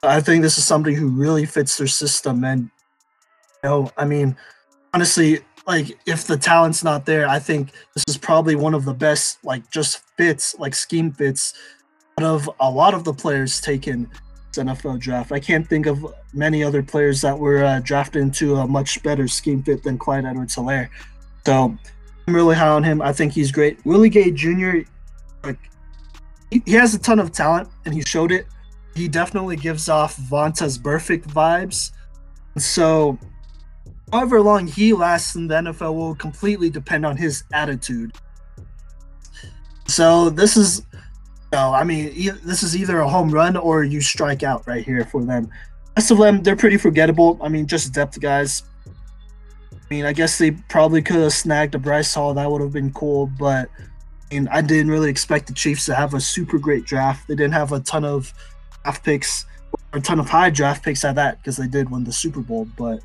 I 0.03 0.21
think 0.21 0.41
this 0.41 0.57
is 0.57 0.65
somebody 0.65 0.95
who 0.95 1.09
really 1.09 1.45
fits 1.45 1.77
their 1.77 1.87
system, 1.87 2.45
and 2.45 2.69
you 3.63 3.69
know, 3.69 3.91
I 3.97 4.05
mean, 4.05 4.37
honestly, 4.93 5.39
like 5.65 5.97
if 6.05 6.25
the 6.25 6.37
talent's 6.37 6.81
not 6.81 7.05
there, 7.05 7.27
I 7.27 7.39
think 7.39 7.71
this 7.93 8.05
is 8.07 8.17
probably 8.17 8.55
one 8.55 8.73
of 8.73 8.85
the 8.85 8.93
best, 8.93 9.43
like 9.43 9.69
just 9.69 10.01
fits, 10.15 10.57
like 10.57 10.73
scheme 10.73 11.11
fits, 11.11 11.53
out 12.17 12.25
of 12.25 12.49
a 12.61 12.71
lot 12.71 12.93
of 12.93 13.03
the 13.03 13.13
players 13.13 13.59
taken 13.59 14.09
NFL 14.53 14.99
draft. 14.99 15.31
I 15.31 15.39
can't 15.39 15.67
think 15.67 15.85
of 15.85 16.03
many 16.33 16.63
other 16.63 16.81
players 16.81 17.21
that 17.21 17.37
were 17.37 17.63
uh, 17.63 17.79
drafted 17.83 18.23
into 18.23 18.55
a 18.55 18.65
much 18.65 19.03
better 19.03 19.27
scheme 19.27 19.61
fit 19.61 19.83
than 19.83 19.99
Clyde 19.99 20.25
Edwards 20.25 20.55
Helaire. 20.55 20.89
So 21.45 21.77
I'm 22.27 22.35
really 22.35 22.55
high 22.55 22.67
on 22.67 22.83
him. 22.83 23.01
I 23.01 23.13
think 23.13 23.31
he's 23.31 23.51
great. 23.51 23.83
Willie 23.85 24.09
Gay 24.09 24.31
Jr., 24.31 24.79
like, 25.43 25.59
he, 26.51 26.61
he 26.65 26.73
has 26.73 26.93
a 26.93 26.99
ton 26.99 27.19
of 27.19 27.31
talent 27.31 27.69
and 27.85 27.93
he 27.93 28.01
showed 28.01 28.31
it. 28.31 28.47
He 28.95 29.07
definitely 29.07 29.55
gives 29.55 29.87
off 29.87 30.17
Vontaze 30.17 30.77
Burfict 30.77 31.23
vibes. 31.23 31.91
So, 32.57 33.17
however 34.11 34.41
long 34.41 34.67
he 34.67 34.93
lasts 34.93 35.35
in 35.35 35.47
the 35.47 35.55
NFL 35.55 35.95
will 35.95 36.15
completely 36.15 36.69
depend 36.69 37.05
on 37.05 37.15
his 37.15 37.43
attitude. 37.53 38.13
So, 39.87 40.29
this 40.29 40.57
is 40.57 40.85
no, 41.53 41.73
I 41.73 41.85
mean, 41.85 42.13
this 42.43 42.61
is 42.61 42.75
either 42.75 42.99
a 42.99 43.07
home 43.07 43.29
run 43.29 43.55
or 43.55 43.83
you 43.83 44.01
strike 44.01 44.43
out 44.43 44.67
right 44.67 44.83
here 44.83 45.05
for 45.05 45.23
them. 45.23 45.49
Rest 45.95 46.11
of 46.11 46.17
them, 46.17 46.43
they're 46.43 46.57
pretty 46.57 46.77
forgettable. 46.77 47.39
I 47.41 47.47
mean, 47.47 47.67
just 47.67 47.93
depth 47.93 48.19
guys. 48.19 48.63
I 49.89 49.93
mean, 49.93 50.05
I 50.05 50.11
guess 50.11 50.37
they 50.37 50.51
probably 50.51 51.01
could 51.01 51.15
have 51.17 51.31
snagged 51.33 51.73
a 51.75 51.79
Bryce 51.79 52.13
Hall. 52.13 52.33
That 52.33 52.51
would 52.51 52.61
have 52.61 52.73
been 52.73 52.91
cool, 52.91 53.27
but 53.39 53.69
I 54.29 54.33
mean, 54.33 54.49
I 54.51 54.61
didn't 54.61 54.91
really 54.91 55.09
expect 55.09 55.47
the 55.47 55.53
Chiefs 55.53 55.85
to 55.85 55.95
have 55.95 56.13
a 56.13 56.19
super 56.19 56.57
great 56.57 56.85
draft. 56.85 57.27
They 57.27 57.35
didn't 57.35 57.53
have 57.53 57.71
a 57.71 57.79
ton 57.79 58.03
of 58.03 58.33
draft 58.83 59.05
picks, 59.05 59.45
or 59.93 59.99
a 59.99 60.01
ton 60.01 60.19
of 60.19 60.29
high 60.29 60.49
draft 60.49 60.83
picks 60.83 61.05
at 61.05 61.15
that 61.15 61.37
because 61.37 61.55
they 61.55 61.67
did 61.67 61.89
win 61.89 62.03
the 62.03 62.11
Super 62.11 62.41
Bowl. 62.41 62.67
But 62.77 62.99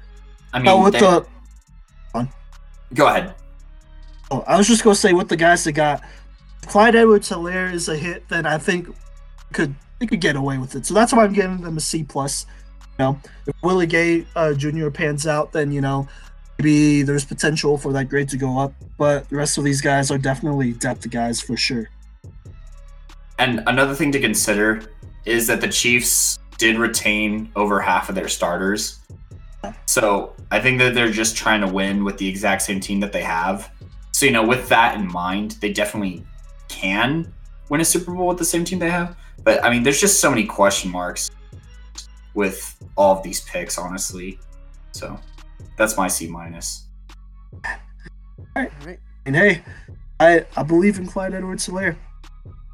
I 0.53 0.59
mean, 0.59 0.83
with 0.83 0.95
they- 0.95 1.01
the 1.01 1.25
go 2.95 3.07
ahead. 3.07 3.35
Oh, 4.31 4.45
I 4.47 4.57
was 4.57 4.67
just 4.67 4.83
gonna 4.83 4.97
say 4.97 5.13
with 5.13 5.29
the 5.29 5.37
guys 5.37 5.65
that 5.65 5.73
got 5.73 6.03
Clyde 6.67 6.97
Edwards 6.97 7.29
Helaire 7.29 7.73
is 7.73 7.89
a 7.89 7.97
hit, 7.97 8.29
that 8.29 8.47
I 8.47 8.59
think 8.59 8.89
could 9.53 9.75
they 9.99 10.07
could 10.07 10.21
get 10.21 10.37
away 10.37 10.59
with 10.59 10.75
it. 10.75 10.87
So 10.87 10.95
that's 10.95 11.13
why 11.13 11.25
I'm 11.25 11.33
giving 11.33 11.61
them 11.61 11.77
a 11.77 11.81
C 11.81 12.03
plus. 12.03 12.47
You 12.99 13.05
know, 13.05 13.21
if 13.47 13.55
Willie 13.63 13.87
Gay 13.87 14.27
uh, 14.37 14.53
Jr. 14.55 14.91
pans 14.91 15.27
out, 15.27 15.53
then 15.53 15.73
you 15.73 15.81
know 15.81 16.09
maybe 16.59 17.03
there's 17.03 17.25
potential 17.25 17.77
for 17.77 17.93
that 17.93 18.09
grade 18.09 18.29
to 18.31 18.37
go 18.37 18.59
up. 18.59 18.73
But 18.99 19.29
the 19.29 19.37
rest 19.37 19.59
of 19.59 19.65
these 19.65 19.81
guys 19.81 20.11
are 20.11 20.19
definitely 20.19 20.73
depth 20.73 21.09
guys 21.11 21.41
for 21.41 21.57
sure. 21.57 21.89
And 23.39 23.63
another 23.67 23.95
thing 23.95 24.13
to 24.13 24.21
consider 24.21 24.83
is 25.25 25.47
that 25.49 25.61
the 25.61 25.69
Chiefs 25.69 26.39
did 26.59 26.79
retain 26.79 27.51
over 27.57 27.81
half 27.81 28.09
of 28.09 28.15
their 28.15 28.29
starters. 28.29 29.01
So 29.87 30.35
I 30.51 30.61
think 30.61 30.79
that 30.79 30.95
they're 30.95 31.11
just 31.11 31.37
trying 31.37 31.61
to 31.61 31.67
win 31.67 32.05
with 32.05 32.19
the 32.19 32.29
exact 32.29 32.63
same 32.63 32.81
team 32.81 33.01
that 33.01 33.13
they 33.13 33.23
have. 33.23 33.71
So, 34.13 34.27
you 34.27 34.33
know, 34.33 34.47
with 34.47 34.69
that 34.69 34.97
in 34.97 35.11
mind, 35.11 35.53
they 35.61 35.73
definitely 35.73 36.25
can 36.69 37.33
win 37.69 37.81
a 37.81 37.85
Super 37.85 38.13
Bowl 38.13 38.29
with 38.29 38.39
the 38.39 38.45
same 38.45 38.65
team 38.65 38.79
they 38.79 38.91
have. 38.91 39.17
But 39.45 39.65
I 39.65 39.71
mean, 39.71 39.83
there's 39.83 40.01
just 40.01 40.21
so 40.21 40.31
many 40.31 40.45
question 40.45 40.91
marks 40.91 41.31
with 42.35 42.77
all 42.97 43.17
of 43.17 43.23
these 43.23 43.41
picks, 43.41 43.79
honestly. 43.79 44.39
So 44.93 45.19
that's 45.77 45.97
my 45.97 46.09
C 46.09 46.29
minus. 46.29 46.87
All 47.55 47.63
right. 48.57 48.99
And 49.27 49.37
hey, 49.37 49.63
I 50.21 50.45
I 50.57 50.63
believe 50.63 50.99
in 50.99 51.07
Clyde 51.07 51.35
Edwards 51.35 51.69
Helaire. 51.69 51.97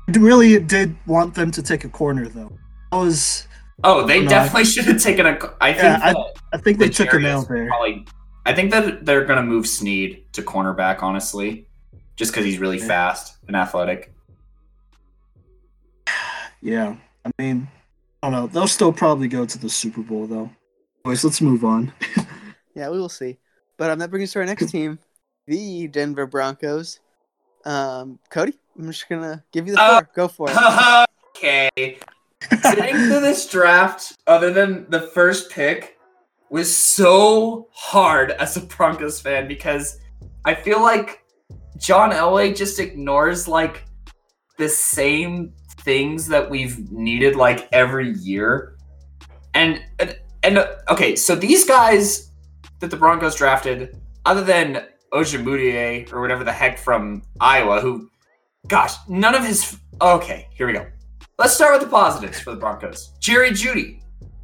I 0.08 0.18
really 0.18 0.58
did 0.60 0.96
want 1.06 1.34
them 1.34 1.50
to 1.52 1.62
take 1.62 1.84
a 1.84 1.88
corner 1.88 2.26
though. 2.28 2.52
I 2.92 2.96
was 2.98 3.46
Oh, 3.84 4.04
they 4.06 4.24
definitely 4.26 4.64
should 4.64 4.86
have 4.86 5.00
taken 5.00 5.26
a. 5.26 5.38
I 5.60 5.72
think 5.72 5.82
Yeah, 5.84 6.00
I- 6.02 6.32
I 6.52 6.56
think 6.58 6.78
they 6.78 6.88
the 6.88 6.94
took 6.94 7.12
a 7.12 7.18
nail 7.18 7.42
there. 7.42 7.68
Probably, 7.68 8.06
I 8.46 8.54
think 8.54 8.70
that 8.72 9.04
they're 9.04 9.24
going 9.24 9.36
to 9.36 9.42
move 9.42 9.66
Sneed 9.68 10.24
to 10.32 10.42
cornerback, 10.42 11.02
honestly, 11.02 11.68
just 12.16 12.32
because 12.32 12.44
he's 12.46 12.58
really 12.58 12.78
Yeah. 12.78 12.86
fast 12.88 13.36
and 13.46 13.54
athletic. 13.56 14.12
Yeah. 16.60 16.96
I 17.24 17.30
mean, 17.38 17.68
I 18.22 18.30
don't 18.30 18.32
know. 18.40 18.46
They'll 18.48 18.66
still 18.66 18.92
probably 18.92 19.28
go 19.28 19.44
to 19.46 19.58
the 19.58 19.68
Super 19.68 20.02
Bowl 20.02 20.26
though. 20.26 20.50
Boys, 21.04 21.22
let's 21.22 21.40
move 21.40 21.64
on. 21.64 21.92
Yeah, 22.78 22.90
we 22.90 23.00
will 23.00 23.08
see. 23.08 23.38
But 23.76 23.90
um, 23.90 23.98
that 23.98 24.08
brings 24.08 24.28
us 24.28 24.32
to 24.34 24.38
our 24.38 24.46
next 24.46 24.70
team, 24.70 25.00
the 25.48 25.88
Denver 25.88 26.26
Broncos. 26.26 27.00
Um, 27.64 28.20
Cody, 28.30 28.54
I'm 28.78 28.86
just 28.86 29.08
gonna 29.08 29.42
give 29.52 29.66
you 29.66 29.74
the 29.74 29.80
Uh, 29.82 29.88
floor. 29.88 30.10
Go 30.14 30.28
for 30.28 30.48
it. 30.48 30.56
okay. 31.36 31.98
Sitting 32.62 32.94
through 32.94 33.20
this 33.20 33.48
draft, 33.48 34.16
other 34.28 34.52
than 34.52 34.88
the 34.90 35.00
first 35.00 35.50
pick, 35.50 35.98
was 36.50 36.74
so 36.76 37.66
hard 37.72 38.30
as 38.30 38.56
a 38.56 38.60
Broncos 38.60 39.20
fan 39.20 39.48
because 39.48 39.98
I 40.44 40.54
feel 40.54 40.80
like 40.80 41.24
John 41.78 42.12
Elway 42.12 42.56
just 42.56 42.78
ignores 42.78 43.48
like 43.48 43.84
the 44.56 44.68
same 44.68 45.52
things 45.80 46.28
that 46.28 46.48
we've 46.48 46.92
needed 46.92 47.34
like 47.34 47.68
every 47.72 48.12
year. 48.12 48.76
And 49.54 49.82
and, 50.44 50.58
uh, 50.58 50.76
okay, 50.88 51.16
so 51.16 51.34
these 51.34 51.64
guys 51.64 52.27
that 52.80 52.90
the 52.90 52.96
Broncos 52.96 53.34
drafted, 53.34 53.96
other 54.24 54.42
than 54.42 54.86
Ojemudia 55.12 56.12
or 56.12 56.20
whatever 56.20 56.44
the 56.44 56.52
heck 56.52 56.78
from 56.78 57.22
Iowa, 57.40 57.80
who 57.80 58.08
gosh, 58.66 58.94
none 59.08 59.34
of 59.34 59.44
his 59.44 59.78
okay, 60.00 60.48
here 60.52 60.66
we 60.66 60.72
go. 60.72 60.86
Let's 61.38 61.54
start 61.54 61.72
with 61.72 61.82
the 61.82 61.88
positives 61.88 62.40
for 62.40 62.50
the 62.50 62.56
Broncos. 62.56 63.12
Jerry 63.20 63.50
Jeudy, 63.50 64.00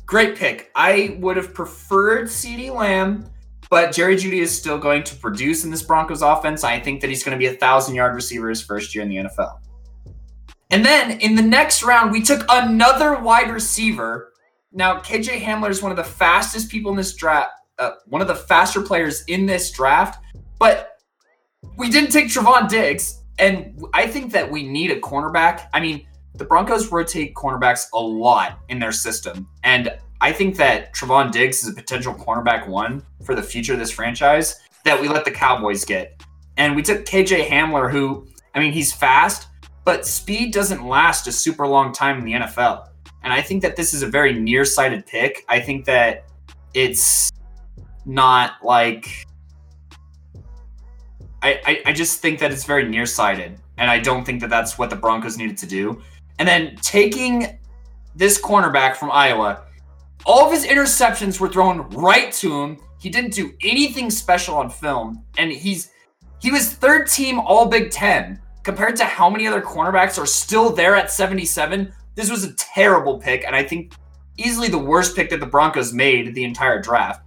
great 0.06 0.36
pick. 0.36 0.70
I 0.74 1.16
would 1.20 1.36
have 1.36 1.52
preferred 1.52 2.26
CeeDee 2.26 2.74
Lamb, 2.74 3.28
but 3.70 3.92
Jerry 3.92 4.16
Jeudy 4.16 4.40
is 4.40 4.56
still 4.56 4.78
going 4.78 5.02
to 5.04 5.16
produce 5.16 5.64
in 5.64 5.70
this 5.70 5.82
Broncos 5.82 6.22
offense. 6.22 6.64
I 6.64 6.78
think 6.78 7.00
that 7.00 7.10
he's 7.10 7.24
going 7.24 7.36
to 7.36 7.38
be 7.38 7.46
a 7.46 7.58
thousand 7.58 7.94
yard 7.94 8.14
receiver 8.14 8.48
his 8.48 8.62
first 8.62 8.94
year 8.94 9.02
in 9.02 9.10
the 9.10 9.16
NFL. 9.16 9.58
And 10.70 10.84
then 10.84 11.20
in 11.20 11.34
the 11.34 11.42
next 11.42 11.82
round, 11.82 12.10
we 12.10 12.22
took 12.22 12.44
another 12.48 13.18
wide 13.20 13.50
receiver. 13.50 14.32
Now, 14.72 15.00
KJ 15.00 15.40
Hamler 15.40 15.70
is 15.70 15.82
one 15.82 15.92
of 15.92 15.96
the 15.96 16.04
fastest 16.04 16.70
people 16.70 16.90
in 16.90 16.96
this 16.96 17.14
draft, 17.14 17.52
uh, 17.78 17.92
one 18.06 18.20
of 18.20 18.28
the 18.28 18.34
faster 18.34 18.80
players 18.80 19.24
in 19.24 19.46
this 19.46 19.70
draft, 19.70 20.22
but 20.58 20.98
we 21.76 21.90
didn't 21.90 22.10
take 22.10 22.26
Trevon 22.26 22.68
Diggs. 22.68 23.22
And 23.38 23.82
I 23.92 24.06
think 24.06 24.32
that 24.32 24.48
we 24.48 24.62
need 24.62 24.90
a 24.90 25.00
cornerback. 25.00 25.68
I 25.72 25.80
mean, 25.80 26.06
the 26.34 26.44
Broncos 26.44 26.90
rotate 26.90 27.34
cornerbacks 27.34 27.86
a 27.92 28.00
lot 28.00 28.60
in 28.68 28.78
their 28.78 28.92
system. 28.92 29.48
And 29.64 29.96
I 30.20 30.32
think 30.32 30.56
that 30.56 30.94
Trevon 30.94 31.32
Diggs 31.32 31.62
is 31.62 31.70
a 31.70 31.74
potential 31.74 32.14
cornerback 32.14 32.68
one 32.68 33.02
for 33.24 33.34
the 33.34 33.42
future 33.42 33.72
of 33.72 33.78
this 33.78 33.90
franchise 33.90 34.60
that 34.84 35.00
we 35.00 35.08
let 35.08 35.24
the 35.24 35.30
Cowboys 35.30 35.84
get. 35.84 36.20
And 36.56 36.76
we 36.76 36.82
took 36.82 37.04
KJ 37.04 37.46
Hamler, 37.46 37.90
who, 37.90 38.26
I 38.54 38.60
mean, 38.60 38.72
he's 38.72 38.92
fast, 38.92 39.48
but 39.84 40.06
speed 40.06 40.52
doesn't 40.52 40.86
last 40.86 41.26
a 41.26 41.32
super 41.32 41.66
long 41.66 41.92
time 41.92 42.18
in 42.18 42.24
the 42.24 42.32
NFL. 42.32 42.88
And 43.22 43.32
I 43.32 43.42
think 43.42 43.62
that 43.62 43.74
this 43.74 43.94
is 43.94 44.02
a 44.02 44.06
very 44.06 44.38
nearsighted 44.38 45.06
pick. 45.06 45.44
I 45.48 45.58
think 45.58 45.84
that 45.86 46.24
it's 46.74 47.30
not 48.04 48.52
like. 48.62 49.26
I, 51.42 51.60
I, 51.66 51.82
I 51.86 51.92
just 51.92 52.20
think 52.20 52.38
that 52.40 52.52
it's 52.52 52.64
very 52.64 52.88
nearsighted. 52.88 53.58
And 53.76 53.90
I 53.90 53.98
don't 53.98 54.24
think 54.24 54.40
that 54.40 54.50
that's 54.50 54.78
what 54.78 54.88
the 54.88 54.96
Broncos 54.96 55.36
needed 55.36 55.58
to 55.58 55.66
do. 55.66 56.00
And 56.38 56.48
then 56.48 56.76
taking 56.76 57.58
this 58.14 58.40
cornerback 58.40 58.96
from 58.96 59.10
Iowa, 59.10 59.64
all 60.24 60.46
of 60.46 60.52
his 60.52 60.64
interceptions 60.64 61.40
were 61.40 61.48
thrown 61.48 61.88
right 61.90 62.32
to 62.34 62.62
him. 62.62 62.78
He 63.00 63.10
didn't 63.10 63.34
do 63.34 63.52
anything 63.62 64.10
special 64.10 64.54
on 64.56 64.70
film, 64.70 65.22
and 65.36 65.52
he's 65.52 65.90
he 66.40 66.50
was 66.50 66.72
third 66.72 67.08
team 67.08 67.38
All 67.38 67.66
Big 67.66 67.90
Ten 67.90 68.40
compared 68.62 68.96
to 68.96 69.04
how 69.04 69.28
many 69.28 69.46
other 69.46 69.60
cornerbacks 69.60 70.18
are 70.18 70.26
still 70.26 70.70
there 70.70 70.96
at 70.96 71.10
77. 71.10 71.92
This 72.14 72.30
was 72.30 72.44
a 72.44 72.54
terrible 72.54 73.18
pick, 73.18 73.44
and 73.44 73.54
I 73.54 73.62
think 73.62 73.92
easily 74.38 74.68
the 74.68 74.78
worst 74.78 75.14
pick 75.14 75.30
that 75.30 75.40
the 75.40 75.46
Broncos 75.46 75.92
made 75.92 76.34
the 76.34 76.44
entire 76.44 76.80
draft. 76.80 77.23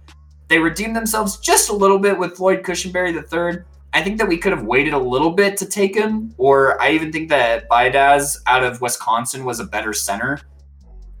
They 0.48 0.58
redeemed 0.58 0.96
themselves 0.96 1.38
just 1.38 1.68
a 1.68 1.74
little 1.74 1.98
bit 1.98 2.18
with 2.18 2.40
Lloyd 2.40 2.62
Cushenberry 2.62 3.14
the 3.14 3.22
third. 3.22 3.66
I 3.92 4.02
think 4.02 4.18
that 4.18 4.28
we 4.28 4.36
could 4.36 4.52
have 4.52 4.64
waited 4.64 4.92
a 4.92 4.98
little 4.98 5.30
bit 5.30 5.56
to 5.58 5.66
take 5.66 5.94
him, 5.94 6.34
or 6.36 6.80
I 6.80 6.90
even 6.90 7.12
think 7.12 7.28
that 7.30 7.68
Biadasz 7.68 8.38
out 8.46 8.62
of 8.62 8.80
Wisconsin 8.80 9.44
was 9.44 9.60
a 9.60 9.64
better 9.64 9.92
center, 9.92 10.40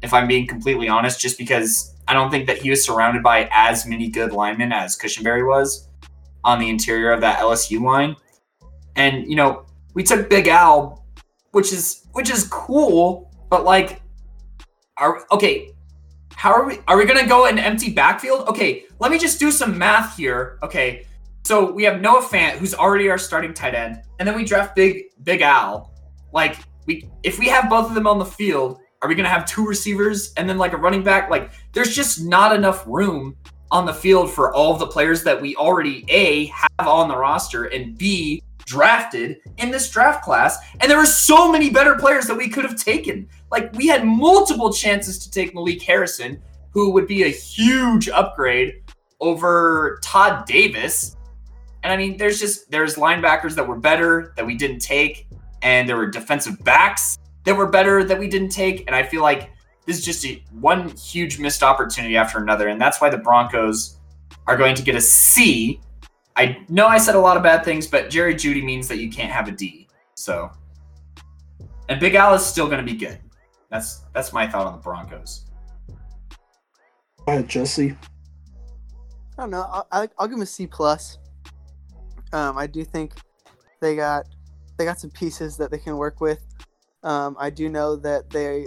if 0.02 0.12
I'm 0.12 0.28
being 0.28 0.46
completely 0.46 0.88
honest, 0.88 1.20
just 1.20 1.38
because 1.38 1.94
I 2.06 2.14
don't 2.14 2.30
think 2.30 2.46
that 2.46 2.58
he 2.58 2.70
was 2.70 2.84
surrounded 2.84 3.22
by 3.22 3.48
as 3.52 3.86
many 3.86 4.08
good 4.08 4.32
linemen 4.32 4.72
as 4.72 4.96
Cushenberry 4.98 5.46
was 5.46 5.88
on 6.44 6.58
the 6.58 6.68
interior 6.68 7.12
of 7.12 7.20
that 7.22 7.38
LSU 7.38 7.80
line. 7.80 8.16
And, 8.96 9.28
you 9.28 9.36
know, 9.36 9.66
we 9.94 10.02
took 10.02 10.28
Big 10.30 10.48
Al, 10.48 11.04
which 11.52 11.72
is 11.72 12.06
which 12.12 12.30
is 12.30 12.46
cool, 12.48 13.30
but 13.50 13.64
like 13.64 14.02
are 14.96 15.24
okay, 15.32 15.70
how 16.34 16.52
are 16.52 16.66
we 16.66 16.78
are 16.86 16.96
we 16.96 17.04
gonna 17.04 17.26
go 17.26 17.46
an 17.46 17.58
empty 17.58 17.92
backfield? 17.92 18.46
Okay, 18.48 18.84
let 19.00 19.10
me 19.10 19.18
just 19.18 19.38
do 19.38 19.50
some 19.50 19.78
math 19.78 20.16
here. 20.16 20.58
Okay. 20.62 21.06
So 21.44 21.72
we 21.72 21.84
have 21.84 22.00
Noah 22.00 22.22
Fant, 22.22 22.52
who's 22.52 22.74
already 22.74 23.08
our 23.08 23.18
starting 23.18 23.54
tight 23.54 23.74
end, 23.74 24.02
and 24.18 24.28
then 24.28 24.36
we 24.36 24.44
draft 24.44 24.76
Big 24.76 25.04
Big 25.22 25.40
Al. 25.40 25.92
Like 26.32 26.58
we, 26.86 27.08
if 27.22 27.38
we 27.38 27.46
have 27.46 27.70
both 27.70 27.88
of 27.88 27.94
them 27.94 28.06
on 28.06 28.18
the 28.18 28.24
field, 28.26 28.80
are 29.00 29.08
we 29.08 29.14
gonna 29.14 29.28
have 29.28 29.46
two 29.46 29.66
receivers 29.66 30.32
and 30.36 30.48
then 30.48 30.58
like 30.58 30.72
a 30.72 30.76
running 30.76 31.02
back? 31.02 31.30
Like 31.30 31.50
there's 31.72 31.94
just 31.94 32.22
not 32.22 32.54
enough 32.54 32.84
room 32.86 33.36
on 33.70 33.86
the 33.86 33.94
field 33.94 34.30
for 34.30 34.54
all 34.54 34.74
the 34.74 34.86
players 34.86 35.22
that 35.22 35.40
we 35.40 35.54
already 35.56 36.04
a 36.08 36.46
have 36.46 36.88
on 36.88 37.08
the 37.08 37.16
roster 37.16 37.66
and 37.66 37.96
b 37.96 38.42
drafted 38.64 39.38
in 39.56 39.70
this 39.70 39.90
draft 39.90 40.22
class. 40.22 40.58
And 40.80 40.90
there 40.90 40.98
were 40.98 41.06
so 41.06 41.50
many 41.50 41.70
better 41.70 41.94
players 41.96 42.26
that 42.26 42.36
we 42.36 42.48
could 42.48 42.64
have 42.64 42.76
taken. 42.76 43.26
Like 43.50 43.72
we 43.72 43.86
had 43.86 44.04
multiple 44.04 44.72
chances 44.72 45.18
to 45.20 45.30
take 45.30 45.54
Malik 45.54 45.80
Harrison, 45.82 46.42
who 46.72 46.90
would 46.90 47.06
be 47.06 47.22
a 47.22 47.28
huge 47.28 48.08
upgrade 48.10 48.82
over 49.20 49.98
Todd 50.02 50.46
Davis. 50.46 51.16
And 51.82 51.92
I 51.92 51.96
mean, 51.96 52.16
there's 52.16 52.40
just 52.40 52.70
there's 52.70 52.96
linebackers 52.96 53.54
that 53.54 53.66
were 53.66 53.78
better 53.78 54.32
that 54.36 54.44
we 54.44 54.56
didn't 54.56 54.80
take, 54.80 55.26
and 55.62 55.88
there 55.88 55.96
were 55.96 56.06
defensive 56.06 56.62
backs 56.64 57.18
that 57.44 57.56
were 57.56 57.68
better 57.68 58.04
that 58.04 58.18
we 58.18 58.28
didn't 58.28 58.50
take. 58.50 58.84
And 58.86 58.94
I 58.94 59.02
feel 59.02 59.22
like 59.22 59.50
this 59.86 59.98
is 59.98 60.04
just 60.04 60.24
a, 60.26 60.42
one 60.52 60.90
huge 60.90 61.38
missed 61.38 61.62
opportunity 61.62 62.16
after 62.16 62.38
another, 62.38 62.68
and 62.68 62.80
that's 62.80 63.00
why 63.00 63.08
the 63.08 63.18
Broncos 63.18 63.96
are 64.46 64.56
going 64.56 64.74
to 64.74 64.82
get 64.82 64.94
a 64.94 65.00
C. 65.00 65.80
I 66.36 66.64
know 66.68 66.86
I 66.86 66.98
said 66.98 67.14
a 67.14 67.20
lot 67.20 67.36
of 67.36 67.42
bad 67.42 67.64
things, 67.64 67.86
but 67.86 68.10
Jerry 68.10 68.34
Jeudy 68.34 68.62
means 68.62 68.86
that 68.88 68.98
you 68.98 69.10
can't 69.10 69.32
have 69.32 69.48
a 69.48 69.52
D. 69.52 69.88
So, 70.14 70.50
and 71.88 71.98
Big 72.00 72.14
Al 72.14 72.34
is 72.34 72.44
still 72.44 72.66
going 72.66 72.84
to 72.84 72.92
be 72.92 72.98
good. 72.98 73.18
That's 73.70 74.02
that's 74.14 74.32
my 74.32 74.46
thought 74.46 74.66
on 74.66 74.74
the 74.74 74.82
Broncos. 74.82 75.46
Go 77.26 77.32
ahead, 77.32 77.48
Jesse. 77.48 77.96
I 79.38 79.42
don't 79.42 79.50
know. 79.50 79.84
I'll, 79.92 80.08
I'll 80.18 80.26
give 80.26 80.32
them 80.32 80.42
a 80.42 80.46
C 80.46 80.66
plus. 80.66 81.18
Um, 82.32 82.58
I 82.58 82.66
do 82.66 82.84
think 82.84 83.14
they 83.80 83.94
got 83.94 84.26
they 84.76 84.84
got 84.84 84.98
some 84.98 85.10
pieces 85.10 85.56
that 85.58 85.70
they 85.70 85.78
can 85.78 85.96
work 85.96 86.20
with. 86.20 86.44
Um, 87.04 87.36
I 87.38 87.50
do 87.50 87.68
know 87.68 87.94
that 87.96 88.30
they 88.30 88.66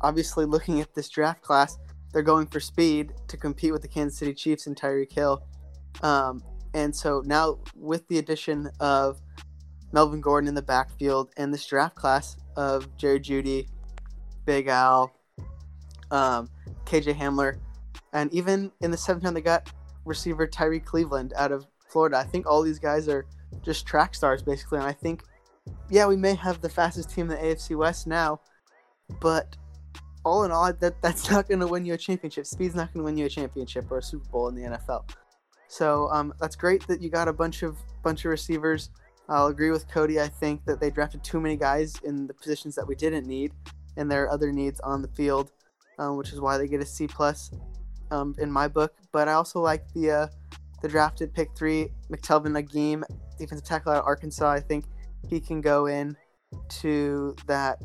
obviously 0.00 0.46
looking 0.46 0.80
at 0.80 0.94
this 0.94 1.08
draft 1.08 1.42
class, 1.42 1.78
they're 2.12 2.22
going 2.22 2.46
for 2.46 2.60
speed 2.60 3.12
to 3.28 3.36
compete 3.36 3.72
with 3.72 3.82
the 3.82 3.88
Kansas 3.88 4.18
City 4.18 4.32
Chiefs 4.32 4.66
and 4.66 4.74
Tyreek 4.76 5.12
Hill. 5.12 5.42
Um, 6.02 6.42
and 6.74 6.94
so 6.94 7.22
now 7.24 7.58
with 7.74 8.06
the 8.08 8.18
addition 8.18 8.70
of 8.80 9.20
Melvin 9.92 10.20
Gordon 10.20 10.48
in 10.48 10.54
the 10.54 10.62
backfield 10.62 11.30
and 11.36 11.52
this 11.52 11.66
draft 11.66 11.94
class 11.94 12.36
of 12.56 12.94
Jerry 12.96 13.20
Jeudy, 13.20 13.68
Big 14.44 14.68
Al, 14.68 15.12
um, 16.10 16.48
KJ 16.84 17.16
Hamler, 17.16 17.58
and 18.12 18.32
even 18.32 18.72
in 18.80 18.90
the 18.90 18.96
seventh 18.96 19.24
round 19.24 19.36
they 19.36 19.40
got 19.40 19.70
receiver 20.06 20.46
Tyree 20.46 20.80
Cleveland 20.80 21.32
out 21.36 21.52
of 21.52 21.66
Florida. 21.88 22.16
I 22.16 22.24
think 22.24 22.46
all 22.46 22.62
these 22.62 22.78
guys 22.78 23.08
are 23.08 23.26
just 23.62 23.86
track 23.86 24.14
stars 24.14 24.42
basically, 24.42 24.78
and 24.78 24.86
I 24.86 24.92
think 24.92 25.22
yeah 25.90 26.06
we 26.06 26.16
may 26.16 26.34
have 26.34 26.60
the 26.60 26.68
fastest 26.68 27.10
team 27.10 27.30
in 27.30 27.36
the 27.36 27.42
AFC 27.42 27.76
West 27.76 28.06
now, 28.06 28.40
but 29.20 29.56
all 30.26 30.42
in 30.42 30.50
all, 30.50 30.72
that 30.72 31.00
that's 31.00 31.30
not 31.30 31.48
going 31.48 31.60
to 31.60 31.66
win 31.66 31.84
you 31.84 31.94
a 31.94 31.98
championship. 31.98 32.46
Speed's 32.46 32.74
not 32.74 32.92
going 32.92 33.02
to 33.02 33.04
win 33.04 33.16
you 33.16 33.26
a 33.26 33.28
championship 33.28 33.90
or 33.90 33.98
a 33.98 34.02
Super 34.02 34.28
Bowl 34.28 34.48
in 34.48 34.56
the 34.56 34.62
NFL. 34.62 35.08
So 35.68 36.08
um, 36.10 36.34
that's 36.40 36.56
great 36.56 36.86
that 36.88 37.00
you 37.00 37.10
got 37.10 37.28
a 37.28 37.32
bunch 37.32 37.62
of 37.62 37.78
bunch 38.02 38.24
of 38.24 38.30
receivers. 38.30 38.90
I'll 39.28 39.46
agree 39.46 39.70
with 39.70 39.88
Cody. 39.88 40.20
I 40.20 40.28
think 40.28 40.64
that 40.66 40.80
they 40.80 40.90
drafted 40.90 41.22
too 41.24 41.40
many 41.40 41.56
guys 41.56 41.94
in 42.04 42.26
the 42.26 42.34
positions 42.34 42.74
that 42.74 42.86
we 42.86 42.94
didn't 42.94 43.26
need, 43.26 43.52
and 43.96 44.10
there 44.10 44.24
are 44.24 44.30
other 44.30 44.52
needs 44.52 44.80
on 44.80 45.00
the 45.00 45.08
field, 45.08 45.52
um, 45.98 46.16
which 46.16 46.32
is 46.32 46.40
why 46.40 46.58
they 46.58 46.68
get 46.68 46.80
a 46.80 46.86
C 46.86 47.06
plus 47.06 47.50
um, 48.10 48.34
in 48.38 48.50
my 48.50 48.68
book. 48.68 48.94
But 49.16 49.28
I 49.28 49.32
also 49.32 49.60
like 49.60 49.90
the 49.94 50.10
uh, 50.10 50.26
the 50.82 50.88
drafted 50.88 51.32
pick 51.32 51.48
three, 51.56 51.88
McTelvin 52.10 52.58
Agim, 52.58 53.02
defensive 53.38 53.66
tackle 53.66 53.92
out 53.92 54.00
of 54.00 54.04
Arkansas. 54.04 54.50
I 54.50 54.60
think 54.60 54.84
he 55.26 55.40
can 55.40 55.62
go 55.62 55.86
in 55.86 56.14
to 56.82 57.34
that, 57.46 57.78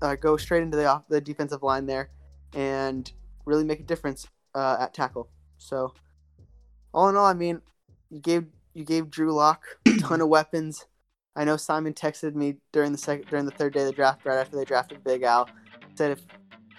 uh, 0.00 0.14
go 0.14 0.38
straight 0.38 0.62
into 0.62 0.78
the 0.78 0.86
off 0.86 1.02
the 1.10 1.20
defensive 1.20 1.62
line 1.62 1.84
there, 1.84 2.08
and 2.54 3.12
really 3.44 3.64
make 3.64 3.80
a 3.80 3.82
difference 3.82 4.28
uh, 4.54 4.78
at 4.80 4.94
tackle. 4.94 5.28
So, 5.58 5.92
all 6.94 7.10
in 7.10 7.16
all, 7.16 7.26
I 7.26 7.34
mean, 7.34 7.60
you 8.08 8.20
gave 8.20 8.46
you 8.72 8.86
gave 8.86 9.10
Drew 9.10 9.34
Lock 9.34 9.64
a 9.86 9.94
ton 10.00 10.22
of 10.22 10.28
weapons. 10.28 10.86
I 11.36 11.44
know 11.44 11.58
Simon 11.58 11.92
texted 11.92 12.34
me 12.34 12.56
during 12.72 12.92
the 12.92 12.98
second 12.98 13.26
during 13.28 13.44
the 13.44 13.50
third 13.50 13.74
day 13.74 13.80
of 13.80 13.86
the 13.88 13.92
draft, 13.92 14.24
right 14.24 14.38
after 14.38 14.56
they 14.56 14.64
drafted 14.64 15.04
Big 15.04 15.22
Al, 15.22 15.50
said 15.96 16.12
if 16.12 16.22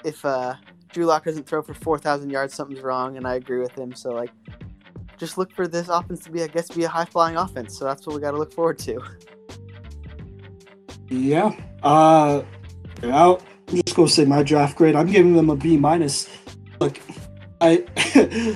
if 0.03 0.25
uh, 0.25 0.55
Drew 0.91 1.05
Lock 1.05 1.25
doesn't 1.25 1.47
throw 1.47 1.61
for 1.61 1.73
four 1.73 1.97
thousand 1.97 2.29
yards, 2.29 2.53
something's 2.53 2.81
wrong, 2.81 3.17
and 3.17 3.27
I 3.27 3.35
agree 3.35 3.59
with 3.59 3.77
him. 3.77 3.93
So 3.93 4.11
like, 4.11 4.31
just 5.17 5.37
look 5.37 5.53
for 5.53 5.67
this 5.67 5.89
offense 5.89 6.21
to 6.21 6.31
be, 6.31 6.41
I 6.41 6.47
guess, 6.47 6.69
be 6.69 6.83
a 6.83 6.89
high 6.89 7.05
flying 7.05 7.35
offense. 7.35 7.77
So 7.77 7.85
that's 7.85 8.07
what 8.07 8.15
we 8.15 8.21
got 8.21 8.31
to 8.31 8.37
look 8.37 8.53
forward 8.53 8.79
to. 8.79 8.99
Yeah. 11.09 11.51
Uh, 11.83 12.43
I'm 13.03 13.37
just 13.71 13.95
gonna 13.95 14.07
say 14.07 14.25
my 14.25 14.43
draft 14.43 14.77
grade. 14.77 14.95
I'm 14.95 15.07
giving 15.07 15.33
them 15.33 15.49
a 15.49 15.55
B 15.55 15.77
minus. 15.77 16.29
Look, 16.79 16.99
I 17.61 17.85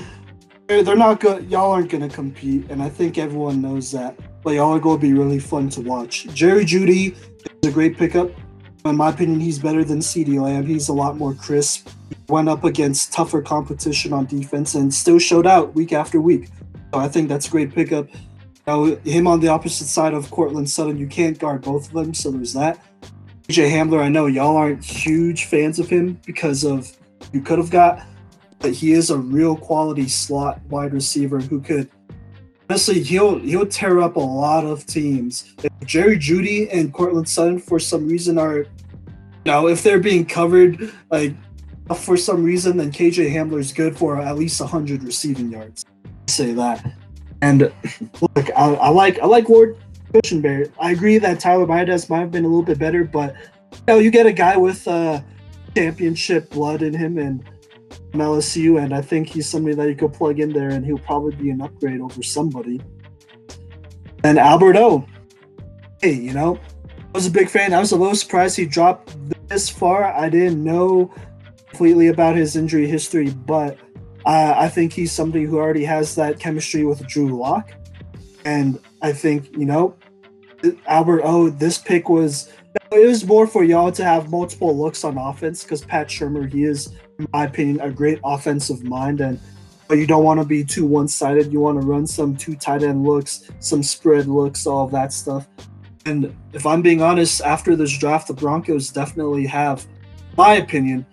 they're 0.68 0.84
they're 0.84 0.96
not 0.96 1.20
good. 1.20 1.50
Y'all 1.50 1.72
aren't 1.72 1.90
gonna 1.90 2.10
compete, 2.10 2.70
and 2.70 2.82
I 2.82 2.90
think 2.90 3.18
everyone 3.18 3.62
knows 3.62 3.92
that. 3.92 4.18
But 4.44 4.56
y'all 4.56 4.74
are 4.74 4.80
gonna 4.80 5.00
be 5.00 5.14
really 5.14 5.40
fun 5.40 5.70
to 5.70 5.82
watch. 5.82 6.26
Jerry 6.34 6.66
Jeudy 6.66 7.16
is 7.62 7.70
a 7.70 7.72
great 7.72 7.98
pickup. 7.98 8.32
In 8.86 8.98
my 8.98 9.10
opinion, 9.10 9.40
he's 9.40 9.60
better 9.60 9.84
than 9.84 10.00
CeeDee 10.00 10.42
Lamb. 10.42 10.66
He's 10.66 10.90
a 10.90 10.94
lot 10.94 11.18
more 11.18 11.34
crisp. 11.34 11.90
Went 12.30 12.50
up 12.50 12.64
against 12.64 13.12
tougher 13.12 13.42
competition 13.42 14.14
on 14.14 14.26
defense 14.26 14.76
and 14.76 14.94
still 14.94 15.20
showed 15.20 15.46
out 15.46 15.76
week 15.76 15.94
after 15.94 16.22
week. 16.22 16.50
So 16.94 17.00
I 17.00 17.08
think 17.08 17.30
that's 17.30 17.48
a 17.48 17.52
great 17.52 17.74
pickup. 17.74 18.08
Now, 18.66 18.86
him 19.04 19.28
on 19.28 19.42
the 19.42 19.50
opposite 19.50 19.88
side 19.88 20.14
of 20.14 20.32
Courtland 20.32 20.70
Sutton, 20.70 20.98
you 20.98 21.08
can't 21.08 21.38
guard 21.38 21.64
both 21.64 21.88
of 21.88 21.94
them, 21.94 22.14
so 22.14 22.32
there's 22.32 22.54
that. 22.54 22.80
AJ 23.50 23.72
Hamler, 23.72 24.02
I 24.02 24.08
know 24.08 24.28
y'all 24.28 24.56
aren't 24.56 24.84
huge 24.84 25.46
fans 25.46 25.80
of 25.80 25.90
him 25.90 26.20
because 26.26 26.64
of 26.64 26.96
you 27.34 27.42
could 27.42 27.58
have 27.58 27.70
got, 27.70 28.06
but 28.60 28.72
he 28.72 28.94
is 28.94 29.10
a 29.10 29.18
real 29.18 29.58
quality 29.58 30.08
slot 30.08 30.62
wide 30.70 30.94
receiver 30.94 31.40
who 31.42 31.60
could 31.60 31.90
honestly 32.70 33.04
he'll 33.04 33.40
he'll 33.40 33.66
tear 33.66 34.00
up 34.00 34.16
a 34.16 34.20
lot 34.20 34.66
of 34.66 34.86
teams. 34.86 35.54
If 35.62 35.72
Jerry 35.86 36.18
Jeudy 36.18 36.70
and 36.72 36.94
Courtland 36.94 37.28
Sutton 37.28 37.60
for 37.60 37.80
some 37.80 38.08
reason 38.08 38.38
are 38.38 38.66
know, 39.46 39.68
if 39.68 39.84
they're 39.84 40.00
being 40.00 40.26
covered 40.26 40.94
like 41.12 41.36
for 41.96 42.18
some 42.18 42.44
reason, 42.44 42.78
then 42.78 42.92
KJ 42.92 43.32
Hamler 43.32 43.60
is 43.60 43.74
good 43.74 43.98
for 43.98 44.20
at 44.20 44.38
least 44.38 44.62
hundred 44.62 45.04
receiving 45.04 45.52
yards. 45.52 45.86
I 46.06 46.32
say 46.32 46.54
that. 46.54 46.94
And 47.42 47.62
look, 48.22 48.50
I, 48.56 48.74
I 48.76 48.90
like 48.90 49.20
I 49.20 49.26
like 49.26 49.50
Lloyd 49.50 49.78
Cushenberry. 50.14 50.72
I 50.80 50.92
agree 50.92 51.18
that 51.18 51.40
Tyler 51.40 51.66
Biadasz 51.66 52.10
might 52.10 52.20
have 52.20 52.32
been 52.32 52.46
a 52.46 52.48
little 52.48 52.64
bit 52.64 52.80
better, 52.80 53.04
but 53.04 53.36
you 53.74 53.80
know, 53.88 54.00
you 54.00 54.12
get 54.12 54.26
a 54.26 54.32
guy 54.32 54.56
with 54.56 54.88
uh, 54.88 55.22
championship 55.76 56.50
blood 56.52 56.82
in 56.82 56.94
him 56.94 57.18
and 57.18 57.44
LSU, 58.14 58.82
and 58.82 58.94
I 58.94 59.02
think 59.02 59.28
he's 59.28 59.50
somebody 59.50 59.76
that 59.76 59.90
you 59.90 59.96
could 59.96 60.14
plug 60.14 60.40
in 60.40 60.54
there, 60.54 60.70
and 60.70 60.86
he'll 60.86 61.00
probably 61.00 61.36
be 61.36 61.50
an 61.50 61.62
upgrade 61.62 62.00
over 62.00 62.24
somebody. 62.24 62.82
And 64.24 64.40
Albert 64.40 64.78
O, 64.78 65.06
hey, 66.02 66.14
you 66.14 66.34
know, 66.34 66.58
I 66.98 67.12
was 67.14 67.28
a 67.28 67.32
big 67.32 67.50
fan. 67.50 67.74
I 67.74 67.80
was 67.80 67.92
a 67.92 67.98
little 67.98 68.16
surprised 68.16 68.56
he 68.56 68.66
dropped 68.66 69.16
this 69.50 69.70
far. 69.70 70.06
I 70.06 70.30
didn't 70.30 70.64
know 70.64 71.14
completely 71.74 72.10
about 72.10 72.36
his 72.36 72.56
injury 72.56 72.86
history, 72.86 73.32
but 73.32 73.80
uh, 74.28 74.54
I 74.56 74.70
think 74.70 74.94
he's 74.94 75.12
somebody 75.12 75.44
who 75.44 75.58
already 75.58 75.84
has 75.86 76.14
that 76.14 76.40
chemistry 76.40 76.86
with 76.86 77.06
Drew 77.08 77.36
Lock, 77.36 77.72
and 78.46 78.80
I 79.02 79.12
think 79.12 79.58
you 79.58 79.66
know, 79.66 79.96
Albert 80.86 81.24
O. 81.24 81.50
This 81.50 81.80
pick 81.80 82.10
was 82.10 82.54
it 82.92 83.08
was 83.08 83.26
more 83.26 83.48
for 83.48 83.64
y'all 83.64 83.92
to 83.92 84.04
have 84.04 84.30
multiple 84.30 84.78
looks 84.78 85.04
on 85.04 85.18
offense 85.18 85.64
because 85.64 85.84
Pat 85.84 86.10
Shurmur 86.10 86.52
he 86.54 86.64
is, 86.64 86.94
in 87.18 87.28
my 87.34 87.46
opinion, 87.46 87.80
a 87.82 87.90
great 87.90 88.20
offensive 88.24 88.84
mind, 88.84 89.20
and 89.20 89.40
but 89.88 89.98
you 89.98 90.06
don't 90.06 90.24
want 90.24 90.40
to 90.40 90.46
be 90.46 90.64
too 90.64 90.86
one 90.86 91.08
sided. 91.08 91.52
You 91.52 91.60
want 91.60 91.82
to 91.82 91.88
run 91.88 92.06
some 92.06 92.38
two 92.38 92.56
tight 92.56 92.84
end 92.84 93.04
looks, 93.04 93.50
some 93.60 93.82
spread 93.82 94.28
looks, 94.28 94.68
all 94.68 94.88
that 94.90 95.12
stuff. 95.12 95.48
And 96.06 96.36
if 96.54 96.68
I'm 96.68 96.84
being 96.84 97.02
honest, 97.02 97.42
after 97.42 97.76
this 97.76 97.98
draft, 97.98 98.28
the 98.28 98.34
Broncos 98.36 98.90
definitely 98.90 99.48
have, 99.48 99.88
my 100.38 100.56
opinion, 100.56 101.08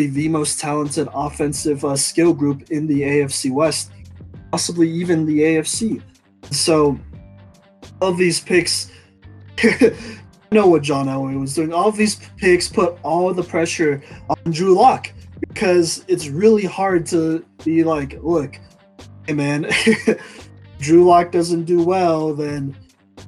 the 0.00 0.28
most 0.28 0.60
talented 0.60 1.08
offensive 1.12 1.84
uh, 1.84 1.96
skill 1.96 2.32
group 2.32 2.70
in 2.70 2.86
the 2.86 3.02
AFC 3.02 3.50
West, 3.50 3.90
possibly 4.50 4.90
even 4.90 5.26
the 5.26 5.40
AFC. 5.40 6.02
So, 6.50 6.98
all 8.00 8.12
these 8.12 8.40
picks, 8.40 8.90
I 9.62 9.94
know 10.50 10.66
what 10.66 10.82
John 10.82 11.06
Elway 11.06 11.38
was 11.38 11.54
doing. 11.54 11.72
All 11.72 11.90
these 11.92 12.16
picks 12.36 12.68
put 12.68 12.98
all 13.02 13.32
the 13.32 13.42
pressure 13.42 14.02
on 14.28 14.52
Drew 14.52 14.74
Lock 14.74 15.10
because 15.48 16.04
it's 16.08 16.28
really 16.28 16.64
hard 16.64 17.06
to 17.06 17.44
be 17.64 17.84
like, 17.84 18.18
look, 18.22 18.58
hey 19.26 19.34
man, 19.34 19.70
Drew 20.78 21.04
Lock 21.04 21.30
doesn't 21.30 21.64
do 21.64 21.82
well, 21.82 22.34
then 22.34 22.76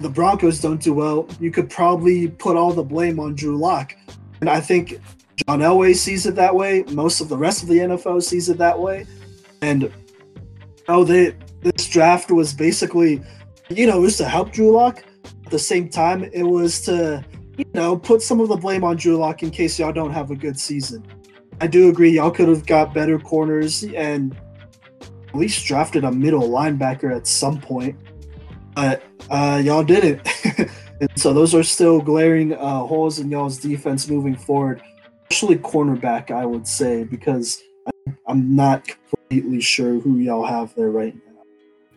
the 0.01 0.09
Broncos 0.09 0.61
don't 0.61 0.83
do 0.83 0.93
well. 0.93 1.29
You 1.41 1.51
could 1.51 1.71
probably 1.71 2.29
put 2.29 2.57
all 2.57 2.73
the 2.73 2.83
blame 2.83 3.21
on 3.21 3.35
Drew 3.35 3.57
Lock. 3.57 3.95
And 4.41 4.51
I 4.51 4.61
think 4.61 5.01
John 5.37 5.61
Elway 5.61 5.95
sees 5.95 6.27
it 6.27 6.37
that 6.37 6.55
way. 6.55 6.85
Most 6.91 7.21
of 7.21 7.29
the 7.29 7.37
rest 7.37 7.63
of 7.63 7.69
the 7.69 7.79
NFL 7.79 8.23
sees 8.23 8.49
it 8.49 8.59
that 8.59 8.79
way. 8.79 9.07
And 9.63 9.93
oh, 10.89 11.05
they 11.05 11.35
this 11.61 11.89
draft 11.89 12.31
was 12.31 12.53
basically, 12.53 13.23
you 13.71 13.87
know, 13.87 13.99
it 13.99 14.03
was 14.03 14.17
to 14.19 14.29
help 14.29 14.53
Drew 14.53 14.71
Lock. 14.71 15.03
At 15.45 15.51
the 15.51 15.59
same 15.59 15.89
time, 15.89 16.25
it 16.33 16.43
was 16.43 16.81
to, 16.83 17.25
you 17.57 17.65
know, 17.75 17.97
put 17.97 18.23
some 18.23 18.41
of 18.41 18.49
the 18.49 18.57
blame 18.57 18.85
on 18.85 18.97
Drew 18.97 19.17
Lock 19.17 19.43
in 19.43 19.51
case 19.51 19.79
y'all 19.79 19.93
don't 19.93 20.13
have 20.13 20.31
a 20.31 20.37
good 20.37 20.59
season. 20.59 21.05
I 21.61 21.67
do 21.67 21.89
agree, 21.89 22.11
y'all 22.11 22.31
could 22.31 22.49
have 22.49 22.67
got 22.67 22.93
better 22.93 23.19
corners 23.19 23.85
and 23.85 24.37
at 25.01 25.35
least 25.35 25.65
drafted 25.67 26.05
a 26.05 26.13
middle 26.13 26.49
linebacker 26.49 27.15
at 27.15 27.27
some 27.27 27.61
point. 27.61 27.97
But 28.75 29.03
uh, 29.31 29.63
y'all 29.65 29.85
didn't. 29.85 30.27
and 31.01 31.11
so 31.17 31.33
those 31.33 31.55
are 31.55 31.63
still 31.63 32.01
glaring 32.01 32.55
uh, 32.55 32.81
holes 32.81 33.19
in 33.19 33.31
y'all's 33.31 33.59
defense 33.59 34.09
moving 34.09 34.37
forward 34.37 34.83
especially 35.31 35.57
cornerback, 35.57 36.31
I 36.31 36.47
would 36.47 36.67
say, 36.67 37.05
because 37.05 37.63
I'm 38.27 38.55
not 38.55 38.87
completely 38.87 39.61
sure 39.61 39.99
who 40.01 40.19
y'all 40.19 40.45
have 40.45 40.75
there 40.75 40.91
right 40.91 41.15
now. 41.15 41.43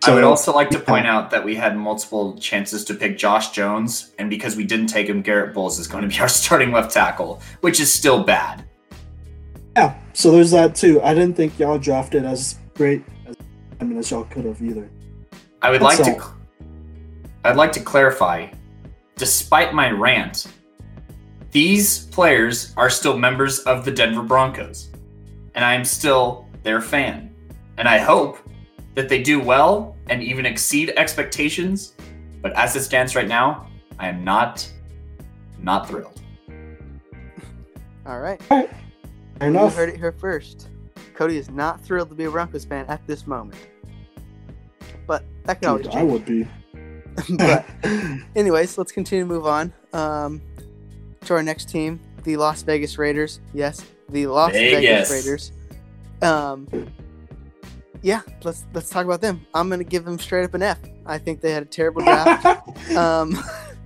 So, 0.04 0.12
I 0.12 0.16
would 0.16 0.24
also 0.24 0.54
like 0.54 0.70
to 0.70 0.80
point 0.80 1.08
out 1.08 1.32
that 1.32 1.44
we 1.44 1.56
had 1.56 1.76
multiple 1.76 2.38
chances 2.38 2.86
to 2.86 2.94
pick 2.94 3.18
Josh 3.18 3.52
Jones, 3.52 4.14
and 4.20 4.30
because 4.30 4.56
we 4.56 4.64
didn't 4.64 4.88
take 4.88 5.08
him, 5.08 5.22
Garett 5.22 5.54
Bolles 5.54 5.80
is 5.80 5.88
going 5.88 6.04
to 6.04 6.08
be 6.08 6.20
our 6.20 6.28
starting 6.30 6.72
left 6.72 6.92
tackle, 6.92 7.42
which 7.62 7.80
is 7.80 7.94
still 7.94 8.24
bad. 8.24 8.64
Yeah, 9.76 10.00
so 10.14 10.32
there's 10.32 10.52
that 10.52 10.76
too. 10.76 11.02
I 11.02 11.14
didn't 11.14 11.36
think 11.36 11.58
y'all 11.60 11.78
drafted 11.78 12.26
as 12.26 12.58
great 12.74 13.04
as 13.28 13.36
I 13.80 13.84
mean 13.84 13.98
as 13.98 14.10
y'all 14.10 14.24
could 14.26 14.46
have 14.46 14.62
either. 14.62 14.90
I 15.62 15.72
would 15.72 15.82
That's 15.82 16.00
like 16.00 16.10
all. 16.10 16.20
to 16.20 16.38
I'd 17.44 17.56
like 17.56 17.72
to 17.74 17.80
clarify, 17.80 18.48
despite 19.16 19.74
my 19.74 19.90
rant, 19.90 20.48
these 21.58 22.06
players 22.06 22.72
are 22.78 22.88
still 22.88 23.18
members 23.18 23.62
of 23.62 23.84
the 23.84 23.90
Denver 23.90 24.22
Broncos, 24.22 24.92
and 25.56 25.66
I 25.66 25.74
am 25.74 25.84
still 25.84 26.48
their 26.62 26.82
fan. 26.82 27.34
And 27.80 27.88
I 27.88 27.98
hope 27.98 28.38
that 28.94 29.10
they 29.10 29.24
do 29.24 29.40
well 29.40 29.96
and 30.08 30.22
even 30.22 30.46
exceed 30.46 30.94
expectations. 30.98 31.94
But 32.44 32.54
as 32.54 32.76
it 32.76 32.84
stands 32.84 33.16
right 33.16 33.28
now, 33.28 33.66
I 33.98 34.08
am 34.08 34.24
not 34.24 34.72
not 35.58 35.90
thrilled. 35.90 36.22
All 38.06 38.20
right. 38.20 38.40
All 38.52 38.60
right. 38.60 38.70
Fair 39.40 39.48
enough. 39.50 39.72
You 39.72 39.78
heard 39.78 39.90
it 39.90 39.98
here 39.98 40.12
first. 40.12 40.70
Cody 41.16 41.38
is 41.38 41.50
not 41.50 41.82
thrilled 41.82 42.10
to 42.10 42.16
be 42.16 42.26
a 42.26 42.30
Broncos 42.30 42.66
fan 42.66 42.86
at 42.88 43.02
this 43.08 43.26
moment. 43.26 43.58
But 45.08 45.24
that 45.46 45.60
can 45.60 45.70
always 45.70 45.88
change. 45.88 45.96
I 45.96 46.04
would 46.04 46.24
be. 46.24 46.48
but 47.36 47.66
anyways, 48.36 48.78
let's 48.78 48.92
continue 48.92 49.24
to 49.24 49.28
move 49.28 49.48
on. 49.48 49.74
Um, 49.92 50.40
to 51.28 51.34
our 51.34 51.44
next 51.44 51.70
team, 51.70 52.00
the 52.24 52.38
Las 52.38 52.64
Vegas 52.64 52.98
Raiders. 52.98 53.40
Yes, 53.54 53.84
the 54.10 54.28
Las 54.28 54.52
Vegas, 54.52 55.10
Vegas 55.10 55.12
Raiders. 55.12 55.52
Um, 56.22 56.88
yeah, 58.02 58.22
let's 58.44 58.66
let's 58.74 58.90
talk 58.90 59.06
about 59.06 59.22
them. 59.22 59.46
I'm 59.54 59.70
gonna 59.70 59.84
give 59.84 60.06
them 60.06 60.20
straight 60.20 60.44
up 60.44 60.54
an 60.54 60.64
F. 60.64 60.80
I 61.06 61.18
think 61.18 61.42
they 61.42 61.52
had 61.52 61.64
a 61.64 61.68
terrible 61.68 62.02
draft. 62.02 62.92
um, 62.96 63.38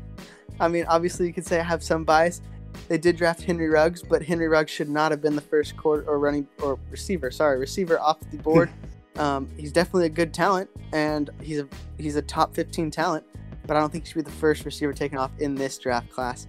I 0.59 0.67
mean, 0.67 0.85
obviously 0.87 1.27
you 1.27 1.33
could 1.33 1.45
say 1.45 1.59
I 1.59 1.63
have 1.63 1.83
some 1.83 2.03
bias, 2.03 2.41
they 2.87 2.97
did 2.97 3.15
draft 3.15 3.41
Henry 3.41 3.69
Ruggs, 3.69 4.03
but 4.03 4.21
Henry 4.21 4.47
Ruggs 4.47 4.71
should 4.71 4.89
not 4.89 5.11
have 5.11 5.21
been 5.21 5.35
the 5.35 5.41
first 5.41 5.77
quarter 5.77 6.03
or 6.03 6.19
running 6.19 6.47
or 6.61 6.77
receiver. 6.89 7.31
Sorry, 7.31 7.57
receiver 7.57 7.99
off 7.99 8.19
the 8.31 8.37
board. 8.37 8.69
um, 9.15 9.47
he's 9.57 9.71
definitely 9.71 10.07
a 10.07 10.09
good 10.09 10.33
talent, 10.33 10.69
and 10.91 11.29
he's 11.41 11.59
a 11.59 11.67
he's 11.97 12.15
a 12.15 12.21
top 12.21 12.53
15 12.53 12.91
talent, 12.91 13.25
but 13.65 13.77
I 13.77 13.79
don't 13.79 13.91
think 13.91 14.05
he 14.05 14.09
should 14.09 14.25
be 14.25 14.29
the 14.29 14.37
first 14.37 14.65
receiver 14.65 14.93
taken 14.93 15.17
off 15.17 15.31
in 15.39 15.55
this 15.55 15.77
draft 15.77 16.09
class. 16.09 16.47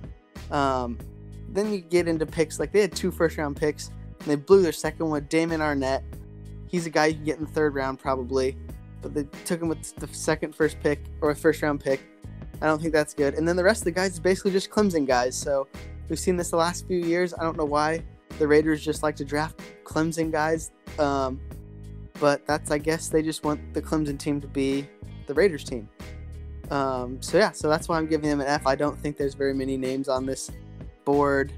Um, 0.53 0.99
then 1.49 1.73
you 1.73 1.81
get 1.81 2.07
into 2.07 2.27
picks 2.27 2.61
like 2.61 2.73
they 2.73 2.81
had 2.81 2.95
two 2.95 3.11
first 3.11 3.37
round 3.37 3.57
picks, 3.57 3.91
and 4.21 4.29
they 4.29 4.37
blew 4.37 4.63
their 4.63 4.73
second 4.73 5.09
one. 5.09 5.27
Damon 5.29 5.61
Arnette. 5.61 6.03
he's 6.69 6.87
a 6.87 6.91
guy 6.91 7.07
you 7.07 7.15
can 7.15 7.25
get 7.25 7.39
in 7.39 7.45
the 7.45 7.51
third 7.51 7.75
round 7.75 7.99
probably, 7.99 8.57
but 9.03 9.13
they 9.13 9.25
took 9.45 9.61
him 9.61 9.69
with 9.69 9.95
the 9.97 10.07
second 10.09 10.55
first 10.55 10.81
pick 10.81 11.01
or 11.21 11.35
first 11.35 11.61
round 11.63 11.81
pick. 11.81 12.01
I 12.61 12.67
don't 12.67 12.81
think 12.81 12.93
that's 12.93 13.13
good. 13.13 13.35
And 13.35 13.47
then 13.47 13.57
the 13.57 13.65
rest 13.65 13.81
of 13.81 13.87
the 13.87 13.91
guys 13.91 14.13
is 14.13 14.21
basically 14.21 14.53
just 14.53 14.71
Clemson 14.71 15.07
guys. 15.07 15.37
So 15.37 15.67
we've 16.09 16.19
seen 16.19 16.37
this 16.37 16.51
the 16.51 16.57
last 16.57 16.87
few 16.87 16.99
years. 16.99 17.35
I 17.35 17.43
don't 17.43 17.57
know 17.57 17.65
why 17.65 18.05
the 18.39 18.47
Raiders 18.47 18.85
just 18.85 19.03
like 19.03 19.17
to 19.17 19.25
draft 19.25 19.61
Clemson 19.85 20.31
guys. 20.31 20.71
Um, 20.99 21.41
but 22.21 22.47
that's 22.47 22.71
I 22.71 22.79
guess 22.79 23.09
they 23.09 23.21
just 23.21 23.45
want 23.45 23.75
the 23.75 23.83
Clemson 23.83 24.19
team 24.19 24.41
to 24.41 24.47
be 24.47 24.87
the 25.27 25.35
Raiders 25.35 25.65
team. 25.65 25.89
Um, 26.73 27.21
so 27.21 27.37
yeah, 27.37 27.51
so 27.51 27.69
that's 27.69 27.87
why 27.87 27.99
I'm 27.99 28.07
giving 28.07 28.31
them 28.31 28.41
an 28.41 28.47
F. 28.47 28.67
I 28.67 28.75
don't 28.75 28.99
think 28.99 29.19
there's 29.19 29.35
very 29.35 29.53
many 29.53 29.77
names 29.77 30.09
on 30.09 30.25
this 30.25 30.51
board 31.05 31.53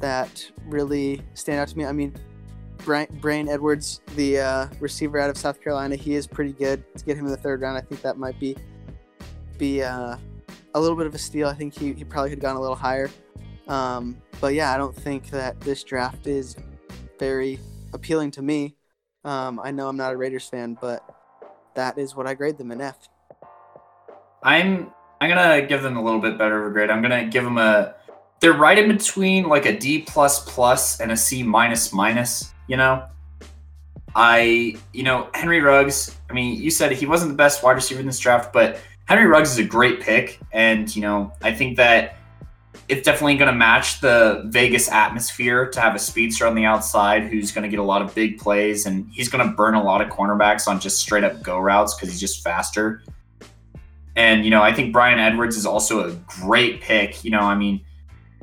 that 0.00 0.48
really 0.64 1.22
stand 1.34 1.58
out 1.58 1.66
to 1.66 1.76
me. 1.76 1.84
I 1.84 1.90
mean, 1.90 2.14
Bryan, 2.78 3.08
Brain 3.20 3.48
Edwards, 3.48 4.00
the 4.14 4.38
uh, 4.38 4.68
receiver 4.78 5.18
out 5.18 5.28
of 5.28 5.36
South 5.36 5.60
Carolina, 5.60 5.96
he 5.96 6.14
is 6.14 6.28
pretty 6.28 6.52
good. 6.52 6.84
To 6.94 7.04
get 7.04 7.16
him 7.16 7.24
in 7.24 7.32
the 7.32 7.36
third 7.36 7.62
round, 7.62 7.76
I 7.76 7.80
think 7.80 8.00
that 8.02 8.16
might 8.16 8.38
be 8.38 8.56
be 9.58 9.82
uh, 9.82 10.16
a 10.74 10.80
little 10.80 10.96
bit 10.96 11.08
of 11.08 11.14
a 11.16 11.18
steal. 11.18 11.48
I 11.48 11.54
think 11.54 11.76
he, 11.76 11.92
he 11.92 12.04
probably 12.04 12.30
could 12.30 12.38
have 12.38 12.42
gone 12.42 12.56
a 12.56 12.60
little 12.60 12.76
higher. 12.76 13.10
Um, 13.66 14.16
but 14.40 14.54
yeah, 14.54 14.72
I 14.72 14.76
don't 14.76 14.94
think 14.94 15.30
that 15.30 15.60
this 15.62 15.82
draft 15.82 16.28
is 16.28 16.54
very 17.18 17.58
appealing 17.92 18.30
to 18.32 18.42
me. 18.42 18.76
Um, 19.24 19.58
I 19.58 19.72
know 19.72 19.88
I'm 19.88 19.96
not 19.96 20.12
a 20.12 20.16
Raiders 20.16 20.48
fan, 20.48 20.78
but 20.80 21.02
that 21.74 21.98
is 21.98 22.14
what 22.14 22.28
I 22.28 22.34
grade 22.34 22.56
them 22.56 22.70
an 22.70 22.80
F. 22.80 23.08
I'm 24.44 24.92
I'm 25.20 25.30
gonna 25.30 25.62
give 25.66 25.82
them 25.82 25.96
a 25.96 26.02
little 26.04 26.20
bit 26.20 26.36
better 26.38 26.62
of 26.62 26.70
a 26.70 26.72
grade. 26.72 26.90
I'm 26.90 27.02
gonna 27.02 27.26
give 27.26 27.42
them 27.42 27.58
a. 27.58 27.94
They're 28.40 28.52
right 28.52 28.78
in 28.78 28.88
between 28.88 29.48
like 29.48 29.64
a 29.64 29.76
D 29.76 30.02
plus 30.02 30.44
plus 30.44 31.00
and 31.00 31.10
a 31.10 31.16
C 31.16 31.42
minus 31.42 31.92
minus. 31.92 32.52
You 32.68 32.76
know, 32.76 33.06
I 34.14 34.76
you 34.92 35.02
know 35.02 35.30
Henry 35.34 35.60
Ruggs. 35.60 36.14
I 36.28 36.34
mean, 36.34 36.60
you 36.60 36.70
said 36.70 36.92
he 36.92 37.06
wasn't 37.06 37.30
the 37.30 37.36
best 37.36 37.62
wide 37.62 37.72
receiver 37.72 38.00
in 38.00 38.06
this 38.06 38.18
draft, 38.18 38.52
but 38.52 38.78
Henry 39.06 39.26
Ruggs 39.26 39.50
is 39.52 39.58
a 39.58 39.64
great 39.64 40.00
pick, 40.00 40.38
and 40.52 40.94
you 40.94 41.00
know 41.00 41.32
I 41.42 41.52
think 41.52 41.78
that 41.78 42.16
it's 42.88 43.02
definitely 43.02 43.36
going 43.36 43.50
to 43.50 43.56
match 43.56 44.00
the 44.00 44.42
Vegas 44.46 44.90
atmosphere 44.90 45.70
to 45.70 45.80
have 45.80 45.94
a 45.94 45.98
speedster 45.98 46.46
on 46.46 46.54
the 46.54 46.64
outside 46.64 47.22
who's 47.22 47.50
going 47.50 47.62
to 47.62 47.68
get 47.68 47.78
a 47.78 47.84
lot 47.84 48.02
of 48.02 48.14
big 48.14 48.38
plays, 48.38 48.84
and 48.84 49.08
he's 49.10 49.28
going 49.28 49.46
to 49.46 49.54
burn 49.54 49.74
a 49.74 49.82
lot 49.82 50.02
of 50.02 50.08
cornerbacks 50.08 50.68
on 50.68 50.80
just 50.80 50.98
straight 50.98 51.24
up 51.24 51.42
go 51.42 51.58
routes 51.58 51.94
because 51.94 52.10
he's 52.10 52.20
just 52.20 52.42
faster. 52.42 53.02
And, 54.16 54.44
you 54.44 54.50
know, 54.50 54.62
I 54.62 54.72
think 54.72 54.92
Bryan 54.92 55.18
Edwards 55.18 55.56
is 55.56 55.66
also 55.66 56.08
a 56.08 56.12
great 56.12 56.80
pick. 56.80 57.24
You 57.24 57.30
know, 57.30 57.40
I 57.40 57.54
mean, 57.54 57.84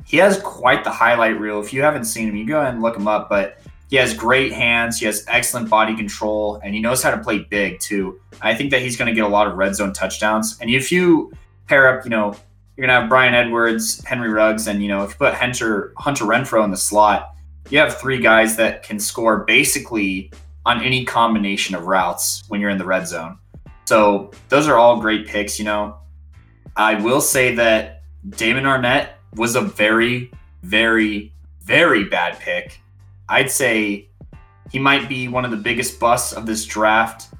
he 0.04 0.18
has 0.18 0.38
quite 0.40 0.84
the 0.84 0.90
highlight 0.90 1.38
reel. 1.40 1.60
If 1.60 1.72
you 1.72 1.82
haven't 1.82 2.04
seen 2.04 2.28
him, 2.28 2.36
you 2.36 2.46
go 2.46 2.60
ahead 2.60 2.74
and 2.74 2.82
look 2.82 2.96
him 2.96 3.08
up. 3.08 3.28
But 3.28 3.58
he 3.88 3.96
has 3.96 4.14
great 4.14 4.52
hands, 4.52 4.98
he 4.98 5.04
has 5.04 5.22
excellent 5.28 5.68
body 5.68 5.94
control, 5.94 6.58
and 6.64 6.74
he 6.74 6.80
knows 6.80 7.02
how 7.02 7.10
to 7.10 7.18
play 7.18 7.40
big 7.40 7.78
too. 7.78 8.18
I 8.40 8.54
think 8.54 8.70
that 8.70 8.80
he's 8.80 8.96
going 8.96 9.08
to 9.08 9.14
get 9.14 9.24
a 9.24 9.28
lot 9.28 9.46
of 9.46 9.54
red 9.58 9.76
zone 9.76 9.92
touchdowns. 9.92 10.58
And 10.62 10.70
if 10.70 10.90
you 10.90 11.30
pair 11.68 11.98
up, 11.98 12.04
you 12.04 12.10
know, 12.10 12.34
you're 12.74 12.86
going 12.86 12.96
to 12.96 13.02
have 13.02 13.10
Bryan 13.10 13.34
Edwards, 13.34 14.02
Henry 14.06 14.30
Ruggs, 14.30 14.66
and, 14.66 14.82
you 14.82 14.88
know, 14.88 15.04
if 15.04 15.10
you 15.10 15.16
put 15.16 15.34
Hunter, 15.34 15.92
Hunter 15.98 16.24
Renfrow 16.24 16.64
in 16.64 16.70
the 16.70 16.76
slot, 16.76 17.34
you 17.68 17.78
have 17.78 18.00
three 18.00 18.18
guys 18.18 18.56
that 18.56 18.82
can 18.82 18.98
score 18.98 19.44
basically 19.44 20.32
on 20.64 20.82
any 20.82 21.04
combination 21.04 21.74
of 21.74 21.84
routes 21.84 22.44
when 22.48 22.62
you're 22.62 22.70
in 22.70 22.78
the 22.78 22.86
red 22.86 23.06
zone. 23.06 23.36
So 23.84 24.30
those 24.48 24.68
are 24.68 24.76
all 24.76 25.00
great 25.00 25.26
picks. 25.26 25.58
You 25.58 25.64
know, 25.64 25.96
I 26.76 26.94
will 26.94 27.20
say 27.20 27.54
that 27.56 28.02
Damon 28.30 28.64
Arnette 28.64 29.10
was 29.34 29.56
a 29.56 29.60
very, 29.60 30.30
very, 30.62 31.32
very 31.62 32.04
bad 32.04 32.38
pick. 32.38 32.80
I'd 33.28 33.50
say 33.50 34.08
he 34.70 34.78
might 34.78 35.08
be 35.08 35.28
one 35.28 35.44
of 35.44 35.50
the 35.50 35.56
biggest 35.56 35.98
busts 35.98 36.32
of 36.32 36.46
this 36.46 36.64
draft. 36.64 37.34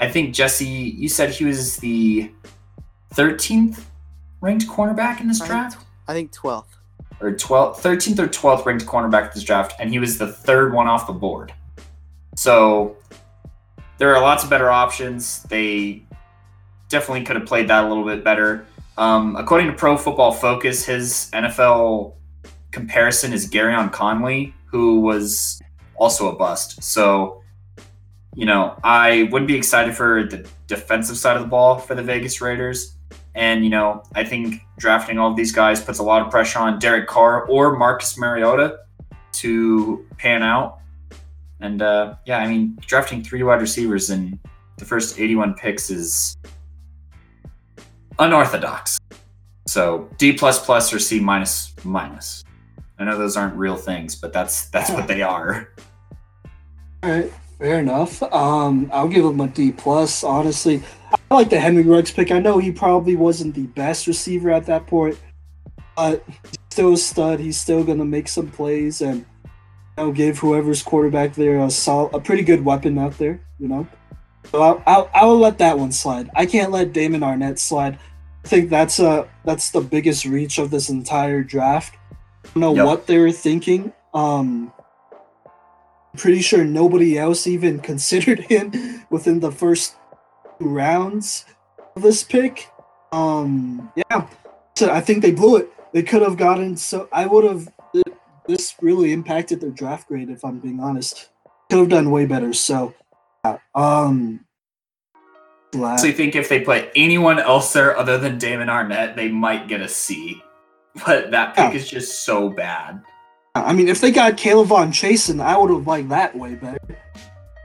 I 0.00 0.10
think 0.10 0.34
Jesse, 0.34 0.64
you 0.66 1.08
said 1.08 1.30
he 1.30 1.44
was 1.44 1.76
the 1.78 2.30
13th 3.14 3.80
ranked 4.40 4.66
cornerback 4.66 5.20
in 5.20 5.28
this 5.28 5.40
draft, 5.40 5.78
I 6.08 6.12
think 6.12 6.32
12th. 6.32 6.66
or 7.20 7.32
12th, 7.32 7.76
13th 7.76 8.18
or 8.18 8.28
12th 8.28 8.66
ranked 8.66 8.86
cornerback 8.86 9.26
in 9.26 9.30
this 9.34 9.44
draft, 9.44 9.74
and 9.78 9.90
he 9.90 9.98
was 9.98 10.18
the 10.18 10.26
third 10.26 10.74
one 10.74 10.86
off 10.88 11.06
the 11.06 11.12
board. 11.12 11.54
So 12.36 12.96
there 13.98 14.14
are 14.14 14.20
lots 14.20 14.44
of 14.44 14.50
better 14.50 14.70
options. 14.70 15.42
They 15.44 16.02
definitely 16.88 17.24
could 17.24 17.36
have 17.36 17.46
played 17.46 17.68
that 17.68 17.84
a 17.84 17.88
little 17.88 18.04
bit 18.04 18.24
better. 18.24 18.66
Um, 18.96 19.36
according 19.36 19.68
to 19.68 19.72
Pro 19.72 19.96
Football 19.96 20.32
Focus, 20.32 20.84
his 20.84 21.28
NFL 21.32 22.14
comparison 22.70 23.32
is 23.32 23.48
Gareon 23.50 23.90
Conley, 23.92 24.54
who 24.66 25.00
was 25.00 25.60
also 25.96 26.28
a 26.28 26.36
bust. 26.36 26.82
So, 26.82 27.42
you 28.34 28.46
know, 28.46 28.78
I 28.82 29.28
wouldn't 29.30 29.48
be 29.48 29.56
excited 29.56 29.96
for 29.96 30.24
the 30.24 30.48
defensive 30.66 31.16
side 31.16 31.36
of 31.36 31.42
the 31.42 31.48
ball 31.48 31.78
for 31.78 31.94
the 31.94 32.02
Vegas 32.02 32.40
Raiders. 32.40 32.96
And, 33.34 33.64
you 33.64 33.70
know, 33.70 34.02
I 34.14 34.24
think 34.24 34.62
drafting 34.78 35.18
all 35.18 35.30
of 35.30 35.36
these 35.36 35.52
guys 35.52 35.80
puts 35.82 35.98
a 35.98 36.02
lot 36.02 36.22
of 36.22 36.30
pressure 36.30 36.60
on 36.60 36.78
Derek 36.78 37.08
Carr 37.08 37.46
or 37.46 37.76
Marcus 37.76 38.16
Mariota 38.16 38.78
to 39.32 40.06
pan 40.18 40.42
out. 40.42 40.78
And 41.64 41.80
uh, 41.80 42.16
yeah, 42.26 42.40
I 42.40 42.46
mean, 42.46 42.76
drafting 42.82 43.24
three 43.24 43.42
wide 43.42 43.62
receivers 43.62 44.10
in 44.10 44.38
the 44.76 44.84
first 44.84 45.18
81 45.18 45.54
picks 45.54 45.88
is 45.88 46.36
unorthodox. 48.18 48.98
So 49.66 50.10
D 50.18 50.34
plus 50.34 50.62
plus 50.62 50.92
or 50.92 50.98
C 50.98 51.20
minus 51.20 51.72
minus. 51.82 52.44
I 52.98 53.04
know 53.04 53.16
those 53.16 53.38
aren't 53.38 53.56
real 53.56 53.76
things, 53.76 54.14
but 54.14 54.30
that's 54.30 54.68
that's 54.68 54.90
what 54.90 55.08
they 55.08 55.22
are. 55.22 55.70
All 57.02 57.10
right, 57.10 57.32
fair 57.58 57.80
enough. 57.80 58.22
Um, 58.24 58.90
I'll 58.92 59.08
give 59.08 59.24
him 59.24 59.40
a 59.40 59.48
D 59.48 59.72
plus. 59.72 60.22
Honestly, 60.22 60.82
I 61.30 61.34
like 61.34 61.48
the 61.48 61.58
Henry 61.58 61.82
Ruggs 61.82 62.10
pick. 62.10 62.30
I 62.30 62.40
know 62.40 62.58
he 62.58 62.72
probably 62.72 63.16
wasn't 63.16 63.54
the 63.54 63.68
best 63.68 64.06
receiver 64.06 64.50
at 64.50 64.66
that 64.66 64.86
point, 64.86 65.18
but 65.96 66.22
still 66.70 66.92
a 66.92 66.98
stud. 66.98 67.40
He's 67.40 67.58
still 67.58 67.84
gonna 67.84 68.04
make 68.04 68.28
some 68.28 68.50
plays 68.50 69.00
and 69.00 69.24
know, 69.96 70.12
give 70.12 70.38
whoever's 70.38 70.82
quarterback 70.82 71.34
there 71.34 71.58
a 71.58 71.70
sol- 71.70 72.10
a 72.14 72.20
pretty 72.20 72.42
good 72.42 72.64
weapon 72.64 72.98
out 72.98 73.18
there. 73.18 73.40
You 73.58 73.68
know, 73.68 73.86
so 74.50 74.60
I'll, 74.62 74.82
I'll 74.86 75.10
I'll 75.14 75.38
let 75.38 75.58
that 75.58 75.78
one 75.78 75.92
slide. 75.92 76.30
I 76.34 76.46
can't 76.46 76.72
let 76.72 76.92
Damon 76.92 77.20
Arnette 77.20 77.58
slide. 77.58 77.98
I 78.44 78.48
think 78.48 78.70
that's 78.70 78.98
a 78.98 79.28
that's 79.44 79.70
the 79.70 79.80
biggest 79.80 80.24
reach 80.24 80.58
of 80.58 80.70
this 80.70 80.88
entire 80.90 81.42
draft. 81.42 81.94
I 82.44 82.48
don't 82.54 82.60
know 82.60 82.74
Yep. 82.74 82.86
what 82.86 83.06
they 83.06 83.18
were 83.18 83.32
thinking. 83.32 83.92
Um, 84.12 84.72
I'm 85.46 86.18
pretty 86.18 86.42
sure 86.42 86.64
nobody 86.64 87.18
else 87.18 87.46
even 87.46 87.78
considered 87.90 88.40
him 88.40 89.04
within 89.10 89.40
the 89.40 89.50
first 89.50 89.94
two 90.58 90.68
rounds 90.68 91.44
of 91.96 92.02
this 92.02 92.22
pick. 92.22 92.68
Um, 93.12 93.92
yeah, 93.96 94.26
so 94.76 94.90
I 94.90 95.00
think 95.00 95.22
they 95.22 95.30
blew 95.32 95.56
it. 95.56 95.70
They 95.92 96.02
could 96.02 96.22
have 96.22 96.36
gotten 96.36 96.76
so. 96.76 97.08
I 97.12 97.26
would 97.26 97.44
have. 97.44 97.68
This 98.46 98.74
really 98.80 99.12
impacted 99.12 99.60
their 99.60 99.70
draft 99.70 100.08
grade, 100.08 100.28
if 100.30 100.44
I'm 100.44 100.58
being 100.58 100.80
honest. 100.80 101.30
Could 101.70 101.78
have 101.80 101.88
done 101.88 102.10
way 102.10 102.26
better. 102.26 102.52
So, 102.52 102.94
yeah, 103.44 103.58
um, 103.74 104.44
glad. 105.72 105.96
So 106.00 106.08
I 106.08 106.12
think 106.12 106.34
if 106.36 106.48
they 106.48 106.60
put 106.60 106.90
anyone 106.94 107.38
else 107.38 107.72
there 107.72 107.96
other 107.96 108.18
than 108.18 108.38
Damon 108.38 108.68
Arnette, 108.68 109.16
they 109.16 109.28
might 109.28 109.68
get 109.68 109.80
a 109.80 109.88
C. 109.88 110.42
But 111.06 111.32
that 111.32 111.56
pick 111.56 111.70
Yeah. 111.72 111.76
is 111.76 111.88
just 111.90 112.24
so 112.24 112.48
bad. 112.50 113.02
I 113.56 113.72
mean, 113.72 113.88
if 113.88 114.00
they 114.00 114.12
got 114.12 114.36
K'Lavon 114.36 114.88
Chaisson, 114.88 115.40
I 115.40 115.56
would 115.58 115.70
have 115.70 115.86
liked 115.88 116.08
that 116.10 116.36
way 116.36 116.54
better. 116.54 116.78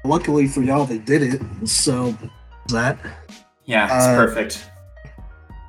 Luckily 0.04 0.48
for 0.48 0.62
y'all, 0.64 0.86
they 0.86 0.98
did 0.98 1.22
it. 1.22 1.68
So 1.68 2.16
that 2.70 2.98
Yeah, 3.66 3.86
it's 3.86 4.06
Uh, 4.08 4.16
perfect. 4.16 4.66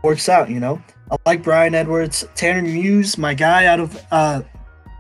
works 0.03 0.29
out, 0.31 0.49
you 0.49 0.59
know. 0.61 0.81
I 1.11 1.17
like 1.27 1.43
Bryan 1.43 1.75
Edwards, 1.75 2.25
Tanner 2.35 2.63
Muse, 2.63 3.19
my 3.19 3.35
guy 3.35 3.67
out 3.67 3.81
of 3.81 4.03
uh, 4.11 4.41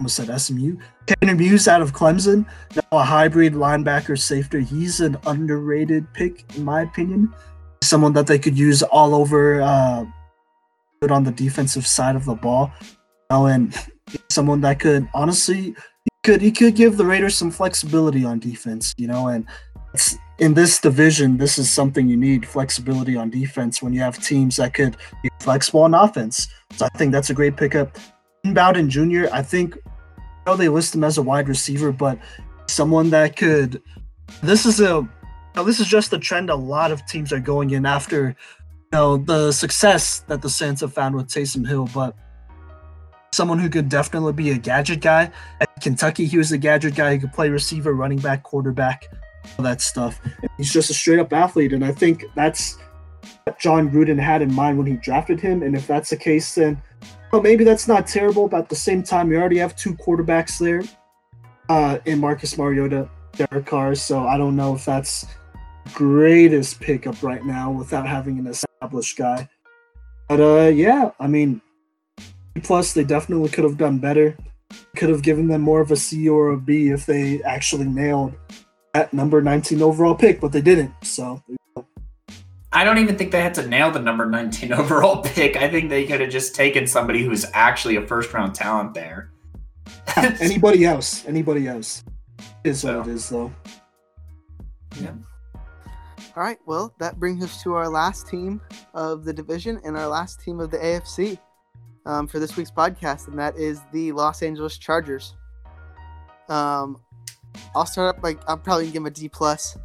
almost 0.00 0.16
said 0.16 0.40
SMU. 0.40 0.76
Tanner 1.06 1.34
Muse 1.34 1.68
out 1.68 1.82
of 1.82 1.92
Clemson, 1.92 2.46
now 2.74 2.98
a 2.98 3.04
hybrid 3.04 3.52
linebacker 3.52 4.18
safety. 4.18 4.64
He's 4.64 5.00
an 5.00 5.18
underrated 5.26 6.10
pick 6.14 6.44
in 6.56 6.64
my 6.64 6.82
opinion. 6.82 7.34
Someone 7.82 8.14
that 8.14 8.26
they 8.26 8.38
could 8.38 8.58
use 8.58 8.82
all 8.82 9.14
over, 9.14 9.60
uh, 9.60 10.06
on 11.10 11.24
the 11.24 11.32
defensive 11.32 11.86
side 11.86 12.16
of 12.16 12.24
the 12.24 12.34
ball. 12.34 12.72
Oh, 13.30 13.46
and 13.46 13.74
someone 14.30 14.62
that 14.62 14.80
could 14.80 15.08
honestly 15.14 15.74
he 16.04 16.10
could 16.24 16.40
he 16.40 16.50
could 16.50 16.74
give 16.76 16.96
the 16.96 17.04
Raiders 17.04 17.36
some 17.36 17.50
flexibility 17.50 18.24
on 18.24 18.38
defense, 18.38 18.94
you 18.96 19.06
know, 19.06 19.28
and 19.28 19.46
in 20.38 20.54
this 20.54 20.80
division, 20.80 21.36
this 21.36 21.58
is 21.58 21.70
something 21.70 22.08
you 22.08 22.16
need 22.16 22.46
flexibility 22.46 23.16
on 23.16 23.28
defense 23.28 23.82
when 23.82 23.92
you 23.92 24.00
have 24.00 24.22
teams 24.22 24.56
that 24.56 24.72
could 24.72 24.96
be 25.22 25.28
flexible 25.40 25.82
on 25.82 25.94
offense. 25.94 26.48
So 26.72 26.86
I 26.86 26.96
think 26.96 27.12
that's 27.12 27.28
a 27.28 27.34
great 27.34 27.56
pickup. 27.56 27.98
Bowden 28.44 28.88
Jr., 28.88 29.26
I 29.32 29.42
think 29.42 29.76
know 30.46 30.56
they 30.56 30.68
list 30.68 30.94
him 30.94 31.04
as 31.04 31.18
a 31.18 31.22
wide 31.22 31.48
receiver, 31.48 31.92
but 31.92 32.18
someone 32.66 33.10
that 33.10 33.36
could 33.36 33.82
this 34.42 34.64
is 34.64 34.80
a 34.80 35.08
now 35.56 35.62
this 35.62 35.80
is 35.80 35.86
just 35.86 36.12
a 36.12 36.18
trend 36.18 36.50
a 36.50 36.54
lot 36.54 36.92
of 36.92 37.04
teams 37.06 37.32
are 37.32 37.40
going 37.40 37.70
in 37.70 37.84
after 37.84 38.28
you 38.28 38.88
know 38.92 39.16
the 39.16 39.52
success 39.52 40.20
that 40.28 40.42
the 40.42 40.50
Saints 40.50 40.80
have 40.80 40.92
found 40.92 41.14
with 41.14 41.28
Taysom 41.28 41.66
Hill, 41.66 41.88
but 41.92 42.16
someone 43.32 43.58
who 43.58 43.68
could 43.68 43.88
definitely 43.88 44.32
be 44.32 44.50
a 44.50 44.58
gadget 44.58 45.00
guy. 45.00 45.30
At 45.60 45.68
Kentucky, 45.80 46.26
he 46.26 46.38
was 46.38 46.52
a 46.52 46.58
gadget 46.58 46.94
guy 46.94 47.14
who 47.14 47.20
could 47.20 47.32
play 47.32 47.48
receiver, 47.48 47.94
running 47.94 48.18
back, 48.18 48.42
quarterback, 48.42 49.06
all 49.58 49.64
that 49.64 49.80
stuff. 49.80 50.20
He's 50.56 50.72
just 50.72 50.90
a 50.90 50.94
straight 50.94 51.20
up 51.20 51.32
athlete, 51.32 51.72
and 51.72 51.84
I 51.84 51.92
think 51.92 52.24
that's 52.34 52.78
Jon 53.58 53.90
Gruden 53.90 54.18
had 54.18 54.42
in 54.42 54.52
mind 54.52 54.78
when 54.78 54.86
he 54.86 54.94
drafted 54.94 55.40
him. 55.40 55.62
And 55.62 55.74
if 55.74 55.86
that's 55.86 56.10
the 56.10 56.16
case, 56.16 56.54
then 56.54 56.80
well, 57.32 57.42
maybe 57.42 57.64
that's 57.64 57.86
not 57.86 58.06
terrible. 58.06 58.48
But 58.48 58.60
at 58.62 58.68
the 58.68 58.76
same 58.76 59.02
time, 59.02 59.30
you 59.30 59.38
already 59.38 59.58
have 59.58 59.76
two 59.76 59.94
quarterbacks 59.94 60.58
there 60.58 60.82
uh, 61.68 61.98
in 62.04 62.18
Marcus 62.18 62.58
Mariota, 62.58 63.08
Derek 63.32 63.66
Carr. 63.66 63.94
So 63.94 64.26
I 64.26 64.36
don't 64.36 64.56
know 64.56 64.74
if 64.74 64.84
that's 64.84 65.26
greatest 65.92 66.80
pickup 66.80 67.22
right 67.22 67.44
now 67.44 67.70
without 67.70 68.06
having 68.06 68.38
an 68.38 68.46
established 68.46 69.16
guy. 69.16 69.48
But 70.28 70.40
uh, 70.40 70.68
yeah, 70.68 71.10
I 71.18 71.26
mean, 71.26 71.60
plus 72.62 72.92
they 72.92 73.04
definitely 73.04 73.48
could 73.48 73.64
have 73.64 73.78
done 73.78 73.98
better. 73.98 74.36
Could 74.96 75.08
have 75.08 75.22
given 75.22 75.48
them 75.48 75.62
more 75.62 75.80
of 75.80 75.90
a 75.90 75.96
C 75.96 76.28
or 76.28 76.50
a 76.50 76.56
B 76.56 76.90
if 76.90 77.06
they 77.06 77.42
actually 77.42 77.86
nailed 77.86 78.34
that 78.94 79.12
number 79.12 79.40
19 79.42 79.82
overall 79.82 80.14
pick, 80.14 80.40
but 80.40 80.52
they 80.52 80.60
didn't. 80.60 80.92
So 81.02 81.42
I 82.72 82.84
don't 82.84 82.98
even 82.98 83.16
think 83.16 83.32
they 83.32 83.42
had 83.42 83.54
to 83.54 83.66
nail 83.66 83.90
the 83.90 84.00
number 84.00 84.26
19 84.26 84.72
overall 84.72 85.22
pick. 85.22 85.56
I 85.56 85.68
think 85.68 85.90
they 85.90 86.06
could 86.06 86.20
have 86.20 86.30
just 86.30 86.54
taken 86.54 86.86
somebody 86.86 87.24
who's 87.24 87.44
actually 87.52 87.96
a 87.96 88.06
first 88.06 88.32
round 88.32 88.54
talent 88.54 88.94
there. 88.94 89.30
anybody 90.16 90.84
else, 90.84 91.26
anybody 91.26 91.66
else 91.66 92.04
is 92.64 92.80
so. 92.80 92.98
what 92.98 93.08
it 93.08 93.14
is, 93.14 93.28
though. 93.28 93.52
Yeah. 95.00 95.12
All 96.36 96.44
right. 96.44 96.58
Well, 96.64 96.94
that 96.98 97.18
brings 97.18 97.42
us 97.42 97.62
to 97.64 97.74
our 97.74 97.88
last 97.88 98.28
team 98.28 98.60
of 98.94 99.24
the 99.24 99.32
division 99.32 99.80
and 99.84 99.96
our 99.96 100.06
last 100.06 100.40
team 100.40 100.60
of 100.60 100.70
the 100.70 100.78
AFC 100.78 101.38
um, 102.06 102.28
for 102.28 102.38
this 102.38 102.56
week's 102.56 102.70
podcast, 102.70 103.28
and 103.28 103.38
that 103.38 103.56
is 103.56 103.80
the 103.92 104.12
Los 104.12 104.42
Angeles 104.42 104.78
Chargers. 104.78 105.34
Um, 106.48 107.00
I'll 107.74 107.86
start 107.86 108.16
up 108.16 108.22
like 108.22 108.40
I'm 108.48 108.60
probably 108.60 108.84
gonna 108.84 108.92
give 108.92 109.02
them 109.02 109.06
a 109.06 109.10
D 109.10 109.28
plus. 109.28 109.76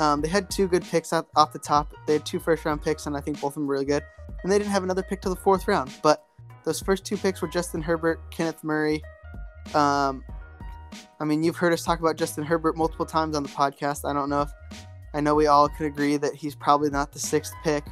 Um, 0.00 0.20
they 0.20 0.28
had 0.28 0.50
two 0.50 0.68
good 0.68 0.84
picks 0.84 1.12
off, 1.12 1.26
off 1.36 1.52
the 1.52 1.58
top. 1.58 1.92
They 2.06 2.14
had 2.14 2.26
two 2.26 2.38
first 2.38 2.64
round 2.64 2.82
picks, 2.82 3.06
and 3.06 3.16
I 3.16 3.20
think 3.20 3.40
both 3.40 3.50
of 3.50 3.54
them 3.54 3.66
were 3.66 3.74
really 3.74 3.84
good. 3.84 4.04
And 4.42 4.52
they 4.52 4.58
didn't 4.58 4.70
have 4.70 4.84
another 4.84 5.02
pick 5.02 5.20
till 5.20 5.34
the 5.34 5.40
fourth 5.40 5.66
round. 5.66 5.92
But 6.02 6.24
those 6.64 6.80
first 6.80 7.04
two 7.04 7.16
picks 7.16 7.42
were 7.42 7.48
Justin 7.48 7.82
Herbert, 7.82 8.20
Kenneth 8.30 8.62
Murray. 8.62 9.02
Um, 9.74 10.24
I 11.20 11.24
mean, 11.24 11.42
you've 11.42 11.56
heard 11.56 11.72
us 11.72 11.82
talk 11.82 12.00
about 12.00 12.16
Justin 12.16 12.44
Herbert 12.44 12.76
multiple 12.76 13.06
times 13.06 13.36
on 13.36 13.42
the 13.42 13.48
podcast. 13.48 14.08
I 14.08 14.12
don't 14.12 14.28
know 14.30 14.42
if 14.42 14.50
I 15.14 15.20
know 15.20 15.34
we 15.34 15.46
all 15.46 15.68
could 15.68 15.86
agree 15.86 16.16
that 16.16 16.34
he's 16.34 16.54
probably 16.54 16.90
not 16.90 17.12
the 17.12 17.18
sixth 17.18 17.54
pick, 17.64 17.84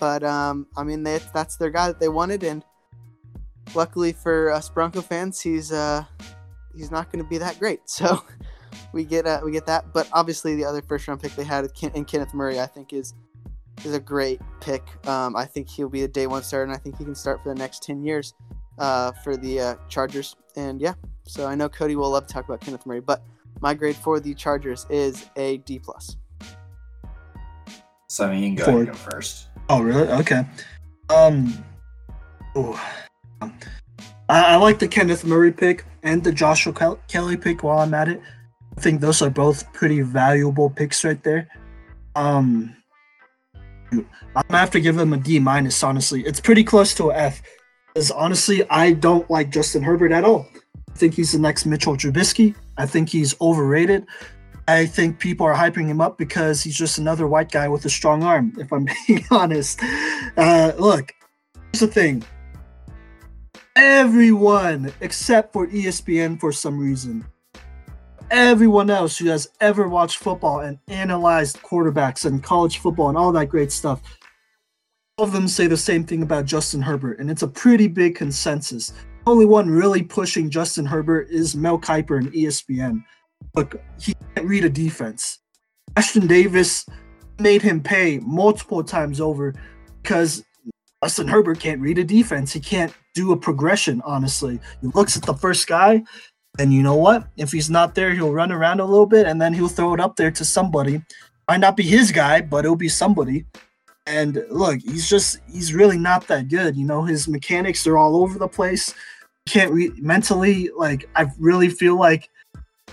but 0.00 0.22
um, 0.22 0.66
I 0.76 0.84
mean, 0.84 1.02
they, 1.02 1.20
that's 1.34 1.56
their 1.56 1.70
guy 1.70 1.88
that 1.88 2.00
they 2.00 2.08
wanted, 2.08 2.44
and 2.44 2.64
luckily 3.74 4.12
for 4.12 4.50
us 4.50 4.68
Bronco 4.68 5.00
fans, 5.00 5.40
he's 5.40 5.72
uh, 5.72 6.04
he's 6.74 6.90
not 6.90 7.10
going 7.10 7.22
to 7.22 7.28
be 7.28 7.38
that 7.38 7.58
great. 7.58 7.80
So 7.86 8.22
we 8.92 9.04
get 9.04 9.26
uh, 9.26 9.40
we 9.44 9.52
get 9.52 9.66
that. 9.66 9.92
But 9.92 10.08
obviously, 10.12 10.56
the 10.56 10.64
other 10.64 10.82
first 10.82 11.06
round 11.08 11.22
pick 11.22 11.34
they 11.34 11.44
had 11.44 11.68
in 11.94 12.04
Kenneth 12.04 12.34
Murray, 12.34 12.60
I 12.60 12.66
think 12.66 12.92
is 12.92 13.14
is 13.84 13.94
a 13.94 14.00
great 14.00 14.40
pick. 14.60 14.82
Um, 15.06 15.36
I 15.36 15.44
think 15.44 15.68
he'll 15.68 15.88
be 15.88 16.02
a 16.02 16.08
day 16.08 16.26
one 16.26 16.42
starter, 16.42 16.64
and 16.64 16.72
I 16.72 16.76
think 16.76 16.98
he 16.98 17.04
can 17.04 17.14
start 17.14 17.42
for 17.42 17.50
the 17.50 17.58
next 17.58 17.82
ten 17.82 18.02
years 18.02 18.34
uh, 18.78 19.12
for 19.24 19.36
the 19.36 19.60
uh, 19.60 19.74
Chargers. 19.88 20.36
And 20.56 20.80
yeah, 20.80 20.94
so 21.24 21.46
I 21.46 21.54
know 21.54 21.68
Cody 21.68 21.96
will 21.96 22.10
love 22.10 22.26
to 22.26 22.32
talk 22.32 22.44
about 22.44 22.60
Kenneth 22.60 22.86
Murray, 22.86 23.00
but 23.00 23.22
my 23.60 23.74
grade 23.74 23.96
for 23.96 24.20
the 24.20 24.34
Chargers 24.34 24.86
is 24.90 25.28
a 25.36 25.58
D 25.58 25.78
plus. 25.78 26.16
So 28.08 28.30
you 28.30 28.54
can 28.54 28.54
go, 28.54 28.84
go 28.84 28.94
first. 28.94 29.48
Oh 29.68 29.82
really? 29.82 30.08
Okay. 30.08 30.46
Um. 31.10 31.64
Oh. 32.54 32.80
I, 34.28 34.54
I 34.54 34.56
like 34.56 34.78
the 34.78 34.88
Kenneth 34.88 35.24
Murray 35.24 35.52
pick 35.52 35.84
and 36.02 36.22
the 36.22 36.32
Joshua 36.32 36.98
Kelley 37.08 37.36
pick 37.36 37.62
while 37.62 37.78
I'm 37.78 37.94
at 37.94 38.08
it. 38.08 38.20
I 38.76 38.80
think 38.80 39.00
those 39.00 39.22
are 39.22 39.30
both 39.30 39.72
pretty 39.72 40.02
valuable 40.02 40.70
picks 40.70 41.04
right 41.04 41.22
there. 41.22 41.48
Um, 42.14 42.76
I'm 43.92 44.04
gonna 44.48 44.58
have 44.58 44.70
to 44.72 44.80
give 44.80 44.96
them 44.96 45.12
a 45.12 45.16
D 45.16 45.38
minus. 45.38 45.82
Honestly, 45.82 46.22
it's 46.26 46.40
pretty 46.40 46.64
close 46.64 46.94
to 46.94 47.10
an 47.10 47.16
F. 47.16 47.42
Because 47.94 48.10
honestly, 48.10 48.68
I 48.68 48.92
don't 48.92 49.28
like 49.30 49.50
Justin 49.50 49.82
Herbert 49.82 50.12
at 50.12 50.24
all. 50.24 50.46
I 50.74 50.98
think 50.98 51.14
he's 51.14 51.32
the 51.32 51.38
next 51.38 51.64
Mitchell 51.64 51.96
Trubisky. 51.96 52.54
I 52.76 52.86
think 52.86 53.08
he's 53.08 53.34
overrated. 53.40 54.06
I 54.68 54.84
think 54.84 55.18
people 55.18 55.46
are 55.46 55.54
hyping 55.54 55.86
him 55.86 56.00
up 56.00 56.18
because 56.18 56.62
he's 56.62 56.76
just 56.76 56.98
another 56.98 57.26
white 57.26 57.50
guy 57.50 57.68
with 57.68 57.84
a 57.84 57.90
strong 57.90 58.22
arm. 58.22 58.52
If 58.58 58.72
I'm 58.72 58.86
being 59.06 59.24
honest, 59.30 59.80
uh, 60.36 60.72
look, 60.78 61.14
here's 61.72 61.80
the 61.80 61.86
thing 61.86 62.24
everyone 63.76 64.90
except 65.00 65.52
for 65.52 65.66
ESPN 65.66 66.40
for 66.40 66.50
some 66.50 66.78
reason. 66.78 67.24
Everyone 68.30 68.90
else 68.90 69.16
who 69.16 69.26
has 69.26 69.48
ever 69.60 69.88
watched 69.88 70.18
football 70.18 70.60
and 70.60 70.78
analyzed 70.88 71.62
quarterbacks 71.62 72.24
and 72.24 72.42
college 72.42 72.78
football 72.78 73.08
and 73.08 73.16
all 73.16 73.30
that 73.32 73.46
great 73.46 73.70
stuff, 73.70 74.02
all 75.16 75.26
of 75.26 75.32
them 75.32 75.46
say 75.46 75.68
the 75.68 75.76
same 75.76 76.04
thing 76.04 76.22
about 76.22 76.44
Justin 76.44 76.82
Herbert, 76.82 77.20
and 77.20 77.30
it's 77.30 77.42
a 77.42 77.48
pretty 77.48 77.86
big 77.86 78.16
consensus. 78.16 78.90
The 78.90 79.30
only 79.30 79.46
one 79.46 79.70
really 79.70 80.02
pushing 80.02 80.50
Justin 80.50 80.84
Herbert 80.84 81.28
is 81.30 81.54
Mel 81.54 81.78
Kiper 81.78 82.18
and 82.18 82.32
ESPN. 82.32 83.04
Look, 83.54 83.80
he 84.00 84.12
can't 84.34 84.48
read 84.48 84.64
a 84.64 84.70
defense. 84.70 85.38
Ashtyn 85.94 86.26
Davis 86.26 86.84
made 87.38 87.62
him 87.62 87.80
pay 87.80 88.18
multiple 88.18 88.82
times 88.82 89.20
over 89.20 89.54
because 90.02 90.44
Justin 91.02 91.28
Herbert 91.28 91.60
can't 91.60 91.80
read 91.80 91.98
a 91.98 92.04
defense. 92.04 92.52
He 92.52 92.60
can't 92.60 92.92
do 93.14 93.32
a 93.32 93.36
progression, 93.36 94.02
honestly. 94.04 94.58
He 94.80 94.88
looks 94.88 95.16
at 95.16 95.22
the 95.22 95.34
first 95.34 95.66
guy, 95.66 96.02
and 96.58 96.72
you 96.72 96.82
know 96.82 96.96
what? 96.96 97.28
If 97.36 97.52
he's 97.52 97.70
not 97.70 97.94
there, 97.94 98.14
he'll 98.14 98.32
run 98.32 98.52
around 98.52 98.80
a 98.80 98.84
little 98.84 99.06
bit 99.06 99.26
and 99.26 99.40
then 99.40 99.52
he'll 99.52 99.68
throw 99.68 99.94
it 99.94 100.00
up 100.00 100.16
there 100.16 100.30
to 100.30 100.44
somebody. 100.44 101.02
Might 101.48 101.60
not 101.60 101.76
be 101.76 101.82
his 101.82 102.10
guy, 102.10 102.40
but 102.40 102.64
it'll 102.64 102.76
be 102.76 102.88
somebody. 102.88 103.44
And 104.06 104.42
look, 104.50 104.78
he's 104.80 105.08
just 105.08 105.38
he's 105.50 105.74
really 105.74 105.98
not 105.98 106.26
that 106.28 106.48
good. 106.48 106.76
You 106.76 106.86
know, 106.86 107.02
his 107.02 107.28
mechanics 107.28 107.86
are 107.86 107.98
all 107.98 108.16
over 108.22 108.38
the 108.38 108.48
place. 108.48 108.94
Can't 109.48 109.72
re- 109.72 109.92
mentally 109.96 110.70
like 110.76 111.08
I 111.14 111.26
really 111.38 111.68
feel 111.68 111.98
like 111.98 112.30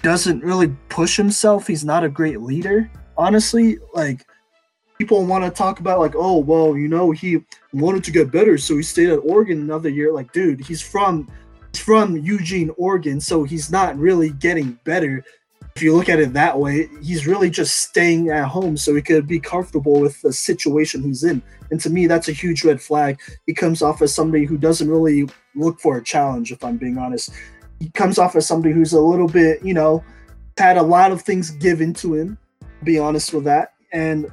doesn't 0.01 0.43
really 0.43 0.75
push 0.89 1.15
himself. 1.15 1.67
He's 1.67 1.85
not 1.85 2.03
a 2.03 2.09
great 2.09 2.41
leader, 2.41 2.91
honestly. 3.17 3.77
Like 3.93 4.25
people 4.97 5.25
want 5.25 5.43
to 5.43 5.51
talk 5.51 5.79
about 5.79 5.99
like, 5.99 6.13
oh 6.15 6.37
well, 6.37 6.75
you 6.75 6.87
know, 6.87 7.11
he 7.11 7.43
wanted 7.73 8.03
to 8.03 8.11
get 8.11 8.31
better, 8.31 8.57
so 8.57 8.75
he 8.75 8.83
stayed 8.83 9.09
at 9.09 9.19
Oregon 9.19 9.61
another 9.61 9.89
year. 9.89 10.11
Like, 10.11 10.31
dude, 10.31 10.61
he's 10.61 10.81
from 10.81 11.29
from 11.75 12.17
Eugene, 12.17 12.71
Oregon, 12.77 13.19
so 13.19 13.43
he's 13.43 13.71
not 13.71 13.97
really 13.97 14.29
getting 14.31 14.79
better. 14.83 15.23
If 15.75 15.81
you 15.81 15.95
look 15.95 16.09
at 16.09 16.19
it 16.19 16.33
that 16.33 16.59
way, 16.59 16.87
he's 17.01 17.25
really 17.25 17.49
just 17.49 17.81
staying 17.81 18.29
at 18.29 18.47
home 18.47 18.77
so 18.77 18.93
he 18.93 19.01
could 19.01 19.27
be 19.27 19.39
comfortable 19.39 19.99
with 19.99 20.21
the 20.21 20.31
situation 20.31 21.01
he's 21.01 21.23
in. 21.23 21.41
And 21.71 21.81
to 21.81 21.89
me, 21.89 22.05
that's 22.05 22.29
a 22.29 22.33
huge 22.33 22.63
red 22.63 22.79
flag. 22.79 23.19
He 23.47 23.53
comes 23.53 23.81
off 23.81 24.01
as 24.01 24.13
somebody 24.13 24.45
who 24.45 24.57
doesn't 24.57 24.89
really 24.89 25.27
look 25.55 25.79
for 25.79 25.97
a 25.97 26.03
challenge, 26.03 26.51
if 26.51 26.63
I'm 26.63 26.77
being 26.77 26.97
honest. 26.97 27.31
He 27.79 27.89
comes 27.89 28.19
off 28.19 28.35
as 28.35 28.47
somebody 28.47 28.73
who's 28.73 28.93
a 28.93 29.01
little 29.01 29.27
bit, 29.27 29.65
you 29.65 29.73
know, 29.73 30.03
had 30.57 30.77
a 30.77 30.83
lot 30.83 31.11
of 31.11 31.23
things 31.23 31.49
given 31.49 31.93
to 31.95 32.13
him, 32.13 32.37
be 32.83 32.99
honest 32.99 33.33
with 33.33 33.45
that. 33.45 33.73
And 33.91 34.31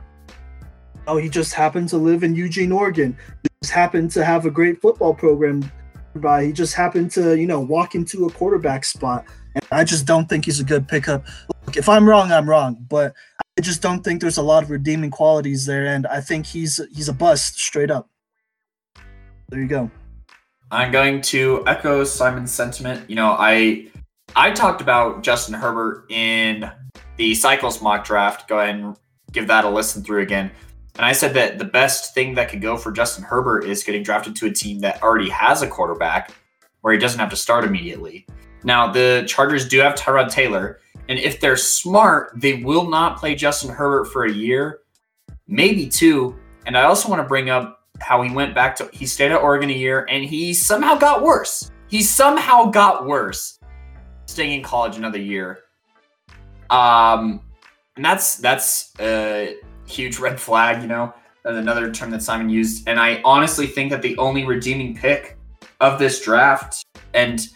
Oh, 1.06 1.16
he 1.16 1.28
just 1.28 1.54
happened 1.54 1.88
to 1.88 1.96
live 1.96 2.22
in 2.22 2.34
Eugene, 2.34 2.72
Oregon. 2.72 3.16
He 3.42 3.48
just 3.62 3.72
happened 3.72 4.10
to 4.12 4.24
have 4.24 4.46
a 4.46 4.50
great 4.50 4.80
football 4.80 5.14
program. 5.14 5.70
By 6.16 6.46
he 6.46 6.52
just 6.52 6.74
happened 6.74 7.10
to, 7.12 7.38
you 7.38 7.46
know, 7.46 7.60
walk 7.60 7.94
into 7.94 8.26
a 8.26 8.30
quarterback 8.32 8.84
spot. 8.84 9.24
And 9.54 9.64
I 9.70 9.84
just 9.84 10.06
don't 10.06 10.28
think 10.28 10.44
he's 10.44 10.60
a 10.60 10.64
good 10.64 10.88
pickup. 10.88 11.24
Look, 11.66 11.76
if 11.76 11.88
I'm 11.88 12.08
wrong, 12.08 12.32
I'm 12.32 12.48
wrong, 12.48 12.84
but 12.88 13.14
I 13.58 13.60
just 13.60 13.82
don't 13.82 14.02
think 14.02 14.20
there's 14.20 14.38
a 14.38 14.42
lot 14.42 14.62
of 14.62 14.70
redeeming 14.70 15.10
qualities 15.10 15.66
there, 15.66 15.86
and 15.86 16.06
I 16.06 16.20
think 16.20 16.46
he's 16.46 16.80
he's 16.92 17.08
a 17.08 17.12
bust 17.12 17.58
straight 17.58 17.90
up. 17.90 18.08
There 19.48 19.60
you 19.60 19.68
go. 19.68 19.90
I'm 20.70 20.92
going 20.92 21.20
to 21.22 21.64
echo 21.66 22.04
Simon's 22.04 22.52
sentiment. 22.52 23.08
You 23.10 23.16
know, 23.16 23.36
I 23.38 23.88
I 24.36 24.52
talked 24.52 24.80
about 24.80 25.22
Justin 25.22 25.54
Herbert 25.54 26.10
in 26.10 26.70
the 27.16 27.34
Cycles 27.34 27.82
mock 27.82 28.04
draft. 28.04 28.48
Go 28.48 28.60
ahead 28.60 28.76
and 28.76 28.96
give 29.32 29.46
that 29.48 29.64
a 29.64 29.68
listen 29.68 30.02
through 30.02 30.22
again. 30.22 30.50
And 30.96 31.06
I 31.06 31.12
said 31.12 31.34
that 31.34 31.58
the 31.58 31.64
best 31.64 32.14
thing 32.14 32.34
that 32.34 32.48
could 32.48 32.60
go 32.60 32.76
for 32.76 32.92
Justin 32.92 33.24
Herbert 33.24 33.64
is 33.64 33.82
getting 33.84 34.02
drafted 34.02 34.36
to 34.36 34.46
a 34.46 34.52
team 34.52 34.80
that 34.80 35.02
already 35.02 35.30
has 35.30 35.62
a 35.62 35.68
quarterback 35.68 36.32
where 36.82 36.92
he 36.92 36.98
doesn't 36.98 37.20
have 37.20 37.30
to 37.30 37.36
start 37.36 37.64
immediately. 37.64 38.26
Now, 38.64 38.90
the 38.92 39.24
Chargers 39.26 39.68
do 39.68 39.78
have 39.78 39.94
Tyrod 39.94 40.30
Taylor, 40.30 40.80
and 41.08 41.18
if 41.18 41.40
they're 41.40 41.56
smart, 41.56 42.32
they 42.36 42.62
will 42.62 42.88
not 42.88 43.18
play 43.18 43.34
Justin 43.34 43.70
Herbert 43.70 44.06
for 44.06 44.24
a 44.24 44.32
year, 44.32 44.80
maybe 45.46 45.88
two. 45.88 46.36
And 46.66 46.76
I 46.76 46.84
also 46.84 47.08
want 47.08 47.22
to 47.22 47.28
bring 47.28 47.48
up 47.48 47.80
how 48.00 48.22
he 48.22 48.30
went 48.30 48.54
back 48.54 48.76
to 48.76 48.88
he 48.92 49.06
stayed 49.06 49.32
at 49.32 49.40
Oregon 49.40 49.70
a 49.70 49.74
year 49.74 50.06
and 50.08 50.24
he 50.24 50.54
somehow 50.54 50.96
got 50.96 51.22
worse. 51.22 51.70
he 51.88 52.02
somehow 52.02 52.64
got 52.66 53.04
worse 53.06 53.58
staying 54.26 54.52
in 54.52 54.62
college 54.62 54.96
another 54.96 55.18
year. 55.18 55.58
Um, 56.70 57.42
and 57.96 58.04
that's 58.04 58.36
that's 58.36 58.92
a 59.00 59.56
huge 59.90 60.18
red 60.18 60.40
flag, 60.40 60.82
you 60.82 60.88
know. 60.88 61.12
Another 61.44 61.90
term 61.90 62.10
that 62.10 62.22
Simon 62.22 62.50
used, 62.50 62.86
and 62.86 63.00
I 63.00 63.22
honestly 63.24 63.66
think 63.66 63.90
that 63.90 64.02
the 64.02 64.16
only 64.18 64.44
redeeming 64.44 64.94
pick 64.94 65.38
of 65.80 65.98
this 65.98 66.20
draft, 66.22 66.84
and 67.14 67.48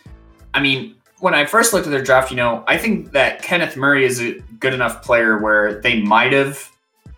I 0.54 0.60
mean, 0.60 0.94
when 1.20 1.34
I 1.34 1.44
first 1.44 1.72
looked 1.72 1.86
at 1.86 1.90
their 1.90 2.02
draft, 2.02 2.30
you 2.30 2.36
know, 2.36 2.64
I 2.66 2.78
think 2.78 3.12
that 3.12 3.42
Kenneth 3.42 3.76
Murray 3.76 4.04
is 4.04 4.22
a 4.22 4.40
good 4.58 4.72
enough 4.72 5.02
player 5.02 5.38
where 5.38 5.80
they 5.80 6.00
might 6.00 6.32
have, 6.32 6.70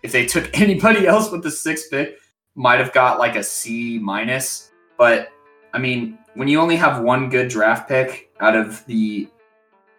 if 0.03 0.11
they 0.11 0.25
took 0.25 0.59
anybody 0.59 1.07
else 1.07 1.31
with 1.31 1.43
the 1.43 1.51
sixth 1.51 1.89
pick, 1.89 2.17
might 2.55 2.79
have 2.79 2.91
got 2.91 3.19
like 3.19 3.35
a 3.35 3.43
C 3.43 3.99
minus. 3.99 4.71
But 4.97 5.29
I 5.73 5.79
mean, 5.79 6.17
when 6.33 6.47
you 6.47 6.59
only 6.59 6.75
have 6.75 7.01
one 7.01 7.29
good 7.29 7.47
draft 7.47 7.87
pick 7.87 8.31
out 8.39 8.55
of 8.55 8.85
the 8.87 9.29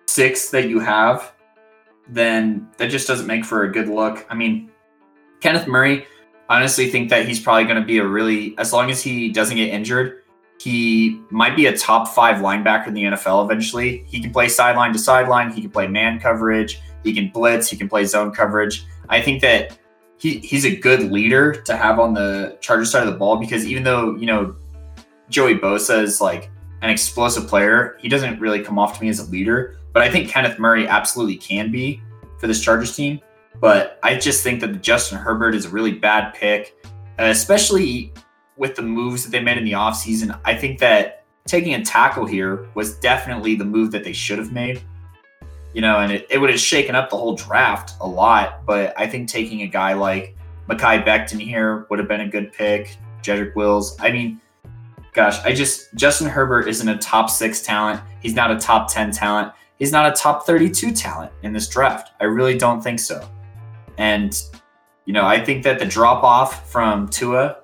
six 0.07 0.51
that 0.51 0.69
you 0.69 0.81
have, 0.81 1.33
then 2.09 2.69
that 2.79 2.91
just 2.91 3.07
doesn't 3.07 3.27
make 3.27 3.45
for 3.45 3.65
a 3.65 3.73
good 3.73 3.89
look. 3.89 4.27
I 4.31 4.35
mean, 4.35 4.71
Kenneth 5.41 5.67
Murray, 5.67 6.07
honestly 6.49 6.91
think 6.91 7.11
that 7.11 7.27
he's 7.27 7.41
probably 7.41 7.65
going 7.65 7.81
to 7.81 7.87
be 7.87 7.99
a 7.99 8.07
really, 8.07 8.57
as 8.59 8.73
long 8.73 8.91
as 8.91 9.03
he 9.03 9.31
doesn't 9.31 9.57
get 9.57 9.69
injured, 9.69 10.23
he 10.61 11.21
might 11.31 11.55
be 11.55 11.67
a 11.67 11.77
top 11.77 12.09
five 12.09 12.39
linebacker 12.39 12.89
in 12.89 12.95
the 12.95 13.05
NFL 13.05 13.45
eventually. 13.45 14.05
He 14.09 14.21
can 14.21 14.33
play 14.33 14.49
sideline 14.49 14.93
to 14.93 14.99
sideline. 14.99 15.53
He 15.53 15.61
can 15.61 15.71
play 15.71 15.87
man 15.87 16.19
coverage. 16.19 16.81
He 17.05 17.15
can 17.15 17.29
blitz. 17.29 17.69
He 17.71 17.77
can 17.77 17.89
play 17.89 18.05
zone 18.05 18.33
coverage. 18.33 18.85
I 19.09 19.23
think 19.23 19.41
that 19.43 19.79
he, 20.19 20.39
he's 20.39 20.65
a 20.65 20.75
good 20.75 21.13
leader 21.13 21.53
to 21.63 21.77
have 21.77 22.01
on 22.01 22.13
the 22.13 22.59
Charger 22.61 22.85
side 22.85 23.07
of 23.07 23.13
the 23.13 23.19
ball 23.19 23.37
because 23.37 23.65
even 23.67 23.85
though, 23.85 24.17
you 24.17 24.27
know, 24.27 24.57
Joey 25.31 25.55
Bosa 25.55 26.03
is 26.03 26.21
like 26.21 26.51
an 26.83 26.91
explosive 26.91 27.47
player, 27.47 27.97
he 28.01 28.09
doesn't 28.09 28.41
really 28.41 28.63
come 28.63 28.79
off 28.79 28.99
to 28.99 29.05
me 29.05 29.09
as 29.09 29.21
a 29.21 29.31
leader. 29.31 29.79
But 29.93 30.03
I 30.03 30.11
think 30.11 30.29
Kenneth 30.29 30.59
Murray 30.59 30.89
absolutely 30.89 31.37
can 31.37 31.71
be 31.71 32.03
for 32.39 32.49
this 32.49 32.61
Chargers 32.61 32.97
team. 32.97 33.21
But 33.61 33.99
I 34.03 34.17
just 34.17 34.43
think 34.43 34.61
that 34.61 34.83
Justin 34.83 35.19
Herbert 35.19 35.55
is 35.55 35.67
a 35.67 35.69
really 35.69 35.93
bad 35.93 36.35
pick, 36.35 36.77
especially 37.19 38.13
with 38.57 38.77
the 38.77 38.83
moves 38.83 39.25
that 39.25 39.31
they 39.31 39.41
made 39.41 39.59
in 39.59 39.65
the 39.65 39.73
offseason. 39.73 40.39
I 40.45 40.55
think 40.55 40.79
that 40.81 41.25
taking 41.47 41.75
a 41.75 41.85
tackle 41.85 42.27
here 42.27 42.69
was 42.75 42.99
definitely 42.99 43.55
the 43.55 43.65
move 43.65 43.91
that 43.93 44.05
they 44.05 44.13
should 44.13 44.39
have 44.39 44.53
made. 44.53 44.83
You 45.75 45.83
know, 45.83 45.99
and 45.99 46.13
it, 46.13 46.27
it 46.31 46.39
would 46.39 46.51
have 46.51 46.61
shaken 46.61 46.95
up 46.95 47.11
the 47.11 47.17
whole 47.17 47.35
draft 47.35 47.95
a 48.01 48.07
lot. 48.07 48.65
But 48.67 48.99
I 48.99 49.07
think 49.07 49.29
taking 49.29 49.63
a 49.63 49.67
guy 49.67 49.93
like 49.95 50.37
Mekhi 50.69 51.05
Becton 51.05 51.41
here 51.41 51.87
would 51.91 51.99
have 51.99 52.09
been 52.09 52.23
a 52.23 52.29
good 52.29 52.53
pick. 52.53 52.97
Jedrick 53.23 53.55
Wills. 53.55 53.97
I 54.01 54.11
mean, 54.11 54.41
gosh, 55.13 55.43
I 55.45 55.53
just 55.53 55.95
Justin 55.95 56.29
Herbert 56.29 56.69
isn't 56.69 56.89
a 56.89 56.97
top 56.99 57.31
six 57.31 57.63
talent. 57.63 58.01
He's 58.21 58.35
not 58.35 58.51
a 58.51 58.57
top 58.57 58.93
10 58.93 59.13
talent. 59.13 59.53
He's 59.79 59.93
not 59.93 60.11
a 60.11 60.13
top 60.13 60.47
32 60.47 60.93
talent 60.93 61.33
in 61.43 61.53
this 61.53 61.69
draft. 61.69 62.11
I 62.21 62.25
really 62.25 62.59
don't 62.59 62.83
think 62.83 62.99
so. 62.99 63.29
And, 63.99 64.41
you 65.05 65.13
know, 65.13 65.27
I 65.27 65.45
think 65.45 65.65
that 65.65 65.79
the 65.79 65.85
drop 65.85 66.25
off 66.25 66.71
from 66.71 67.09
Tua 67.09 67.59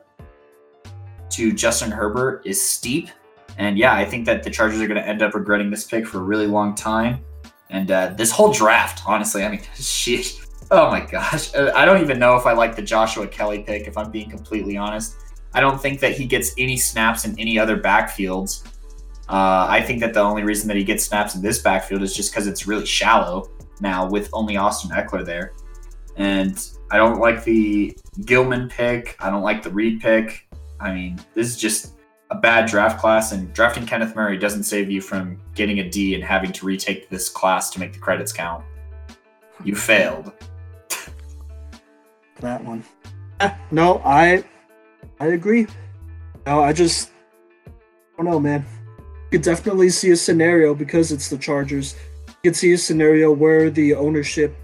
to 1.31 1.53
Justin 1.53 1.91
Herbert 1.91 2.43
is 2.45 2.63
steep. 2.63 3.09
And 3.57 3.79
yeah, 3.79 3.95
I 3.95 4.05
think 4.05 4.27
that 4.27 4.43
the 4.43 4.51
Chargers 4.51 4.81
are 4.81 4.87
going 4.87 5.01
to 5.01 5.09
end 5.09 5.23
up 5.23 5.35
regretting 5.35 5.71
this 5.71 5.85
pick 5.85 6.07
for 6.07 6.19
a 6.19 6.23
really 6.23 6.47
long 6.47 6.75
time. 6.75 7.25
And 7.71 7.91
uh, 7.91 8.15
this 8.17 8.31
whole 8.31 8.53
draft, 8.53 9.03
honestly, 9.07 9.45
I 9.45 9.49
mean, 9.49 9.63
shit. 9.75 10.41
Oh 10.71 10.91
my 10.91 11.01
gosh. 11.01 11.55
Uh, 11.55 11.73
I 11.75 11.85
don't 11.85 12.01
even 12.01 12.19
know 12.19 12.37
if 12.37 12.47
I 12.47 12.53
like 12.53 12.75
the 12.75 12.83
Joshua 12.83 13.27
Kelley 13.27 13.63
pick, 13.63 13.87
if 13.87 13.97
I'm 13.97 14.11
being 14.11 14.29
completely 14.29 14.77
honest. 14.77 15.17
I 15.55 15.61
don't 15.61 15.81
think 15.81 16.01
that 16.01 16.13
he 16.13 16.27
gets 16.27 16.53
any 16.59 16.77
snaps 16.77 17.25
in 17.25 17.39
any 17.39 17.59
other 17.59 17.77
backfields. 17.77 18.67
Uh, 19.29 19.67
I 19.69 19.81
think 19.81 20.01
that 20.01 20.13
the 20.13 20.21
only 20.21 20.43
reason 20.43 20.69
that 20.69 20.77
he 20.77 20.85
gets 20.85 21.05
snaps 21.05 21.35
in 21.35 21.43
this 21.43 21.61
backfield 21.61 22.03
is 22.03 22.15
just 22.15 22.33
because 22.33 22.47
it's 22.47 22.67
really 22.67 22.85
shallow 22.85 23.51
now 23.81 24.09
with 24.09 24.29
only 24.33 24.57
Austin 24.57 24.91
Ekeler 24.91 25.25
there. 25.25 25.53
And 26.17 26.63
I 26.91 26.97
don't 26.97 27.19
like 27.19 27.45
the 27.45 27.97
Gilman 28.25 28.69
pick. 28.69 29.17
I 29.21 29.31
don't 29.31 29.43
like 29.43 29.63
the 29.63 29.71
Reed 29.71 30.01
pick. 30.01 30.47
I 30.81 30.95
mean, 30.95 31.19
this 31.35 31.49
is 31.49 31.57
just 31.57 31.95
a 32.31 32.35
bad 32.35 32.67
draft 32.67 33.01
class, 33.01 33.33
and 33.33 33.53
drafting 33.53 33.87
Kenneth 33.87 34.15
Murray 34.17 34.39
doesn't 34.39 34.65
save 34.65 34.91
you 34.91 35.01
from 35.01 35.41
getting 35.55 35.81
a 35.81 35.89
D 35.89 36.15
and 36.15 36.23
having 36.23 36.53
to 36.53 36.67
retake 36.67 37.09
this 37.09 37.29
class 37.29 37.71
to 37.71 37.81
make 37.81 37.93
the 37.93 37.99
credits 37.99 38.33
count. 38.33 38.65
You 39.65 39.75
failed. 39.91 40.33
that 42.41 42.63
one. 42.65 42.85
Eh, 43.41 43.55
no, 43.71 44.01
I 44.05 44.45
I 45.21 45.27
agree. 45.29 45.67
No, 46.47 46.61
I 46.61 46.73
just 46.73 47.11
I 47.67 47.71
don't 48.19 48.27
know, 48.27 48.41
man. 48.41 48.65
You 48.99 49.39
could 49.39 49.43
definitely 49.43 49.91
see 49.91 50.11
a 50.11 50.17
scenario 50.17 50.75
because 50.75 51.13
it's 51.13 51.29
the 51.29 51.39
Chargers. 51.39 51.97
You 52.29 52.51
could 52.51 52.57
see 52.57 52.73
a 52.73 52.79
scenario 52.79 53.33
where 53.33 53.71
the 53.71 53.95
ownership 53.95 54.57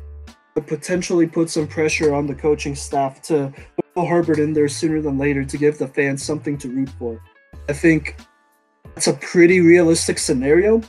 potentially 0.55 1.27
put 1.27 1.51
some 1.51 1.67
pressure 1.67 2.15
on 2.15 2.27
the 2.27 2.35
coaching 2.35 2.75
staff 2.75 3.23
to 3.23 3.53
put 3.95 4.07
Herbert 4.07 4.39
in 4.39 4.53
there 4.53 4.69
sooner 4.69 5.01
than 5.01 5.19
later 5.19 5.45
to 5.45 5.57
give 5.57 5.79
the 5.79 5.89
fans 5.89 6.23
something 6.23 6.59
to 6.59 6.69
root 6.69 6.91
for. 6.99 7.21
I 7.69 7.73
think 7.73 8.17
that's 8.95 9.07
a 9.07 9.15
pretty 9.15 9.61
realistic 9.61 10.19
scenario. 10.19 10.83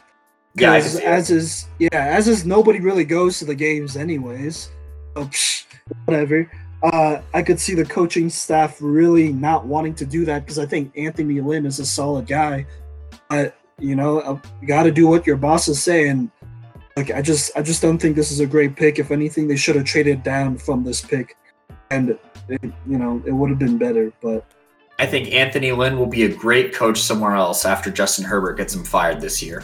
Yeah, 0.56 0.74
As, 0.74 0.98
as 0.98 1.30
is 1.32 1.68
yeah, 1.80 1.90
as 1.94 2.28
is 2.28 2.46
nobody 2.46 2.80
really 2.80 3.06
goes 3.06 3.40
to 3.40 3.46
the 3.46 3.56
games 3.56 3.96
anyways. 3.96 4.70
So, 5.16 5.26
psh, 5.26 5.66
whatever. 6.06 6.50
Uh, 6.84 7.22
I 7.34 7.42
could 7.44 7.60
see 7.60 7.76
the 7.76 7.86
coaching 7.86 8.30
staff 8.30 8.78
really 8.82 9.32
not 9.32 9.66
wanting 9.66 9.94
to 9.96 10.06
do 10.06 10.26
that 10.26 10.40
because 10.40 10.58
I 10.58 10.66
think 10.66 10.92
Anthony 10.98 11.40
Lynn 11.40 11.66
is 11.66 11.80
a 11.80 11.86
solid 11.86 12.28
guy. 12.28 12.66
But 13.30 13.56
you 13.80 13.96
know, 13.96 14.20
uh, 14.20 14.40
you 14.62 14.68
got 14.68 14.84
to 14.84 14.92
do 14.92 15.08
what 15.08 15.26
your 15.26 15.38
bosses 15.38 15.82
say, 15.82 16.06
saying. 16.06 16.32
Like 16.98 17.12
I 17.12 17.22
just, 17.22 17.52
I 17.56 17.62
just 17.62 17.82
don't 17.82 17.98
think 17.98 18.16
this 18.16 18.32
is 18.32 18.40
a 18.40 18.46
great 18.46 18.76
pick. 18.76 19.00
If 19.00 19.12
anything, 19.12 19.48
they 19.48 19.56
should 19.56 19.76
have 19.76 19.86
traded 19.86 20.24
down 20.24 20.58
from 20.58 20.84
this 20.84 21.02
pick, 21.02 21.38
and 21.90 22.18
it, 22.50 22.62
you 22.88 22.98
know, 22.98 23.22
it 23.26 23.32
would 23.32 23.50
have 23.50 23.60
been 23.60 23.78
better. 23.78 24.12
But 24.22 24.46
I 25.00 25.06
think 25.06 25.34
Anthony 25.34 25.72
Lynn 25.72 25.98
will 25.98 26.08
be 26.08 26.24
a 26.24 26.30
great 26.30 26.74
coach 26.74 27.00
somewhere 27.00 27.34
else 27.34 27.66
after 27.66 27.90
Justin 27.90 28.26
Herbert 28.26 28.58
gets 28.58 28.76
him 28.76 28.84
fired 28.84 29.22
this 29.22 29.42
year. 29.42 29.64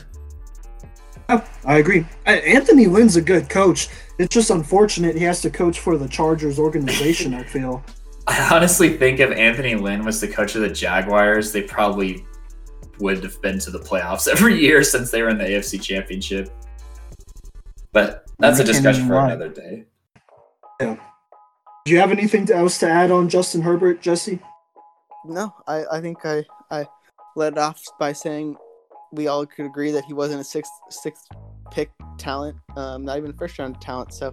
Yeah, 1.29 1.45
I 1.65 1.77
agree. 1.77 2.05
Uh, 2.25 2.31
Anthony 2.31 2.87
Lynn's 2.87 3.17
a 3.17 3.21
good 3.21 3.49
coach. 3.49 3.89
It's 4.17 4.33
just 4.33 4.49
unfortunate 4.49 5.15
he 5.15 5.23
has 5.25 5.41
to 5.41 5.49
coach 5.49 5.79
for 5.79 5.97
the 5.97 6.07
Chargers 6.07 6.57
organization. 6.57 7.33
I 7.33 7.43
feel. 7.43 7.83
I 8.27 8.49
honestly 8.51 8.97
think 8.97 9.19
if 9.19 9.31
Anthony 9.31 9.75
Lynn 9.75 10.03
was 10.03 10.19
the 10.19 10.27
coach 10.27 10.55
of 10.55 10.61
the 10.61 10.69
Jaguars, 10.69 11.51
they 11.51 11.61
probably 11.61 12.25
would 12.99 13.23
have 13.23 13.41
been 13.41 13.59
to 13.59 13.71
the 13.71 13.79
playoffs 13.79 14.27
every 14.31 14.59
year 14.59 14.83
since 14.83 15.11
they 15.11 15.21
were 15.21 15.29
in 15.29 15.37
the 15.37 15.45
AFC 15.45 15.81
Championship. 15.81 16.49
But 17.97 18.27
that's 18.37 18.59
a 18.59 18.63
discussion 18.63 19.07
for 19.07 19.15
lie. 19.15 19.31
another 19.31 19.49
day. 19.49 19.85
Do 20.79 20.99
you 21.87 21.97
have 21.97 22.11
anything 22.11 22.47
else 22.51 22.77
to 22.79 22.87
add 22.87 23.09
on 23.09 23.27
Justin 23.27 23.63
Herbert, 23.63 24.01
Jesse? 24.01 24.37
No, 25.25 25.51
I, 25.67 25.83
I 25.93 25.99
think 25.99 26.23
I, 26.23 26.45
I 26.69 26.85
led 27.35 27.57
off 27.57 27.81
by 27.99 28.13
saying 28.13 28.55
we 29.11 29.25
all 29.25 29.47
could 29.47 29.65
agree 29.65 29.89
that 29.89 30.05
he 30.05 30.13
wasn't 30.13 30.41
a 30.41 30.43
sixth 30.43 30.71
sixth 30.91 31.25
pick 31.71 31.89
talent, 32.19 32.57
um, 32.75 33.03
not 33.03 33.17
even 33.17 33.33
first 33.33 33.57
round 33.57 33.81
talent. 33.81 34.13
So 34.13 34.31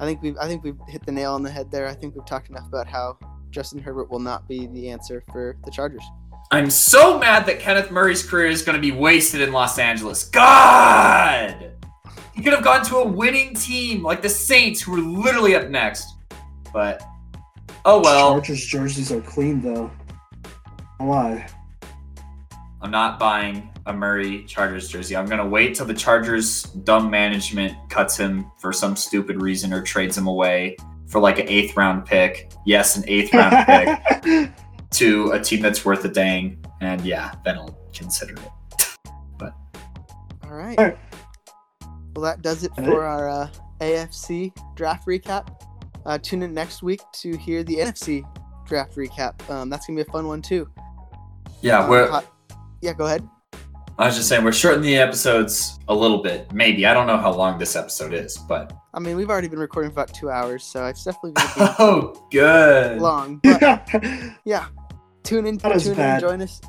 I 0.00 0.04
think 0.04 0.20
we've 0.20 0.36
I 0.40 0.48
think 0.48 0.64
we've 0.64 0.80
hit 0.88 1.06
the 1.06 1.12
nail 1.12 1.34
on 1.34 1.44
the 1.44 1.50
head 1.52 1.70
there. 1.70 1.86
I 1.86 1.94
think 1.94 2.16
we've 2.16 2.26
talked 2.26 2.50
enough 2.50 2.66
about 2.66 2.88
how 2.88 3.16
Justin 3.50 3.78
Herbert 3.78 4.10
will 4.10 4.18
not 4.18 4.48
be 4.48 4.66
the 4.66 4.90
answer 4.90 5.22
for 5.30 5.56
the 5.64 5.70
Chargers. 5.70 6.02
I'm 6.50 6.68
so 6.68 7.16
mad 7.16 7.46
that 7.46 7.60
Kenneth 7.60 7.92
Murray's 7.92 8.28
career 8.28 8.46
is 8.46 8.62
going 8.62 8.74
to 8.74 8.82
be 8.82 8.90
wasted 8.90 9.40
in 9.40 9.52
Los 9.52 9.78
Angeles. 9.78 10.24
God! 10.24 11.77
He 12.34 12.42
could 12.42 12.52
have 12.52 12.64
gone 12.64 12.84
to 12.86 12.96
a 12.98 13.06
winning 13.06 13.54
team 13.54 14.02
like 14.02 14.22
the 14.22 14.28
Saints, 14.28 14.80
who 14.80 14.92
were 14.92 14.98
literally 14.98 15.54
up 15.54 15.68
next. 15.68 16.14
But, 16.72 17.02
oh 17.84 18.00
well. 18.00 18.34
Chargers 18.34 18.66
jerseys 18.66 19.12
are 19.12 19.20
clean 19.20 19.60
though. 19.60 19.90
Why? 20.98 21.46
I'm 22.80 22.90
not 22.90 23.18
buying 23.18 23.70
a 23.86 23.92
Murray 23.92 24.44
Chargers 24.44 24.88
jersey. 24.88 25.16
I'm 25.16 25.26
gonna 25.26 25.46
wait 25.46 25.74
till 25.74 25.86
the 25.86 25.94
Chargers 25.94 26.62
dumb 26.62 27.10
management 27.10 27.74
cuts 27.88 28.16
him 28.16 28.50
for 28.58 28.72
some 28.72 28.94
stupid 28.94 29.42
reason 29.42 29.72
or 29.72 29.82
trades 29.82 30.16
him 30.16 30.26
away 30.26 30.76
for 31.08 31.20
like 31.20 31.38
an 31.38 31.48
eighth 31.48 31.76
round 31.76 32.04
pick. 32.04 32.52
Yes, 32.66 32.96
an 32.96 33.04
eighth 33.08 33.32
round 33.34 33.66
pick 33.66 34.50
to 34.90 35.30
a 35.32 35.40
team 35.40 35.60
that's 35.60 35.84
worth 35.84 36.04
a 36.04 36.08
dang. 36.08 36.64
And 36.80 37.00
yeah, 37.00 37.34
then 37.44 37.56
I'll 37.58 37.78
consider 37.92 38.34
it. 38.34 38.98
All 40.44 40.54
right. 40.56 40.78
All 40.78 40.84
right. 40.84 40.98
Well, 42.18 42.24
that 42.32 42.42
does 42.42 42.64
it 42.64 42.74
for 42.74 43.04
our 43.04 43.28
uh, 43.28 43.48
AFC 43.80 44.50
draft 44.74 45.06
recap. 45.06 45.62
Uh, 46.04 46.18
tune 46.18 46.42
in 46.42 46.52
next 46.52 46.82
week 46.82 47.00
to 47.12 47.36
hear 47.36 47.62
the 47.62 47.76
NFC 47.76 48.24
draft 48.66 48.96
recap. 48.96 49.48
Um, 49.48 49.70
that's 49.70 49.86
gonna 49.86 49.98
be 49.98 50.02
a 50.02 50.12
fun 50.12 50.26
one 50.26 50.42
too. 50.42 50.68
Yeah, 51.60 51.84
Um, 51.84 51.90
we're. 51.90 52.08
hot- 52.10 52.26
yeah, 52.82 52.92
go 52.92 53.06
ahead. 53.06 53.22
I 54.00 54.06
was 54.06 54.16
just 54.16 54.28
saying 54.28 54.42
we're 54.42 54.50
shortening 54.50 54.90
the 54.90 54.96
episodes 54.96 55.78
a 55.86 55.94
little 55.94 56.20
bit. 56.20 56.52
Maybe 56.52 56.86
I 56.86 56.92
don't 56.94 57.06
know 57.06 57.18
how 57.18 57.32
long 57.32 57.56
this 57.56 57.76
episode 57.76 58.12
is, 58.12 58.36
but 58.36 58.72
I 58.94 58.98
mean, 58.98 59.16
we've 59.16 59.30
already 59.30 59.46
been 59.46 59.60
recording 59.60 59.92
for 59.92 60.00
about 60.02 60.12
two 60.12 60.28
hours, 60.28 60.64
so 60.64 60.86
it's 60.86 61.04
definitely 61.04 61.34
gonna 61.34 61.76
oh, 61.78 62.26
good. 62.32 63.00
long. 63.00 63.40
But 63.44 63.88
yeah, 64.44 64.66
tune 65.22 65.46
in, 65.46 65.60
Not 65.62 65.70
as 65.70 65.84
tune 65.84 65.92
in, 65.92 65.98
bad. 65.98 66.20
join 66.20 66.42
us. 66.42 66.60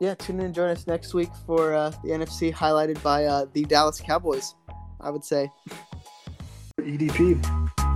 yeah, 0.00 0.14
tune 0.16 0.40
in 0.40 0.46
and 0.46 0.54
join 0.54 0.70
us 0.70 0.88
next 0.88 1.14
week 1.14 1.30
for 1.46 1.74
uh, 1.74 1.90
the 2.02 2.08
NFC 2.10 2.52
highlighted 2.52 3.00
by 3.04 3.24
uh, 3.26 3.46
the 3.52 3.64
Dallas 3.66 4.00
Cowboys. 4.00 4.56
I 5.06 5.10
would 5.10 5.24
say. 5.24 5.52
EDP. 6.80 7.95